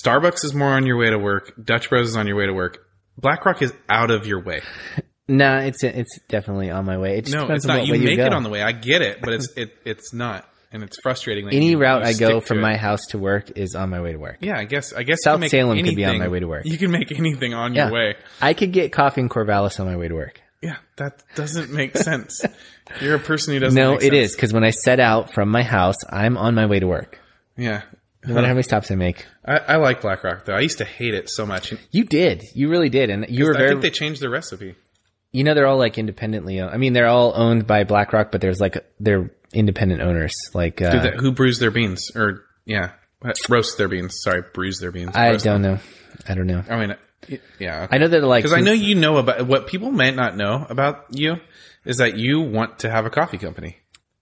Starbucks 0.04 0.44
is 0.44 0.56
more 0.56 0.70
on 0.70 0.88
your 0.88 0.98
way 0.98 1.12
to 1.12 1.20
work. 1.20 1.54
Dutch 1.64 1.90
Bros 1.90 2.08
is 2.10 2.16
on 2.16 2.26
your 2.26 2.36
way 2.36 2.48
to 2.48 2.54
work. 2.54 2.80
Black 3.18 3.46
Rock 3.46 3.62
is 3.62 3.74
out 3.90 4.10
of 4.10 4.26
your 4.26 4.42
way. 4.42 4.62
Nah, 5.28 5.60
it's 5.60 5.84
it's 5.84 6.20
definitely 6.28 6.70
on 6.70 6.86
my 6.86 6.98
way. 6.98 7.18
It 7.18 7.30
No, 7.32 7.48
it's 7.50 7.66
not. 7.66 7.86
You 7.86 7.94
make 8.00 8.18
go. 8.18 8.26
it 8.26 8.34
on 8.34 8.44
the 8.44 8.50
way. 8.50 8.62
I 8.62 8.72
get 8.72 9.02
it, 9.02 9.20
but 9.22 9.34
it's 9.34 9.48
it 9.56 9.76
it's 9.86 10.14
not, 10.14 10.48
and 10.72 10.84
it's 10.84 10.98
frustrating. 11.02 11.46
That 11.46 11.54
Any 11.54 11.72
you- 11.72 11.78
route 11.80 12.02
you 12.02 12.08
I 12.10 12.14
go 12.14 12.42
from 12.42 12.60
my 12.60 12.76
house 12.76 13.06
to 13.12 13.18
work 13.18 13.52
is 13.58 13.76
on 13.76 13.90
my 13.90 14.02
way 14.02 14.12
to 14.12 14.18
work. 14.18 14.38
Yeah, 14.42 14.58
I 14.58 14.66
guess. 14.66 14.94
I 14.94 15.04
guess 15.04 15.18
you 15.22 15.24
South 15.24 15.36
can 15.36 15.42
make 15.42 15.52
Salem 15.52 15.82
could 15.84 15.96
be 15.96 16.06
on 16.06 16.18
my 16.20 16.28
way 16.28 16.40
to 16.40 16.48
work. 16.48 16.66
You 16.66 16.78
can 16.78 16.92
make 16.92 17.12
anything 17.12 17.54
on 17.54 17.74
Yeah. 17.74 17.86
your 17.86 17.94
way. 17.94 18.16
I 18.42 18.54
could 18.54 18.72
get 18.74 18.92
coffee 18.92 19.22
in 19.22 19.30
Corvallis 19.30 19.80
on 19.80 19.86
my 19.86 19.96
way 19.96 20.08
to 20.08 20.16
work. 20.16 20.42
Yeah, 20.62 20.76
that 20.98 21.24
doesn't 21.36 21.72
make 21.72 21.98
sense. 21.98 22.44
You're 23.02 23.16
a 23.16 23.20
person 23.20 23.54
who 23.54 23.60
doesn't. 23.62 23.76
No, 23.82 23.94
it 23.96 24.14
is 24.14 24.36
because 24.36 24.54
when 24.54 24.64
I 24.64 24.70
set 24.72 25.00
out 25.00 25.34
from 25.34 25.50
my 25.50 25.64
house, 25.64 25.96
I'm 26.10 26.38
on 26.38 26.54
my 26.56 26.66
way 26.66 26.80
to 26.80 26.88
work. 26.88 27.20
Yeah. 27.58 27.82
No 28.26 28.36
matter 28.36 28.46
how 28.46 28.54
many 28.54 28.62
stops 28.62 28.92
I 28.92 28.96
make. 28.96 29.26
I, 29.44 29.58
I 29.58 29.76
like 29.78 30.02
Black 30.02 30.24
Rock 30.24 30.46
though. 30.46 30.54
I 30.54 30.60
used 30.60 30.78
to 30.80 30.86
hate 30.86 31.16
it 31.16 31.30
so 31.32 31.46
much. 31.48 31.74
You 31.90 32.04
did, 32.04 32.44
you 32.54 32.70
really 32.70 32.90
did, 32.90 33.10
and 33.10 33.26
you 33.30 33.46
were 33.46 33.56
I 33.56 33.58
very. 33.58 33.70
think 33.70 33.82
they 33.82 33.90
changed 33.90 34.22
the 34.22 34.30
recipe. 34.30 34.76
You 35.32 35.44
know, 35.44 35.54
they're 35.54 35.68
all 35.68 35.78
like 35.78 35.98
independently. 35.98 36.60
Owned. 36.60 36.74
I 36.74 36.78
mean, 36.78 36.94
they're 36.94 37.08
all 37.08 37.34
owned 37.36 37.66
by 37.68 37.84
Black 37.86 38.12
Rock, 38.14 38.32
but 38.32 38.42
there's 38.42 38.60
like 38.60 38.78
they're 39.00 39.32
independent 39.54 40.02
owners. 40.02 40.34
Like 40.54 40.82
uh, 40.82 41.12
who 41.12 41.32
brews 41.32 41.60
their 41.60 41.72
beans? 41.72 42.12
Or 42.16 42.44
yeah, 42.66 42.92
roast 43.50 43.78
their 43.78 43.88
beans. 43.88 44.18
Sorry, 44.24 44.44
brews 44.54 44.80
their 44.80 44.92
beans. 44.92 45.12
I 45.16 45.32
don't 45.38 45.44
them. 45.44 45.62
know. 45.62 45.80
I 46.28 46.36
don't 46.36 46.48
know. 46.48 46.64
I 46.70 46.76
mean, 46.86 47.40
yeah. 47.60 47.88
I 47.90 47.98
know 47.98 48.08
that 48.10 48.22
like 48.24 48.44
Because 48.44 48.58
I 48.58 48.62
know 48.62 48.74
you 48.74 48.96
know 48.96 49.18
about 49.18 49.48
what 49.48 49.68
people 49.68 49.92
might 49.92 50.16
not 50.16 50.36
know 50.36 50.66
about 50.70 51.06
you 51.12 51.38
is 51.86 51.98
that 51.98 52.18
you 52.18 52.42
want 52.42 52.80
to 52.80 52.90
have 52.90 53.06
a 53.06 53.10
coffee 53.10 53.38
company. 53.38 53.78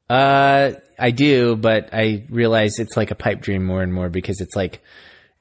Uh, 0.09 0.71
I 0.97 1.11
do, 1.11 1.55
but 1.55 1.89
I 1.93 2.25
realize 2.29 2.79
it's 2.79 2.95
like 2.97 3.11
a 3.11 3.15
pipe 3.15 3.41
dream 3.41 3.65
more 3.65 3.81
and 3.81 3.93
more 3.93 4.09
because 4.09 4.41
it's 4.41 4.55
like 4.55 4.81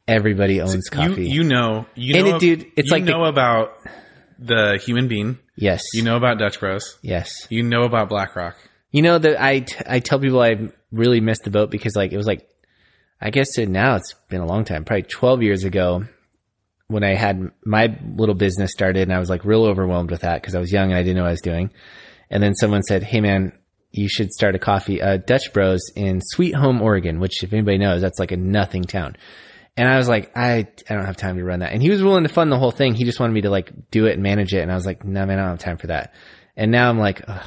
everybody 0.07 0.61
owns 0.61 0.89
coffee. 0.89 1.29
You 1.29 1.43
you 1.43 1.45
know 1.45 1.87
you 1.95 2.17
And 2.17 2.27
know 2.27 2.37
it- 2.37 2.41
dude, 2.41 2.67
it's 2.77 2.91
you 2.91 2.93
like 2.93 3.05
the- 3.05 3.13
know 3.13 3.25
about 3.25 3.73
the 4.39 4.81
human 4.85 5.09
bean. 5.09 5.39
Yes, 5.61 5.83
You 5.95 6.03
know 6.03 6.17
about 6.17 6.39
Dutch 6.39 6.61
Bros. 6.61 6.99
yes. 7.03 7.47
You 7.51 7.63
know 7.63 7.83
about 7.83 8.09
Black 8.09 8.37
Rock. 8.37 8.57
You 8.93 9.03
know 9.03 9.19
that 9.19 9.43
I 9.43 9.61
t- 9.61 9.85
I 9.87 10.01
tell 10.01 10.19
people 10.19 10.41
I 10.41 10.69
really 10.93 11.21
missed 11.21 11.43
the 11.45 11.51
boat 11.51 11.71
because 11.71 11.95
like 11.97 12.13
it 12.13 12.17
was 12.17 12.27
like 12.27 12.49
I 13.21 13.31
guess 13.31 13.59
it, 13.59 13.69
now 13.69 13.97
it's 13.97 14.15
been 14.29 14.41
a 14.41 14.47
long 14.47 14.65
time, 14.65 14.85
probably 14.85 15.03
12 15.03 15.43
years 15.43 15.65
ago 15.65 16.05
when 16.87 17.03
I 17.05 17.15
had 17.15 17.51
my 17.65 17.99
little 18.17 18.35
business 18.37 18.71
started 18.73 19.03
and 19.03 19.13
I 19.13 19.19
was 19.19 19.29
like 19.29 19.45
real 19.45 19.65
overwhelmed 19.65 20.11
with 20.11 20.21
that 20.23 20.41
because 20.41 20.55
I 20.55 20.61
was 20.61 20.73
young 20.73 20.91
and 20.91 20.99
I 20.99 21.03
didn't 21.03 21.17
know 21.17 21.23
what 21.23 21.29
I 21.29 21.33
was 21.33 21.41
doing. 21.43 21.71
And 22.31 22.43
then 22.43 22.55
someone 22.55 22.83
said, 22.83 23.03
"Hey 23.03 23.21
man, 23.21 23.53
you 23.91 24.09
should 24.09 24.31
start 24.33 24.55
a 24.55 24.59
coffee 24.59 25.03
uh, 25.03 25.17
Dutch 25.19 25.53
Bros 25.53 25.81
in 25.97 26.21
Sweet 26.23 26.55
Home, 26.55 26.81
Oregon, 26.81 27.19
which 27.21 27.43
if 27.43 27.53
anybody 27.53 27.79
knows, 27.79 28.01
that's 28.01 28.19
like 28.21 28.33
a 28.33 28.37
nothing 28.37 28.85
town." 28.85 29.17
And 29.79 29.89
I 29.89 29.97
was 29.97 30.09
like, 30.09 30.31
I, 30.37 30.67
I 30.89 30.95
don't 30.95 31.07
have 31.07 31.17
time 31.17 31.37
to 31.37 31.45
run 31.45 31.61
that. 31.61 31.73
And 31.73 31.81
he 31.81 31.89
was 31.91 32.03
willing 32.03 32.25
to 32.25 32.29
fund 32.29 32.51
the 32.53 32.59
whole 32.59 32.71
thing. 32.73 32.95
He 32.95 33.05
just 33.05 33.21
wanted 33.21 33.33
me 33.33 33.43
to 33.43 33.51
like 33.51 33.71
do 33.91 34.07
it 34.07 34.15
and 34.15 34.23
manage 34.23 34.53
it. 34.53 34.61
And 34.61 34.71
I 34.71 34.75
was 34.75 34.85
like, 34.85 35.05
no, 35.05 35.25
man, 35.25 35.39
I 35.39 35.43
don't 35.43 35.51
have 35.53 35.59
time 35.61 35.79
for 35.79 35.87
that. 35.87 36.13
And 36.57 36.71
now 36.73 36.89
I'm 36.91 36.99
like, 36.99 37.23
Ugh, 37.27 37.41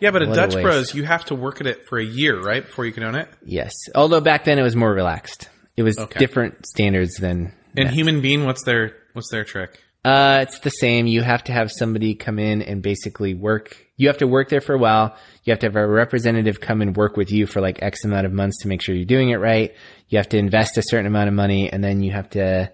Yeah, 0.00 0.10
but 0.10 0.22
at 0.22 0.28
a 0.30 0.34
Dutch. 0.34 0.54
Bros, 0.60 0.94
you 0.94 1.04
have 1.04 1.24
to 1.26 1.34
work 1.34 1.60
at 1.60 1.66
it 1.66 1.86
for 1.88 1.98
a 1.98 2.04
year, 2.04 2.40
right, 2.40 2.64
before 2.66 2.84
you 2.86 2.92
can 2.92 3.04
own 3.04 3.14
it. 3.14 3.28
Yes. 3.44 3.72
Although 3.94 4.20
back 4.20 4.44
then 4.44 4.58
it 4.58 4.62
was 4.62 4.74
more 4.76 4.92
relaxed. 4.92 5.48
It 5.76 5.82
was 5.84 5.96
Okay. 5.98 6.18
different 6.18 6.66
standards 6.66 7.14
than. 7.14 7.52
And 7.76 7.88
Human 7.90 8.20
Bean, 8.20 8.44
what's 8.44 8.64
their 8.64 8.96
what's 9.12 9.30
their 9.30 9.44
trick? 9.44 9.78
Uh, 10.04 10.38
it's 10.42 10.58
the 10.60 10.70
same. 10.70 11.06
You 11.06 11.22
have 11.22 11.44
to 11.44 11.52
have 11.52 11.70
somebody 11.70 12.14
come 12.14 12.38
in 12.38 12.62
and 12.62 12.82
basically 12.82 13.34
work. 13.34 13.76
You 14.00 14.08
have 14.08 14.16
to 14.18 14.26
work 14.26 14.48
there 14.48 14.62
for 14.62 14.74
a 14.74 14.78
while. 14.78 15.14
You 15.44 15.50
have 15.50 15.58
to 15.58 15.66
have 15.66 15.76
a 15.76 15.86
representative 15.86 16.58
come 16.58 16.80
and 16.80 16.96
work 16.96 17.18
with 17.18 17.30
you 17.30 17.46
for 17.46 17.60
like 17.60 17.82
X 17.82 18.02
amount 18.02 18.24
of 18.24 18.32
months 18.32 18.62
to 18.62 18.68
make 18.68 18.80
sure 18.80 18.94
you're 18.94 19.04
doing 19.04 19.28
it 19.28 19.36
right. 19.36 19.74
You 20.08 20.16
have 20.16 20.30
to 20.30 20.38
invest 20.38 20.78
a 20.78 20.82
certain 20.82 21.04
amount 21.04 21.28
of 21.28 21.34
money 21.34 21.70
and 21.70 21.84
then 21.84 22.02
you 22.02 22.10
have 22.12 22.30
to 22.30 22.72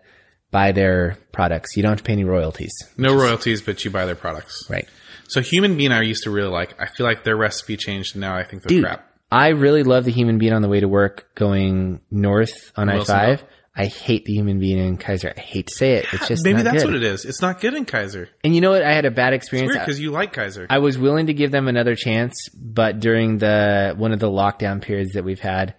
buy 0.53 0.71
their 0.71 1.19
products. 1.33 1.77
You 1.77 1.83
don't 1.83 1.91
have 1.91 1.99
to 1.99 2.05
pay 2.05 2.13
any 2.13 2.23
royalties. 2.23 2.73
No 2.97 3.13
royalties, 3.17 3.61
but 3.61 3.85
you 3.85 3.91
buy 3.91 4.07
their 4.07 4.15
products. 4.15 4.71
Right. 4.71 4.89
So 5.27 5.41
Human 5.41 5.77
Bean, 5.77 5.91
I 5.91 6.03
used 6.03 6.23
to 6.23 6.31
really 6.31 6.51
like. 6.51 6.81
I 6.81 6.87
feel 6.87 7.05
like 7.05 7.25
their 7.25 7.37
recipe 7.37 7.77
changed, 7.77 8.15
and 8.15 8.21
now 8.21 8.37
I 8.37 8.45
think 8.45 8.63
they're 8.63 8.77
Dude, 8.77 8.85
crap. 8.85 9.11
I 9.29 9.49
really 9.49 9.83
love 9.83 10.05
the 10.05 10.13
Human 10.13 10.39
Bean 10.39 10.53
on 10.53 10.63
the 10.63 10.69
way 10.69 10.79
to 10.79 10.87
work 10.87 11.35
going 11.35 12.03
north 12.09 12.71
on 12.77 12.89
I 12.89 13.03
five. 13.03 13.45
I 13.79 13.87
hate 13.87 14.25
the 14.25 14.33
Human 14.33 14.59
Bean 14.59 14.79
in 14.79 14.97
Keizer. 14.97 15.37
I 15.37 15.41
hate 15.41 15.67
to 15.67 15.75
say 15.75 15.93
it. 15.97 16.07
It's 16.11 16.29
just 16.29 16.45
Maybe 16.45 16.63
that's 16.63 16.79
good. 16.83 16.87
what 16.87 16.95
it 16.97 17.03
is. 17.03 17.27
It's 17.27 17.43
not 17.43 17.61
good 17.61 17.75
in 17.75 17.85
Keizer. 17.85 18.29
And 18.43 18.55
you 18.55 18.63
know 18.63 18.71
what? 18.71 18.83
I 18.83 18.95
had 18.95 19.05
a 19.05 19.11
bad 19.11 19.35
experience. 19.35 19.75
Because 19.75 20.01
you 20.01 20.13
like 20.13 20.33
Keizer. 20.33 20.67
I 20.71 20.79
was 20.79 20.97
willing 20.97 21.27
to 21.27 21.35
give 21.35 21.51
them 21.51 21.69
another 21.69 21.95
chance, 21.95 22.49
but 22.55 23.01
during 23.01 23.37
the 23.37 23.95
one 23.99 24.13
of 24.13 24.19
the 24.19 24.31
lockdown 24.31 24.81
periods 24.81 25.13
that 25.13 25.25
we've 25.25 25.41
had, 25.41 25.75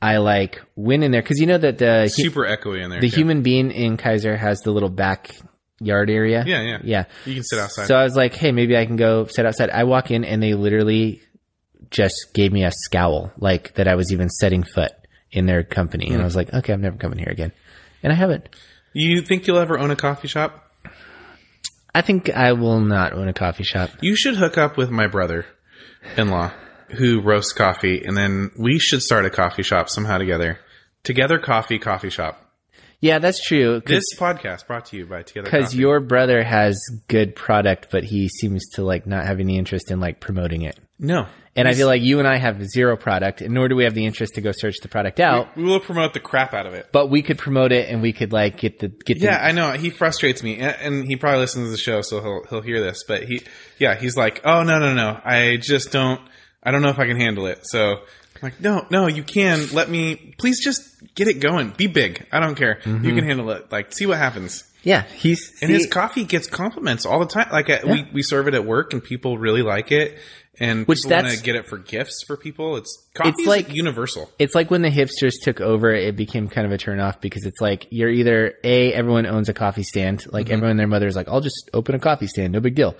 I 0.00 0.18
like 0.18 0.62
went 0.76 1.02
in 1.02 1.10
there 1.10 1.22
because 1.22 1.40
you 1.40 1.46
know 1.46 1.58
that 1.58 1.78
the 1.78 2.02
hu- 2.02 2.22
Super 2.22 2.42
echoey 2.44 2.84
in 2.84 2.90
there. 2.90 3.00
the 3.00 3.10
too. 3.10 3.16
Human 3.16 3.42
Bean 3.42 3.72
in 3.72 3.96
Keizer 3.96 4.38
has 4.38 4.60
the 4.60 4.70
little 4.70 4.88
backyard 4.88 6.08
area. 6.08 6.44
Yeah, 6.46 6.62
yeah. 6.62 6.78
yeah. 6.84 7.04
You 7.26 7.34
can 7.34 7.42
sit 7.42 7.58
outside. 7.58 7.86
So 7.86 7.96
I 7.96 8.04
was 8.04 8.14
like, 8.14 8.34
hey, 8.34 8.52
maybe 8.52 8.76
I 8.76 8.86
can 8.86 8.94
go 8.96 9.26
sit 9.26 9.44
outside. 9.44 9.70
I 9.70 9.84
walk 9.84 10.12
in 10.12 10.24
and 10.24 10.40
they 10.40 10.54
literally 10.54 11.20
just 11.90 12.32
gave 12.32 12.52
me 12.52 12.64
a 12.64 12.70
scowl, 12.70 13.32
like 13.38 13.74
that 13.74 13.88
I 13.88 13.96
was 13.96 14.12
even 14.12 14.28
setting 14.28 14.62
foot 14.62 14.92
in 15.32 15.46
their 15.46 15.62
company, 15.62 16.08
Hmm. 16.08 16.14
and 16.14 16.22
I 16.22 16.24
was 16.24 16.36
like, 16.36 16.52
okay, 16.52 16.72
I'm 16.72 16.80
never 16.80 16.96
coming 16.96 17.18
here 17.18 17.30
again, 17.30 17.52
and 18.02 18.12
I 18.12 18.16
haven't. 18.16 18.48
you 18.92 19.22
think 19.22 19.46
you'll 19.46 19.58
ever 19.58 19.78
own 19.78 19.90
a 19.90 19.96
coffee 19.96 20.28
shop? 20.28 20.66
I 21.94 22.02
think 22.02 22.30
I 22.30 22.52
will 22.52 22.80
not 22.80 23.12
own 23.12 23.28
a 23.28 23.32
coffee 23.32 23.64
shop. 23.64 23.90
You 24.00 24.14
should 24.16 24.36
hook 24.36 24.56
up 24.58 24.76
with 24.76 24.90
my 24.90 25.06
brother 25.08 25.44
in 26.16 26.28
law 26.30 26.52
who 26.90 27.20
roasts 27.20 27.52
coffee, 27.52 28.04
and 28.04 28.16
then 28.16 28.50
we 28.58 28.78
should 28.78 29.02
start 29.02 29.24
a 29.24 29.30
coffee 29.30 29.62
shop 29.62 29.88
somehow 29.88 30.18
together. 30.18 30.58
Together 31.02 31.38
Coffee 31.38 31.78
Coffee 31.78 32.10
Shop. 32.10 32.46
Yeah, 33.00 33.18
that's 33.20 33.42
true. 33.42 33.80
This 33.86 34.04
podcast 34.18 34.66
brought 34.66 34.84
to 34.86 34.96
you 34.98 35.06
by 35.06 35.22
Together 35.22 35.44
because 35.46 35.66
Coffee. 35.70 35.78
your 35.78 36.00
brother 36.00 36.42
has 36.44 36.78
good 37.08 37.34
product, 37.34 37.88
but 37.90 38.04
he 38.04 38.28
seems 38.28 38.68
to 38.74 38.82
like 38.84 39.06
not 39.06 39.24
have 39.24 39.40
any 39.40 39.56
interest 39.56 39.90
in 39.90 39.98
like 40.00 40.20
promoting 40.20 40.62
it. 40.62 40.78
no. 40.98 41.26
And 41.60 41.68
I 41.68 41.74
feel 41.74 41.86
like 41.86 42.02
you 42.02 42.18
and 42.18 42.26
I 42.28 42.36
have 42.38 42.64
zero 42.68 42.96
product, 42.96 43.40
and 43.40 43.54
nor 43.54 43.68
do 43.68 43.76
we 43.76 43.84
have 43.84 43.94
the 43.94 44.04
interest 44.06 44.34
to 44.34 44.40
go 44.40 44.50
search 44.52 44.76
the 44.82 44.88
product 44.88 45.20
out. 45.20 45.56
we 45.56 45.64
will 45.64 45.80
promote 45.80 46.12
the 46.14 46.20
crap 46.20 46.52
out 46.54 46.66
of 46.66 46.74
it. 46.74 46.88
But 46.92 47.08
we 47.10 47.22
could 47.22 47.38
promote 47.38 47.72
it, 47.72 47.88
and 47.88 48.02
we 48.02 48.12
could 48.12 48.32
like 48.32 48.56
get 48.58 48.78
the 48.78 48.88
get 48.88 49.18
the 49.20 49.26
Yeah, 49.26 49.38
I 49.40 49.52
know. 49.52 49.72
He 49.72 49.90
frustrates 49.90 50.42
me, 50.42 50.58
and, 50.58 50.76
and 50.80 51.04
he 51.06 51.16
probably 51.16 51.40
listens 51.40 51.66
to 51.68 51.70
the 51.70 51.76
show, 51.78 52.02
so 52.02 52.20
he'll 52.20 52.44
he'll 52.50 52.62
hear 52.62 52.80
this. 52.80 53.04
But 53.06 53.24
he, 53.24 53.42
yeah, 53.78 53.94
he's 53.94 54.16
like, 54.16 54.40
"Oh 54.44 54.62
no, 54.62 54.78
no, 54.78 54.94
no! 54.94 55.20
I 55.24 55.56
just 55.60 55.92
don't. 55.92 56.20
I 56.62 56.70
don't 56.70 56.82
know 56.82 56.90
if 56.90 56.98
I 56.98 57.06
can 57.06 57.16
handle 57.16 57.46
it." 57.46 57.60
So, 57.66 57.92
I'm 57.92 58.00
like, 58.42 58.60
no, 58.60 58.86
no, 58.90 59.06
you 59.06 59.22
can. 59.22 59.68
Let 59.72 59.88
me, 59.90 60.34
please, 60.38 60.62
just 60.62 60.82
get 61.14 61.28
it 61.28 61.40
going. 61.40 61.70
Be 61.70 61.86
big. 61.86 62.26
I 62.32 62.40
don't 62.40 62.54
care. 62.54 62.80
You 62.84 63.14
can 63.14 63.24
handle 63.24 63.50
it. 63.50 63.70
Like, 63.72 63.92
see 63.92 64.06
what 64.06 64.18
happens. 64.18 64.64
yeah. 64.82 65.02
He's 65.14 65.50
And 65.62 65.68
see- 65.68 65.74
his 65.74 65.86
coffee 65.86 66.24
gets 66.24 66.46
compliments 66.46 67.04
all 67.06 67.18
the 67.20 67.26
time. 67.26 67.48
Like 67.52 67.68
uh, 67.68 67.80
we 67.86 68.06
we 68.14 68.22
serve 68.22 68.48
it 68.48 68.54
at 68.54 68.64
work, 68.64 68.92
and 68.92 69.02
people 69.04 69.36
really 69.38 69.62
like 69.62 69.92
it. 69.92 70.18
And 70.62 70.86
Which 70.86 70.98
people 70.98 71.12
want 71.12 71.22
that's- 71.24 71.38
to 71.38 71.44
get 71.44 71.56
it 71.56 71.66
for 71.66 71.78
gifts 71.78 72.22
for 72.26 72.36
people. 72.36 72.76
It's 72.76 73.06
coffee 73.14 73.30
It's 73.30 73.40
is 73.40 73.46
like- 73.46 73.68
like 73.68 73.74
universal. 73.76 74.30
it's 74.38 74.54
like 74.54 74.70
when 74.70 74.82
the 74.82 74.90
hipsters 74.90 75.32
took 75.42 75.60
over, 75.60 75.90
it 75.94 76.16
became 76.16 76.48
kind 76.48 76.66
of 76.66 76.72
a 76.72 76.76
turnoff 76.76 77.20
because 77.22 77.46
it's 77.46 77.60
like 77.62 77.86
you're 77.90 78.10
either 78.10 78.52
a 78.62 78.92
everyone 78.92 79.24
owns 79.26 79.48
a 79.48 79.54
coffee 79.54 79.82
stand, 79.82 80.24
like 80.30 80.46
Mm-hmm. 80.46 80.54
everyone 80.54 80.76
their 80.76 80.86
mother 80.86 81.06
is 81.06 81.16
like, 81.16 81.28
I'll 81.28 81.40
just 81.40 81.70
open 81.72 81.94
a 81.94 81.98
coffee 81.98 82.26
stand, 82.26 82.52
no 82.52 82.60
big 82.60 82.74
deal. 82.74 82.94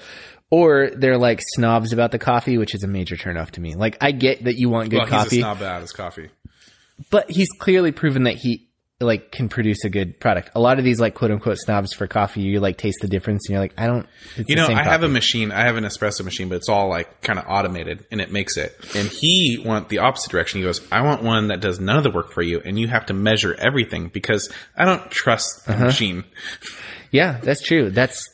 Or 0.51 0.91
they're 0.97 1.19
like 1.19 1.41
snobs 1.55 1.93
about 1.93 2.11
the 2.13 2.19
coffee, 2.19 2.57
which 2.59 2.75
is 2.75 2.83
a 2.83 2.89
major 2.89 3.17
turnoff 3.17 3.51
to 3.53 3.61
me. 3.61 3.75
Like 3.75 3.99
I 4.01 4.13
get 4.13 4.45
that 4.45 4.57
you 4.57 4.69
want 4.71 4.89
good 4.91 4.97
Well, 4.97 5.07
he's 5.07 5.15
a 5.15 5.17
coffee. 5.19 5.39
snob 5.41 5.59
about 5.59 5.83
his 5.83 5.93
coffee. 5.93 6.31
but 7.11 7.31
he's 7.31 7.49
clearly 7.59 7.93
proven 7.93 8.25
that 8.25 8.37
he 8.37 8.69
like 9.01 9.33
can 9.33 9.49
produce 9.49 9.85
a 9.85 9.89
good 9.89 10.21
product. 10.21 10.51
A 10.55 10.61
lot 10.61 10.79
of 10.79 10.85
these 10.85 11.01
like 11.01 11.15
quote 11.15 11.31
unquote 11.31 11.57
snobs 11.59 11.93
for 11.95 12.07
coffee, 12.07 12.43
you 12.43 12.61
like 12.61 12.77
taste 12.77 12.99
the 13.01 13.09
difference 13.09 13.47
and 13.49 13.55
you're 13.55 13.61
like, 13.61 13.73
I 13.79 13.87
don't. 13.87 14.07
It's 14.37 14.49
You 14.51 14.57
know, 14.57 14.67
I 14.67 14.83
have 14.83 15.03
a 15.03 15.09
machine. 15.09 15.53
I 15.53 15.63
have 15.63 15.77
an 15.77 15.85
espresso 15.85 16.25
machine, 16.25 16.49
but 16.51 16.57
it's 16.57 16.69
all 16.69 16.89
like 16.89 17.23
kind 17.23 17.39
of 17.39 17.47
automated, 17.49 18.05
and 18.11 18.21
it 18.21 18.31
makes 18.31 18.57
it. 18.57 18.77
And 18.95 19.09
he 19.09 19.63
went 19.65 19.89
the 19.89 19.99
opposite 19.99 20.31
direction. 20.31 20.61
He 20.61 20.65
goes, 20.67 20.81
"I 20.93 21.01
want 21.03 21.23
one 21.23 21.49
that 21.49 21.61
does 21.61 21.81
none 21.81 21.97
of 21.97 22.05
the 22.05 22.11
work 22.11 22.33
for 22.33 22.43
you, 22.43 22.61
and 22.65 22.79
you 22.79 22.89
have 22.89 23.07
to 23.07 23.15
measure 23.15 23.55
everything 23.59 24.09
because 24.09 24.53
I 24.77 24.85
don't 24.85 25.11
trust 25.11 25.67
Uh-huh. 25.69 25.79
the 25.79 25.85
machine." 25.87 26.25
Yeah, 27.11 27.41
that's 27.43 27.63
true. 27.63 27.91
That's 27.91 28.29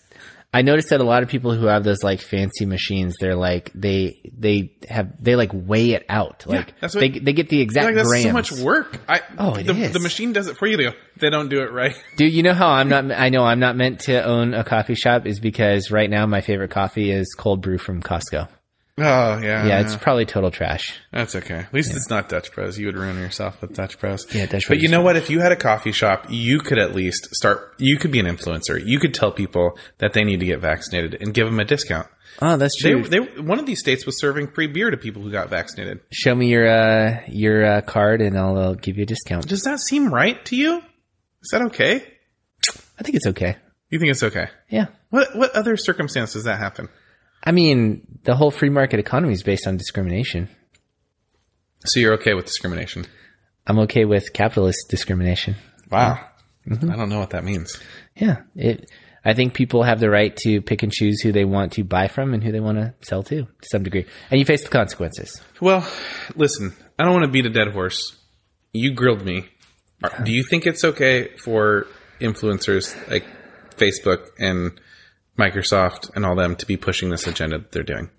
I 0.58 0.62
noticed 0.62 0.88
that 0.90 1.00
a 1.00 1.04
lot 1.04 1.22
of 1.22 1.28
people 1.28 1.54
who 1.54 1.66
have 1.66 1.84
those 1.84 2.02
like 2.02 2.20
fancy 2.20 2.64
machines, 2.64 3.16
they're 3.20 3.34
like 3.36 3.70
they 3.74 4.20
they 4.36 4.72
have 4.88 5.22
they 5.22 5.36
like 5.36 5.50
weigh 5.52 5.90
it 5.90 6.04
out. 6.08 6.44
Like 6.46 6.72
that's 6.80 6.94
what- 6.94 7.00
they 7.00 7.10
they 7.10 7.32
get 7.34 7.48
the 7.48 7.60
exact 7.60 7.84
Like 7.86 7.94
that's 7.94 8.08
grams. 8.08 8.24
so 8.24 8.32
much 8.32 8.52
work. 8.52 8.98
I 9.08 9.20
Oh, 9.38 9.54
it 9.54 9.66
the, 9.66 9.74
is. 9.74 9.92
the 9.92 10.00
machine 10.00 10.32
does 10.32 10.46
it 10.48 10.56
for 10.56 10.66
you. 10.66 10.76
They 10.76 10.84
go, 10.84 10.92
they 11.20 11.30
don't 11.30 11.48
do 11.48 11.60
it 11.62 11.70
right. 11.72 11.94
Dude, 12.16 12.32
you 12.32 12.42
know 12.42 12.54
how 12.54 12.68
I'm 12.68 12.88
not 12.88 13.10
I 13.12 13.28
know 13.28 13.44
I'm 13.44 13.60
not 13.60 13.76
meant 13.76 14.00
to 14.08 14.22
own 14.24 14.54
a 14.54 14.64
coffee 14.64 14.94
shop 14.94 15.26
is 15.26 15.40
because 15.40 15.90
right 15.90 16.08
now 16.08 16.24
my 16.26 16.40
favorite 16.40 16.70
coffee 16.70 17.10
is 17.10 17.34
cold 17.36 17.60
brew 17.60 17.78
from 17.78 18.02
Costco. 18.02 18.48
Oh 18.98 19.38
yeah, 19.38 19.66
Yeah, 19.66 19.80
it's 19.80 19.94
probably 19.94 20.24
total 20.24 20.50
trash. 20.50 20.98
That's 21.12 21.36
okay. 21.36 21.58
At 21.58 21.74
least 21.74 21.94
it's 21.94 22.08
not 22.08 22.30
Dutch 22.30 22.50
Bros. 22.54 22.78
You 22.78 22.86
would 22.86 22.96
ruin 22.96 23.18
yourself 23.18 23.60
with 23.60 23.74
Dutch 23.74 23.98
Bros. 23.98 24.26
Yeah, 24.34 24.46
Dutch 24.46 24.68
But 24.68 24.78
you 24.78 24.88
know 24.88 25.02
what? 25.02 25.16
If 25.16 25.28
you 25.28 25.40
had 25.40 25.52
a 25.52 25.56
coffee 25.56 25.92
shop, 25.92 26.26
you 26.30 26.60
could 26.60 26.78
at 26.78 26.94
least 26.94 27.34
start. 27.34 27.74
You 27.76 27.98
could 27.98 28.10
be 28.10 28.20
an 28.20 28.26
influencer. 28.26 28.82
You 28.82 28.98
could 28.98 29.12
tell 29.12 29.32
people 29.32 29.78
that 29.98 30.14
they 30.14 30.24
need 30.24 30.40
to 30.40 30.46
get 30.46 30.60
vaccinated 30.60 31.20
and 31.20 31.34
give 31.34 31.46
them 31.46 31.60
a 31.60 31.64
discount. 31.64 32.06
Oh, 32.40 32.56
that's 32.56 32.76
true. 32.76 33.02
they, 33.04 33.18
one 33.18 33.58
of 33.58 33.66
these 33.66 33.80
states 33.80 34.04
was 34.06 34.18
serving 34.18 34.48
free 34.48 34.66
beer 34.66 34.90
to 34.90 34.96
people 34.96 35.22
who 35.22 35.30
got 35.30 35.50
vaccinated. 35.50 36.00
Show 36.10 36.34
me 36.34 36.48
your 36.48 36.66
uh 36.68 37.20
your 37.28 37.64
uh, 37.64 37.80
card 37.82 38.20
and 38.22 38.38
I'll, 38.38 38.56
uh 38.56 38.72
give 38.74 38.96
you 38.96 39.02
a 39.02 39.06
discount. 39.06 39.46
Does 39.46 39.62
that 39.64 39.80
seem 39.80 40.12
right 40.12 40.42
to 40.46 40.56
you? 40.56 40.78
Is 41.42 41.50
that 41.52 41.62
okay? 41.66 42.04
I 42.98 43.02
think 43.02 43.16
it's 43.16 43.26
okay. 43.26 43.56
You 43.90 43.98
think 43.98 44.10
it's 44.10 44.22
okay? 44.22 44.48
Yeah. 44.68 44.86
What 45.10 45.36
what 45.36 45.54
other 45.54 45.76
circumstance 45.76 46.32
does 46.32 46.44
that 46.44 46.58
happen? 46.58 46.88
I 47.46 47.52
mean, 47.52 48.18
the 48.24 48.34
whole 48.34 48.50
free 48.50 48.70
market 48.70 48.98
economy 48.98 49.32
is 49.32 49.44
based 49.44 49.68
on 49.68 49.76
discrimination. 49.76 50.48
So 51.84 52.00
you're 52.00 52.14
okay 52.14 52.34
with 52.34 52.44
discrimination? 52.44 53.06
I'm 53.66 53.78
okay 53.80 54.04
with 54.04 54.32
capitalist 54.32 54.86
discrimination. 54.90 55.54
Wow. 55.90 56.18
Mm-hmm. 56.68 56.90
I 56.90 56.96
don't 56.96 57.08
know 57.08 57.20
what 57.20 57.30
that 57.30 57.44
means. 57.44 57.80
Yeah, 58.16 58.38
it. 58.56 58.90
I 59.24 59.34
think 59.34 59.54
people 59.54 59.82
have 59.82 59.98
the 60.00 60.10
right 60.10 60.36
to 60.38 60.60
pick 60.60 60.82
and 60.82 60.92
choose 60.92 61.20
who 61.20 61.32
they 61.32 61.44
want 61.44 61.72
to 61.72 61.84
buy 61.84 62.08
from 62.08 62.34
and 62.34 62.42
who 62.42 62.52
they 62.52 62.60
want 62.60 62.78
to 62.78 62.94
sell 63.02 63.22
to, 63.24 63.42
to 63.42 63.68
some 63.70 63.82
degree, 63.82 64.06
and 64.30 64.38
you 64.38 64.44
face 64.44 64.62
the 64.62 64.68
consequences. 64.68 65.40
Well, 65.60 65.86
listen, 66.34 66.74
I 66.98 67.04
don't 67.04 67.12
want 67.12 67.24
to 67.24 67.30
beat 67.30 67.46
a 67.46 67.50
dead 67.50 67.68
horse. 67.68 68.16
You 68.72 68.92
grilled 68.92 69.24
me. 69.24 69.48
Do 70.22 70.32
you 70.32 70.44
think 70.44 70.66
it's 70.66 70.84
okay 70.84 71.30
for 71.42 71.86
influencers 72.20 72.94
like 73.10 73.24
Facebook 73.76 74.26
and 74.38 74.80
Microsoft 75.38 76.14
and 76.14 76.24
all 76.24 76.34
them 76.34 76.56
to 76.56 76.66
be 76.66 76.76
pushing 76.76 77.10
this 77.10 77.26
agenda 77.26 77.58
that 77.58 77.72
they're 77.72 77.82
doing? 77.82 78.10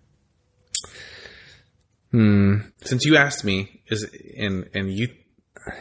Hmm. 2.12 2.58
Since 2.84 3.06
you 3.06 3.18
asked 3.18 3.44
me, 3.44 3.82
is 3.88 4.10
and 4.38 4.70
and 4.74 4.92
you, 4.92 5.10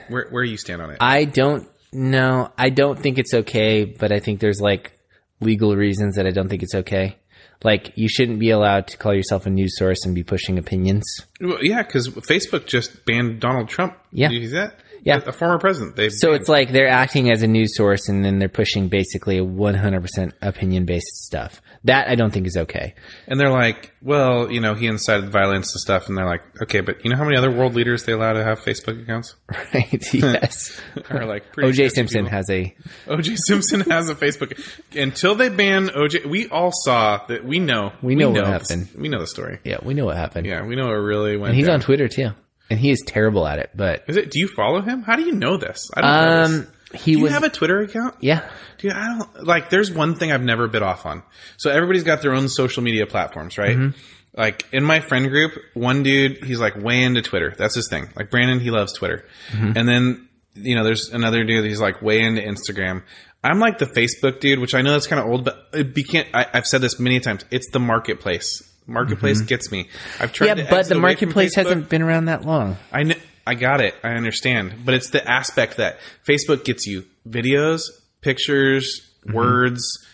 where 0.09 0.29
where 0.31 0.45
you 0.45 0.57
stand 0.57 0.83
on 0.83 0.91
it? 0.91 0.99
I 1.01 1.25
don't 1.25 1.69
know. 1.93 2.51
I 2.59 2.71
don't 2.71 2.99
think 2.99 3.19
it's 3.19 3.35
okay, 3.35 3.85
but 3.85 4.13
I 4.13 4.19
think 4.19 4.41
there's 4.41 4.61
like 4.61 4.93
legal 5.41 5.77
reasons 5.77 6.17
that 6.17 6.27
I 6.27 6.31
don't 6.31 6.49
think 6.49 6.63
it's 6.63 6.75
okay. 6.75 7.17
Like 7.63 7.93
you 7.97 8.09
shouldn't 8.09 8.39
be 8.39 8.51
allowed 8.51 8.89
to 8.89 8.97
call 8.97 9.15
yourself 9.15 9.47
a 9.47 9.51
news 9.51 9.79
source 9.79 10.05
and 10.05 10.15
be 10.15 10.23
pushing 10.23 10.59
opinions. 10.59 11.05
Well, 11.41 11.63
yeah, 11.63 11.83
because 11.83 12.09
Facebook 12.09 12.67
just 12.67 13.05
banned 13.05 13.41
Donald 13.41 13.69
Trump. 13.69 13.97
Yeah. 14.13 14.29
Did 14.29 14.43
you 14.43 14.49
see 14.49 14.55
that? 14.55 14.81
Yeah. 15.05 15.21
a 15.25 15.31
former 15.33 15.59
president. 15.59 15.95
They 15.95 16.09
So 16.09 16.33
it's 16.33 16.49
like 16.49 16.73
they're 16.73 16.89
acting 16.89 17.31
as 17.31 17.43
a 17.43 17.47
news 17.47 17.77
source 17.77 18.09
and 18.09 18.25
then 18.25 18.41
they're 18.41 18.49
pushing 18.49 18.89
basically 18.89 19.39
100% 19.39 20.33
opinion 20.43 20.85
based 20.85 21.25
stuff. 21.25 21.63
That 21.85 22.09
I 22.09 22.17
don't 22.17 22.33
think 22.33 22.49
is 22.49 22.57
okay. 22.57 22.95
And 23.29 23.39
they're 23.39 23.51
like, 23.53 23.93
well, 24.03 24.51
you 24.51 24.61
know, 24.61 24.75
he 24.75 24.89
incited 24.89 25.31
violence 25.31 25.73
and 25.75 25.81
stuff. 25.81 26.09
And 26.09 26.19
they're 26.19 26.27
like, 26.27 26.43
okay, 26.63 26.81
but 26.81 27.05
you 27.05 27.11
know 27.11 27.17
how 27.17 27.25
many 27.25 27.37
other 27.37 27.53
world 27.53 27.75
leaders 27.77 28.03
they 28.03 28.13
allow 28.13 28.33
to 28.33 28.43
have 28.43 28.59
Facebook 28.61 29.01
accounts? 29.01 29.37
Right? 29.75 30.03
yes. 30.15 30.81
Or 31.11 31.25
like 31.25 31.55
OJ 31.55 31.91
Simpson 31.93 32.25
people. 32.25 32.31
has 32.37 32.51
a 32.51 32.75
OJ 33.07 33.37
Simpson 33.47 33.81
has 33.91 34.09
a 34.09 34.15
Facebook. 34.15 34.59
Until 34.97 35.35
they 35.35 35.49
ban 35.49 35.89
OJ, 35.89 36.27
we 36.27 36.49
all 36.49 36.73
saw 36.73 37.25
that. 37.29 37.45
We 37.45 37.59
know. 37.61 37.93
We 38.03 38.15
know 38.17 38.31
what 38.31 38.45
the- 38.45 38.51
happened. 38.51 38.89
we 38.97 39.09
know 39.09 39.21
the 39.21 39.27
story. 39.27 39.61
yeah, 39.65 39.79
we 39.83 39.95
know 39.95 40.07
what 40.07 40.17
happened. 40.17 40.47
Yeah, 40.47 40.65
we 40.65 40.75
know 40.77 40.89
it 40.89 40.95
really 40.97 41.26
went. 41.35 41.49
And 41.51 41.57
he's 41.57 41.67
down. 41.67 41.77
on 41.77 41.81
Twitter 41.81 42.07
too. 42.09 42.31
And 42.71 42.79
he 42.79 42.91
is 42.91 43.03
terrible 43.07 43.47
at 43.47 43.59
it, 43.59 43.71
but 43.75 44.05
Is 44.09 44.17
it? 44.17 44.31
Do 44.31 44.39
you 44.39 44.49
follow 44.49 44.81
him? 44.83 45.03
How 45.03 45.17
do 45.17 45.23
you 45.23 45.33
know 45.33 45.57
this? 45.57 45.89
I 45.95 46.01
don't 46.01 46.11
know 46.11 46.43
um 46.45 46.67
this. 46.93 47.03
he 47.03 47.13
Do 47.13 47.19
you 47.19 47.25
was 47.25 47.33
have 47.33 47.43
a 47.45 47.49
Twitter 47.49 47.81
account? 47.81 48.17
yeah. 48.21 48.49
Dude, 48.79 48.93
I 48.93 49.17
don't 49.19 49.45
like. 49.45 49.71
There's 49.71 49.91
one 49.91 50.15
thing 50.17 50.31
I've 50.33 50.43
never 50.43 50.69
bit 50.69 50.83
off 50.83 51.07
on. 51.07 51.23
So 51.57 51.71
everybody's 51.71 52.03
got 52.05 52.23
their 52.23 52.35
own 52.35 52.49
social 52.49 52.83
media 52.83 53.07
platforms, 53.07 53.57
right? 53.57 53.77
Mm-hmm. 53.77 53.99
Like 54.37 54.67
in 54.73 54.85
my 54.85 55.01
friend 55.01 55.29
group, 55.31 55.53
one 55.75 56.03
dude 56.03 56.45
he's 56.45 56.61
like 56.61 56.77
way 56.77 57.03
into 57.03 57.23
Twitter. 57.23 57.55
That's 57.57 57.75
his 57.75 57.89
thing. 57.89 58.11
Like 58.15 58.31
Brandon, 58.31 58.61
he 58.61 58.71
loves 58.71 58.93
Twitter. 58.93 59.25
Mm-hmm. 59.51 59.73
And 59.79 59.89
then 59.89 60.29
you 60.55 60.75
know, 60.75 60.85
there's 60.85 61.11
another 61.11 61.45
dude 61.45 61.65
he's 61.65 61.81
like 61.81 62.03
way 62.03 62.21
into 62.21 62.43
Instagram. 62.43 63.03
I'm 63.45 63.61
like 63.61 63.79
the 63.79 63.87
Facebook 63.87 64.41
dude, 64.41 64.59
which 64.59 64.75
I 64.75 64.83
know 64.83 64.93
that's 64.93 65.07
kind 65.07 65.21
of 65.21 65.27
old, 65.29 65.45
but 65.45 65.69
it 65.73 65.95
became. 65.95 66.25
I, 66.35 66.47
I've 66.53 66.67
said 66.67 66.81
this 66.81 66.99
many 66.99 67.21
times. 67.21 67.45
It's 67.51 67.71
the 67.71 67.79
marketplace. 67.81 68.63
Marketplace 68.87 69.41
gets 69.41 69.71
me. 69.73 69.89
I've 70.21 70.33
tried. 70.33 70.49
Mm-hmm. 70.49 70.59
Yeah, 70.59 70.65
to 70.65 70.71
but 70.71 70.89
the 70.89 70.95
marketplace 70.95 71.55
hasn't 71.55 71.89
been 71.89 72.03
around 72.03 72.27
that 72.27 72.45
long. 72.45 72.77
I 72.93 73.05
kn- 73.05 73.21
I 73.47 73.55
got 73.55 73.81
it. 73.81 73.95
I 74.05 74.11
understand. 74.11 74.85
But 74.85 74.95
it's 74.95 75.11
the 75.11 75.29
aspect 75.29 75.77
that 75.79 75.99
Facebook 76.27 76.65
gets 76.65 76.87
you 76.87 77.05
videos, 77.29 77.83
pictures, 78.21 79.03
Mm-hmm. 79.27 79.35
words, 79.39 80.07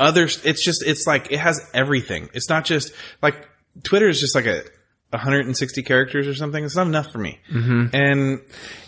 others. 0.00 0.44
It's 0.44 0.64
just, 0.64 0.82
it's 0.84 1.06
like, 1.06 1.30
it 1.30 1.38
has 1.38 1.60
everything. 1.72 2.30
It's 2.34 2.48
not 2.48 2.64
just 2.64 2.92
like 3.22 3.48
Twitter 3.84 4.08
is 4.08 4.18
just 4.20 4.34
like 4.34 4.46
a 4.46 4.64
160 5.10 5.82
characters 5.82 6.26
or 6.28 6.34
something. 6.34 6.64
It's 6.64 6.76
not 6.76 6.86
enough 6.86 7.10
for 7.10 7.18
me. 7.18 7.38
Mm-hmm. 7.52 7.94
And 7.94 8.40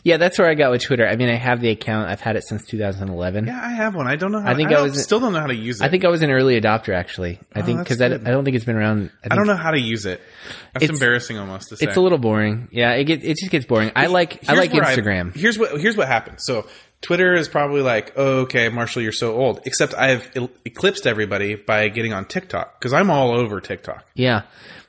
Yeah, 0.05 0.18
that's 0.18 0.39
where 0.39 0.49
I 0.49 0.55
got 0.55 0.70
with 0.70 0.83
Twitter. 0.83 1.07
I 1.07 1.16
mean, 1.16 1.29
I 1.29 1.35
have 1.37 1.61
the 1.61 1.70
account. 1.70 2.09
I've 2.09 2.20
had 2.20 2.37
it 2.37 2.45
since 2.45 2.64
2011. 2.66 3.47
yeah, 3.47 3.61
I 3.61 3.70
have 3.70 3.95
one. 3.97 4.07
I 4.07 4.14
don't 4.16 4.31
know 4.33 4.41
how 4.41 4.51
I 4.51 4.55
think 4.55 4.70
I, 4.70 4.77
I 4.79 4.83
was- 4.83 5.03
still 5.03 5.18
don't 5.20 5.33
know 5.33 5.41
how 5.41 5.47
to 5.49 5.55
use 5.55 5.81
it. 5.81 5.85
I 5.85 5.89
think 5.89 6.05
I 6.05 6.09
was 6.09 6.23
an 6.23 6.31
early 6.31 6.61
adopter 6.61 6.95
actually. 6.95 7.41
I 7.55 7.62
think 7.62 7.81
Oh, 7.81 7.85
that's 7.85 7.99
because 7.99 8.01
I. 8.01 8.07
I 8.29 8.33
don't 8.33 8.45
think 8.45 8.55
it's 8.57 8.64
been 8.64 8.77
around. 8.77 9.11
I, 9.25 9.29
think 9.29 9.33
I 9.33 9.35
don't 9.37 9.47
know 9.47 9.57
how 9.57 9.73
to 9.73 9.81
use 9.81 10.07
it. 10.07 10.20
That's 10.75 10.85
It's- 10.85 10.97
embarrassing 10.97 11.39
almost 11.39 11.68
to 11.70 11.77
say. 11.77 11.87
It's 11.87 11.97
a 11.97 12.01
little 12.01 12.18
boring. 12.18 12.68
Yeah, 12.70 12.93
it 12.93 13.05
get, 13.05 13.25
it 13.25 13.37
just 13.39 13.51
gets 13.51 13.66
boring. 13.66 13.91
I 13.97 14.07
like 14.07 14.49
I 14.49 14.55
like 14.55 14.70
Instagram. 14.70 15.35
here's 15.37 15.59
what 15.59 15.81
here's 15.81 15.97
what 15.97 16.07
happened. 16.09 16.41
So 16.41 16.66
Twitter 17.01 17.35
is 17.35 17.49
probably 17.49 17.81
like, 17.83 18.12
oh, 18.16 18.43
okay, 18.43 18.68
Marshall, 18.68 19.03
you're 19.03 19.11
so 19.11 19.35
old. 19.35 19.61
Except 19.64 19.93
I've 19.95 20.31
eclipsed 20.64 21.05
everybody 21.05 21.57
by 21.57 21.89
getting 21.89 22.12
on 22.12 22.27
TikTok 22.27 22.79
because 22.79 22.93
I'm 22.93 23.11
all 23.11 23.33
over 23.33 23.61
TikTok. 23.61 24.05
Yeah. 24.14 24.43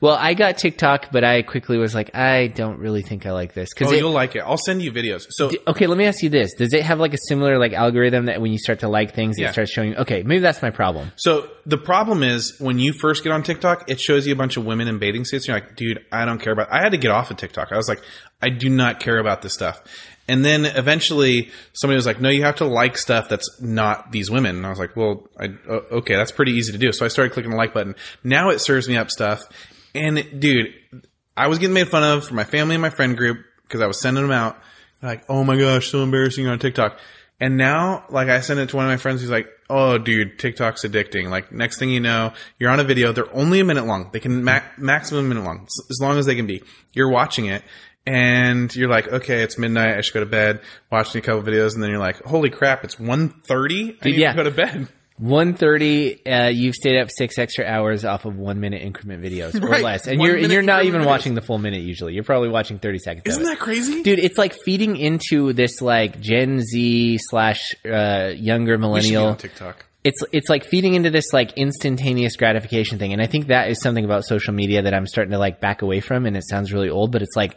Well, 0.03 0.17
I 0.19 0.33
got 0.33 0.57
TikTok, 0.57 1.13
but 1.13 1.23
I 1.23 1.43
quickly 1.43 1.77
was 1.77 1.95
like, 1.95 2.13
I 2.13 2.47
don't 2.47 2.77
really 2.77 3.03
think 3.03 3.25
I 3.25 3.31
like 3.31 3.53
this 3.53 3.69
Oh, 3.69 3.79
because 3.79 3.97
you'll 3.97 4.11
like 4.11 4.35
it. 4.35 4.39
I'll 4.39 4.57
send 4.57 4.81
you 4.81 4.91
videos. 4.91 5.27
So 5.29 5.49
okay, 5.65 5.87
let 5.87 5.97
me 5.97 6.03
ask 6.03 6.21
you 6.21 6.27
this: 6.29 6.53
Does 6.55 6.73
it 6.73 6.83
have 6.83 6.99
like 6.99 7.13
a 7.13 7.17
similar 7.29 7.57
like 7.57 7.71
algorithm 7.71 8.25
that 8.25 8.41
when 8.41 8.51
you 8.51 8.57
start 8.57 8.79
to 8.81 8.89
like 8.89 9.15
things, 9.15 9.39
Yeah. 9.39 9.47
it 9.47 9.53
starts 9.53 9.71
showing? 9.71 9.95
Okay, 9.95 10.21
maybe 10.23 10.41
that's 10.41 10.61
my 10.61 10.71
problem. 10.71 11.13
so 11.15 11.49
the 11.65 11.77
problem 11.77 12.21
is 12.21 12.59
when 12.59 12.79
you 12.79 12.91
first 12.91 13.23
get 13.23 13.31
on 13.31 13.43
TikTok, 13.43 13.89
it 13.89 14.01
shows 14.01 14.27
you 14.27 14.33
a 14.33 14.35
bunch 14.35 14.57
of 14.57 14.65
women 14.65 14.89
in 14.89 14.99
bathing 14.99 15.23
suits. 15.23 15.47
You're 15.47 15.55
like, 15.55 15.77
dude, 15.77 16.03
I 16.11 16.25
don't 16.25 16.39
care 16.39 16.51
about. 16.51 16.67
I 16.69 16.81
had 16.81 16.91
to 16.91 16.97
get 16.97 17.11
off 17.11 17.31
of 17.31 17.37
TikTok. 17.37 17.71
I 17.71 17.77
was 17.77 17.87
like, 17.87 18.01
I 18.41 18.49
do 18.49 18.67
not 18.67 18.99
care 18.99 19.19
about 19.19 19.41
this 19.41 19.53
stuff. 19.53 19.81
And 20.27 20.43
then 20.43 20.65
eventually 20.65 21.49
somebody 21.71 21.95
was 21.95 22.05
like, 22.05 22.19
no, 22.19 22.27
you 22.27 22.43
have 22.43 22.55
to 22.57 22.65
like 22.65 22.97
stuff 22.97 23.29
that's 23.29 23.61
not 23.61 24.11
these 24.11 24.29
women. 24.29 24.57
And 24.57 24.65
I 24.65 24.69
was 24.69 24.79
like, 24.79 24.97
well, 24.97 25.29
I, 25.39 25.45
okay, 25.69 26.15
that's 26.17 26.33
pretty 26.33 26.51
easy 26.51 26.73
to 26.73 26.77
do. 26.77 26.91
So 26.91 27.05
I 27.05 27.07
started 27.07 27.31
clicking 27.31 27.51
the 27.51 27.57
like 27.57 27.73
button. 27.73 27.95
Now 28.21 28.49
it 28.49 28.59
serves 28.59 28.89
me 28.89 28.97
up 28.97 29.09
stuff. 29.09 29.43
And 29.95 30.39
dude, 30.39 30.73
I 31.35 31.47
was 31.47 31.59
getting 31.59 31.73
made 31.73 31.89
fun 31.89 32.03
of 32.03 32.27
for 32.27 32.33
my 32.33 32.43
family 32.43 32.75
and 32.75 32.81
my 32.81 32.89
friend 32.89 33.17
group 33.17 33.45
because 33.63 33.81
I 33.81 33.87
was 33.87 33.99
sending 33.99 34.23
them 34.23 34.31
out. 34.31 34.57
They're 35.01 35.11
like, 35.11 35.25
oh 35.29 35.43
my 35.43 35.57
gosh, 35.57 35.89
so 35.89 36.03
embarrassing 36.03 36.47
on 36.47 36.59
TikTok. 36.59 36.97
And 37.39 37.57
now, 37.57 38.05
like, 38.09 38.29
I 38.29 38.39
send 38.39 38.59
it 38.59 38.69
to 38.69 38.75
one 38.77 38.85
of 38.85 38.91
my 38.91 38.97
friends 38.97 39.19
who's 39.19 39.29
like, 39.29 39.47
oh, 39.69 39.97
dude, 39.97 40.39
TikTok's 40.39 40.85
addicting. 40.85 41.29
Like, 41.29 41.51
next 41.51 41.77
thing 41.77 41.89
you 41.89 41.99
know, 41.99 42.31
you're 42.57 42.69
on 42.69 42.79
a 42.79 42.83
video. 42.83 43.11
They're 43.11 43.35
only 43.35 43.59
a 43.59 43.65
minute 43.65 43.85
long. 43.85 44.11
They 44.13 44.19
can 44.19 44.43
ma- 44.43 44.61
maximum 44.77 45.25
a 45.25 45.27
minute 45.27 45.43
long, 45.43 45.67
as 45.89 45.99
long 45.99 46.17
as 46.17 46.25
they 46.25 46.35
can 46.35 46.47
be. 46.47 46.63
You're 46.93 47.09
watching 47.09 47.47
it 47.47 47.63
and 48.05 48.73
you're 48.75 48.89
like, 48.89 49.07
okay, 49.07 49.41
it's 49.41 49.57
midnight. 49.57 49.97
I 49.97 50.01
should 50.01 50.13
go 50.13 50.19
to 50.19 50.25
bed, 50.25 50.61
watching 50.91 51.19
a 51.19 51.21
couple 51.21 51.41
videos. 51.43 51.73
And 51.73 51.83
then 51.83 51.89
you're 51.89 51.99
like, 51.99 52.21
holy 52.23 52.49
crap, 52.49 52.83
it's 52.83 52.95
1.30. 52.95 53.97
I 54.01 54.05
need 54.05 54.15
yeah. 54.15 54.31
to 54.31 54.37
go 54.37 54.43
to 54.43 54.51
bed. 54.51 54.87
One 55.19 55.53
thirty, 55.53 56.25
uh, 56.25 56.47
you've 56.47 56.73
stayed 56.75 56.99
up 56.99 57.09
six 57.11 57.37
extra 57.37 57.65
hours 57.65 58.03
off 58.03 58.25
of 58.25 58.35
one 58.35 58.59
minute 58.59 58.81
increment 58.81 59.21
videos 59.23 59.53
or 59.61 59.67
Right. 59.67 59.83
less, 59.83 60.07
and 60.07 60.17
One 60.17 60.25
you're 60.27 60.35
and 60.37 60.41
minute 60.43 60.53
you're 60.55 60.63
not 60.63 60.85
even 60.85 61.05
watching 61.05 61.35
the 61.35 61.41
full 61.41 61.59
minute. 61.59 61.81
Usually, 61.81 62.13
you're 62.15 62.23
probably 62.23 62.49
watching 62.49 62.79
thirty 62.79 62.97
seconds. 62.97 63.23
Isn't 63.27 63.43
it. 63.43 63.45
that 63.45 63.59
crazy? 63.59 64.01
Dude, 64.01 64.17
it's 64.19 64.37
like 64.39 64.53
feeding 64.65 64.97
into 64.97 65.53
this 65.53 65.81
like 65.81 66.19
Gen 66.19 66.61
Z 66.61 67.19
slash 67.29 67.75
uh, 67.85 68.31
younger 68.35 68.73
We 68.77 68.77
should 68.77 68.81
be 68.81 68.87
millennial. 68.87 69.25
on 69.27 69.37
TikTok. 69.37 69.85
it's 70.03 70.23
it's 70.31 70.49
like 70.49 70.65
feeding 70.65 70.95
into 70.95 71.11
this 71.11 71.31
like 71.31 71.53
instantaneous 71.57 72.35
gratification 72.35 72.97
thing 72.99 73.13
and 73.13 73.21
i 73.21 73.25
think 73.25 73.47
that 73.47 73.69
is 73.69 73.79
something 73.79 74.03
about 74.03 74.25
social 74.25 74.53
media 74.53 74.81
that 74.81 74.93
i'm 74.93 75.07
starting 75.07 75.31
to 75.31 75.37
like 75.37 75.61
back 75.61 75.81
away 75.81 76.01
from 76.01 76.25
and 76.25 76.35
it 76.35 76.43
sounds 76.45 76.73
really 76.73 76.89
old 76.89 77.09
but 77.13 77.21
it's 77.21 77.35
like 77.37 77.55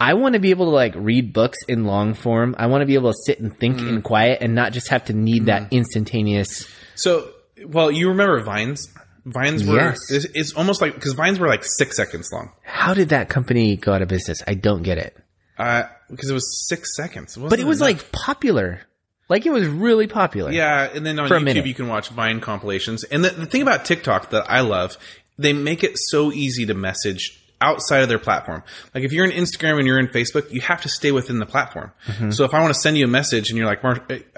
I 0.00 0.12
want 0.14 0.34
to 0.34 0.40
be 0.40 0.50
able 0.50 0.66
to 0.66 0.72
like 0.72 0.92
read 0.94 1.32
books 1.32 1.56
in 1.68 1.86
long 1.86 2.12
form. 2.12 2.54
I 2.58 2.66
want 2.66 2.82
to 2.82 2.86
be 2.86 2.92
able 2.96 3.12
to 3.12 3.18
sit 3.24 3.40
and 3.40 3.56
think 3.56 3.78
Mm. 3.78 3.88
in 3.88 4.02
quiet 4.02 4.42
and 4.42 4.54
not 4.54 4.74
just 4.74 4.88
have 4.88 5.04
to 5.06 5.14
need 5.14 5.46
that 5.46 5.72
instantaneous. 5.72 6.68
So, 6.96 7.30
well, 7.66 7.90
you 7.90 8.08
remember 8.08 8.40
Vines? 8.40 8.88
Vines 9.24 9.66
were. 9.66 9.76
Yes. 9.76 10.10
It's, 10.10 10.26
it's 10.34 10.52
almost 10.54 10.80
like 10.80 10.94
because 10.94 11.14
Vines 11.14 11.38
were 11.38 11.48
like 11.48 11.64
six 11.64 11.96
seconds 11.96 12.30
long. 12.32 12.52
How 12.62 12.94
did 12.94 13.08
that 13.08 13.28
company 13.28 13.76
go 13.76 13.92
out 13.92 14.02
of 14.02 14.08
business? 14.08 14.42
I 14.46 14.54
don't 14.54 14.82
get 14.82 14.98
it. 14.98 15.16
Uh, 15.58 15.84
because 16.10 16.30
it 16.30 16.34
was 16.34 16.68
six 16.68 16.94
seconds. 16.96 17.36
But 17.36 17.58
it 17.58 17.66
was 17.66 17.80
like 17.80 18.12
popular. 18.12 18.82
Like 19.28 19.44
it 19.44 19.50
was 19.50 19.66
really 19.66 20.06
popular. 20.06 20.52
Yeah, 20.52 20.88
and 20.92 21.04
then 21.04 21.18
on 21.18 21.28
YouTube 21.28 21.66
you 21.66 21.74
can 21.74 21.88
watch 21.88 22.10
Vine 22.10 22.40
compilations. 22.40 23.02
And 23.04 23.24
the, 23.24 23.30
the 23.30 23.46
thing 23.46 23.62
about 23.62 23.84
TikTok 23.84 24.30
that 24.30 24.48
I 24.48 24.60
love, 24.60 24.96
they 25.36 25.52
make 25.52 25.82
it 25.82 25.96
so 25.96 26.30
easy 26.30 26.66
to 26.66 26.74
message 26.74 27.42
outside 27.60 28.02
of 28.02 28.08
their 28.08 28.18
platform. 28.18 28.62
Like 28.94 29.04
if 29.04 29.12
you're 29.12 29.24
in 29.24 29.30
Instagram 29.30 29.78
and 29.78 29.86
you're 29.86 29.98
in 29.98 30.08
Facebook, 30.08 30.50
you 30.50 30.60
have 30.60 30.82
to 30.82 30.88
stay 30.88 31.12
within 31.12 31.38
the 31.38 31.46
platform. 31.46 31.92
Mm-hmm. 32.06 32.30
So 32.30 32.44
if 32.44 32.52
I 32.54 32.60
want 32.60 32.74
to 32.74 32.80
send 32.80 32.96
you 32.98 33.04
a 33.04 33.08
message 33.08 33.50
and 33.50 33.56
you're 33.58 33.66
like, 33.66 33.82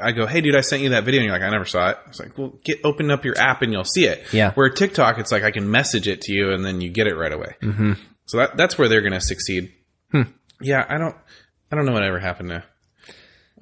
I 0.01 0.13
go, 0.13 0.27
hey 0.27 0.41
dude, 0.41 0.57
I 0.57 0.61
sent 0.61 0.83
you 0.83 0.91
that 0.91 1.05
video, 1.05 1.21
and 1.21 1.27
you're 1.27 1.35
like, 1.39 1.43
I 1.47 1.51
never 1.51 1.65
saw 1.65 1.91
it. 1.91 1.99
It's 2.09 2.21
like, 2.21 2.39
well, 2.39 2.55
get 2.65 2.81
open 2.85 3.11
up 3.11 3.25
your 3.25 3.37
app 3.39 3.63
and 3.63 3.73
you'll 3.73 3.85
see 3.85 4.07
it. 4.07 4.33
Yeah. 4.33 4.53
Where 4.53 4.69
TikTok, 4.71 5.19
it's 5.19 5.33
like 5.33 5.43
I 5.43 5.51
can 5.51 5.71
message 5.71 6.07
it 6.09 6.21
to 6.23 6.33
you 6.33 6.53
and 6.53 6.65
then 6.65 6.81
you 6.81 6.91
get 6.91 7.07
it 7.07 7.17
right 7.17 7.33
away. 7.33 7.57
Mm-hmm. 7.63 7.93
So 8.27 8.39
that 8.39 8.57
that's 8.57 8.79
where 8.79 8.89
they're 8.89 9.01
going 9.01 9.13
to 9.15 9.21
succeed. 9.21 9.73
Hmm. 10.13 10.23
Yeah, 10.61 10.85
I 10.89 10.99
don't, 10.99 11.17
I 11.73 11.77
don't 11.77 11.87
know 11.87 11.93
what 11.93 12.03
ever 12.05 12.19
happened 12.19 12.51
to. 12.51 12.65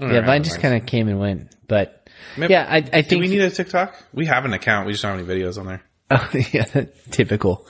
I 0.00 0.12
Yeah, 0.12 0.20
Vine 0.22 0.42
just 0.42 0.61
kind 0.61 0.74
of 0.76 0.86
came 0.86 1.09
and 1.09 1.18
went. 1.18 1.54
But 1.68 2.09
Maybe- 2.36 2.52
yeah, 2.52 2.66
I, 2.68 2.76
I 2.76 2.80
Do 2.80 3.02
think 3.02 3.22
we 3.22 3.28
need 3.28 3.40
a 3.40 3.50
TikTok? 3.50 3.94
We 4.12 4.26
have 4.26 4.44
an 4.44 4.52
account. 4.52 4.86
We 4.86 4.92
just 4.92 5.02
don't 5.02 5.18
have 5.18 5.28
any 5.28 5.40
videos 5.40 5.59
on 5.59 5.66
there. 5.66 5.82
Oh, 6.09 6.30
yeah, 6.52 6.84
typical, 7.11 7.66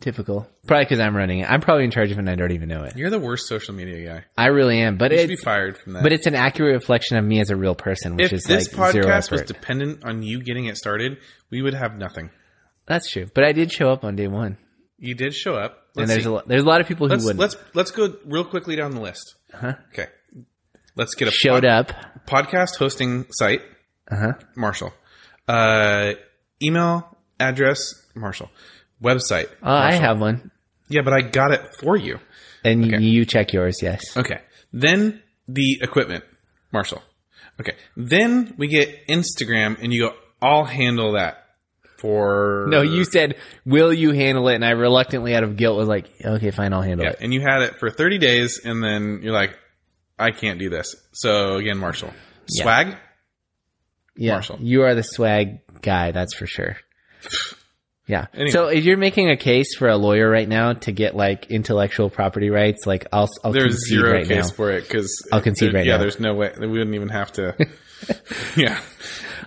typical. 0.00 0.48
Probably 0.66 0.84
because 0.84 1.00
I'm 1.00 1.16
running 1.16 1.40
it. 1.40 1.50
I'm 1.50 1.60
probably 1.60 1.84
in 1.84 1.90
charge 1.90 2.10
of 2.10 2.16
it, 2.18 2.20
and 2.20 2.30
I 2.30 2.34
don't 2.34 2.52
even 2.52 2.68
know 2.68 2.84
it. 2.84 2.96
You're 2.96 3.10
the 3.10 3.18
worst 3.18 3.46
social 3.46 3.74
media 3.74 4.04
guy. 4.06 4.24
I 4.36 4.46
really 4.48 4.80
am. 4.80 4.96
But 4.98 5.12
You 5.12 5.18
should 5.18 5.28
be 5.28 5.34
it's 5.34 5.44
fired 5.44 5.78
from 5.78 5.92
that. 5.94 6.02
but 6.02 6.12
it's 6.12 6.26
an 6.26 6.34
accurate 6.34 6.74
reflection 6.74 7.16
of 7.16 7.24
me 7.24 7.40
as 7.40 7.50
a 7.50 7.56
real 7.56 7.74
person, 7.74 8.16
which 8.16 8.26
if 8.26 8.32
is 8.32 8.44
this 8.44 8.72
like 8.76 8.92
zero 8.92 9.04
podcast 9.06 9.30
was 9.30 9.40
effort. 9.42 9.46
dependent 9.48 10.04
on 10.04 10.22
you 10.22 10.42
getting 10.42 10.66
it 10.66 10.76
started, 10.76 11.18
we 11.50 11.62
would 11.62 11.74
have 11.74 11.98
nothing. 11.98 12.30
That's 12.86 13.10
true. 13.10 13.26
But 13.34 13.44
I 13.44 13.52
did 13.52 13.70
show 13.72 13.90
up 13.90 14.04
on 14.04 14.16
day 14.16 14.26
one, 14.28 14.56
You 14.98 15.14
did 15.14 15.34
show 15.34 15.54
up. 15.54 15.72
and 15.96 16.08
Let's 16.08 16.10
there's 16.10 16.22
see. 16.24 16.28
a 16.28 16.32
lot, 16.32 16.48
there's 16.48 16.62
a 16.62 16.66
lot 16.66 16.80
of 16.80 16.86
people 16.88 17.06
who 17.06 17.12
let's 17.12 17.24
wouldn't 17.24 17.40
let's 17.40 17.56
let's 17.74 17.90
go 17.92 18.14
real 18.24 18.44
quickly 18.44 18.74
down 18.76 18.92
the 18.92 19.00
list. 19.00 19.34
Uh-huh. 19.54 19.74
Okay. 19.92 20.06
Let's 20.96 21.14
get 21.14 21.28
a 21.28 21.30
showed 21.30 21.62
pod- 21.62 21.90
up. 21.90 22.26
podcast 22.26 22.76
hosting 22.76 23.26
site. 23.30 23.62
Uh 24.10 24.16
huh. 24.16 24.32
Marshall. 24.56 24.92
Uh, 25.46 26.12
email 26.62 27.16
address 27.38 27.80
Marshall. 28.14 28.50
Website. 29.02 29.48
Oh, 29.62 29.72
I 29.72 29.92
have 29.92 30.20
one, 30.20 30.50
Yeah, 30.88 31.02
but 31.02 31.12
I 31.12 31.20
got 31.22 31.52
it 31.52 31.62
for 31.80 31.96
you. 31.96 32.18
and 32.64 32.84
Okay. 32.92 33.02
you 33.02 33.24
check 33.24 33.52
yours. 33.52 33.78
Yes. 33.82 34.02
Okay. 34.16 34.40
Then 34.72 35.22
the 35.48 35.78
equipment, 35.82 36.24
Marshall. 36.72 37.02
Okay. 37.60 37.74
Then 37.96 38.54
we 38.58 38.68
get 38.68 39.06
Instagram, 39.08 39.78
and 39.82 39.92
you 39.92 40.08
go, 40.08 40.14
I'll 40.42 40.64
handle 40.64 41.12
that 41.12 41.44
for. 41.98 42.66
No, 42.68 42.80
you 42.82 43.04
said, 43.04 43.36
"Will 43.66 43.92
you 43.92 44.12
handle 44.12 44.48
it?" 44.48 44.54
And 44.54 44.64
I 44.64 44.70
reluctantly, 44.70 45.34
out 45.34 45.42
of 45.42 45.56
guilt, 45.56 45.76
was 45.76 45.88
like, 45.88 46.06
"Okay, 46.24 46.50
fine, 46.50 46.72
I'll 46.72 46.80
handle 46.82 47.04
Yeah, 47.04 47.12
it." 47.12 47.18
and 47.20 47.32
you 47.34 47.40
had 47.40 47.62
it 47.62 47.76
for 47.78 47.90
30 47.90 48.18
days, 48.18 48.60
and 48.64 48.82
then 48.82 49.20
you're 49.22 49.32
like, 49.34 49.58
I 50.18 50.30
can't 50.30 50.58
do 50.58 50.68
this. 50.70 50.94
So 51.12 51.56
again, 51.56 51.78
Marshall. 51.78 52.12
Yeah. 52.48 52.62
Swag? 52.62 52.96
Yeah, 54.16 54.32
Marshall. 54.32 54.58
you 54.60 54.82
are 54.82 54.94
the 54.94 55.02
swag 55.02 55.60
guy. 55.82 56.10
That's 56.12 56.34
for 56.34 56.46
sure. 56.46 56.76
Yeah. 58.10 58.26
Anyway. 58.34 58.50
So 58.50 58.66
if 58.66 58.84
you're 58.84 58.96
making 58.96 59.30
a 59.30 59.36
case 59.36 59.76
for 59.76 59.88
a 59.88 59.96
lawyer 59.96 60.28
right 60.28 60.48
now 60.48 60.72
to 60.72 60.90
get 60.90 61.14
like 61.14 61.48
intellectual 61.50 62.10
property 62.10 62.50
rights, 62.50 62.84
like 62.86 63.06
I'll, 63.12 63.28
I'll 63.44 63.52
There's 63.52 63.74
concede 63.74 63.98
zero 63.98 64.12
right 64.12 64.26
case 64.26 64.48
now. 64.48 64.54
for 64.54 64.72
it 64.72 64.82
because 64.82 65.28
I'll 65.32 65.40
concede 65.40 65.72
right 65.72 65.86
yeah, 65.86 65.92
now. 65.92 65.98
there's 65.98 66.18
no 66.18 66.34
way 66.34 66.52
we 66.58 66.66
wouldn't 66.66 66.94
even 66.94 67.08
have 67.10 67.30
to. 67.34 67.54
yeah, 68.56 68.80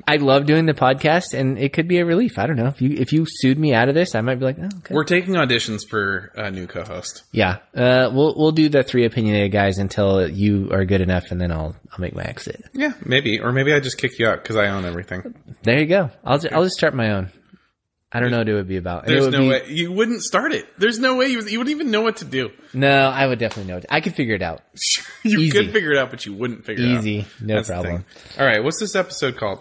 I 0.08 0.18
love 0.18 0.46
doing 0.46 0.68
the 0.68 0.76
podcast, 0.76 1.34
and 1.34 1.58
it 1.58 1.74
could 1.74 1.88
be 1.88 1.98
a 1.98 2.06
relief. 2.06 2.38
I 2.38 2.46
don't 2.46 2.56
know 2.56 2.68
if 2.68 2.84
you 2.84 2.92
if 2.92 3.12
you 3.12 3.26
sued 3.28 3.58
me 3.58 3.74
out 3.74 3.90
of 3.90 3.96
this, 3.96 4.14
I 4.14 4.22
might 4.22 4.36
be 4.36 4.46
like, 4.46 4.58
oh, 4.60 4.66
okay. 4.78 4.94
we're 4.94 5.06
taking 5.06 5.34
auditions 5.34 5.82
for 5.90 6.32
a 6.36 6.52
new 6.52 6.68
co-host. 6.68 7.24
yeah. 7.32 7.58
Uh, 7.76 8.12
we'll 8.14 8.36
we'll 8.38 8.52
do 8.52 8.70
the 8.70 8.84
three 8.84 9.06
opinionated 9.06 9.52
guys 9.52 9.80
until 9.80 10.30
you 10.30 10.70
are 10.72 10.86
good 10.86 11.02
enough, 11.02 11.32
and 11.32 11.42
then 11.42 11.52
I'll 11.52 11.76
I'll 11.92 12.00
make 12.00 12.14
my 12.14 12.24
exit. 12.24 12.64
Yeah, 12.74 12.94
maybe, 13.04 13.40
or 13.40 13.52
maybe 13.52 13.74
I 13.74 13.80
just 13.80 13.98
kick 13.98 14.20
you 14.20 14.28
out 14.28 14.44
because 14.44 14.56
I 14.56 14.68
own 14.68 14.86
everything. 14.86 15.34
There 15.64 15.80
you 15.80 15.88
go. 15.88 16.12
I'll 16.24 16.38
ju- 16.38 16.50
I'll 16.52 16.64
just 16.64 16.76
start 16.76 16.94
my 16.94 17.10
own. 17.12 17.32
I 18.14 18.20
don't 18.20 18.30
know 18.30 18.38
what 18.38 18.50
it 18.50 18.54
would 18.54 18.68
be 18.68 18.78
about. 18.78 19.08
There's 19.08 19.24
would 19.24 19.34
no 19.34 19.40
be- 19.42 19.50
way 19.50 19.64
you 19.70 19.92
wouldn't 19.92 20.22
start 20.22 20.54
it. 20.54 20.68
There's 20.78 21.00
no 21.00 21.16
way 21.16 21.28
you, 21.28 21.42
you 21.42 21.58
wouldn't 21.58 21.76
even 21.76 21.90
know 21.90 22.02
what 22.02 22.18
to 22.18 22.26
do. 22.26 22.52
No, 22.74 22.88
I 23.10 23.26
would 23.26 23.40
definitely 23.40 23.72
know. 23.72 23.78
It. 23.80 23.86
I 23.90 24.02
could 24.02 24.14
figure 24.16 24.36
it 24.36 24.42
out. 24.44 24.62
you 25.24 25.40
Easy. 25.40 25.52
could 25.52 25.72
figure 25.72 25.92
it 25.92 25.98
out, 25.98 26.12
but 26.12 26.26
you 26.26 26.34
wouldn't 26.34 26.64
figure 26.66 26.86
it 26.86 26.92
out. 26.92 27.00
Easy, 27.00 27.26
no 27.42 27.56
That's 27.56 27.70
problem. 27.70 28.06
All 28.40 28.46
right, 28.46 28.64
what's 28.64 28.80
this 28.80 28.96
episode 28.96 29.36
called? 29.38 29.60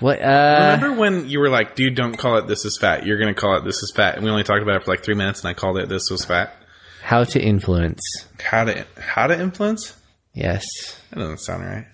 What? 0.00 0.20
Uh, 0.20 0.76
Remember 0.78 1.00
when 1.00 1.28
you 1.28 1.38
were 1.40 1.48
like, 1.48 1.74
"Dude, 1.74 1.94
don't 1.94 2.16
call 2.18 2.36
it 2.38 2.46
this 2.48 2.64
is 2.66 2.76
fat. 2.78 3.06
You're 3.06 3.18
going 3.18 3.34
to 3.34 3.40
call 3.40 3.56
it 3.56 3.64
this 3.64 3.76
is 3.82 3.92
fat." 3.96 4.16
And 4.16 4.24
we 4.24 4.30
only 4.30 4.42
talked 4.42 4.62
about 4.62 4.76
it 4.76 4.84
for 4.84 4.90
like 4.90 5.02
three 5.04 5.14
minutes, 5.14 5.40
and 5.40 5.48
I 5.48 5.54
called 5.54 5.78
it 5.78 5.88
this 5.88 6.10
was 6.10 6.24
fat. 6.24 6.54
how 7.02 7.24
to 7.24 7.40
influence? 7.40 8.02
How 8.42 8.64
to 8.64 8.84
how 9.00 9.26
to 9.28 9.40
influence? 9.40 9.96
Yes. 10.34 10.66
That 11.10 11.20
doesn't 11.20 11.38
sound 11.38 11.64
right. 11.64 11.86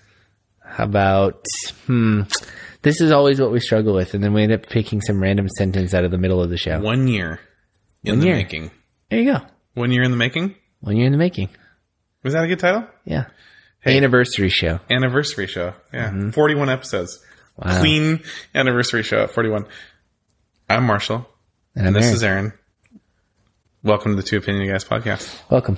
How 0.65 0.83
about? 0.85 1.45
Hmm. 1.85 2.23
This 2.83 2.99
is 3.01 3.11
always 3.11 3.39
what 3.39 3.51
we 3.51 3.59
struggle 3.59 3.93
with, 3.95 4.13
and 4.13 4.23
then 4.23 4.33
we 4.33 4.43
end 4.43 4.51
up 4.51 4.67
picking 4.67 5.01
some 5.01 5.21
random 5.21 5.47
sentence 5.57 5.93
out 5.93 6.03
of 6.03 6.11
the 6.11 6.17
middle 6.17 6.41
of 6.41 6.49
the 6.49 6.57
show. 6.57 6.79
One 6.81 7.07
year 7.07 7.39
in 8.03 8.13
One 8.13 8.19
the 8.19 8.25
year. 8.27 8.35
making. 8.35 8.71
There 9.09 9.19
you 9.19 9.33
go. 9.33 9.39
One 9.73 9.91
year 9.91 10.03
in 10.03 10.11
the 10.11 10.17
making. 10.17 10.55
One 10.81 10.97
year 10.97 11.05
in 11.05 11.11
the 11.13 11.17
making. 11.17 11.49
Was 12.23 12.33
that 12.33 12.43
a 12.43 12.47
good 12.47 12.59
title? 12.59 12.85
Yeah. 13.05 13.25
Hey. 13.79 13.97
Anniversary 13.97 14.49
show. 14.49 14.79
Anniversary 14.89 15.47
show. 15.47 15.73
Yeah, 15.93 16.09
Mm-hmm. 16.09 16.29
41 16.31 16.69
episodes. 16.69 17.23
Wow. 17.57 17.79
Clean 17.79 18.21
anniversary 18.55 19.03
show 19.03 19.23
at 19.23 19.31
41. 19.31 19.65
I'm 20.69 20.85
Marshall, 20.85 21.25
And 21.75 21.87
and 21.87 21.87
I'm 21.87 21.93
this 21.93 22.05
Aaron. 22.05 22.15
is 22.15 22.23
Aaron. 22.23 22.53
Welcome 23.83 24.11
to 24.13 24.15
the 24.17 24.23
Two 24.27 24.37
Opinion 24.37 24.69
Guys 24.69 24.83
podcast. 24.83 25.33
Welcome. 25.49 25.77